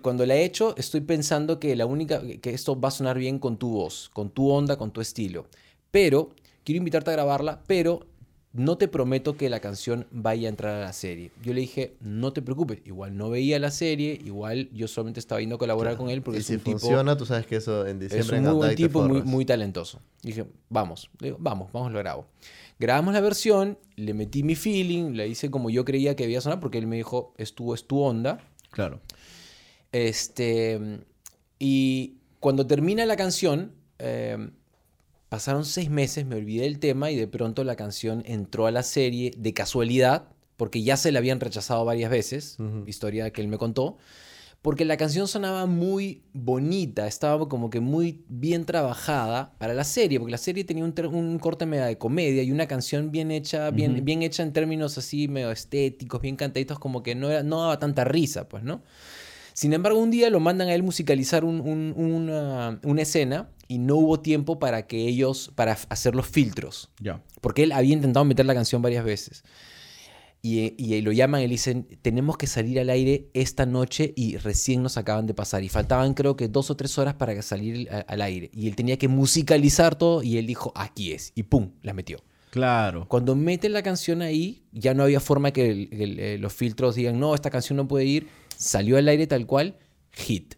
Cuando 0.01 0.25
la 0.27 0.37
he 0.37 0.45
hecho, 0.45 0.75
estoy 0.77 1.01
pensando 1.01 1.59
que 1.59 1.75
la 1.75 1.87
única... 1.87 2.21
que 2.41 2.51
esto 2.51 2.79
va 2.81 2.89
a 2.89 2.93
sonar 2.93 3.19
bien 3.19 3.39
con 3.41 3.57
tu 3.59 3.71
voz, 3.71 4.11
con 4.13 4.31
tu 4.31 4.49
onda, 4.51 4.77
con 4.77 4.93
tu 4.93 5.01
estilo. 5.01 5.49
Pero, 5.91 6.31
quiero 6.65 6.79
invitarte 6.79 7.11
a 7.11 7.15
grabarla, 7.15 7.63
pero 7.67 8.07
no 8.53 8.77
te 8.77 8.87
prometo 8.87 9.37
que 9.37 9.49
la 9.49 9.61
canción 9.61 10.07
vaya 10.11 10.49
a 10.49 10.51
entrar 10.51 10.75
a 10.77 10.81
la 10.81 10.93
serie. 10.93 11.31
Yo 11.43 11.55
le 11.55 11.63
dije, 11.63 11.97
no 12.01 12.33
te 12.33 12.43
preocupes, 12.43 12.81
igual 12.85 13.17
no 13.17 13.31
veía 13.31 13.59
la 13.59 13.71
serie, 13.71 14.21
igual 14.25 14.69
yo 14.73 14.89
solamente 14.89 15.21
estaba 15.21 15.41
yendo 15.41 15.57
a 15.57 15.59
colaborar 15.59 15.97
con 15.97 16.11
él 16.11 16.21
porque 16.23 16.39
Y 16.39 16.41
es 16.41 16.47
si 16.47 16.55
un 16.55 16.61
tipo, 16.61 16.79
funciona, 16.79 17.17
tú 17.17 17.25
sabes 17.25 17.47
que 17.47 17.57
eso 17.57 17.87
en 17.87 18.03
es 18.03 18.11
diciembre 18.11 18.39
un 18.39 18.45
muy 18.45 18.55
buen 18.55 18.77
tipo, 18.77 19.03
muy, 19.09 19.45
talentoso. 19.47 20.01
dije, 20.23 20.45
vamos, 20.69 21.11
le 21.21 21.29
digo, 21.29 21.39
vamos, 21.41 21.73
vamos, 21.73 21.93
lo 21.93 21.99
grabo. 21.99 22.27
Grabamos 22.79 23.15
la 23.15 23.21
versión, 23.21 23.79
le 23.97 24.13
metí 24.13 24.43
mi 24.43 24.55
feeling, 24.55 25.17
la 25.17 25.25
hice 25.25 25.51
como 25.51 25.71
yo 25.71 25.85
creía 25.85 26.15
que 26.15 26.25
debía 26.25 26.41
sonar 26.41 26.61
porque 26.61 26.79
él 26.79 26.87
me 26.87 26.97
dijo, 26.97 27.33
es 27.39 27.55
tu, 27.55 27.73
es 27.73 27.87
tu 27.87 28.01
onda. 28.01 28.39
Claro. 28.71 29.01
Este, 29.93 31.01
y 31.59 32.17
cuando 32.41 32.67
termina 32.67 33.07
la 33.07 33.17
canción, 33.17 33.73
eh, 33.99 34.51
pasaron 35.33 35.65
seis 35.65 35.89
meses, 35.89 36.27
me 36.27 36.37
olvidé 36.37 36.65
del 36.65 36.79
tema 36.79 37.11
y 37.11 37.17
de 37.17 37.27
pronto 37.27 37.65
la 37.65 37.75
canción 37.75 38.23
entró 38.27 38.67
a 38.67 38.71
la 38.71 38.83
serie 38.83 39.31
de 39.35 39.55
casualidad, 39.55 40.29
porque 40.59 40.83
ya 40.83 40.99
se 40.99 41.11
la 41.11 41.21
habían 41.21 41.41
rechazado 41.41 41.87
varias 41.87 42.11
veces, 42.11 42.59
historia 42.87 43.31
que 43.33 43.41
él 43.41 43.49
me 43.49 43.57
contó, 43.57 43.97
porque 44.61 44.85
la 44.85 44.99
canción 44.99 45.27
sonaba 45.29 45.65
muy 45.65 46.21
bonita, 46.35 47.07
estaba 47.07 47.49
como 47.49 47.71
que 47.71 47.81
muy 47.81 48.21
bien 48.29 48.67
trabajada 48.67 49.55
para 49.57 49.73
la 49.73 49.85
serie, 49.85 50.19
porque 50.21 50.33
la 50.33 50.37
serie 50.37 50.65
tenía 50.65 50.85
un, 50.85 51.39
corte 51.39 51.65
media 51.65 51.87
de 51.87 51.97
comedia 51.97 52.43
y 52.43 52.53
una 52.53 52.67
canción 52.69 53.11
bien 53.11 53.31
hecha, 53.31 53.71
bien, 53.71 54.23
hecha 54.23 54.43
en 54.43 54.53
términos 54.53 54.99
así 54.99 55.29
medio 55.29 55.51
estéticos, 55.51 56.21
bien 56.21 56.37
cantaditos, 56.37 56.79
como 56.79 57.03
que 57.03 57.15
no, 57.15 57.31
era, 57.31 57.43
no 57.43 57.63
daba 57.63 57.79
tanta 57.79 58.05
risa, 58.05 58.51
pues, 58.51 58.65
¿no? 58.65 58.83
Sin 59.55 59.73
embargo, 59.73 59.99
un 59.99 60.11
día 60.11 60.31
lo 60.31 60.41
mandan 60.41 60.69
a 60.69 60.75
él 60.75 60.83
musicalizar 60.83 61.43
un- 61.45 61.61
un- 61.61 61.95
una, 61.97 62.81
una 62.85 63.03
escena 63.03 63.49
y 63.73 63.79
no 63.79 63.97
hubo 63.97 64.21
tiempo 64.21 64.59
para 64.59 64.87
que 64.87 65.07
ellos, 65.09 65.51
para 65.55 65.73
hacer 65.89 66.15
los 66.15 66.27
filtros. 66.27 66.91
Ya. 67.01 67.23
Porque 67.41 67.63
él 67.63 67.73
había 67.73 67.95
intentado 67.95 68.25
meter 68.25 68.45
la 68.47 68.55
canción 68.55 68.83
varias 68.83 69.05
veces. 69.05 69.45
Y, 70.45 70.75
y 70.77 71.01
lo 71.03 71.13
llaman 71.13 71.41
y 71.43 71.45
le 71.45 71.53
dicen, 71.53 71.87
tenemos 72.03 72.37
que 72.37 72.49
salir 72.49 72.81
al 72.81 72.91
aire 72.91 73.29
esta 73.33 73.65
noche 73.65 74.13
y 74.17 74.37
recién 74.39 74.83
nos 74.83 74.97
acaban 74.97 75.27
de 75.27 75.35
pasar. 75.35 75.63
Y 75.63 75.69
faltaban 75.69 76.15
creo 76.15 76.37
que 76.37 76.49
dos 76.49 76.69
o 76.71 76.77
tres 76.77 76.99
horas 76.99 77.15
para 77.15 77.41
salir 77.43 77.89
a- 77.93 78.01
al 78.01 78.23
aire. 78.23 78.51
Y 78.53 78.67
él 78.67 78.75
tenía 78.75 78.97
que 78.99 79.07
musicalizar 79.07 79.95
todo 79.95 80.23
y 80.23 80.39
él 80.39 80.47
dijo, 80.47 80.73
aquí 80.75 81.13
es. 81.13 81.33
Y 81.37 81.45
¡pum! 81.45 81.71
La 81.83 81.93
metió. 81.93 82.19
Claro. 82.51 83.07
Cuando 83.09 83.37
mete 83.37 83.69
la 83.69 83.83
canción 83.85 84.21
ahí, 84.21 84.65
ya 84.73 84.95
no 84.95 85.05
había 85.05 85.21
forma 85.21 85.53
que 85.53 85.71
el- 85.71 85.89
el- 85.93 86.19
eh, 86.19 86.39
los 86.39 86.53
filtros 86.53 86.97
digan, 86.97 87.21
no, 87.21 87.35
esta 87.37 87.49
canción 87.51 87.77
no 87.77 87.87
puede 87.87 88.05
ir. 88.07 88.27
Salió 88.57 88.99
al 88.99 89.07
aire 89.09 89.29
tal 89.29 89.47
cual, 89.47 89.77
hit. 90.11 90.55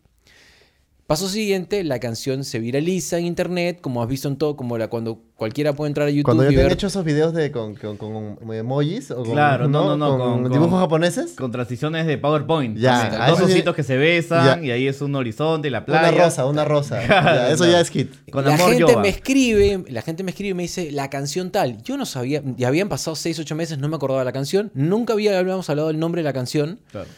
Paso 1.07 1.29
siguiente, 1.29 1.85
la 1.85 1.99
canción 2.01 2.45
se 2.45 2.59
viraliza 2.59 3.19
en 3.19 3.27
internet, 3.27 3.79
como 3.83 4.03
has 4.03 4.09
visto 4.09 4.27
en 4.27 4.37
todo, 4.37 4.57
como 4.57 4.79
la, 4.79 4.89
cuando 4.89 5.21
cualquiera 5.37 5.75
puede 5.75 5.89
entrar 5.89 6.07
a 6.09 6.11
YouTube 6.11 6.25
Cuando 6.25 6.45
ya 6.45 6.51
y 6.53 6.55
te 6.55 6.63
han 6.65 6.71
hecho 6.73 6.87
esos 6.87 7.05
videos 7.05 7.35
de 7.35 7.51
con, 7.53 7.75
con, 7.75 7.99
con 7.99 8.55
emojis 8.55 9.11
o 9.11 9.17
con, 9.17 9.33
Claro, 9.33 9.69
no, 9.69 9.85
no, 9.85 9.97
no, 9.99 10.19
con, 10.19 10.43
con- 10.45 10.53
dibujos 10.53 10.71
con- 10.71 10.81
japoneses. 10.81 11.33
Con 11.33 11.51
transiciones 11.53 12.07
de 12.07 12.17
PowerPoint. 12.17 12.79
Ya, 12.79 13.29
Dos 13.29 13.39
ositos 13.43 13.75
que 13.75 13.83
se 13.83 13.99
besan 13.99 14.61
Ya. 14.63 14.67
y 14.67 14.71
ahí 14.71 14.89
es 14.89 15.03
un 15.03 15.15
horizonte 15.15 15.69
y 15.69 15.71
la 15.71 15.85
playa. 15.85 16.09
Una 16.11 16.25
rosa, 16.25 16.47
una 16.47 16.65
rosa. 16.65 17.03
Ya, 17.07 17.51
eso 17.51 17.67
ya 17.67 17.81
es 17.81 17.91
hit. 17.91 18.11
Con 18.31 18.47
la 18.47 18.55
amor 18.55 18.73
gente 18.75 18.97
me 18.97 19.09
escribe, 19.11 19.85
la 19.91 20.01
gente 20.01 20.23
me 20.25 20.31
escribe 20.31 20.51
y 20.53 20.55
me 20.55 20.63
dice 20.63 20.91
la 20.91 21.11
canción 21.11 21.51
tal. 21.51 21.83
Yo 21.83 21.99
no 21.99 22.07
sabía, 22.07 22.43
ya 22.57 22.69
habían 22.69 22.89
pasado 22.89 23.15
6, 23.15 23.39
8 23.41 23.55
meses, 23.55 23.77
no 23.79 23.89
me 23.91 23.97
acordaba 23.97 24.21
de 24.21 24.25
la 24.25 24.33
canción, 24.33 24.71
nunca 24.73 25.13
había, 25.13 25.39
habíamos 25.39 25.69
hablado 25.69 25.89
del 25.89 25.99
nombre 25.99 26.21
de 26.23 26.25
la 26.25 26.33
canción. 26.33 26.81
Claro. 26.91 27.09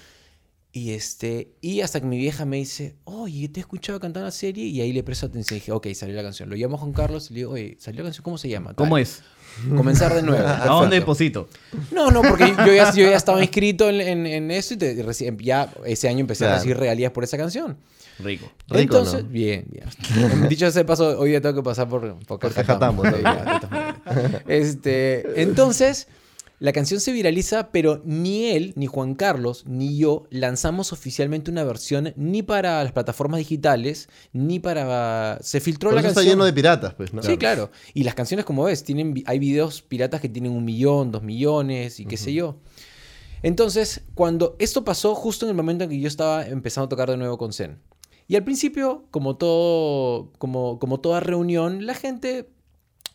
Y 0.76 0.90
este, 0.90 1.52
y 1.62 1.80
hasta 1.80 2.00
que 2.00 2.06
mi 2.06 2.18
vieja 2.18 2.44
me 2.44 2.58
dice, 2.58 2.96
oye, 3.04 3.48
te 3.48 3.60
he 3.60 3.62
escuchado 3.62 3.98
cantar 3.98 4.24
la 4.24 4.30
serie, 4.30 4.66
y 4.66 4.82
ahí 4.82 4.92
le 4.92 5.02
presto 5.02 5.24
atención 5.24 5.56
y 5.56 5.60
dije, 5.60 5.72
ok, 5.72 5.86
salió 5.94 6.14
la 6.14 6.22
canción. 6.22 6.50
Lo 6.50 6.54
llamo 6.54 6.76
a 6.76 6.80
Juan 6.80 6.92
Carlos 6.92 7.30
y 7.30 7.32
le 7.32 7.38
digo, 7.40 7.52
oye, 7.52 7.76
salió 7.80 8.02
la 8.02 8.08
canción, 8.08 8.22
¿cómo 8.22 8.36
se 8.36 8.50
llama? 8.50 8.74
¿Cómo 8.74 8.96
Tal. 8.96 9.02
es? 9.02 9.22
Comenzar 9.74 10.14
de 10.14 10.20
nuevo. 10.20 10.46
¿A 10.46 10.66
dónde 10.66 10.96
deposito? 11.00 11.48
No, 11.92 12.10
no, 12.10 12.20
porque 12.20 12.52
yo 12.66 12.74
ya, 12.74 12.92
yo 12.92 13.08
ya 13.08 13.16
estaba 13.16 13.40
inscrito 13.40 13.88
en, 13.88 14.02
en, 14.02 14.26
en 14.26 14.50
eso 14.50 14.74
y 14.74 14.76
te- 14.76 15.02
reci- 15.02 15.34
ya 15.42 15.72
ese 15.86 16.10
año 16.10 16.20
empecé 16.20 16.44
a 16.44 16.56
recibir 16.56 16.76
regalías 16.76 17.10
por 17.10 17.24
esa 17.24 17.38
canción. 17.38 17.78
Rico. 18.18 18.52
Rico, 18.68 18.98
Entonces, 18.98 19.24
¿no? 19.24 19.30
bien, 19.30 19.64
bien. 19.70 20.48
Dicho 20.50 20.66
ese 20.66 20.84
paso, 20.84 21.18
hoy 21.18 21.30
día 21.30 21.40
tengo 21.40 21.54
que 21.54 21.62
pasar 21.62 21.88
por, 21.88 22.18
por 22.26 22.38
Por 22.38 22.52
ya, 23.22 23.96
este, 24.46 25.40
entonces, 25.40 26.06
la 26.58 26.72
canción 26.72 27.00
se 27.00 27.12
viraliza, 27.12 27.70
pero 27.70 28.00
ni 28.04 28.46
él, 28.46 28.72
ni 28.76 28.86
Juan 28.86 29.14
Carlos, 29.14 29.64
ni 29.66 29.98
yo 29.98 30.26
lanzamos 30.30 30.92
oficialmente 30.92 31.50
una 31.50 31.64
versión 31.64 32.14
ni 32.16 32.42
para 32.42 32.82
las 32.82 32.92
plataformas 32.92 33.38
digitales, 33.38 34.08
ni 34.32 34.58
para... 34.58 35.38
Se 35.42 35.60
filtró 35.60 35.90
Por 35.90 35.96
la 35.96 36.00
eso 36.00 36.08
está 36.08 36.20
canción. 36.20 36.36
lleno 36.36 36.44
de 36.46 36.52
piratas, 36.54 36.94
pues, 36.94 37.12
¿no? 37.12 37.22
Sí, 37.22 37.36
claro. 37.36 37.70
Y 37.92 38.04
las 38.04 38.14
canciones, 38.14 38.46
como 38.46 38.64
ves, 38.64 38.84
tienen, 38.84 39.22
hay 39.26 39.38
videos 39.38 39.82
piratas 39.82 40.20
que 40.20 40.30
tienen 40.30 40.52
un 40.52 40.64
millón, 40.64 41.12
dos 41.12 41.22
millones 41.22 42.00
y 42.00 42.06
qué 42.06 42.16
sé 42.16 42.32
yo. 42.32 42.56
Entonces, 43.42 44.00
cuando 44.14 44.56
esto 44.58 44.82
pasó 44.84 45.14
justo 45.14 45.44
en 45.44 45.50
el 45.50 45.56
momento 45.56 45.84
en 45.84 45.90
que 45.90 46.00
yo 46.00 46.08
estaba 46.08 46.46
empezando 46.46 46.86
a 46.86 46.88
tocar 46.88 47.10
de 47.10 47.18
nuevo 47.18 47.36
con 47.36 47.52
Zen. 47.52 47.78
Y 48.28 48.34
al 48.34 48.44
principio, 48.44 49.04
como, 49.10 49.36
todo, 49.36 50.32
como, 50.38 50.78
como 50.78 51.00
toda 51.00 51.20
reunión, 51.20 51.86
la 51.86 51.94
gente 51.94 52.48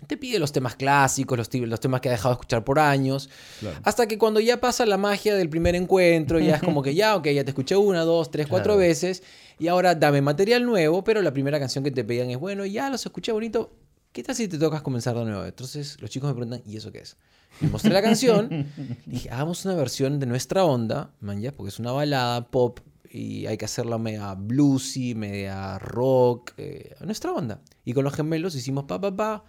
te 0.08 0.18
pide 0.18 0.40
los 0.40 0.52
temas 0.52 0.76
clásicos, 0.76 1.38
los, 1.38 1.50
temas 1.80 2.02
que 2.02 2.10
ha 2.10 2.12
dejado 2.12 2.30
de 2.30 2.34
escuchar 2.34 2.64
por 2.64 2.80
años. 2.80 3.30
Claro. 3.60 3.80
Hasta 3.84 4.08
que 4.08 4.18
cuando 4.18 4.40
ya 4.40 4.60
pasa 4.60 4.86
la 4.86 4.98
magia 4.98 5.36
del 5.36 5.50
primer 5.50 5.76
encuentro, 5.76 6.40
ya 6.40 6.56
es 6.56 6.62
como 6.62 6.82
que 6.82 6.96
ya, 6.96 7.16
ok, 7.16 7.28
ya 7.28 7.44
te 7.44 7.52
escuché 7.52 7.76
una, 7.76 8.02
dos, 8.02 8.32
tres, 8.32 8.48
cuatro 8.48 8.78
veces. 8.78 9.24
Y 9.60 9.68
ahora 9.68 9.96
dame 9.96 10.22
material 10.22 10.66
nuevo, 10.66 11.04
pero 11.04 11.22
la 11.22 11.32
primera 11.32 11.60
canción 11.60 11.84
que 11.84 11.92
te 11.92 12.04
pedían 12.04 12.30
es, 12.30 12.40
bueno, 12.40 12.66
ya 12.66 12.90
los 12.90 13.06
escuché 13.06 13.32
bonito, 13.32 13.72
¿qué 14.12 14.24
tal 14.24 14.36
si 14.36 14.48
te 14.48 14.58
tocas 14.58 14.82
comenzar 14.82 15.16
de 15.16 15.26
nuevo? 15.26 15.46
Entonces 15.46 16.02
los 16.02 16.10
chicos 16.10 16.30
me 16.30 16.36
preguntan, 16.36 16.62
¿y 16.66 16.78
eso 16.78 16.92
qué 16.92 17.00
es? 17.00 17.18
Le 17.60 17.68
mostré 17.68 17.94
la 17.94 18.02
canción, 18.02 18.68
dije, 19.06 19.30
hagamos 19.30 19.66
una 19.66 19.76
versión 19.76 20.20
de 20.20 20.26
nuestra 20.26 20.66
onda, 20.66 21.12
man, 21.20 21.42
ya, 21.42 21.52
porque 21.52 21.70
es 21.70 21.80
una 21.80 21.92
balada 21.92 22.48
pop 22.50 22.80
y 23.14 23.46
hay 23.46 23.58
que 23.58 23.66
hacerla 23.66 23.98
media 23.98 24.34
bluesy, 24.36 25.16
media 25.16 25.78
rock, 25.80 26.54
eh, 26.58 26.96
nuestra 27.02 27.34
onda. 27.34 27.62
Y 27.84 27.94
con 27.94 28.04
los 28.04 28.14
gemelos 28.14 28.56
hicimos 28.56 28.86
pa, 28.86 29.00
pa, 29.02 29.16
pa, 29.16 29.44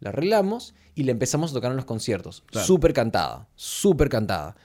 la 0.00 0.10
arreglamos 0.10 0.74
y 0.94 1.04
la 1.04 1.12
empezamos 1.12 1.50
a 1.50 1.54
tocar 1.54 1.70
en 1.70 1.76
los 1.76 1.86
conciertos. 1.86 2.42
Claro. 2.46 2.66
Súper 2.66 2.92
cantada, 2.92 3.48
súper 3.54 4.08
cantada. 4.08 4.56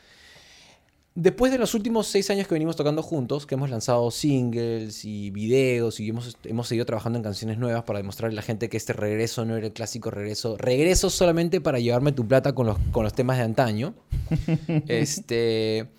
Después 1.14 1.52
de 1.52 1.58
los 1.58 1.74
últimos 1.74 2.08
seis 2.08 2.30
años 2.30 2.48
que 2.48 2.56
venimos 2.56 2.78
tocando 2.78 3.04
juntos, 3.04 3.46
que 3.46 3.56
hemos 3.56 3.70
lanzado 3.70 4.10
singles 4.12 5.04
y 5.04 5.30
videos 5.30 6.00
y 6.00 6.08
hemos, 6.08 6.38
hemos 6.46 6.70
seguido 6.70 6.86
trabajando 6.86 7.18
en 7.20 7.24
canciones 7.24 7.58
nuevas 7.58 7.84
para 7.84 8.00
demostrarle 8.00 8.36
a 8.36 8.38
la 8.38 8.42
gente 8.42 8.70
que 8.70 8.78
este 8.78 8.94
regreso 8.94 9.44
no 9.44 9.58
era 9.58 9.68
el 9.68 9.74
clásico 9.74 10.10
regreso. 10.10 10.56
Regreso 10.58 11.10
solamente 11.10 11.60
para 11.60 11.80
llevarme 11.80 12.14
tu 12.14 12.26
plata 12.26 12.56
con 12.56 12.66
los, 12.66 12.78
con 12.94 13.04
los 13.04 13.14
temas 13.14 13.38
de 13.38 13.44
antaño. 13.44 13.94
este, 14.88 15.90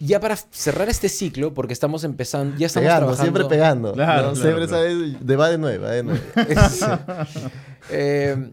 ya 0.00 0.18
para 0.18 0.34
cerrar 0.36 0.88
este 0.88 1.08
ciclo, 1.08 1.54
porque 1.54 1.72
estamos 1.72 2.02
empezando, 2.04 2.56
ya 2.56 2.66
estamos 2.66 2.86
Pegando, 2.86 3.06
trabajando... 3.06 3.22
siempre 3.38 3.44
pegando. 3.56 3.92
Claro, 3.92 4.10
¿no? 4.12 4.32
claro, 4.32 4.36
siempre 4.36 4.66
claro. 4.66 4.82
sabes, 4.84 5.26
de 5.26 5.36
va 5.36 5.48
de 5.50 5.58
nueve, 5.58 5.78
va 5.78 5.90
de 5.92 6.02
nueve. 6.02 6.20
Eh, 7.90 8.50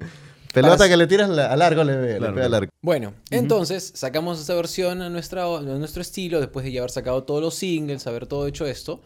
Pelota 0.53 0.77
Para- 0.77 0.89
que 0.89 0.97
le 0.97 1.07
tiras 1.07 1.29
la- 1.29 1.51
a 1.51 1.55
largo 1.55 1.83
le 1.83 1.95
ve, 1.95 2.13
le 2.13 2.17
Claro, 2.19 2.33
pega 2.33 2.45
a 2.45 2.49
claro. 2.49 2.61
largo. 2.61 2.71
Bueno, 2.81 3.13
entonces 3.29 3.91
sacamos 3.95 4.39
esta 4.39 4.55
versión 4.55 5.01
a, 5.01 5.09
nuestra, 5.09 5.43
a 5.45 5.61
nuestro 5.61 6.01
estilo, 6.01 6.39
después 6.39 6.65
de 6.65 6.71
ya 6.71 6.79
haber 6.81 6.91
sacado 6.91 7.23
todos 7.23 7.41
los 7.41 7.53
singles, 7.55 8.07
haber 8.07 8.25
todo 8.25 8.47
hecho 8.47 8.65
esto. 8.65 9.01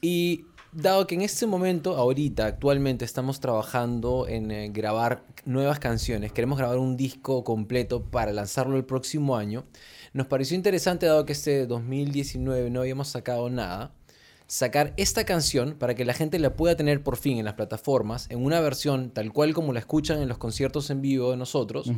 Y 0.00 0.46
dado 0.72 1.06
que 1.06 1.14
en 1.16 1.22
este 1.22 1.46
momento, 1.46 1.96
ahorita, 1.96 2.46
actualmente, 2.46 3.04
estamos 3.04 3.40
trabajando 3.40 4.26
en 4.28 4.50
eh, 4.50 4.70
grabar 4.72 5.24
nuevas 5.44 5.78
canciones, 5.78 6.32
queremos 6.32 6.56
grabar 6.58 6.78
un 6.78 6.96
disco 6.96 7.44
completo 7.44 8.02
para 8.04 8.32
lanzarlo 8.32 8.76
el 8.76 8.84
próximo 8.84 9.36
año, 9.36 9.64
nos 10.12 10.26
pareció 10.26 10.56
interesante, 10.56 11.06
dado 11.06 11.24
que 11.24 11.32
este 11.32 11.66
2019 11.66 12.70
no 12.70 12.80
habíamos 12.80 13.08
sacado 13.08 13.48
nada, 13.50 13.92
sacar 14.46 14.92
esta 14.98 15.24
canción 15.24 15.76
para 15.78 15.94
que 15.94 16.04
la 16.04 16.12
gente 16.12 16.38
la 16.38 16.54
pueda 16.54 16.76
tener 16.76 17.02
por 17.02 17.16
fin 17.16 17.38
en 17.38 17.44
las 17.46 17.54
plataformas, 17.54 18.26
en 18.30 18.44
una 18.44 18.60
versión 18.60 19.10
tal 19.10 19.32
cual 19.32 19.54
como 19.54 19.72
la 19.72 19.78
escuchan 19.80 20.20
en 20.20 20.28
los 20.28 20.36
conciertos 20.38 20.90
en 20.90 21.00
vivo 21.00 21.30
de 21.30 21.36
nosotros. 21.38 21.90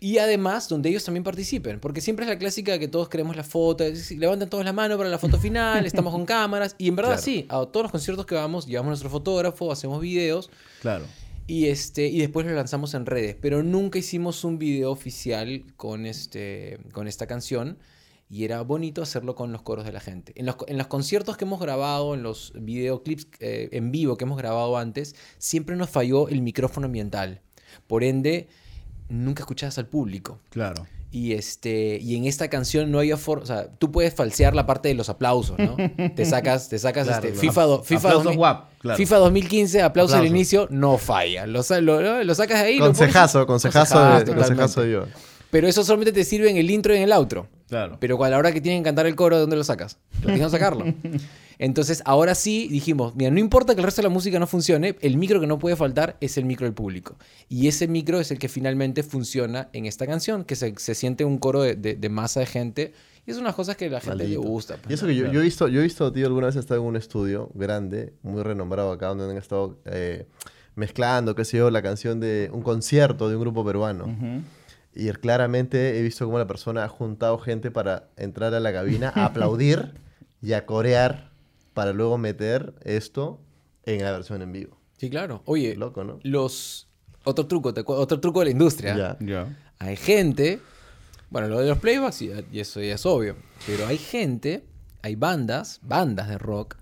Y 0.00 0.18
además, 0.18 0.68
donde 0.68 0.90
ellos 0.90 1.02
también 1.04 1.24
participen, 1.24 1.80
porque 1.80 2.00
siempre 2.00 2.24
es 2.24 2.28
la 2.28 2.38
clásica 2.38 2.70
de 2.72 2.78
que 2.78 2.86
todos 2.86 3.08
queremos 3.08 3.34
la 3.36 3.42
foto, 3.42 3.84
levantan 4.16 4.48
todos 4.48 4.64
la 4.64 4.72
mano 4.72 4.96
para 4.96 5.08
la 5.08 5.18
foto 5.18 5.38
final, 5.40 5.86
estamos 5.86 6.12
con 6.12 6.24
cámaras, 6.24 6.74
y 6.78 6.86
en 6.88 6.94
verdad 6.96 7.12
Claro. 7.12 7.22
sí, 7.22 7.46
a 7.48 7.66
todos 7.66 7.82
los 7.82 7.90
conciertos 7.92 8.24
que 8.26 8.36
vamos, 8.36 8.66
llevamos 8.66 8.90
nuestro 8.90 9.10
fotógrafo, 9.10 9.72
hacemos 9.72 10.00
videos, 10.00 10.50
Claro. 10.80 11.04
Y, 11.48 11.66
este, 11.66 12.06
y 12.06 12.20
después 12.20 12.46
lo 12.46 12.52
lanzamos 12.52 12.94
en 12.94 13.06
redes, 13.06 13.34
pero 13.40 13.64
nunca 13.64 13.98
hicimos 13.98 14.44
un 14.44 14.58
video 14.58 14.92
oficial 14.92 15.64
con, 15.76 16.06
este, 16.06 16.78
con 16.92 17.08
esta 17.08 17.26
canción, 17.26 17.78
y 18.30 18.44
era 18.44 18.60
bonito 18.60 19.00
hacerlo 19.00 19.34
con 19.34 19.50
los 19.50 19.62
coros 19.62 19.86
de 19.86 19.92
la 19.92 20.00
gente. 20.00 20.34
En 20.36 20.44
los, 20.44 20.56
en 20.66 20.76
los 20.76 20.86
conciertos 20.86 21.38
que 21.38 21.46
hemos 21.46 21.58
grabado, 21.58 22.14
en 22.14 22.22
los 22.22 22.52
videoclips 22.54 23.26
eh, 23.40 23.70
en 23.72 23.90
vivo 23.90 24.18
que 24.18 24.24
hemos 24.24 24.36
grabado 24.36 24.76
antes, 24.76 25.16
siempre 25.38 25.74
nos 25.76 25.88
falló 25.88 26.28
el 26.28 26.42
micrófono 26.42 26.84
ambiental. 26.84 27.40
Por 27.86 28.04
ende, 28.04 28.48
nunca 29.08 29.42
escuchabas 29.42 29.78
al 29.78 29.88
público. 29.88 30.40
Claro. 30.50 30.86
Y, 31.10 31.32
este, 31.32 31.98
y 32.02 32.16
en 32.16 32.26
esta 32.26 32.48
canción 32.48 32.90
no 32.92 32.98
había 32.98 33.16
forma, 33.16 33.42
o 33.42 33.46
sea, 33.46 33.66
tú 33.78 33.90
puedes 33.90 34.12
falsear 34.14 34.54
la 34.54 34.66
parte 34.66 34.88
de 34.88 34.94
los 34.94 35.08
aplausos, 35.08 35.58
¿no? 35.58 35.74
te 36.14 36.24
sacas, 36.26 36.68
te 36.68 36.78
sacas 36.78 37.06
Claro, 37.06 37.26
este, 37.26 37.32
claro. 37.32 37.40
FIFA, 37.48 37.62
do- 37.62 37.82
FIFA, 37.82 37.98
Aplausos 38.08 38.24
2000 38.24 38.36
guap, 38.36 38.64
claro. 38.78 38.96
FIFA 38.98 39.16
2015, 39.16 39.82
aplauso 39.82 40.16
al 40.16 40.26
inicio, 40.26 40.66
no 40.70 40.98
falla. 40.98 41.46
Lo, 41.46 41.62
lo, 41.80 42.22
lo- 42.24 42.34
sacas 42.34 42.60
ahí. 42.60 42.76
lo 42.78 42.84
pones- 42.86 42.98
Consejazo, 42.98 43.46
consejazo, 43.46 43.94
Consejazo, 43.94 43.98
de, 44.18 44.20
totalmente. 44.24 44.34
consejazo 44.48 44.80
de 44.82 44.92
yo. 44.92 45.04
Pero 45.50 45.66
eso 45.66 45.82
solamente 45.82 46.12
te 46.12 46.24
sirve 46.24 46.50
en 46.50 46.58
el 46.58 46.70
intro 46.70 46.92
y 46.92 46.98
en 46.98 47.04
el 47.04 47.12
outro. 47.12 47.48
Claro. 47.68 47.96
Pero 47.98 48.22
a 48.22 48.28
la 48.28 48.36
hora 48.36 48.52
que 48.52 48.60
tienen 48.60 48.82
que 48.82 48.88
cantar 48.88 49.06
el 49.06 49.14
coro, 49.16 49.36
¿de 49.36 49.40
dónde 49.40 49.56
lo 49.56 49.64
sacas? 49.64 49.96
Tienes 50.20 50.40
que 50.42 50.50
sacarlo. 50.50 50.84
Entonces, 51.58 52.02
ahora 52.04 52.34
sí 52.34 52.68
dijimos, 52.68 53.16
mira, 53.16 53.30
no 53.30 53.40
importa 53.40 53.74
que 53.74 53.80
el 53.80 53.84
resto 53.84 54.00
de 54.02 54.08
la 54.08 54.14
música 54.14 54.38
no 54.38 54.46
funcione, 54.46 54.96
el 55.00 55.16
micro 55.16 55.40
que 55.40 55.46
no 55.46 55.58
puede 55.58 55.74
faltar 55.76 56.16
es 56.20 56.38
el 56.38 56.44
micro 56.44 56.66
del 56.66 56.74
público. 56.74 57.16
Y 57.48 57.66
ese 57.68 57.88
micro 57.88 58.20
es 58.20 58.30
el 58.30 58.38
que 58.38 58.48
finalmente 58.48 59.02
funciona 59.02 59.68
en 59.72 59.86
esta 59.86 60.06
canción, 60.06 60.44
que 60.44 60.54
se, 60.56 60.74
se 60.78 60.94
siente 60.94 61.24
un 61.24 61.38
coro 61.38 61.62
de, 61.62 61.74
de- 61.74 61.96
de 61.96 62.08
masa 62.08 62.40
de 62.40 62.46
gente. 62.46 62.92
Y 63.26 63.32
es 63.32 63.38
unas 63.38 63.54
cosas 63.54 63.76
que 63.76 63.86
a 63.86 63.90
la 63.90 64.00
gente 64.00 64.18
Maldito. 64.18 64.40
le 64.40 64.48
gusta. 64.48 64.76
pues, 64.76 64.90
Y 64.90 64.94
eso 64.94 65.04
¿no? 65.06 65.08
que 65.10 65.16
yo, 65.16 65.22
Claro. 65.24 65.34
yo 65.34 65.40
he 65.40 65.44
visto, 65.44 65.68
yo 65.68 65.80
he 65.80 65.82
visto, 65.82 66.12
tío, 66.12 66.26
alguna 66.26 66.46
vez 66.46 66.56
he 66.56 66.60
estado 66.60 66.80
en 66.80 66.86
un 66.86 66.96
estudio 66.96 67.50
grande, 67.54 68.12
muy 68.22 68.42
renombrado 68.42 68.92
acá, 68.92 69.08
donde 69.08 69.24
han 69.24 69.36
estado 69.36 69.78
eh, 69.84 70.26
mezclando, 70.76 71.34
qué 71.34 71.44
sé 71.44 71.56
yo, 71.58 71.70
la 71.70 71.82
canción 71.82 72.20
de 72.20 72.50
un 72.52 72.62
concierto 72.62 73.28
de 73.28 73.34
un 73.36 73.42
grupo 73.42 73.64
peruano. 73.64 74.04
Ujú. 74.04 74.42
Y 74.94 75.10
claramente 75.12 75.98
he 75.98 76.02
visto 76.02 76.24
cómo 76.24 76.38
la 76.38 76.46
persona 76.46 76.84
ha 76.84 76.88
juntado 76.88 77.38
gente 77.38 77.70
para 77.70 78.08
entrar 78.16 78.54
a 78.54 78.60
la 78.60 78.72
cabina, 78.72 79.12
a 79.14 79.24
aplaudir 79.26 79.92
y 80.40 80.52
a 80.52 80.64
corear 80.66 81.27
para 81.78 81.92
luego 81.92 82.18
meter 82.18 82.74
esto 82.82 83.40
en 83.84 84.02
la 84.02 84.10
versión 84.10 84.42
en 84.42 84.50
vivo. 84.50 84.76
Sí, 84.96 85.08
claro. 85.08 85.42
Oye, 85.44 85.76
Loco, 85.76 86.02
¿no? 86.02 86.18
los... 86.24 86.88
Otro 87.22 87.46
truco, 87.46 87.72
te 87.72 87.84
otro 87.86 88.18
truco 88.18 88.40
de 88.40 88.46
la 88.46 88.50
industria. 88.50 88.96
Ya. 88.96 89.16
Ya. 89.20 89.72
Hay 89.78 89.94
gente, 89.94 90.58
bueno, 91.30 91.46
lo 91.46 91.60
de 91.60 91.68
los 91.68 91.78
playbacks 91.78 92.20
y, 92.22 92.32
y 92.50 92.58
eso 92.58 92.80
ya 92.80 92.96
es 92.96 93.06
obvio, 93.06 93.36
pero 93.64 93.86
hay 93.86 93.96
gente, 93.96 94.64
hay 95.02 95.14
bandas, 95.14 95.78
bandas 95.82 96.28
de 96.28 96.36
rock 96.36 96.74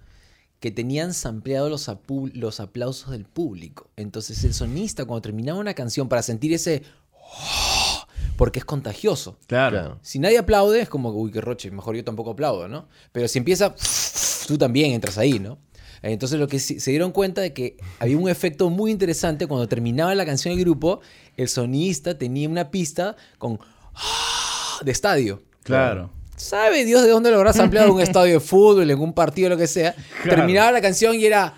que 0.60 0.70
tenían 0.70 1.12
sampleado 1.12 1.68
los, 1.68 1.90
apu- 1.90 2.32
los 2.32 2.58
aplausos 2.60 3.10
del 3.10 3.26
público. 3.26 3.90
Entonces 3.96 4.42
el 4.44 4.54
sonista 4.54 5.04
cuando 5.04 5.20
terminaba 5.20 5.58
una 5.58 5.74
canción 5.74 6.08
para 6.08 6.22
sentir 6.22 6.54
ese 6.54 6.84
"Oh", 7.12 8.06
porque 8.38 8.60
es 8.60 8.64
contagioso. 8.64 9.36
Claro. 9.46 9.76
Claro. 9.78 9.98
Si 10.00 10.18
nadie 10.18 10.38
aplaude, 10.38 10.80
es 10.80 10.88
como, 10.88 11.10
uy, 11.10 11.30
qué 11.32 11.42
roche, 11.42 11.70
mejor 11.70 11.96
yo 11.96 12.02
tampoco 12.04 12.30
aplaudo, 12.30 12.66
¿no? 12.66 12.88
Pero 13.12 13.28
si 13.28 13.38
empieza, 13.38 13.74
tú 14.46 14.56
también 14.58 14.92
entras 14.92 15.18
ahí, 15.18 15.38
¿no? 15.38 15.58
Entonces 16.02 16.38
lo 16.38 16.46
que 16.46 16.58
se 16.60 16.90
dieron 16.90 17.10
cuenta 17.10 17.40
de 17.40 17.52
que 17.52 17.76
había 17.98 18.16
un 18.16 18.28
efecto 18.28 18.70
muy 18.70 18.90
interesante 18.90 19.46
cuando 19.46 19.66
terminaba 19.66 20.14
la 20.14 20.24
canción 20.24 20.54
del 20.54 20.62
grupo, 20.64 21.00
el 21.36 21.48
sonista 21.48 22.16
tenía 22.16 22.48
una 22.48 22.70
pista 22.70 23.16
con 23.38 23.58
"Ah", 23.94 24.78
de 24.84 24.92
estadio. 24.92 25.42
Claro. 25.64 26.10
¿Sabe 26.36 26.84
Dios 26.84 27.02
de 27.02 27.08
dónde 27.08 27.30
lo 27.30 27.38
habrás 27.38 27.58
ampliado 27.58 27.92
un 27.92 28.00
estadio 28.02 28.34
de 28.34 28.40
fútbol, 28.40 28.88
en 28.90 29.00
un 29.00 29.14
partido, 29.14 29.48
lo 29.48 29.56
que 29.56 29.66
sea? 29.66 29.94
Claro. 30.22 30.36
Terminaba 30.36 30.70
la 30.70 30.80
canción 30.82 31.16
y 31.16 31.24
era... 31.24 31.54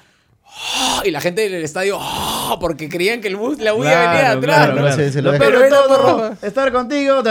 "Ah", 0.46 1.02
Y 1.04 1.10
la 1.10 1.20
gente 1.20 1.42
del 1.42 1.62
estadio, 1.62 1.98
"Ah", 2.00 2.56
porque 2.60 2.88
creían 2.88 3.20
que 3.20 3.28
el 3.28 3.36
bus, 3.36 3.58
la 3.58 3.72
bulla 3.72 3.90
Claro, 3.90 4.10
venía 4.12 4.30
atrás. 4.30 4.44
claro, 4.56 4.74
¿no? 4.76 4.80
claro. 4.82 5.04
Sí, 5.04 5.10
sí, 5.12 5.16
lo 5.20 5.22
Lo 5.24 5.32
deja- 5.32 5.44
peor 5.44 5.52
de 5.52 5.58
Pero 5.58 5.76
era 5.76 5.86
todo, 5.86 6.16
por- 6.38 6.48
estar 6.48 6.72
contigo. 6.72 7.22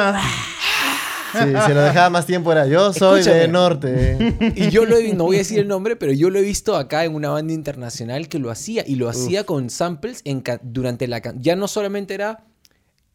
Sí, 1.33 1.39
si 1.65 1.73
lo 1.73 1.81
dejaba 1.81 2.09
más 2.09 2.25
tiempo 2.25 2.51
era 2.51 2.67
yo 2.67 2.93
soy 2.93 3.23
de 3.23 3.47
norte. 3.47 4.35
Y 4.55 4.69
yo 4.69 4.85
lo 4.85 4.97
he, 4.97 5.13
no 5.13 5.25
voy 5.25 5.37
a 5.37 5.39
decir 5.39 5.59
el 5.59 5.67
nombre, 5.67 5.95
pero 5.95 6.13
yo 6.13 6.29
lo 6.29 6.39
he 6.39 6.41
visto 6.41 6.75
acá 6.75 7.03
en 7.05 7.15
una 7.15 7.29
banda 7.29 7.53
internacional 7.53 8.27
que 8.27 8.39
lo 8.39 8.51
hacía 8.51 8.83
y 8.85 8.95
lo 8.95 9.09
hacía 9.09 9.43
con 9.45 9.69
samples 9.69 10.21
en 10.23 10.43
durante 10.63 11.07
la 11.07 11.21
ya 11.35 11.55
no 11.55 11.67
solamente 11.67 12.13
era 12.13 12.45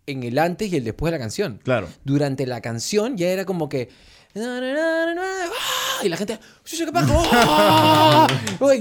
en 0.06 0.22
el 0.22 0.38
antes 0.38 0.72
y 0.72 0.76
el 0.76 0.84
después 0.84 1.10
de 1.10 1.18
la 1.18 1.22
canción. 1.22 1.60
Claro. 1.62 1.88
Durante 2.04 2.46
la 2.46 2.60
canción 2.60 3.16
ya 3.16 3.28
era 3.28 3.44
como 3.44 3.68
que 3.68 3.88
¡ah! 4.36 6.00
y 6.02 6.08
la 6.08 6.16
gente 6.16 6.38
"Chucha, 6.64 6.86
¿qué 6.86 6.92
pasó? 6.92 7.22
¡Ah! 7.32 8.26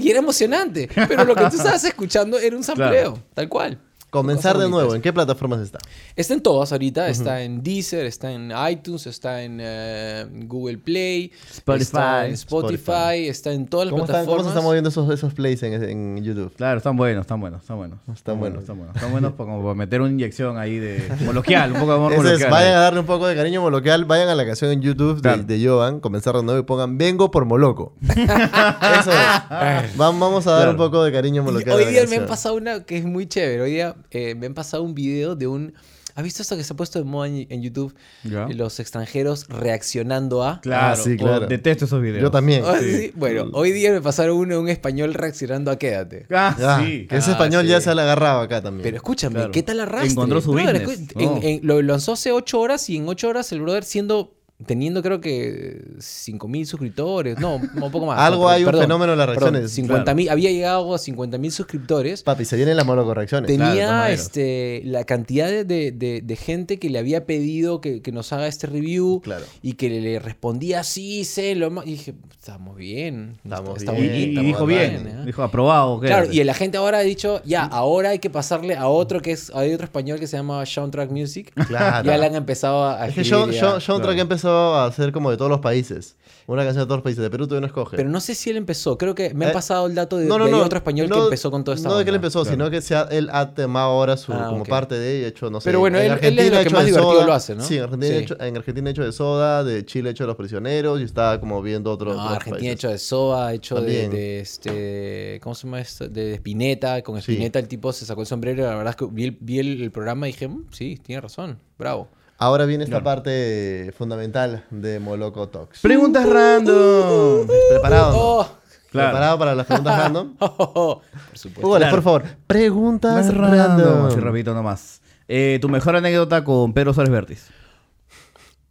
y 0.00 0.10
era 0.10 0.18
emocionante, 0.18 0.88
pero 1.08 1.24
lo 1.24 1.34
que 1.34 1.44
tú 1.44 1.56
estabas 1.56 1.84
escuchando 1.84 2.38
era 2.38 2.56
un 2.56 2.64
sampleo, 2.64 3.22
tal 3.34 3.48
cual. 3.48 3.78
Comenzar 4.12 4.58
de 4.58 4.68
nuevo. 4.68 4.94
¿en 4.94 5.00
qué 5.00 5.10
plataformas 5.12 5.60
está? 5.60 5.78
Está 6.14 6.34
en 6.34 6.42
todas 6.42 6.70
ahorita. 6.70 7.08
Está 7.08 7.40
en 7.42 7.62
Deezer, 7.62 8.04
está 8.04 8.30
en 8.30 8.52
iTunes, 8.70 9.06
está 9.06 9.42
en 9.42 9.58
eh, 9.60 10.26
Google 10.46 10.76
Play, 10.76 11.32
Spotify. 11.50 11.82
está 11.82 12.26
en 12.26 12.32
Spotify, 12.34 12.74
Spotify. 12.74 13.28
está 13.28 13.52
en 13.52 13.66
todas 13.66 13.86
las 13.86 13.92
¿Cómo, 13.92 14.04
están, 14.04 14.26
¿Cómo 14.26 14.36
plataformas. 14.36 14.44
se 14.44 14.48
están 14.50 14.64
moviendo 14.64 14.90
esos, 14.90 15.10
esos 15.10 15.32
plays 15.32 15.62
en, 15.62 15.82
en 15.82 16.22
YouTube? 16.22 16.52
Claro, 16.56 16.76
están 16.76 16.94
buenos, 16.96 17.22
están 17.22 17.40
buenos, 17.40 17.62
están 17.62 17.78
buenos. 17.78 17.98
Están 18.14 18.38
buenos. 18.38 18.60
Están 18.60 18.76
buenos, 18.76 18.94
están 18.96 19.10
buenos 19.12 19.32
para, 19.32 19.50
como 19.50 19.62
para 19.62 19.74
meter 19.74 20.02
una 20.02 20.10
inyección 20.10 20.58
ahí 20.58 20.76
de 20.78 21.08
coloquial, 21.26 21.72
un 21.72 21.80
poco 21.80 21.92
de 21.92 21.96
amor 21.96 22.12
Ese 22.12 22.44
es, 22.44 22.50
vayan 22.50 22.74
a 22.74 22.80
darle 22.80 23.00
un 23.00 23.06
poco 23.06 23.26
de 23.26 23.34
cariño 23.34 23.62
moloquial, 23.62 24.04
vayan 24.04 24.28
a 24.28 24.34
la 24.34 24.44
canción 24.44 24.70
en 24.72 24.82
YouTube 24.82 25.16
de, 25.16 25.22
Claro. 25.22 25.42
de 25.44 25.66
Jovan, 25.66 26.00
comenzar 26.00 26.36
de 26.36 26.42
nuevo 26.42 26.60
y 26.60 26.64
pongan 26.64 26.98
Vengo 26.98 27.30
por 27.30 27.46
Moloco. 27.46 27.94
Eso 28.02 29.10
es. 29.10 29.96
Vam- 29.96 30.18
Vamos 30.18 30.46
a 30.46 30.50
dar 30.52 30.58
Claro. 30.62 30.70
un 30.72 30.76
poco 30.76 31.02
de 31.02 31.12
cariño 31.12 31.42
Y 31.42 31.44
moloquial. 31.44 31.76
hoy 31.76 31.86
día 31.86 32.04
me 32.08 32.16
han 32.16 32.26
pasado 32.26 32.54
una 32.56 32.84
que 32.84 32.98
es 32.98 33.04
muy 33.04 33.26
chévere. 33.26 33.62
Hoy 33.62 33.70
día 33.72 33.94
eh, 34.10 34.34
me 34.34 34.46
han 34.46 34.54
pasado 34.54 34.82
un 34.82 34.94
video 34.94 35.36
de 35.36 35.46
un... 35.46 35.74
¿Has 36.14 36.22
visto 36.24 36.42
esto 36.42 36.58
que 36.58 36.62
se 36.64 36.74
ha 36.74 36.76
puesto 36.76 36.98
de 36.98 37.06
moda 37.06 37.26
en, 37.26 37.46
en 37.48 37.62
YouTube? 37.62 37.94
Los 38.22 38.78
extranjeros 38.80 39.46
reaccionando 39.48 40.44
a... 40.44 40.60
Claro, 40.60 40.92
Ah, 40.92 40.96
sí, 40.96 41.16
claro. 41.16 41.46
detesto 41.46 41.86
esos 41.86 42.02
videos. 42.02 42.20
Yo 42.20 42.30
también. 42.30 42.62
Ah, 42.66 42.76
sí. 42.78 42.92
sí. 42.98 43.12
Bueno, 43.16 43.48
hoy 43.54 43.72
día 43.72 43.90
me 43.92 44.02
pasaron 44.02 44.36
uno 44.36 44.56
de 44.56 44.60
un 44.60 44.68
español 44.68 45.14
reaccionando 45.14 45.70
a 45.70 45.78
Quédate. 45.78 46.26
Ah, 46.30 46.80
sí. 46.84 47.06
que 47.08 47.16
ese 47.16 47.30
Ah, 47.30 47.32
español 47.32 47.62
sí. 47.62 47.68
ya 47.70 47.80
se 47.80 47.94
le 47.94 48.02
agarraba 48.02 48.42
acá 48.42 48.60
también. 48.60 48.82
Pero 48.82 48.96
escúchame, 48.96 49.36
Claro. 49.36 49.50
¿qué 49.52 49.62
tal 49.62 49.80
arrastre? 49.80 50.10
Encontró 50.10 50.42
su 50.42 50.52
Brother, 50.52 50.84
business. 50.86 51.08
Oh. 51.16 51.40
en- 51.42 51.60
lo 51.66 51.80
lanzó 51.80 52.12
hace 52.12 52.30
ocho 52.30 52.60
horas 52.60 52.90
y 52.90 52.96
en 52.98 53.08
ocho 53.08 53.28
horas 53.30 53.50
el 53.52 53.62
brother 53.62 53.84
siendo 53.84 54.34
teniendo 54.66 55.02
creo 55.02 55.20
que 55.20 55.82
5.000 55.98 56.64
suscriptores, 56.66 57.38
no, 57.38 57.56
un 57.56 57.90
poco 57.90 58.06
más. 58.06 58.18
Algo 58.20 58.44
no, 58.44 58.48
hay 58.48 58.64
un 58.64 58.72
fenómeno 58.72 59.12
en 59.12 59.18
las 59.18 59.28
perdón, 59.28 59.54
reacciones. 59.54 60.06
50.000, 60.06 60.30
había 60.30 60.50
llegado 60.50 60.94
a 60.94 60.98
50.000 60.98 61.50
suscriptores. 61.50 62.22
Papi, 62.22 62.44
se 62.44 62.56
vienen 62.56 62.76
las 62.76 62.86
monocorrecciones. 62.86 63.46
Tenía 63.48 64.10
este, 64.10 64.82
la 64.84 65.04
cantidad 65.04 65.48
de, 65.48 65.64
de- 65.64 66.36
gente 66.42 66.78
que 66.78 66.90
le 66.90 66.98
había 66.98 67.24
pedido 67.26 67.80
que, 67.80 68.02
que 68.02 68.10
nos 68.10 68.32
haga 68.32 68.48
este 68.48 68.66
review 68.66 69.20
Claro. 69.22 69.44
y 69.62 69.74
que 69.74 69.88
le 69.90 70.18
respondía 70.18 70.82
sí, 70.82 71.24
sé, 71.24 71.54
lo 71.54 71.70
más. 71.70 71.86
Y 71.86 71.90
dije, 71.92 72.14
estamos 72.32 72.76
bien. 72.76 73.38
Estamos 73.44 73.78
está 73.78 73.92
bien, 73.92 74.14
Y, 74.14 74.22
estamos 74.30 74.46
dijo 74.46 74.66
bien, 74.66 75.02
bien, 75.04 75.06
¿eh? 75.20 75.22
dijo 75.26 75.42
aprobado. 75.42 76.00
Claro, 76.00 76.26
y 76.32 76.42
la 76.42 76.54
gente 76.54 76.78
ahora 76.78 76.98
ha 76.98 77.02
dicho, 77.02 77.40
ya, 77.44 77.62
ahora 77.64 78.10
hay 78.10 78.18
que 78.18 78.30
pasarle 78.30 78.74
a 78.76 78.88
otro 78.88 79.20
que 79.20 79.32
es, 79.32 79.50
hay 79.54 79.72
otro 79.72 79.84
español 79.84 80.18
que 80.18 80.26
se 80.26 80.36
llama 80.36 80.64
Soundtrack 80.66 81.10
Music. 81.10 81.52
Claro. 81.68 82.04
Ya 82.08 82.16
le 82.18 82.26
han 82.26 82.34
empezado 82.34 82.84
a 82.84 83.06
Es 83.06 83.14
que 83.14 83.24
Sean, 83.24 83.50
ya. 83.50 83.60
Sean- 83.60 83.80
Sean 83.80 83.98
Track 83.98 84.14
claro. 84.14 84.22
Empezó 84.52 84.74
a 84.76 84.86
hacer 84.86 85.12
como 85.12 85.30
de 85.30 85.36
todos 85.36 85.50
los 85.50 85.60
países. 85.60 86.16
Una 86.46 86.64
canción 86.64 86.82
de 86.82 86.86
todos 86.86 86.98
los 86.98 87.04
países. 87.04 87.22
De 87.22 87.30
Perú 87.30 87.46
todavía 87.46 87.60
no 87.62 87.66
escoge. 87.68 87.96
Pero 87.96 88.08
no 88.10 88.20
sé 88.20 88.34
si 88.34 88.50
él 88.50 88.56
empezó, 88.56 88.98
creo 88.98 89.14
que 89.14 89.32
me 89.32 89.44
Eh, 89.44 89.48
han 89.48 89.54
pasado 89.54 89.86
el 89.86 89.94
dato 89.94 90.16
de, 90.16 90.26
no, 90.26 90.38
no, 90.38 90.46
de 90.46 90.50
no. 90.50 90.62
otro 90.62 90.76
español 90.78 91.08
que 91.08 91.16
empezó 91.18 91.50
con 91.50 91.62
toda 91.62 91.76
esta 91.76 91.88
No 91.88 91.96
de 91.96 92.04
que 92.04 92.10
él 92.10 92.16
empezó, 92.16 92.40
Claro. 92.42 92.50
sino 92.56 92.70
que 92.70 92.80
se 92.82 92.96
ha- 92.96 93.02
él 93.10 93.28
ha 93.32 93.54
temado 93.54 93.90
ahora 93.92 94.16
su, 94.16 94.32
Ah, 94.32 94.46
como 94.48 94.64
parte 94.64 94.96
de 94.98 95.20
y 95.20 95.24
ha 95.24 95.28
hecho, 95.28 95.50
no 95.50 95.60
sé. 95.60 95.66
Pero 95.68 95.78
bueno, 95.80 95.98
en 95.98 96.04
él- 96.06 96.10
él 96.10 96.12
es 96.12 96.18
Argentina 96.24 96.58
lo 96.58 96.64
que 96.64 96.70
más 96.70 96.84
divertido 96.86 97.12
Soda. 97.12 97.26
lo 97.26 97.32
hace, 97.32 97.54
¿no? 97.54 97.62
Sí, 97.62 97.76
en 97.76 97.82
Argentina, 97.84 98.16
Sí. 98.16 98.22
hecho- 98.24 98.36
en 98.40 98.56
Argentina 98.56 98.90
hecho 98.90 99.04
de 99.04 99.12
Soda, 99.12 99.62
de 99.64 99.84
Chile 99.86 100.10
hecho 100.10 100.24
de 100.24 100.28
Los 100.28 100.36
Prisioneros 100.36 101.00
y 101.00 101.04
está 101.04 101.38
como 101.38 101.62
viendo 101.62 101.92
otros. 101.92 102.16
No, 102.16 102.22
otros 102.22 102.36
Argentina 102.36 102.58
países. 102.58 102.74
hecho 102.74 102.88
de 102.88 102.98
Soa, 102.98 103.54
hecho 103.54 103.80
de, 103.80 104.08
de 104.08 104.40
este. 104.40 105.40
¿Cómo 105.42 105.54
se 105.54 105.66
llama 105.66 105.80
esto? 105.80 106.08
De 106.08 106.34
Spinetta. 106.34 107.02
Con 107.02 107.20
Sí. 107.22 107.32
Spinetta 107.32 107.58
el 107.60 107.68
tipo 107.68 107.92
se 107.92 108.04
sacó 108.04 108.20
el 108.22 108.26
sombrero. 108.26 108.64
La 108.64 108.74
verdad 108.74 108.90
es 108.90 108.96
que 108.96 109.06
vi 109.10 109.24
el, 109.24 109.36
vi 109.40 109.58
el- 109.60 109.80
el 109.82 109.90
programa 109.92 110.28
y 110.28 110.32
dije, 110.32 110.48
"Mm, 110.48 110.64
sí, 110.72 110.98
tiene 111.02 111.20
razón. 111.20 111.58
Bravo. 111.78 112.08
Ahora 112.42 112.66
viene 112.66 112.82
esta 112.82 112.94
Claro. 113.00 113.04
parte 113.04 113.94
fundamental 113.96 114.64
de 114.70 114.98
Moloco 114.98 115.48
Talks. 115.48 115.78
Preguntas 115.80 116.28
random. 116.28 117.46
¿Preparado? 117.70 118.12
no? 118.12 118.18
Oh, 118.18 118.48
Claro. 118.90 119.08
¿Preparado 119.10 119.38
para 119.38 119.54
las 119.54 119.64
preguntas 119.66 119.96
random? 119.96 120.34
oh, 120.40 120.56
oh. 120.74 121.02
Por 121.28 121.38
supuesto. 121.38 121.66
Hugo, 121.68 121.76
Claro. 121.76 121.90
por 121.94 122.02
favor. 122.02 122.24
Preguntas 122.48 123.26
Más 123.26 123.32
random. 123.34 124.10
rapidito 124.20 124.54
nomás. 124.54 125.00
Eh, 125.28 125.58
tu 125.62 125.68
mejor 125.68 125.94
anécdota 125.94 126.42
con 126.42 126.72
Pedro 126.72 126.92
Suárez 126.92 127.12
Vértiz. 127.12 127.46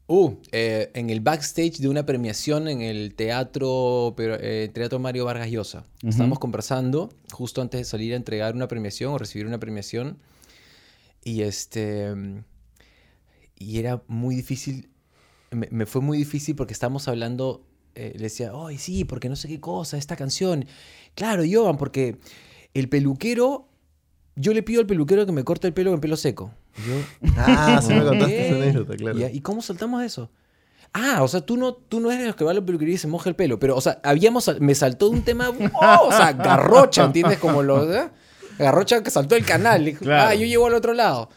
Uh, 0.07 0.34
eh, 0.51 0.91
en 0.93 1.09
el 1.09 1.22
backstage 1.22 1.78
de 1.80 1.88
una 1.88 2.05
premiación 2.05 2.67
en 2.67 2.82
el 2.82 3.13
teatro, 3.15 4.13
pero, 4.17 4.36
eh, 4.38 4.69
teatro 4.74 4.99
Mario 4.99 5.24
Vargas 5.24 5.49
Llosa. 5.49 5.86
Estábamos 6.03 6.39
conversando 6.39 7.09
justo 7.32 7.61
antes 7.61 7.80
de 7.80 7.86
salir 7.86 8.11
a 8.11 8.17
entregar 8.17 8.53
una 8.53 8.67
premiación 8.67 9.13
o 9.13 9.17
recibir 9.17 9.47
una 9.47 9.59
premiación. 9.59 10.17
Y 11.24 11.43
este. 11.43 12.13
Y 13.62 13.80
era 13.80 14.01
muy 14.07 14.36
difícil. 14.36 14.89
Me, 15.51 15.68
me 15.72 15.86
fue 15.86 16.01
muy 16.01 16.18
difícil 16.18 16.55
porque 16.55 16.74
estábamos 16.74 17.07
hablando. 17.07 17.66
eh, 17.95 18.14
le 18.16 18.24
decía, 18.24 18.51
ay, 18.55 18.78
sí, 18.78 19.03
porque 19.05 19.30
no 19.30 19.36
sé 19.36 19.47
qué 19.47 19.59
cosa, 19.59 19.97
esta 19.97 20.16
canción. 20.16 20.66
Claro, 21.16 21.43
Jovan, 21.49 21.78
porque 21.78 22.18
el 22.74 22.89
peluquero. 22.89 23.68
Yo 24.38 24.53
le 24.53 24.64
pido 24.64 24.80
al 24.80 24.88
peluquero 24.88 25.26
que 25.26 25.34
me 25.34 25.43
corte 25.43 25.68
el 25.68 25.74
pelo 25.74 25.93
en 25.93 25.99
pelo 25.99 26.16
seco. 26.16 26.53
Yo, 26.88 27.30
Ah, 27.38 27.82
sí 27.86 27.93
me 27.93 28.03
contaste 28.03 28.47
esa 28.47 28.55
anécdota, 28.55 28.95
claro. 28.95 29.20
¿Y, 29.20 29.24
y 29.26 29.41
cómo 29.41 29.62
saltamos 29.62 29.99
de 29.99 30.07
eso? 30.07 30.32
Ah, 30.93 31.22
o 31.22 31.28
sea, 31.28 31.41
tú 31.41 31.57
no, 31.57 31.74
tú 31.74 31.99
no 31.99 32.09
eres 32.09 32.22
de 32.22 32.28
los 32.28 32.36
que 32.38 32.43
va 32.45 32.51
a 32.51 32.53
la 32.53 32.66
peluquería 32.66 32.95
y 32.95 32.97
se 32.97 33.07
moja 33.07 33.30
el 33.30 33.36
pelo. 33.36 33.59
Pero, 33.59 33.76
o 33.76 33.82
sea, 33.82 33.99
habíamos, 34.03 34.49
me 34.62 34.74
saltó 34.74 35.09
de 35.09 35.18
un 35.18 35.24
tema, 35.24 35.49
¡oh! 35.49 36.07
o 36.07 36.12
sea, 36.12 36.32
garrocha, 36.34 37.03
¿entiendes? 37.05 37.39
Como 37.39 37.62
lo, 37.62 37.93
¿eh? 37.93 38.09
Garrocha 38.57 39.03
que 39.03 39.12
saltó 39.12 39.36
el 39.36 39.45
canal. 39.45 39.93
Claro. 39.99 40.30
Ah, 40.30 40.36
yo 40.36 40.45
llego 40.45 40.66
al 40.68 40.74
otro 40.76 40.93
lado. 40.93 41.30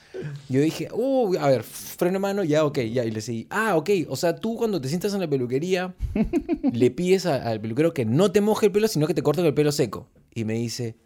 Yo 0.48 0.60
dije, 0.60 0.88
uh, 0.92 1.36
a 1.38 1.48
ver, 1.48 1.62
freno 1.62 2.14
de 2.14 2.18
mano, 2.20 2.44
ya, 2.44 2.64
ok, 2.64 2.78
ya. 2.80 3.04
Y 3.04 3.10
le 3.10 3.20
seguí, 3.20 3.46
ah, 3.50 3.76
ok, 3.76 3.90
o 4.08 4.16
sea, 4.16 4.36
tú 4.36 4.56
cuando 4.56 4.80
te 4.80 4.88
sientas 4.88 5.12
en 5.14 5.20
la 5.20 5.28
peluquería, 5.28 5.94
le 6.72 6.90
pides 6.90 7.26
a- 7.26 7.42
al 7.48 7.60
peluquero 7.60 7.92
que 7.94 8.04
no 8.04 8.30
te 8.32 8.40
moje 8.40 8.66
el 8.66 8.72
pelo, 8.72 8.88
sino 8.88 9.06
que 9.06 9.14
te 9.14 9.22
corte 9.22 9.46
el 9.46 9.54
pelo 9.54 9.72
seco. 9.72 10.08
Y 10.34 10.44
me 10.44 10.54
dice, 10.54 10.96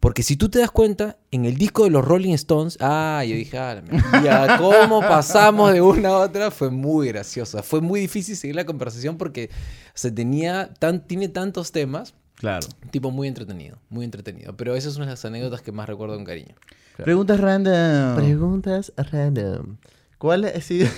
porque 0.00 0.22
si 0.22 0.36
tú 0.36 0.50
te 0.50 0.58
das 0.58 0.70
cuenta, 0.70 1.16
en 1.30 1.46
el 1.46 1.56
disco 1.56 1.84
de 1.84 1.90
los 1.90 2.04
Rolling 2.04 2.34
Stones, 2.34 2.76
ah, 2.80 3.24
yo 3.26 3.34
dije, 3.34 3.56
ah, 3.56 3.76
la 3.76 3.82
mierda. 3.82 4.22
Y 4.22 4.28
a 4.28 4.58
cómo 4.58 5.00
pasamos 5.00 5.72
de 5.72 5.80
una 5.80 6.10
a 6.10 6.18
otra 6.18 6.50
fue 6.50 6.70
muy 6.70 7.08
graciosa. 7.08 7.62
Fue 7.62 7.80
muy 7.80 8.00
difícil 8.00 8.36
seguir 8.36 8.54
la 8.56 8.66
conversación 8.66 9.16
porque 9.16 9.48
se 9.94 10.10
tenía 10.10 10.74
tan, 10.78 11.06
tiene 11.06 11.28
tantos 11.28 11.72
temas. 11.72 12.14
Claro. 12.34 12.66
Un 12.82 12.90
tipo 12.90 13.10
muy 13.10 13.28
entretenido, 13.28 13.78
muy 13.88 14.04
entretenido. 14.04 14.54
Pero 14.56 14.74
esas 14.76 14.92
son 14.92 15.06
las 15.06 15.24
anécdotas 15.24 15.62
que 15.62 15.72
más 15.72 15.88
recuerdo 15.88 16.16
con 16.16 16.24
cariño. 16.24 16.54
Preguntas 16.96 17.40
random. 17.40 18.16
Preguntas 18.16 18.92
random. 18.96 19.76
¿Cuál 20.18 20.44
ha 20.44 20.60
sido? 20.60 20.88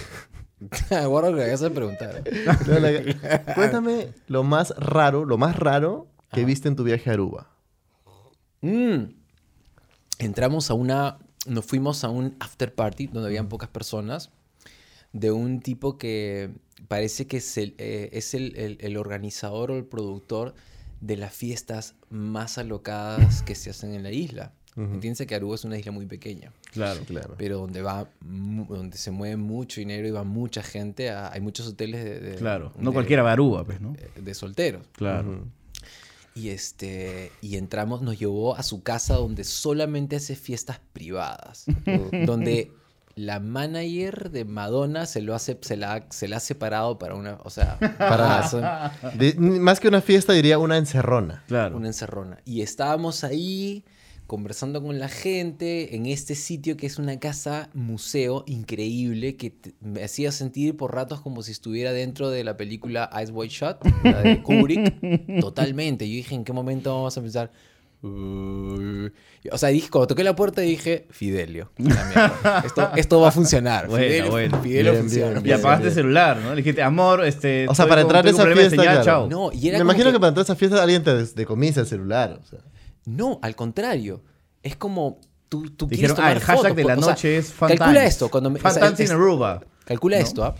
Guardo 1.08 1.34
que 1.34 1.40
vayas 1.40 1.62
a 1.62 1.70
preguntar. 1.70 2.22
No, 2.66 2.78
la- 2.78 3.54
Cuéntame 3.54 4.08
lo 4.26 4.42
más 4.42 4.70
raro, 4.76 5.24
lo 5.24 5.38
más 5.38 5.56
raro 5.58 6.08
que 6.32 6.44
viste 6.44 6.68
en 6.68 6.76
tu 6.76 6.84
viaje 6.84 7.10
a 7.10 7.14
Aruba. 7.14 7.50
Mm. 8.60 9.04
Entramos 10.18 10.70
a 10.70 10.74
una. 10.74 11.18
Nos 11.46 11.64
fuimos 11.64 12.02
a 12.04 12.08
un 12.08 12.36
after 12.40 12.74
party 12.74 13.06
donde 13.06 13.28
habían 13.28 13.48
pocas 13.48 13.68
personas. 13.68 14.30
De 15.12 15.30
un 15.32 15.60
tipo 15.60 15.96
que 15.98 16.50
parece 16.88 17.26
que 17.26 17.38
es 17.38 17.56
el, 17.56 17.74
eh, 17.78 18.10
es 18.12 18.34
el, 18.34 18.54
el- 18.56 18.78
el 18.80 18.96
organizador 18.96 19.70
o 19.70 19.76
el 19.76 19.84
productor 19.84 20.54
de 21.00 21.16
las 21.16 21.32
fiestas 21.34 21.94
más 22.10 22.58
alocadas 22.58 23.42
que 23.42 23.54
se 23.54 23.70
hacen 23.70 23.94
en 23.94 24.02
la 24.02 24.10
isla. 24.10 24.52
Entiéndase 24.76 25.26
que 25.26 25.34
Aruba 25.34 25.54
es 25.54 25.64
una 25.64 25.78
isla 25.78 25.90
muy 25.92 26.04
pequeña, 26.06 26.52
Claro. 26.72 27.00
Claro. 27.06 27.34
pero 27.38 27.58
donde 27.58 27.80
va 27.80 28.08
donde 28.20 28.98
se 28.98 29.10
mueve 29.10 29.36
mucho 29.36 29.80
dinero 29.80 30.06
y 30.06 30.10
va 30.10 30.22
mucha 30.24 30.62
gente. 30.62 31.10
a- 31.10 31.32
hay 31.32 31.40
muchos 31.40 31.66
hoteles 31.68 32.04
de, 32.04 32.20
de- 32.20 32.34
Claro. 32.36 32.72
No 32.78 32.90
de- 32.90 32.94
cualquiera 32.94 33.22
Barúa, 33.22 33.64
pues, 33.64 33.80
¿no? 33.80 33.94
de 34.14 34.34
solteros. 34.34 34.86
Claro. 34.92 35.44
Y 36.34 36.50
este 36.50 37.32
y 37.40 37.56
entramos, 37.56 38.02
nos 38.02 38.18
llevó 38.18 38.54
a 38.56 38.62
su 38.62 38.82
casa 38.82 39.14
donde 39.14 39.44
solamente 39.44 40.16
hace 40.16 40.36
fiestas 40.36 40.80
privadas, 40.92 41.64
donde 42.26 42.70
la 43.14 43.40
manager 43.40 44.30
de 44.30 44.44
Madonna 44.44 45.06
se 45.06 45.22
lo 45.22 45.34
hace 45.34 45.56
se 45.62 45.78
la, 45.78 46.04
se 46.10 46.28
la 46.28 46.36
ha 46.36 46.40
separado 46.40 46.98
para 46.98 47.14
una, 47.14 47.38
o 47.44 47.48
sea, 47.48 47.78
para 47.98 48.46
son- 48.50 48.62
De- 49.18 49.32
más 49.38 49.80
que 49.80 49.88
una 49.88 50.02
fiesta, 50.02 50.34
diría 50.34 50.58
una 50.58 50.76
encerrona. 50.76 51.42
Claro. 51.48 51.78
una 51.78 51.86
encerrona. 51.86 52.36
Y 52.44 52.60
estábamos 52.60 53.24
ahí 53.24 53.86
conversando 54.26 54.82
con 54.82 54.98
la 54.98 55.08
gente 55.08 55.94
en 55.94 56.06
este 56.06 56.34
sitio 56.34 56.76
que 56.76 56.86
es 56.86 56.98
una 56.98 57.18
casa 57.20 57.70
museo 57.74 58.42
increíble 58.46 59.36
que 59.36 59.54
me 59.80 60.02
hacía 60.02 60.32
sentir 60.32 60.76
por 60.76 60.94
ratos 60.94 61.20
como 61.20 61.42
si 61.42 61.52
estuviera 61.52 61.92
dentro 61.92 62.30
de 62.30 62.42
la 62.44 62.56
película 62.56 63.08
Ice 63.22 63.30
White 63.32 63.54
Shot, 63.54 63.78
la 64.04 64.22
de 64.22 64.42
Kubrick. 64.42 64.94
Totalmente. 65.40 66.08
Yo 66.08 66.16
dije, 66.16 66.34
¿en 66.34 66.44
qué 66.44 66.52
momento 66.52 66.92
vamos 66.94 67.16
a 67.16 67.20
empezar? 67.20 67.52
Uh, 68.02 69.08
o 69.50 69.58
sea, 69.58 69.70
dije, 69.70 69.88
cuando 69.90 70.06
toqué 70.08 70.22
la 70.22 70.36
puerta 70.36 70.60
dije, 70.60 71.06
Fidelio. 71.10 71.70
Esto, 72.64 72.90
esto 72.96 73.20
va 73.20 73.28
a 73.28 73.32
funcionar. 73.32 73.86
Bueno, 73.88 74.04
Fidelio, 74.06 74.30
bueno. 74.30 74.62
Fidelio 74.62 74.92
Bien, 74.92 75.02
funciona. 75.04 75.28
bien, 75.30 75.40
Y 75.40 75.44
bien. 75.44 75.58
apagaste 75.58 75.88
el 75.88 75.94
celular, 75.94 76.36
¿no? 76.38 76.50
Le 76.50 76.56
dijiste, 76.56 76.82
amor, 76.82 77.24
este. 77.24 77.66
O 77.68 77.74
sea, 77.74 77.86
para 77.88 78.02
con- 78.02 78.14
entrar 78.16 78.26
a 78.26 78.30
esa 78.30 78.44
fiesta, 78.44 78.70
señal, 78.70 78.84
claro. 78.86 79.04
chao. 79.04 79.28
No, 79.28 79.50
y 79.52 79.68
era 79.68 79.78
Me 79.78 79.82
imagino 79.84 80.06
que... 80.06 80.12
que- 80.12 80.18
para 80.20 80.28
entrar 80.28 80.42
a 80.42 80.46
esa 80.46 80.56
fiesta 80.56 80.82
alguien 80.82 81.02
te 81.02 81.14
des- 81.16 81.34
decomisa 81.34 81.80
el 81.80 81.86
celular. 81.86 82.38
o 82.42 82.46
sea. 82.46 82.58
No, 83.06 83.38
al 83.42 83.56
contrario. 83.56 84.22
Es 84.62 84.76
como 84.76 85.20
tú, 85.48 85.70
tú 85.70 85.86
Dijeron, 85.86 85.96
quieres 85.96 86.12
ah, 86.12 86.16
tomar 86.16 86.36
el 86.36 86.42
hashtag 86.42 86.56
fotos, 86.62 86.76
de 86.76 86.84
la 86.84 86.94
o 86.94 87.02
sea, 87.02 87.10
noche 87.12 87.36
es 87.38 87.52
fun 87.52 87.68
Calcula 87.68 88.04
esto. 88.04 88.30
Cuando 88.30 88.50
me, 88.50 88.58
o 88.58 88.70
sea, 88.70 88.88
es- 88.98 89.10
Aruba. 89.10 89.62
Calcula 89.86 90.18
¿no? 90.18 90.22
esto, 90.24 90.44
¿ah? 90.44 90.54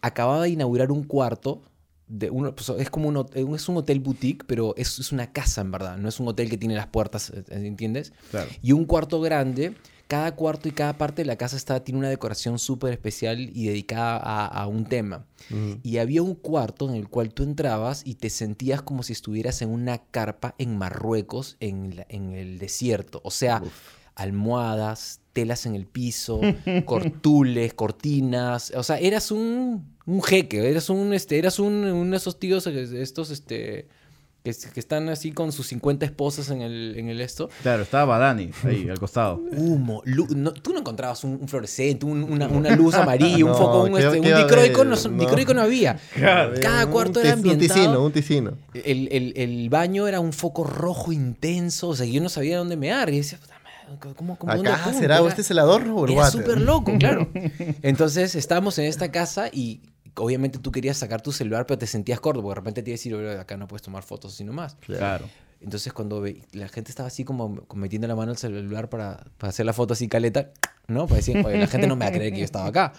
Acababa 0.00 0.42
de 0.44 0.50
inaugurar 0.50 0.92
un 0.92 1.04
cuarto. 1.04 1.62
De 2.06 2.30
uno, 2.30 2.54
pues, 2.54 2.66
es 2.70 2.88
como 2.88 3.08
un, 3.08 3.16
hot- 3.16 3.36
es 3.36 3.68
un 3.68 3.76
hotel 3.76 4.00
boutique, 4.00 4.44
pero 4.46 4.74
es, 4.78 4.98
es 4.98 5.12
una 5.12 5.30
casa 5.30 5.60
en 5.60 5.70
verdad. 5.70 5.98
No 5.98 6.08
es 6.08 6.18
un 6.18 6.26
hotel 6.28 6.48
que 6.48 6.56
tiene 6.56 6.74
las 6.74 6.86
puertas, 6.86 7.30
eh, 7.30 7.44
¿entiendes? 7.50 8.14
Claro. 8.30 8.48
Y 8.62 8.72
un 8.72 8.86
cuarto 8.86 9.20
grande. 9.20 9.74
Cada 10.08 10.34
cuarto 10.34 10.68
y 10.68 10.72
cada 10.72 10.96
parte 10.96 11.22
de 11.22 11.26
la 11.26 11.36
casa 11.36 11.56
está, 11.56 11.84
tiene 11.84 11.98
una 12.00 12.08
decoración 12.08 12.58
súper 12.58 12.92
especial 12.94 13.38
y 13.54 13.66
dedicada 13.66 14.16
a, 14.16 14.46
a 14.46 14.66
un 14.66 14.84
tema. 14.86 15.26
Y 15.82 15.98
había 15.98 16.22
un 16.22 16.34
cuarto 16.34 16.88
en 16.88 16.94
el 16.96 17.08
cual 17.08 17.32
tú 17.34 17.42
entrabas 17.42 18.02
y 18.06 18.14
te 18.14 18.30
sentías 18.30 18.80
como 18.82 19.02
si 19.02 19.12
estuvieras 19.12 19.60
en 19.62 19.68
una 19.68 19.98
carpa 19.98 20.54
en 20.58 20.78
Marruecos, 20.78 21.56
en, 21.60 21.96
la- 21.96 22.06
en 22.08 22.32
el 22.32 22.58
desierto. 22.58 23.20
O 23.22 23.30
sea, 23.30 23.62
almohadas, 24.28 25.20
telas 25.32 25.66
en 25.66 25.74
el 25.74 25.86
piso, 25.86 26.40
cortules, 26.84 27.74
cortinas. 27.74 28.72
O 28.76 28.82
sea, 28.82 28.98
eras 28.98 29.30
un, 29.30 29.94
un 30.06 30.22
jeque, 30.22 30.68
eras 30.70 30.90
un, 30.90 31.12
este, 31.14 31.38
eras 31.38 31.58
un, 31.58 31.72
uno 31.84 32.10
de 32.12 32.16
esos 32.16 32.38
tíos, 32.38 32.66
estos, 32.66 33.30
este, 33.30 33.88
que, 34.52 34.70
que 34.70 34.80
están 34.80 35.08
así 35.08 35.32
con 35.32 35.52
sus 35.52 35.66
50 35.68 36.04
esposas 36.06 36.50
en 36.50 36.62
el, 36.62 36.94
en 36.98 37.08
el 37.08 37.20
esto. 37.20 37.48
Claro, 37.62 37.82
estaba 37.82 38.04
Badani 38.04 38.50
ahí, 38.64 38.88
al 38.88 38.98
costado. 38.98 39.40
Humo, 39.56 40.02
no- 40.06 40.52
tú 40.52 40.72
no 40.72 40.80
encontrabas 40.80 41.24
un, 41.24 41.38
un 41.40 41.48
fluorescente, 41.48 42.06
un- 42.06 42.22
una, 42.24 42.48
una 42.48 42.74
luz 42.76 42.94
amarilla, 42.94 43.44
un 43.44 43.54
foco, 43.54 43.84
un, 43.84 43.94
¿qué- 43.94 44.06
este, 44.06 44.20
un 44.20 44.24
dicroico, 44.42 44.84
no, 44.84 44.96
No. 44.96 45.18
dicroico 45.20 45.54
no 45.54 45.62
había. 45.62 45.98
Cada 46.60 46.86
Un 46.86 46.92
cuarto 46.92 47.20
era 47.20 47.30
Un 47.34 47.38
ambientado. 47.38 47.74
ticino, 47.80 48.04
un 48.04 48.12
ticino. 48.12 48.52
El, 48.74 49.08
el- 49.12 49.32
el 49.36 49.68
baño 49.70 50.06
era 50.08 50.20
un 50.20 50.32
foco 50.32 50.64
rojo 50.64 51.12
intenso, 51.12 51.88
o 51.88 51.96
sea, 51.96 52.06
yo 52.06 52.20
no 52.20 52.28
sabía 52.28 52.58
dónde 52.58 52.76
mear. 52.76 53.10
Y 53.10 53.18
decía, 53.18 53.38
"Puta 53.38 53.54
madre, 53.62 54.14
¿cómo, 54.16 54.36
cómo, 54.38 54.54
dónde 54.54 54.70
Acá 54.70 54.92
será, 54.92 55.20
¿este 55.26 55.42
es 55.42 55.50
el 55.50 55.58
adorno 55.58 55.96
o 55.96 56.04
el 56.06 56.12
Era 56.12 56.30
súper 56.30 56.60
loco, 56.60 56.92
claro. 56.98 57.28
Entonces 57.82 58.34
estábamos 58.34 58.78
en 58.78 58.84
esta 58.86 59.10
casa 59.10 59.48
y 59.52 59.80
obviamente 60.18 60.58
tú 60.58 60.70
querías 60.72 60.96
sacar 60.96 61.20
tu 61.22 61.32
celular, 61.32 61.66
pero 61.66 61.78
te 61.78 61.86
sentías 61.86 62.20
corto, 62.20 62.40
porque 62.42 62.52
de 62.52 62.60
repente 62.60 62.82
te 62.82 62.90
iba 62.90 62.94
a 62.94 62.98
decir, 62.98 63.14
"Oye, 63.14 63.38
acá 63.38 63.56
no 63.56 63.66
puedes 63.68 63.82
tomar 63.82 64.02
fotos 64.02 64.34
así 64.34 64.44
nomás. 64.44 64.76
Claro. 64.80 65.28
Entonces 65.60 65.92
cuando 65.92 66.24
la 66.52 66.68
gente 66.68 66.90
estaba 66.90 67.08
así 67.08 67.24
como 67.24 67.66
metiendo 67.74 68.06
la 68.06 68.14
mano 68.14 68.30
al 68.30 68.36
celular 68.38 68.88
para, 68.88 69.24
para 69.38 69.50
hacer 69.50 69.66
la 69.66 69.72
foto 69.72 69.94
así 69.94 70.06
caleta, 70.08 70.52
¿no? 70.86 71.06
Para 71.06 71.16
decir, 71.16 71.36
oye, 71.44 71.58
la 71.58 71.66
gente 71.66 71.86
no 71.88 71.96
me 71.96 72.04
va 72.04 72.10
a 72.10 72.14
creer 72.14 72.32
que 72.32 72.38
yo 72.40 72.44
estaba 72.44 72.66
acá. 72.66 72.92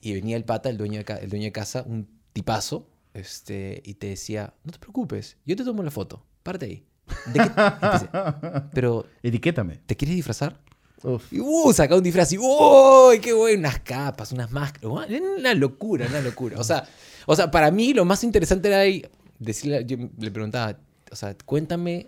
Y 0.00 0.14
venía 0.14 0.36
el 0.36 0.44
pata, 0.44 0.68
el 0.68 0.76
dueño 0.78 0.98
de, 0.98 1.04
ca- 1.04 1.16
el 1.16 1.28
dueño 1.28 1.46
de 1.46 1.52
casa, 1.52 1.82
un 1.84 2.08
tipazo, 2.32 2.88
este, 3.14 3.82
y 3.84 3.94
te 3.94 4.06
decía, 4.08 4.54
no 4.62 4.70
te 4.70 4.78
preocupes, 4.78 5.38
yo 5.44 5.56
te 5.56 5.64
tomo 5.64 5.82
la 5.82 5.90
foto, 5.90 6.24
parte 6.44 6.66
ahí. 6.66 6.86
¿De 7.32 7.40
qué? 7.40 7.50
Pero, 8.72 9.06
Etiquétame. 9.22 9.78
¿te 9.86 9.96
quieres 9.96 10.14
disfrazar? 10.14 10.60
Uf. 11.02 11.32
Y 11.32 11.40
uh, 11.40 11.72
saca 11.72 11.94
un 11.96 12.02
disfraz 12.02 12.32
y 12.32 12.38
¡uy! 12.38 13.18
¡Qué 13.20 13.32
bueno! 13.32 13.60
Unas 13.60 13.80
capas, 13.80 14.32
unas 14.32 14.50
máscaras. 14.50 14.90
Una 15.38 15.54
locura, 15.54 16.06
una 16.08 16.20
locura. 16.20 16.58
O 16.58 16.64
sea, 16.64 16.84
o 17.26 17.36
sea, 17.36 17.50
para 17.50 17.70
mí 17.70 17.94
lo 17.94 18.04
más 18.04 18.24
interesante 18.24 18.68
era 18.68 18.80
ahí 18.80 19.04
decirle, 19.38 19.84
yo 19.86 19.96
le 20.18 20.30
preguntaba, 20.30 20.76
o 21.12 21.16
sea, 21.16 21.36
cuéntame 21.44 22.06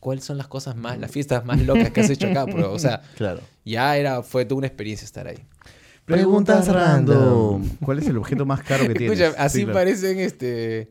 cuáles 0.00 0.24
son 0.24 0.36
las 0.38 0.48
cosas 0.48 0.74
más, 0.74 0.98
las 0.98 1.10
fiestas 1.10 1.44
más 1.44 1.60
locas 1.60 1.90
que 1.90 2.00
has 2.00 2.10
hecho 2.10 2.26
acá, 2.28 2.44
bro. 2.44 2.72
O 2.72 2.78
sea, 2.78 3.02
Claro. 3.16 3.40
ya 3.64 3.96
era, 3.96 4.22
fue 4.22 4.44
toda 4.44 4.58
una 4.58 4.66
experiencia 4.66 5.04
estar 5.04 5.28
ahí. 5.28 5.38
Preguntas 6.04 6.66
random. 6.66 7.68
¿Cuál 7.84 8.00
es 8.00 8.08
el 8.08 8.16
objeto 8.18 8.44
más 8.44 8.62
caro 8.62 8.88
que 8.88 8.94
tienes? 8.94 9.20
Escucha, 9.20 9.40
así 9.42 9.58
Sí, 9.58 9.64
claro. 9.64 9.78
parecen 9.78 10.18
este 10.18 10.90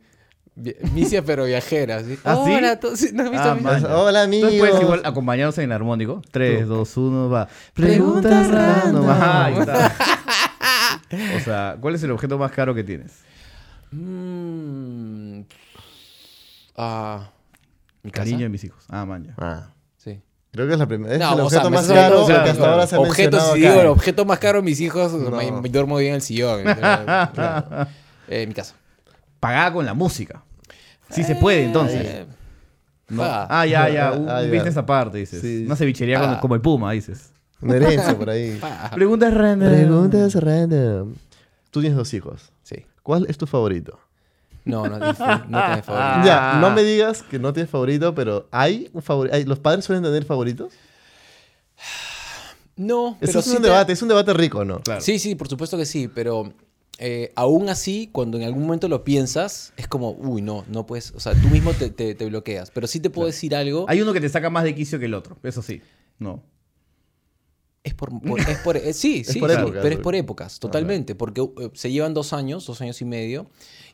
misias 0.94 1.23
pero 1.26 1.45
viajeras. 1.45 2.03
¿sí? 2.06 2.19
¿Ah, 2.23 2.41
sí? 2.45 2.52
Hola, 2.53 2.80
to- 2.80 2.95
sí, 2.95 3.10
¿no 3.14 3.23
has 3.23 3.32
visto 3.32 3.49
Ah, 3.49 3.56
mi- 3.56 3.61
man. 3.61 3.86
Hola, 3.86 4.23
Entonces 4.23 4.60
puedes 4.60 4.76
amigos. 4.76 4.82
igual 4.82 5.02
acompañarnos 5.06 5.57
en 5.57 5.64
el 5.65 5.72
armónico. 5.72 6.22
3, 6.32 6.68
2, 6.68 6.98
1, 6.98 7.30
va. 7.30 7.48
Preguntas 7.73 8.48
random. 8.52 9.10
Ajá, 9.10 9.45
ahí 9.45 9.57
está. 9.57 9.95
O 11.38 11.40
sea, 11.40 11.78
¿cuál 11.80 11.95
es 11.95 12.03
el 12.03 12.11
objeto 12.11 12.38
más 12.38 12.52
caro 12.52 12.73
que 12.76 12.84
tienes? 12.84 13.19
Mm, 13.91 15.41
ah, 16.78 17.30
mi 18.03 18.11
casa. 18.11 18.23
Cariño 18.23 18.44
de 18.44 18.49
mis 18.49 18.64
hijos. 18.64 18.84
Ah, 18.90 19.06
man, 19.06 19.26
ya. 19.26 19.34
Ah, 19.38 19.68
Sí. 19.98 20.22
creo 20.52 20.68
que 20.68 20.73
es 20.73 20.80
la 20.80 20.88
primera. 20.88 21.14
Es 21.14 21.19
No, 21.19 21.34
el 21.34 21.40
o 21.41 21.49
sea, 21.49 21.60
objeto 21.60 21.69
me 21.69 21.76
más 21.78 21.88
caro 21.88 21.99
hablando, 22.02 22.28
que 22.28 22.34
claro, 22.34 22.49
hasta 22.52 22.72
ahora 22.72 22.88
se 22.88 22.95
ha 22.95 22.99
Objetos, 22.99 23.40
mencionado 23.40 23.53
si 23.56 23.61
digo, 23.61 23.82
el 23.82 23.88
objeto 23.88 24.26
más 24.26 24.40
caro, 24.40 24.61
mis 24.61 24.80
hijos, 24.82 25.14
No. 25.14 25.32
me, 25.38 25.52
me 25.52 25.69
duermo 25.69 25.98
bien 25.98 26.10
en 26.11 26.15
el 26.15 26.22
sillón. 26.22 26.64
Claro. 27.34 27.88
Eh, 28.28 28.48
mi 28.48 28.53
casa. 28.53 28.76
Pagada 29.41 29.73
con 29.73 29.85
la 29.85 29.93
música. 29.93 30.41
Sí 31.09 31.26
se 31.26 31.35
puede, 31.35 31.65
entonces. 31.65 32.01
Eh, 32.05 32.26
No. 33.09 33.23
Ah, 33.26 33.65
ya, 33.65 33.89
ya. 33.89 34.11
Un 34.18 34.30
Ah, 34.30 34.41
ya. 34.41 34.47
business 34.49 34.77
aparte, 34.77 35.18
dices. 35.18 35.41
Sí. 35.41 35.63
Una 35.65 35.76
cevichería 35.76 36.18
Ah. 36.22 36.39
como 36.39 36.55
el 36.55 36.61
Puma, 36.61 36.93
dices. 36.93 37.34
Una 37.61 37.76
herencia 37.76 38.18
por 38.18 38.30
ahí. 38.30 38.57
Preguntas 38.95 39.34
random. 39.34 39.69
Preguntas 39.69 40.35
random. 40.35 41.13
Tú 41.72 41.81
tienes 41.81 41.97
dos 41.97 42.13
hijos. 42.13 42.51
Sí. 42.63 42.85
¿Cuál 43.03 43.26
es 43.27 43.38
tu 43.38 43.45
favorito? 43.47 43.99
No, 44.63 44.84
no, 44.88 44.97
no, 44.99 45.13
tenés 45.13 45.18
favorito. 45.18 46.22
Ya, 46.26 46.57
no 46.61 46.69
me 46.72 46.84
digas 46.84 47.23
que 47.23 47.39
no 47.39 47.51
tienes 47.51 47.69
favorito, 47.69 48.15
pero 48.15 48.47
¿hay 48.51 48.89
un 48.93 49.01
favorito? 49.01 49.35
¿Los 49.45 49.59
padres 49.59 49.84
suelen 49.84 50.03
tener 50.03 50.23
favoritos? 50.23 50.72
No, 52.76 53.18
pero 53.19 53.39
es 53.39 53.45
sí 53.45 53.51
un 53.55 53.61
te- 53.61 53.68
debate, 53.68 53.93
es 53.93 54.01
un 54.01 54.07
debate 54.07 54.34
rico, 54.34 54.63
¿no? 54.65 54.80
Claro. 54.81 55.01
Sí, 55.01 55.19
sí, 55.19 55.35
por 55.35 55.47
supuesto 55.47 55.77
que 55.77 55.85
sí, 55.85 56.07
pero 56.07 56.53
eh, 57.02 57.32
aún 57.36 57.68
así, 57.69 58.10
cuando 58.11 58.38
en 58.38 58.44
algún 58.44 58.64
momento 58.64 58.88
lo 58.88 59.03
piensas, 59.03 59.73
es 59.76 59.88
como, 59.88 60.11
uy, 60.11 60.41
no, 60.41 60.64
no 60.69 60.86
puedes, 60.86 61.11
o 61.11 61.19
sea, 61.19 61.34
tú 61.34 61.49
mismo 61.49 61.73
te, 61.73 61.90
te- 61.90 62.15
te 62.15 62.26
bloqueas. 62.28 62.72
Pero 62.72 62.88
sí 62.88 62.99
te 62.99 63.10
puedo 63.10 63.28
decir 63.28 63.56
algo, 63.56 63.86
Hay 63.90 64.02
uno 64.02 64.14
que 64.14 64.22
te 64.22 64.30
saca 64.30 64.49
más 64.49 64.64
de 64.64 64.73
quicio 64.76 64.99
que 64.99 65.06
el 65.06 65.14
otro. 65.14 65.38
Eso 65.44 65.61
sí. 65.61 65.82
No. 66.19 66.44
es 67.84 67.95
por, 67.95 68.10
por- 68.22 68.40
es 68.40 68.57
por- 68.60 68.78
eh, 68.78 68.94
sí, 68.94 69.23
sí, 69.26 69.40
por 69.40 69.49
sí, 69.49 69.57
épocas, 69.57 69.80
pero 69.82 69.95
es 69.95 70.02
por 70.02 70.14
épocas, 70.15 70.60
totalmente, 70.60 71.15
porque 71.15 71.41
eh, 71.41 71.72
se 71.73 71.91
llevan 71.91 72.14
dos 72.14 72.32
años, 72.34 72.65
dos 72.68 72.80
años 72.82 73.02
y 73.02 73.06
medio, 73.06 73.48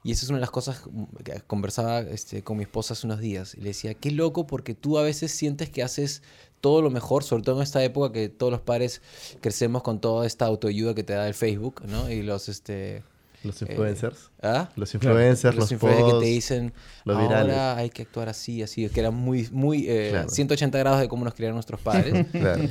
y 0.04 0.12
esa 0.12 0.26
es 0.26 0.30
una 0.30 0.38
de 0.40 0.42
las 0.42 0.52
cosas 0.52 0.84
que 1.24 1.42
conversaba 1.48 2.02
este, 2.02 2.44
con 2.44 2.58
mi 2.58 2.64
esposa 2.64 2.94
hace 2.94 3.08
unos 3.08 3.20
días, 3.22 3.56
y 3.56 3.62
le 3.62 3.70
decía, 3.70 3.94
qué 3.94 4.12
loco, 4.12 4.46
porque 4.46 4.74
tú 4.74 4.98
a 4.98 5.04
veces 5.04 5.32
sientes 5.32 5.70
que 5.70 5.84
haces 5.84 6.22
todo 6.62 6.82
lo 6.82 6.90
mejor, 6.90 7.24
sobre 7.24 7.44
todo 7.44 7.58
en 7.58 7.64
esta 7.64 7.84
época 7.84 8.12
que 8.12 8.30
todos 8.30 8.52
los 8.52 8.62
padres 8.62 9.02
crecemos 9.42 9.84
con 9.84 10.00
toda 10.00 10.26
esta 10.26 10.46
autoayuda 10.46 10.94
que 10.94 11.04
te 11.04 11.14
da 11.14 11.28
el 11.28 11.34
Facebook, 11.34 11.84
¿no? 11.88 12.10
Y 12.10 12.24
los, 12.24 12.50
este... 12.50 13.04
Los 13.44 13.62
influencers. 13.62 14.32
¿Ah? 14.42 14.70
Los 14.76 14.94
influencers, 14.96 15.56
los 15.56 15.66
los, 15.66 15.72
influencers 15.72 16.14
que 16.14 16.20
te 16.20 16.26
dicen 16.26 16.74
los 17.06 17.18
ahora 17.18 17.44
virales". 17.44 17.78
hay 17.78 17.90
que 17.92 18.02
actuar 18.02 18.30
así, 18.30 18.64
así, 18.64 18.90
que 18.90 19.00
era 19.00 19.12
muy, 19.12 19.48
muy 19.52 19.88
eh, 19.88 20.10
Claro. 20.10 20.30
180 20.30 20.78
grados 20.80 21.00
de 21.00 21.08
cómo 21.08 21.24
nos 21.24 21.34
criaron 21.34 21.56
nuestros 21.56 21.80
padres. 21.80 22.26
Claro. 22.32 22.64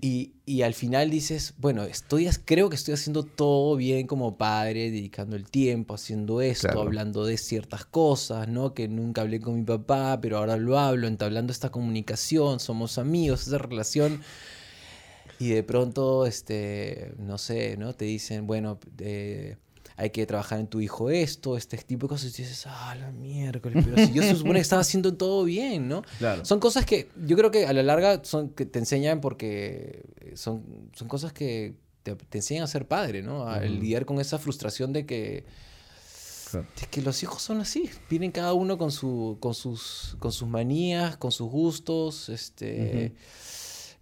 Y, 0.00 0.34
y 0.44 0.62
al 0.62 0.74
final 0.74 1.08
dices, 1.10 1.54
bueno, 1.58 1.84
estoy, 1.84 2.28
creo 2.44 2.68
que 2.68 2.76
estoy 2.76 2.94
haciendo 2.94 3.22
todo 3.22 3.76
bien 3.76 4.06
como 4.06 4.36
padre, 4.36 4.90
dedicando 4.90 5.36
el 5.36 5.48
tiempo, 5.48 5.94
haciendo 5.94 6.40
esto, 6.42 6.68
Claro. 6.68 6.82
hablando 6.82 7.24
de 7.24 7.38
ciertas 7.38 7.86
cosas, 7.86 8.46
¿no? 8.48 8.74
Que 8.74 8.88
nunca 8.88 9.22
hablé 9.22 9.40
con 9.40 9.56
mi 9.56 9.64
papá, 9.64 10.18
pero 10.20 10.36
ahora 10.38 10.56
lo 10.58 10.78
hablo, 10.78 11.06
entablando 11.06 11.50
esta 11.52 11.70
comunicación, 11.70 12.60
somos 12.60 12.98
amigos, 12.98 13.46
esa 13.46 13.58
relación. 13.58 14.20
Y 15.38 15.48
de 15.48 15.62
pronto, 15.62 16.26
este, 16.26 17.12
no 17.18 17.38
sé, 17.38 17.76
¿no? 17.76 17.94
Te 17.94 18.04
dicen, 18.06 18.46
bueno, 18.46 18.78
eh, 18.98 19.56
hay 19.96 20.10
que 20.10 20.26
trabajar 20.26 20.60
en 20.60 20.66
tu 20.66 20.80
hijo 20.80 21.08
esto, 21.10 21.56
este 21.56 21.78
tipo 21.78 22.06
de 22.06 22.10
cosas. 22.10 22.38
Y 22.38 22.42
dices, 22.42 22.64
ah, 22.66 22.94
la 22.98 23.10
miércoles, 23.12 23.84
pero 23.84 24.06
si 24.06 24.12
yo 24.12 24.22
se 24.22 24.36
supone 24.36 24.54
que 24.54 24.62
estaba 24.62 24.82
haciendo 24.82 25.14
todo 25.14 25.44
bien, 25.44 25.88
¿no? 25.88 26.02
Claro. 26.18 26.44
Son 26.44 26.60
cosas 26.60 26.84
que 26.84 27.08
yo 27.24 27.36
creo 27.36 27.50
que 27.50 27.66
a 27.66 27.72
la 27.72 27.82
larga 27.82 28.22
son 28.24 28.50
que 28.50 28.66
te 28.66 28.78
enseñan 28.78 29.20
porque 29.20 30.02
son, 30.34 30.90
son 30.92 31.08
cosas 31.08 31.32
que 31.32 31.74
te, 32.02 32.14
te 32.14 32.38
enseñan 32.38 32.64
a 32.64 32.66
ser 32.66 32.86
padre, 32.86 33.22
¿no? 33.22 33.48
A 33.48 33.60
lidiar 33.60 34.04
con 34.04 34.20
esa 34.20 34.38
frustración 34.38 34.92
de 34.92 35.06
que, 35.06 35.44
Claro. 36.50 36.66
que 36.90 37.02
los 37.02 37.22
hijos 37.22 37.42
son 37.42 37.60
así. 37.60 37.90
Vienen 38.08 38.30
cada 38.30 38.52
uno 38.52 38.78
con, 38.78 38.92
su, 38.92 39.38
con, 39.40 39.54
sus, 39.54 40.16
con 40.20 40.30
sus 40.30 40.46
manías, 40.46 41.16
con 41.16 41.32
sus 41.32 41.50
gustos, 41.50 42.28
este, 42.28 43.14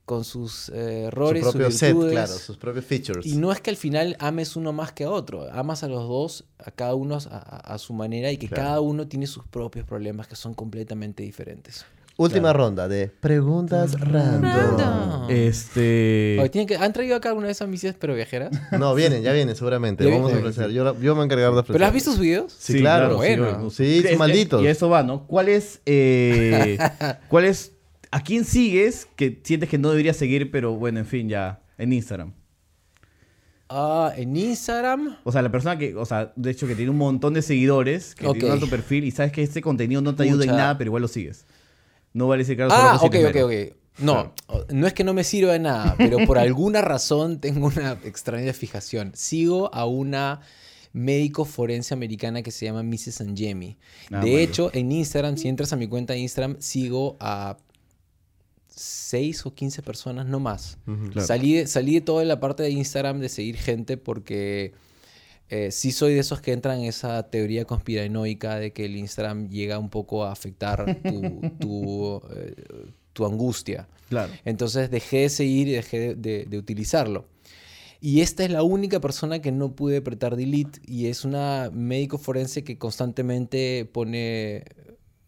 con 0.05 0.25
sus 0.25 0.69
eh, 0.69 1.05
errores, 1.07 1.43
Su 1.45 1.53
sus 1.53 1.61
propio 1.61 1.77
set, 1.77 1.89
virtudes. 1.93 2.13
claro, 2.13 2.33
sus 2.35 2.57
propios 2.59 2.85
features. 2.85 3.25
Y 3.27 3.37
no 3.37 3.51
es 3.53 3.61
que 3.61 3.71
al 3.71 3.77
final 3.77 4.17
ames 4.21 4.55
uno 4.57 4.73
más 4.73 4.93
que 4.93 5.05
a 5.05 5.11
otro, 5.11 5.51
amas 5.53 5.83
a 5.83 5.89
los 5.89 6.07
dos, 6.09 6.45
a 6.59 6.71
cada 6.71 6.95
uno 6.95 7.17
a, 7.17 7.19
a- 7.37 7.75
a 7.75 7.79
su 7.79 7.93
manera 7.95 8.31
y 8.31 8.37
que 8.37 8.49
Claro. 8.49 8.63
cada 8.63 8.81
uno 8.81 9.09
tiene 9.09 9.27
sus 9.27 9.45
propios 9.47 9.87
problemas 9.87 10.27
que 10.27 10.37
son 10.37 10.53
completamente 10.55 11.23
diferentes. 11.23 11.87
Última 12.17 12.53
ronda 12.53 12.87
de 12.87 13.09
preguntas 13.09 13.99
random. 13.99 14.43
Random. 14.43 15.31
Este. 15.31 16.37
Oye, 16.39 16.49
¿tienen 16.51 16.69
que- 16.69 16.77
¿Han 16.77 16.93
traído 16.93 17.17
acá 17.17 17.31
alguna 17.31 17.49
vez 17.49 17.61
a 17.61 17.67
misias 17.67 17.97
pero 17.99 18.15
viajeras? 18.15 18.53
No, 18.79 18.95
vienen, 18.95 19.23
ya 19.25 19.33
vienen 19.33 19.57
seguramente. 19.57 20.09
Vamos 20.09 20.33
a 20.33 20.37
ofrecer. 20.37 20.71
Yo, 20.71 20.85
la- 20.85 20.93
yo 20.93 20.99
me 20.99 21.11
voy 21.13 21.21
a 21.23 21.25
encargar 21.25 21.53
de 21.53 21.59
ofrecer. 21.59 21.73
¿Pero 21.75 21.87
has 21.87 21.93
visto 21.93 22.11
sus 22.13 22.21
videos? 22.21 22.55
Sí, 22.57 22.79
claro. 22.79 23.17
Bueno. 23.17 23.69
Sí, 23.71 24.05
malditos. 24.17 24.63
Y 24.63 24.67
eso 24.69 24.89
va, 24.89 25.03
¿no? 25.03 25.27
¿Cuál 25.27 25.49
es, 25.49 25.81
eh, 25.87 26.79
¿Cuál 27.29 27.47
es. 27.47 27.73
¿A 28.15 28.21
quién 28.23 28.45
sigues 28.45 29.09
que 29.17 29.41
sientes 29.43 29.69
que 29.69 29.77
no 29.77 29.91
deberías 29.91 30.17
seguir, 30.17 30.51
pero 30.53 30.75
bueno, 30.77 31.01
en 31.01 31.07
fin, 31.07 31.29
ya. 31.29 31.61
En 31.79 31.93
Instagram. 31.93 32.33
Ah, 33.69 34.13
en 34.17 34.37
Instagram. 34.37 35.17
O 35.25 35.33
sea, 35.33 35.43
la 35.43 35.51
persona 35.51 35.77
que, 35.79 35.97
o 35.97 36.05
sea, 36.05 36.33
de 36.37 36.51
hecho 36.51 36.67
que 36.69 36.77
tiene 36.77 36.91
un 36.91 36.99
montón 36.99 37.35
de 37.35 37.43
seguidores, 37.43 38.15
que 38.15 38.27
Ok. 38.27 38.35
tiene 38.35 38.47
un 38.49 38.53
alto 38.53 38.69
perfil 38.71 39.05
y 39.05 39.11
sabes 39.11 39.33
que 39.33 39.43
este 39.43 39.61
contenido 39.63 40.01
no 40.01 40.15
te 40.15 40.23
ayuda 40.25 40.45
en 40.45 40.51
nada, 40.51 40.79
pero 40.79 40.91
igual 40.91 41.03
lo 41.03 41.09
sigues. 41.09 41.45
No 42.13 42.29
vale 42.29 42.43
decir 42.45 42.57
que 42.57 42.63
Ah, 42.71 42.99
ok, 43.03 43.17
ok, 43.31 43.37
ok. 43.45 43.53
No, 43.99 44.33
no 44.71 44.87
es 44.87 44.93
que 44.93 45.03
no 45.05 45.15
me 45.15 45.25
sirva 45.25 45.53
de 45.53 45.59
nada, 45.61 45.95
pero 45.99 46.19
por 46.27 46.39
alguna 46.39 46.83
razón 46.83 47.41
tengo 47.41 47.67
una 47.67 47.93
extraña 48.05 48.53
fijación. 48.53 49.13
Sigo 49.15 49.75
a 49.75 49.87
una 49.87 50.41
médico 50.93 51.45
forense 51.45 51.95
americana 51.95 52.43
que 52.43 52.53
se 52.53 52.67
llama 52.67 52.83
Mrs. 52.85 53.23
Angemi. 53.23 53.77
Ah, 54.13 54.21
de 54.21 54.31
bueno. 54.31 54.39
hecho, 54.39 54.71
en 54.73 54.93
Instagram, 54.93 55.37
si 55.37 55.49
entras 55.49 55.73
a 55.73 55.77
mi 55.77 55.89
cuenta 55.89 56.13
de 56.13 56.21
Instagram, 56.21 56.57
sigo 56.61 57.17
a 57.19 57.57
6 58.77 59.47
o 59.47 59.55
15 59.55 59.83
personas, 59.83 60.27
no 60.27 60.41
más. 60.41 60.79
Ujú. 60.87 61.11
Claro. 61.11 61.27
Salí, 61.27 61.55
de, 61.55 61.67
salí 61.67 61.95
de 61.95 62.01
toda 62.01 62.25
la 62.25 62.41
parte 62.41 62.63
de 62.63 62.71
Instagram 62.71 63.21
de 63.21 63.29
seguir 63.29 63.57
gente 63.57 63.97
porque 63.97 64.73
eh, 65.49 65.71
sí 65.71 65.93
soy 65.93 66.15
de 66.15 66.21
esos 66.21 66.41
que 66.41 66.53
entran 66.53 66.81
en 66.81 66.87
esa 66.87 67.23
teoría 67.31 67.65
conspiranoica 67.65 68.59
de 68.59 68.73
que 68.73 68.87
el 68.87 68.97
Instagram 68.97 69.49
llega 69.49 69.79
un 69.79 69.91
poco 69.91 70.25
a 70.25 70.33
afectar 70.33 71.01
tu, 71.03 71.41
tu, 71.61 72.23
eh, 72.35 72.55
tu 73.13 73.27
angustia. 73.27 73.87
Claro. 74.09 74.33
Entonces 74.45 74.91
dejé 74.91 75.19
de 75.19 75.29
seguir 75.29 75.69
y 75.69 75.73
dejé 75.73 75.99
de, 75.99 76.15
de- 76.17 76.45
de 76.47 76.59
utilizarlo. 76.59 77.27
Y 78.01 78.21
esta 78.21 78.45
es 78.45 78.51
la 78.51 78.63
única 78.63 79.01
persona 79.01 79.41
que 79.41 79.51
no 79.51 79.75
pude 79.75 79.97
apretar 79.99 80.37
delete 80.37 80.79
y 80.87 81.07
es 81.07 81.25
una 81.25 81.71
médico 81.73 82.19
forense 82.19 82.63
que 82.63 82.77
constantemente 82.77 83.89
pone 83.91 84.65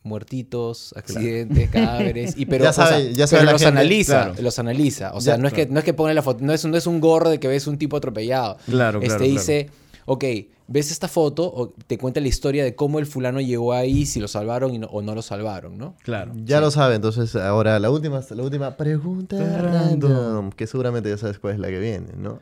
muertitos, 0.07 0.95
accidentes, 0.97 1.69
cadáveres, 1.73 2.35
y 2.37 2.47
pero, 2.47 2.65
Ya 2.65 2.71
o 2.71 2.73
sea, 2.73 2.87
sabe- 2.87 3.09
ya 3.13 3.15
pero 3.17 3.27
sabe 3.29 3.45
la 3.45 3.53
los 3.53 3.61
gente, 3.63 3.79
analiza, 3.81 4.25
claro. 4.25 4.43
los 4.43 4.59
analiza. 4.59 5.13
O 5.15 5.21
sea, 5.21 5.35
Ya, 5.37 5.43
no, 5.43 5.49
es 5.49 5.55
que, 5.55 5.67
no 5.67 5.79
es 5.79 5.85
que 5.85 5.95
pone 5.95 6.15
la 6.15 6.23
foto, 6.23 6.45
no 6.45 6.53
es, 6.53 6.65
no 6.65 6.77
es 6.77 6.87
un 6.87 7.01
gorro 7.01 7.29
de 7.31 7.39
que 7.41 7.49
ves 7.49 7.67
un 7.67 7.77
tipo 7.79 7.97
atropellado. 7.97 8.57
Claro, 8.67 9.01
claro, 9.01 9.01
Este 9.01 9.09
claro. 9.19 9.25
dice, 9.25 9.71
ok, 10.07 10.25
ves 10.69 10.91
esta 10.91 11.07
foto, 11.09 11.45
o 11.45 11.75
te 11.87 11.97
cuenta 11.99 12.21
la 12.21 12.29
historia 12.29 12.65
de 12.65 12.75
cómo 12.75 12.99
el 12.99 13.07
fulano 13.07 13.41
llegó 13.41 13.73
ahí, 13.73 14.05
si 14.07 14.19
lo 14.21 14.27
salvaron 14.29 14.75
y 14.75 14.79
no- 14.79 14.89
o 14.89 15.03
no 15.03 15.15
lo 15.15 15.23
salvaron, 15.23 15.79
¿no? 15.79 15.95
Claro. 16.03 16.33
Ya 16.45 16.61
lo 16.61 16.71
sabe, 16.71 16.95
entonces 16.97 17.37
ahora 17.37 17.79
la 17.79 17.91
última, 17.91 18.21
la 18.29 18.43
última 18.43 18.77
pregunta 18.77 19.37
Random. 19.37 20.11
random, 20.13 20.51
que 20.53 20.67
seguramente 20.67 21.09
ya 21.09 21.19
sabes 21.19 21.39
cuál 21.39 21.55
es 21.55 21.61
la 21.61 21.69
que 21.69 21.79
viene, 21.79 22.09
¿no? 22.17 22.41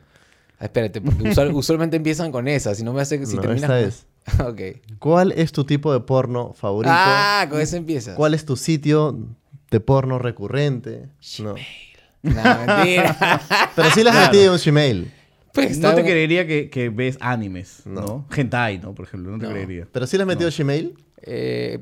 Ah, 0.57 0.65
espérate, 0.65 1.01
porque 1.01 1.29
usual- 1.29 1.51
usualmente 1.53 1.97
empiezan 1.97 2.31
con 2.31 2.47
esa, 2.47 2.73
si 2.73 2.83
no 2.83 2.93
me 2.93 3.01
hace 3.01 3.19
que 3.19 3.25
si 3.25 3.35
No, 3.35 3.41
terminas 3.41 3.63
esta 3.69 3.79
es. 3.81 4.05
ok. 4.39 4.61
¿Cuál 4.99 5.31
es 5.33 5.51
tu 5.51 5.63
tipo 5.65 5.93
de 5.93 5.99
porno 5.99 6.53
favorito? 6.53 6.93
Ah, 6.95 7.45
con 7.49 7.61
eso 7.61 7.77
empiezas. 7.77 8.15
¿Cuál 8.15 8.33
es 8.33 8.45
tu 8.45 8.55
sitio 8.55 9.17
de 9.71 9.79
porno 9.79 10.19
recurrente? 10.19 11.09
No. 11.39 11.55
No, 12.23 12.41
mentira. 12.65 13.39
Pero 13.75 13.89
sí 13.91 14.03
le 14.03 14.09
has 14.09 14.31
metido 14.31 14.53
un 14.53 14.59
Gmail. 14.63 15.11
Pues 15.53 15.77
No 15.77 15.89
está- 15.89 15.95
te 15.95 16.03
creería 16.03 16.45
que, 16.47 16.69
que 16.69 16.89
ves 16.89 17.17
animes, 17.21 17.83
No. 17.85 18.01
¿no? 18.01 18.27
Hentai, 18.35 18.79
¿no? 18.79 18.93
Por 18.93 19.05
ejemplo, 19.07 19.31
no 19.31 19.37
te 19.39 19.45
No. 19.45 19.51
creería. 19.51 19.87
Pero 19.91 20.07
sí 20.07 20.17
le 20.17 20.23
has 20.23 20.27
metido 20.27 20.49
Gmail 20.55 20.95
Eh, 21.21 21.79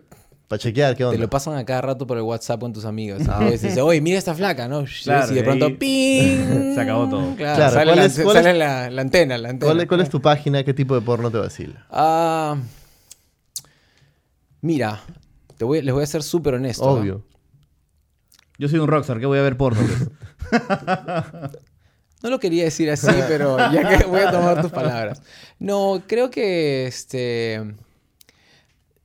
para 0.53 0.61
chequear 0.61 0.95
qué 0.95 1.03
onda. 1.03 1.15
te 1.17 1.21
lo 1.21 1.29
pasan 1.29 1.55
a 1.55 1.65
cada 1.65 1.81
rato 1.81 2.05
por 2.05 2.15
el 2.17 2.23
WhatsApp 2.23 2.59
con 2.59 2.71
tus 2.73 2.85
amigos. 2.85 3.27
A 3.27 3.39
veces 3.39 3.61
dice, 3.63 3.81
oye, 3.81 3.99
mira 4.01 4.19
esta 4.19 4.35
flaca, 4.35 4.67
¿no? 4.67 4.85
Claro, 5.03 5.31
y 5.31 5.35
de 5.35 5.43
pronto, 5.43 5.65
ahí 5.65 5.73
¡ping! 5.77 6.73
se 6.75 6.79
acabó 6.81 7.09
todo. 7.09 7.35
Claro, 7.35 7.55
Claro, 7.55 7.73
sale, 7.73 7.85
¿cuál 7.85 7.95
la, 7.97 8.05
es- 8.05 8.19
cuál 8.21 8.37
sale 8.37 8.51
es- 8.51 8.57
la, 8.57 8.89
la 8.91 9.01
antena, 9.01 9.37
la 9.39 9.49
antena. 9.49 9.71
¿Cuál, 9.71 9.81
es- 9.81 9.87
cuál 9.87 10.01
es 10.01 10.09
tu 10.09 10.21
página? 10.21 10.63
¿Qué 10.63 10.73
tipo 10.75 10.93
de 10.93 11.01
porno 11.01 11.31
te 11.31 11.39
vacila? 11.39 11.85
Ah, 11.89 12.55
mira, 14.61 15.01
te 15.57 15.65
voy, 15.65 15.81
les 15.81 15.93
voy 15.93 16.03
a 16.03 16.07
ser 16.07 16.21
súper 16.23 16.53
honesto. 16.53 16.85
¿no? 16.85 16.91
Obvio. 17.01 17.23
Yo 18.59 18.69
soy 18.69 18.77
un 18.79 18.87
rockstar, 18.87 19.19
¿qué 19.19 19.25
voy 19.25 19.39
a 19.39 19.41
ver 19.41 19.57
porno? 19.57 19.81
No 22.21 22.29
lo 22.29 22.39
quería 22.39 22.63
decir 22.63 22.89
así, 22.89 23.07
pero 23.27 23.57
ya 23.73 23.85
que 23.85 24.05
voy 24.05 24.21
a 24.21 24.31
tomar 24.31 24.61
tus 24.61 24.71
palabras. 24.71 25.21
No, 25.59 26.01
creo 26.07 26.29
que 26.31 26.87
este. 26.87 27.61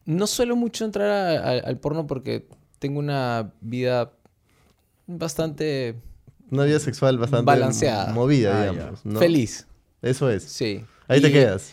No 0.09 0.27
suelo 0.27 0.57
mucho 0.57 0.87
entrar 0.87 1.11
a- 1.11 1.39
a- 1.39 1.59
al 1.69 1.79
porno 1.79 2.07
porque 2.07 2.49
tengo 2.79 2.99
una 2.99 3.53
vida 3.61 4.13
bastante 5.07 5.97
Una 6.51 6.65
vida 6.65 6.81
sexual 6.81 7.19
bastante 7.19 7.45
Balanceada. 7.45 8.13
movida, 8.15 8.63
Ah, 8.63 8.71
digamos. 8.71 9.05
¿no? 9.05 9.19
feliz. 9.19 9.67
Eso 10.01 10.31
es. 10.31 10.45
Sí. 10.45 10.83
Ahí 11.09 11.21
te 11.21 11.31
quedas. 11.31 11.73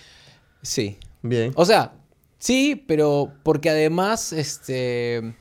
Sí. 0.61 0.97
Bien. 1.21 1.53
O 1.55 1.63
sea, 1.63 1.93
sí, 2.39 2.83
pero 2.87 3.31
porque 3.43 3.69
además, 3.69 4.33
este. 4.33 5.33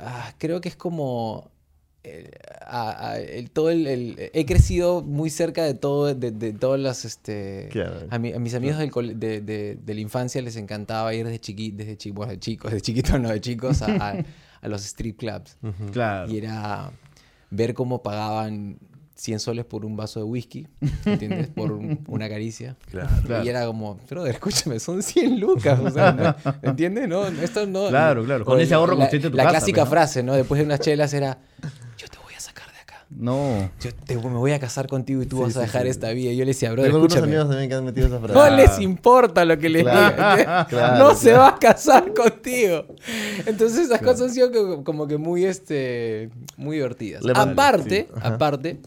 ah, 0.00 0.32
creo 0.38 0.60
que 0.62 0.70
es 0.70 0.76
como. 0.76 1.50
Eh, 2.08 2.30
a- 2.66 3.10
a- 3.10 3.18
el- 3.20 3.50
todo 3.50 3.70
el, 3.70 3.86
el- 3.86 4.30
he 4.32 4.44
crecido 4.46 5.02
muy 5.02 5.30
cerca 5.30 5.62
de 5.64 5.74
todo 5.74 6.14
de, 6.14 6.30
de 6.30 6.52
todas 6.52 6.80
las 6.80 7.04
este 7.04 7.68
Claro. 7.70 8.06
a, 8.10 8.18
mi- 8.18 8.32
a 8.32 8.38
mis 8.38 8.54
amigos 8.54 8.78
del 8.78 8.90
cole- 8.90 9.14
de, 9.14 9.40
de- 9.40 9.78
de 9.82 9.94
la 9.94 10.00
infancia 10.00 10.40
les 10.42 10.56
encantaba 10.56 11.14
ir 11.14 11.24
desde 11.24 11.40
chiqui, 11.40 11.70
desde 11.70 11.96
chi- 11.96 12.10
bueno, 12.10 12.32
de 12.32 12.38
chicos 12.38 12.72
de 12.72 12.80
chiquitos 12.80 13.20
no 13.20 13.28
de 13.30 13.40
chicos 13.40 13.82
a, 13.82 13.86
a- 14.10 14.24
a 14.60 14.68
los 14.68 14.84
strip 14.84 15.18
clubs. 15.18 15.56
Claro. 15.92 16.30
y 16.32 16.38
era 16.38 16.90
ver 17.50 17.74
cómo 17.74 18.02
pagaban 18.02 18.78
100 19.14 19.40
soles 19.40 19.64
por 19.64 19.84
un 19.84 19.96
vaso 19.96 20.20
de 20.20 20.24
whisky 20.26 20.68
¿entiendes? 21.04 21.48
por 21.48 21.72
un- 21.72 22.04
una 22.06 22.28
caricia 22.28 22.76
Claro. 22.90 23.42
y 23.44 23.48
era 23.48 23.66
como, 23.66 23.98
pero 24.08 24.24
escúchame, 24.26 24.78
son 24.78 25.02
100 25.02 25.40
lucas, 25.40 25.80
o 25.80 25.90
sea, 25.90 26.12
¿no? 26.12 26.36
¿entiendes? 26.62 27.08
No, 27.08 27.26
esto 27.26 27.66
no. 27.66 27.88
Claro, 27.88 28.24
claro, 28.24 28.44
con 28.44 28.60
ese 28.60 28.74
ahorro 28.74 28.92
la, 28.92 28.98
construiste 29.06 29.30
tu 29.30 29.36
La 29.36 29.42
casa, 29.44 29.56
clásica 29.58 29.80
pues, 29.82 29.86
¿no? 29.86 29.90
frase, 29.90 30.22
¿no? 30.22 30.34
Después 30.34 30.58
de 30.60 30.66
unas 30.66 30.78
chelas 30.80 31.12
era, 31.14 31.38
yo 31.96 32.06
te 32.08 32.16
voy 32.22 32.32
a 32.36 32.40
sacar 32.40 32.70
de 32.72 32.78
acá. 32.78 32.97
No. 33.10 33.70
Yo 33.80 33.90
te, 33.94 34.16
me 34.16 34.36
voy 34.36 34.52
a 34.52 34.58
casar 34.60 34.86
contigo 34.86 35.22
y 35.22 35.26
tú 35.26 35.36
Sí, 35.38 35.42
vas 35.44 35.56
a 35.56 35.60
dejar 35.60 35.82
sí. 35.84 35.88
esta 35.88 36.10
vida. 36.10 36.32
Yo 36.32 36.40
le 36.40 36.46
decía, 36.50 36.70
bro, 36.72 36.82
Tengo 36.82 36.96
algunos 36.96 37.14
escúchame. 37.14 37.32
amigos 37.36 37.48
también 37.50 37.70
que 37.70 37.74
han 37.74 37.84
metido 37.84 38.06
esa 38.06 38.18
frase. 38.18 38.34
No 38.34 38.56
les 38.56 38.78
importa 38.80 39.44
lo 39.44 39.58
que 39.58 39.68
les 39.70 39.82
Claro, 39.82 40.36
diga. 40.36 40.66
no 40.98 41.14
se 41.14 41.32
va 41.32 41.48
a 41.48 41.58
casar 41.58 42.12
contigo. 42.12 42.84
Entonces 43.46 43.86
esas 43.86 44.00
cosas 44.00 44.22
han 44.22 44.30
sido 44.34 44.84
como, 44.84 45.06
que 45.06 45.16
muy, 45.16 45.44
este, 45.46 46.30
muy 46.56 46.76
divertidas. 46.76 47.24
Le 47.24 47.32
aparte, 47.34 48.08
aparte, 48.20 48.80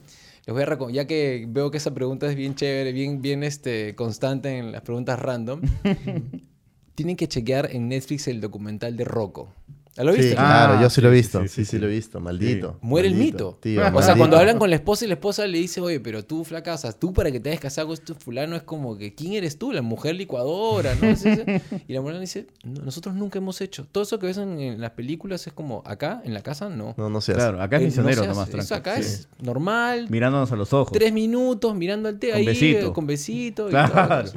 les 0.46 0.54
voy 0.54 0.64
a 0.64 0.92
ya 0.92 1.06
que 1.06 1.46
veo 1.50 1.72
que 1.72 1.78
esa 1.78 1.94
pregunta 1.94 2.28
es 2.28 2.36
bien 2.36 2.56
chévere, 2.56 2.92
bien, 2.92 3.22
bien 3.22 3.44
este, 3.44 3.96
constante 3.96 4.58
en 4.58 4.72
las 4.72 4.82
preguntas 4.82 5.20
random, 5.20 5.62
tienen 6.96 7.16
que 7.16 7.28
chequear 7.28 7.70
en 7.72 7.88
Netflix 7.90 8.28
el 8.28 8.42
documental 8.42 8.96
de 8.98 9.04
Rocco. 9.04 9.54
¿Lo 9.98 10.14
viste? 10.14 10.30
Sí, 10.30 10.36
claro, 10.36 10.76
Ah, 10.78 10.82
yo 10.82 10.90
sí 10.90 11.02
lo 11.02 11.10
he 11.10 11.12
visto. 11.12 11.42
sí, 11.42 11.48
Sí, 11.50 11.54
sí, 11.56 11.66
sí, 11.66 11.72
sí. 11.72 11.78
lo 11.80 11.88
he 11.88 11.90
visto. 11.90 12.20
Maldito. 12.22 12.78
Muere 12.82 13.10
el 13.10 13.16
mito. 13.16 13.58
tío, 13.62 13.82
o 13.94 14.02
sea, 14.02 14.16
cuando 14.16 14.38
hablan 14.38 14.58
con 14.58 14.70
la 14.70 14.78
esposa 14.78 15.04
y 15.04 15.10
la 15.10 15.16
esposa 15.16 15.46
le 15.46 15.58
dice, 15.58 15.82
oye, 15.82 16.00
pero 16.00 16.24
tú, 16.24 16.46
flaca, 16.46 16.74
o 16.76 16.78
sea, 16.78 16.94
tú 16.94 17.12
para 17.14 17.30
que 17.32 17.40
te 17.42 17.50
hayas 17.50 17.60
casado 17.62 17.88
con 17.88 17.94
este 17.96 18.14
fulano 18.14 18.56
es 18.56 18.64
como 18.64 18.98
que, 18.98 19.14
¿quién 19.14 19.34
eres 19.34 19.58
tú? 19.58 19.72
La 19.74 19.82
mujer 19.82 20.16
licuadora, 20.16 20.96
¿no? 20.96 21.02
Y 21.88 21.94
la 21.94 22.00
mujer 22.02 22.16
le 22.16 22.22
dice, 22.22 22.48
"No, 22.64 22.84
nosotros 22.86 23.16
nunca 23.16 23.40
hemos 23.40 23.60
hecho. 23.60 23.86
Todo 23.92 24.04
eso 24.04 24.18
que 24.18 24.28
ves 24.28 24.38
en, 24.38 24.60
en 24.60 24.80
las 24.80 24.92
películas 24.92 25.46
es 25.48 25.52
como, 25.54 25.84
acá, 25.86 26.22
en 26.24 26.34
la 26.34 26.42
casa, 26.42 26.70
no. 26.70 26.96
No, 26.98 27.10
no 27.10 27.20
se 27.20 27.34
hace. 27.34 27.42
Claro, 27.42 27.62
acá 27.62 27.76
es 27.78 27.82
Eh, 27.82 27.86
no 27.86 28.04
misionero 28.04 28.22
nomás, 28.28 28.48
hace. 28.48 28.58
Eso 28.60 28.68
tranqui. 28.76 28.90
acá 28.90 28.96
Sí. 29.02 29.02
es 29.10 29.28
normal. 29.42 30.08
Mirándonos 30.10 30.52
a 30.52 30.56
los 30.56 30.72
ojos. 30.72 30.94
Tres 30.94 31.12
minutos 31.12 31.76
mirando 31.76 32.08
al 32.08 32.18
té 32.18 32.30
Con 32.30 32.38
ahí, 32.38 32.46
besito. 32.46 32.94
con 32.94 33.06
besito. 33.08 33.68
y 33.68 33.72
Claro. 33.72 34.32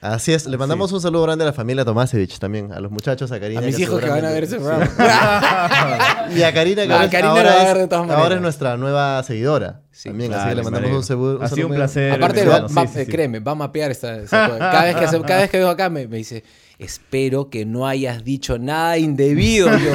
Así 0.00 0.32
es. 0.32 0.46
Le 0.46 0.56
mandamos 0.56 0.92
un 0.92 1.00
saludo 1.00 1.24
grande 1.24 1.42
a 1.42 1.46
la 1.48 1.52
familia 1.52 1.84
Tomasevich 1.84 2.38
también. 2.38 2.72
A 2.72 2.78
los 2.78 2.92
muchachos, 2.92 3.32
a 3.32 3.40
Karina. 3.40 3.60
A 3.60 3.64
mis 3.64 3.78
hijos 3.80 4.00
que 4.00 4.08
van 4.08 4.24
a 4.24 4.30
ver 4.30 4.44
ese 4.44 4.56
programa. 4.60 4.86
Y 6.36 6.42
a 6.42 6.52
Karina, 6.54 6.86
que 6.86 6.92
ahora, 6.92 7.04
es- 7.06 7.10
Karina 7.10 7.30
ahora 7.30 7.50
a 7.52 7.56
es, 7.62 7.64
ver 7.68 7.78
de 7.78 7.88
todas 7.88 8.02
ahora 8.04 8.16
maneras. 8.16 8.36
es 8.36 8.42
nuestra 8.42 8.76
nueva 8.76 9.22
seguidora. 9.24 9.80
Sí. 9.90 10.10
también, 10.10 10.30
Dale, 10.30 10.42
así 10.42 10.48
que 10.50 10.54
le 10.56 10.62
mandamos 10.62 10.90
un, 10.98 11.02
seguro, 11.04 11.42
Ha 11.42 11.48
sido 11.48 11.56
saludo 11.56 11.66
un 11.68 11.74
placer. 11.74 12.12
Aparte, 12.12 12.44
va- 12.46 12.68
sí, 12.68 12.74
va- 12.76 12.86
sí, 12.86 13.04
sí. 13.04 13.10
créeme, 13.10 13.40
va 13.40 13.52
a 13.52 13.54
mapear 13.56 13.90
esta. 13.90 14.24
Cada 14.26 14.84
vez, 14.84 14.94
que 14.96 15.04
hace- 15.04 15.20
cada 15.22 15.40
vez 15.40 15.50
que 15.50 15.56
vengo 15.58 15.70
acá 15.70 15.90
me, 15.90 16.06
me 16.06 16.18
dice, 16.18 16.44
espero 16.78 17.50
que 17.50 17.66
no 17.66 17.86
hayas 17.88 18.22
dicho 18.22 18.56
nada 18.58 18.98
indebido. 18.98 19.68
Yo, 19.78 19.90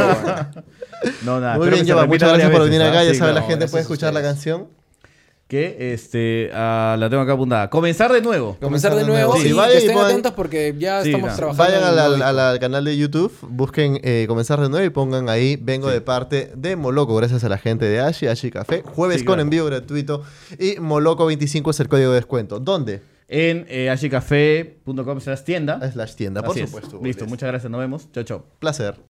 No, 1.24 1.40
nada. 1.40 1.58
Muy 1.58 1.70
bien, 1.70 1.88
Jova, 1.88 2.06
muchas 2.08 2.30
gracias 2.30 2.52
por 2.52 2.64
venir 2.66 2.82
acá. 2.82 3.04
Ya 3.06 3.12
Sí, 3.12 3.16
sabe, 3.20 3.32
la 3.34 3.40
claro. 3.40 3.48
gente 3.52 3.68
puede 3.68 3.80
a 3.80 3.84
escuchar 3.84 4.14
la 4.14 4.22
canción. 4.22 4.68
Que 5.54 5.94
este, 5.94 6.50
ah, 6.52 6.96
la 6.98 7.12
tengo 7.12 7.22
acá 7.22 7.34
apuntada. 7.34 7.70
Comenzar 7.70 8.12
de 8.12 8.22
nuevo. 8.24 8.58
Comenzar 8.60 8.96
de 8.96 9.04
nuevo. 9.04 9.36
Sí, 9.38 9.50
y 9.50 9.52
vayan 9.54 9.70
que 9.70 9.76
y 9.76 9.78
estén 9.82 9.96
pongan- 9.96 10.06
atentos 10.10 10.32
porque 10.32 10.74
ya 10.80 11.04
Sí, 11.04 11.10
estamos 11.10 11.30
no. 11.30 11.36
trabajando. 11.36 11.64
Vayan 11.64 11.82
en 11.84 11.88
al, 11.88 11.94
un 11.94 12.00
al- 12.00 12.06
nuevo 12.10 12.24
al- 12.26 12.36
disco. 12.36 12.48
al 12.48 12.60
canal 12.60 12.86
de 12.86 12.98
YouTube, 12.98 13.32
busquen 13.50 14.00
eh, 14.04 14.26
Comenzar 14.28 14.60
de 14.60 14.70
nuevo 14.70 14.84
y 14.84 14.90
pongan 14.90 15.30
ahí 15.30 15.56
Vengo 15.62 15.90
de 15.92 16.02
parte 16.02 16.52
de 16.56 16.76
Moloco, 16.76 17.16
gracias 17.16 17.44
a 17.44 17.50
la 17.50 17.60
gente 17.60 17.86
de 17.86 18.00
Ashi, 18.00 18.26
Ashi 18.26 18.50
Café. 18.50 18.82
Jueves 18.84 19.20
Sí, 19.20 19.26
con 19.26 19.34
claro. 19.36 19.42
envío 19.44 19.66
gratuito 19.66 20.24
y 20.58 20.78
Moloco25 20.78 21.70
es 21.70 21.80
el 21.82 21.88
código 21.88 22.10
de 22.10 22.16
descuento. 22.16 22.60
¿Dónde? 22.60 23.02
En 23.28 23.68
eh, 23.70 23.92
ashicafé.com 23.92 25.20
slash 25.22 25.42
tienda. 25.44 25.80
Es 25.84 25.96
la 25.96 26.08
tienda, 26.08 26.42
por 26.42 26.50
Así 26.54 26.62
es. 26.62 26.70
supuesto. 26.72 27.00
Listo, 27.04 27.28
muchas 27.28 27.50
gracias. 27.50 27.70
Nos 27.72 27.80
vemos. 27.80 28.12
Chao, 28.12 28.24
chao. 28.24 28.46
Placer. 28.58 29.04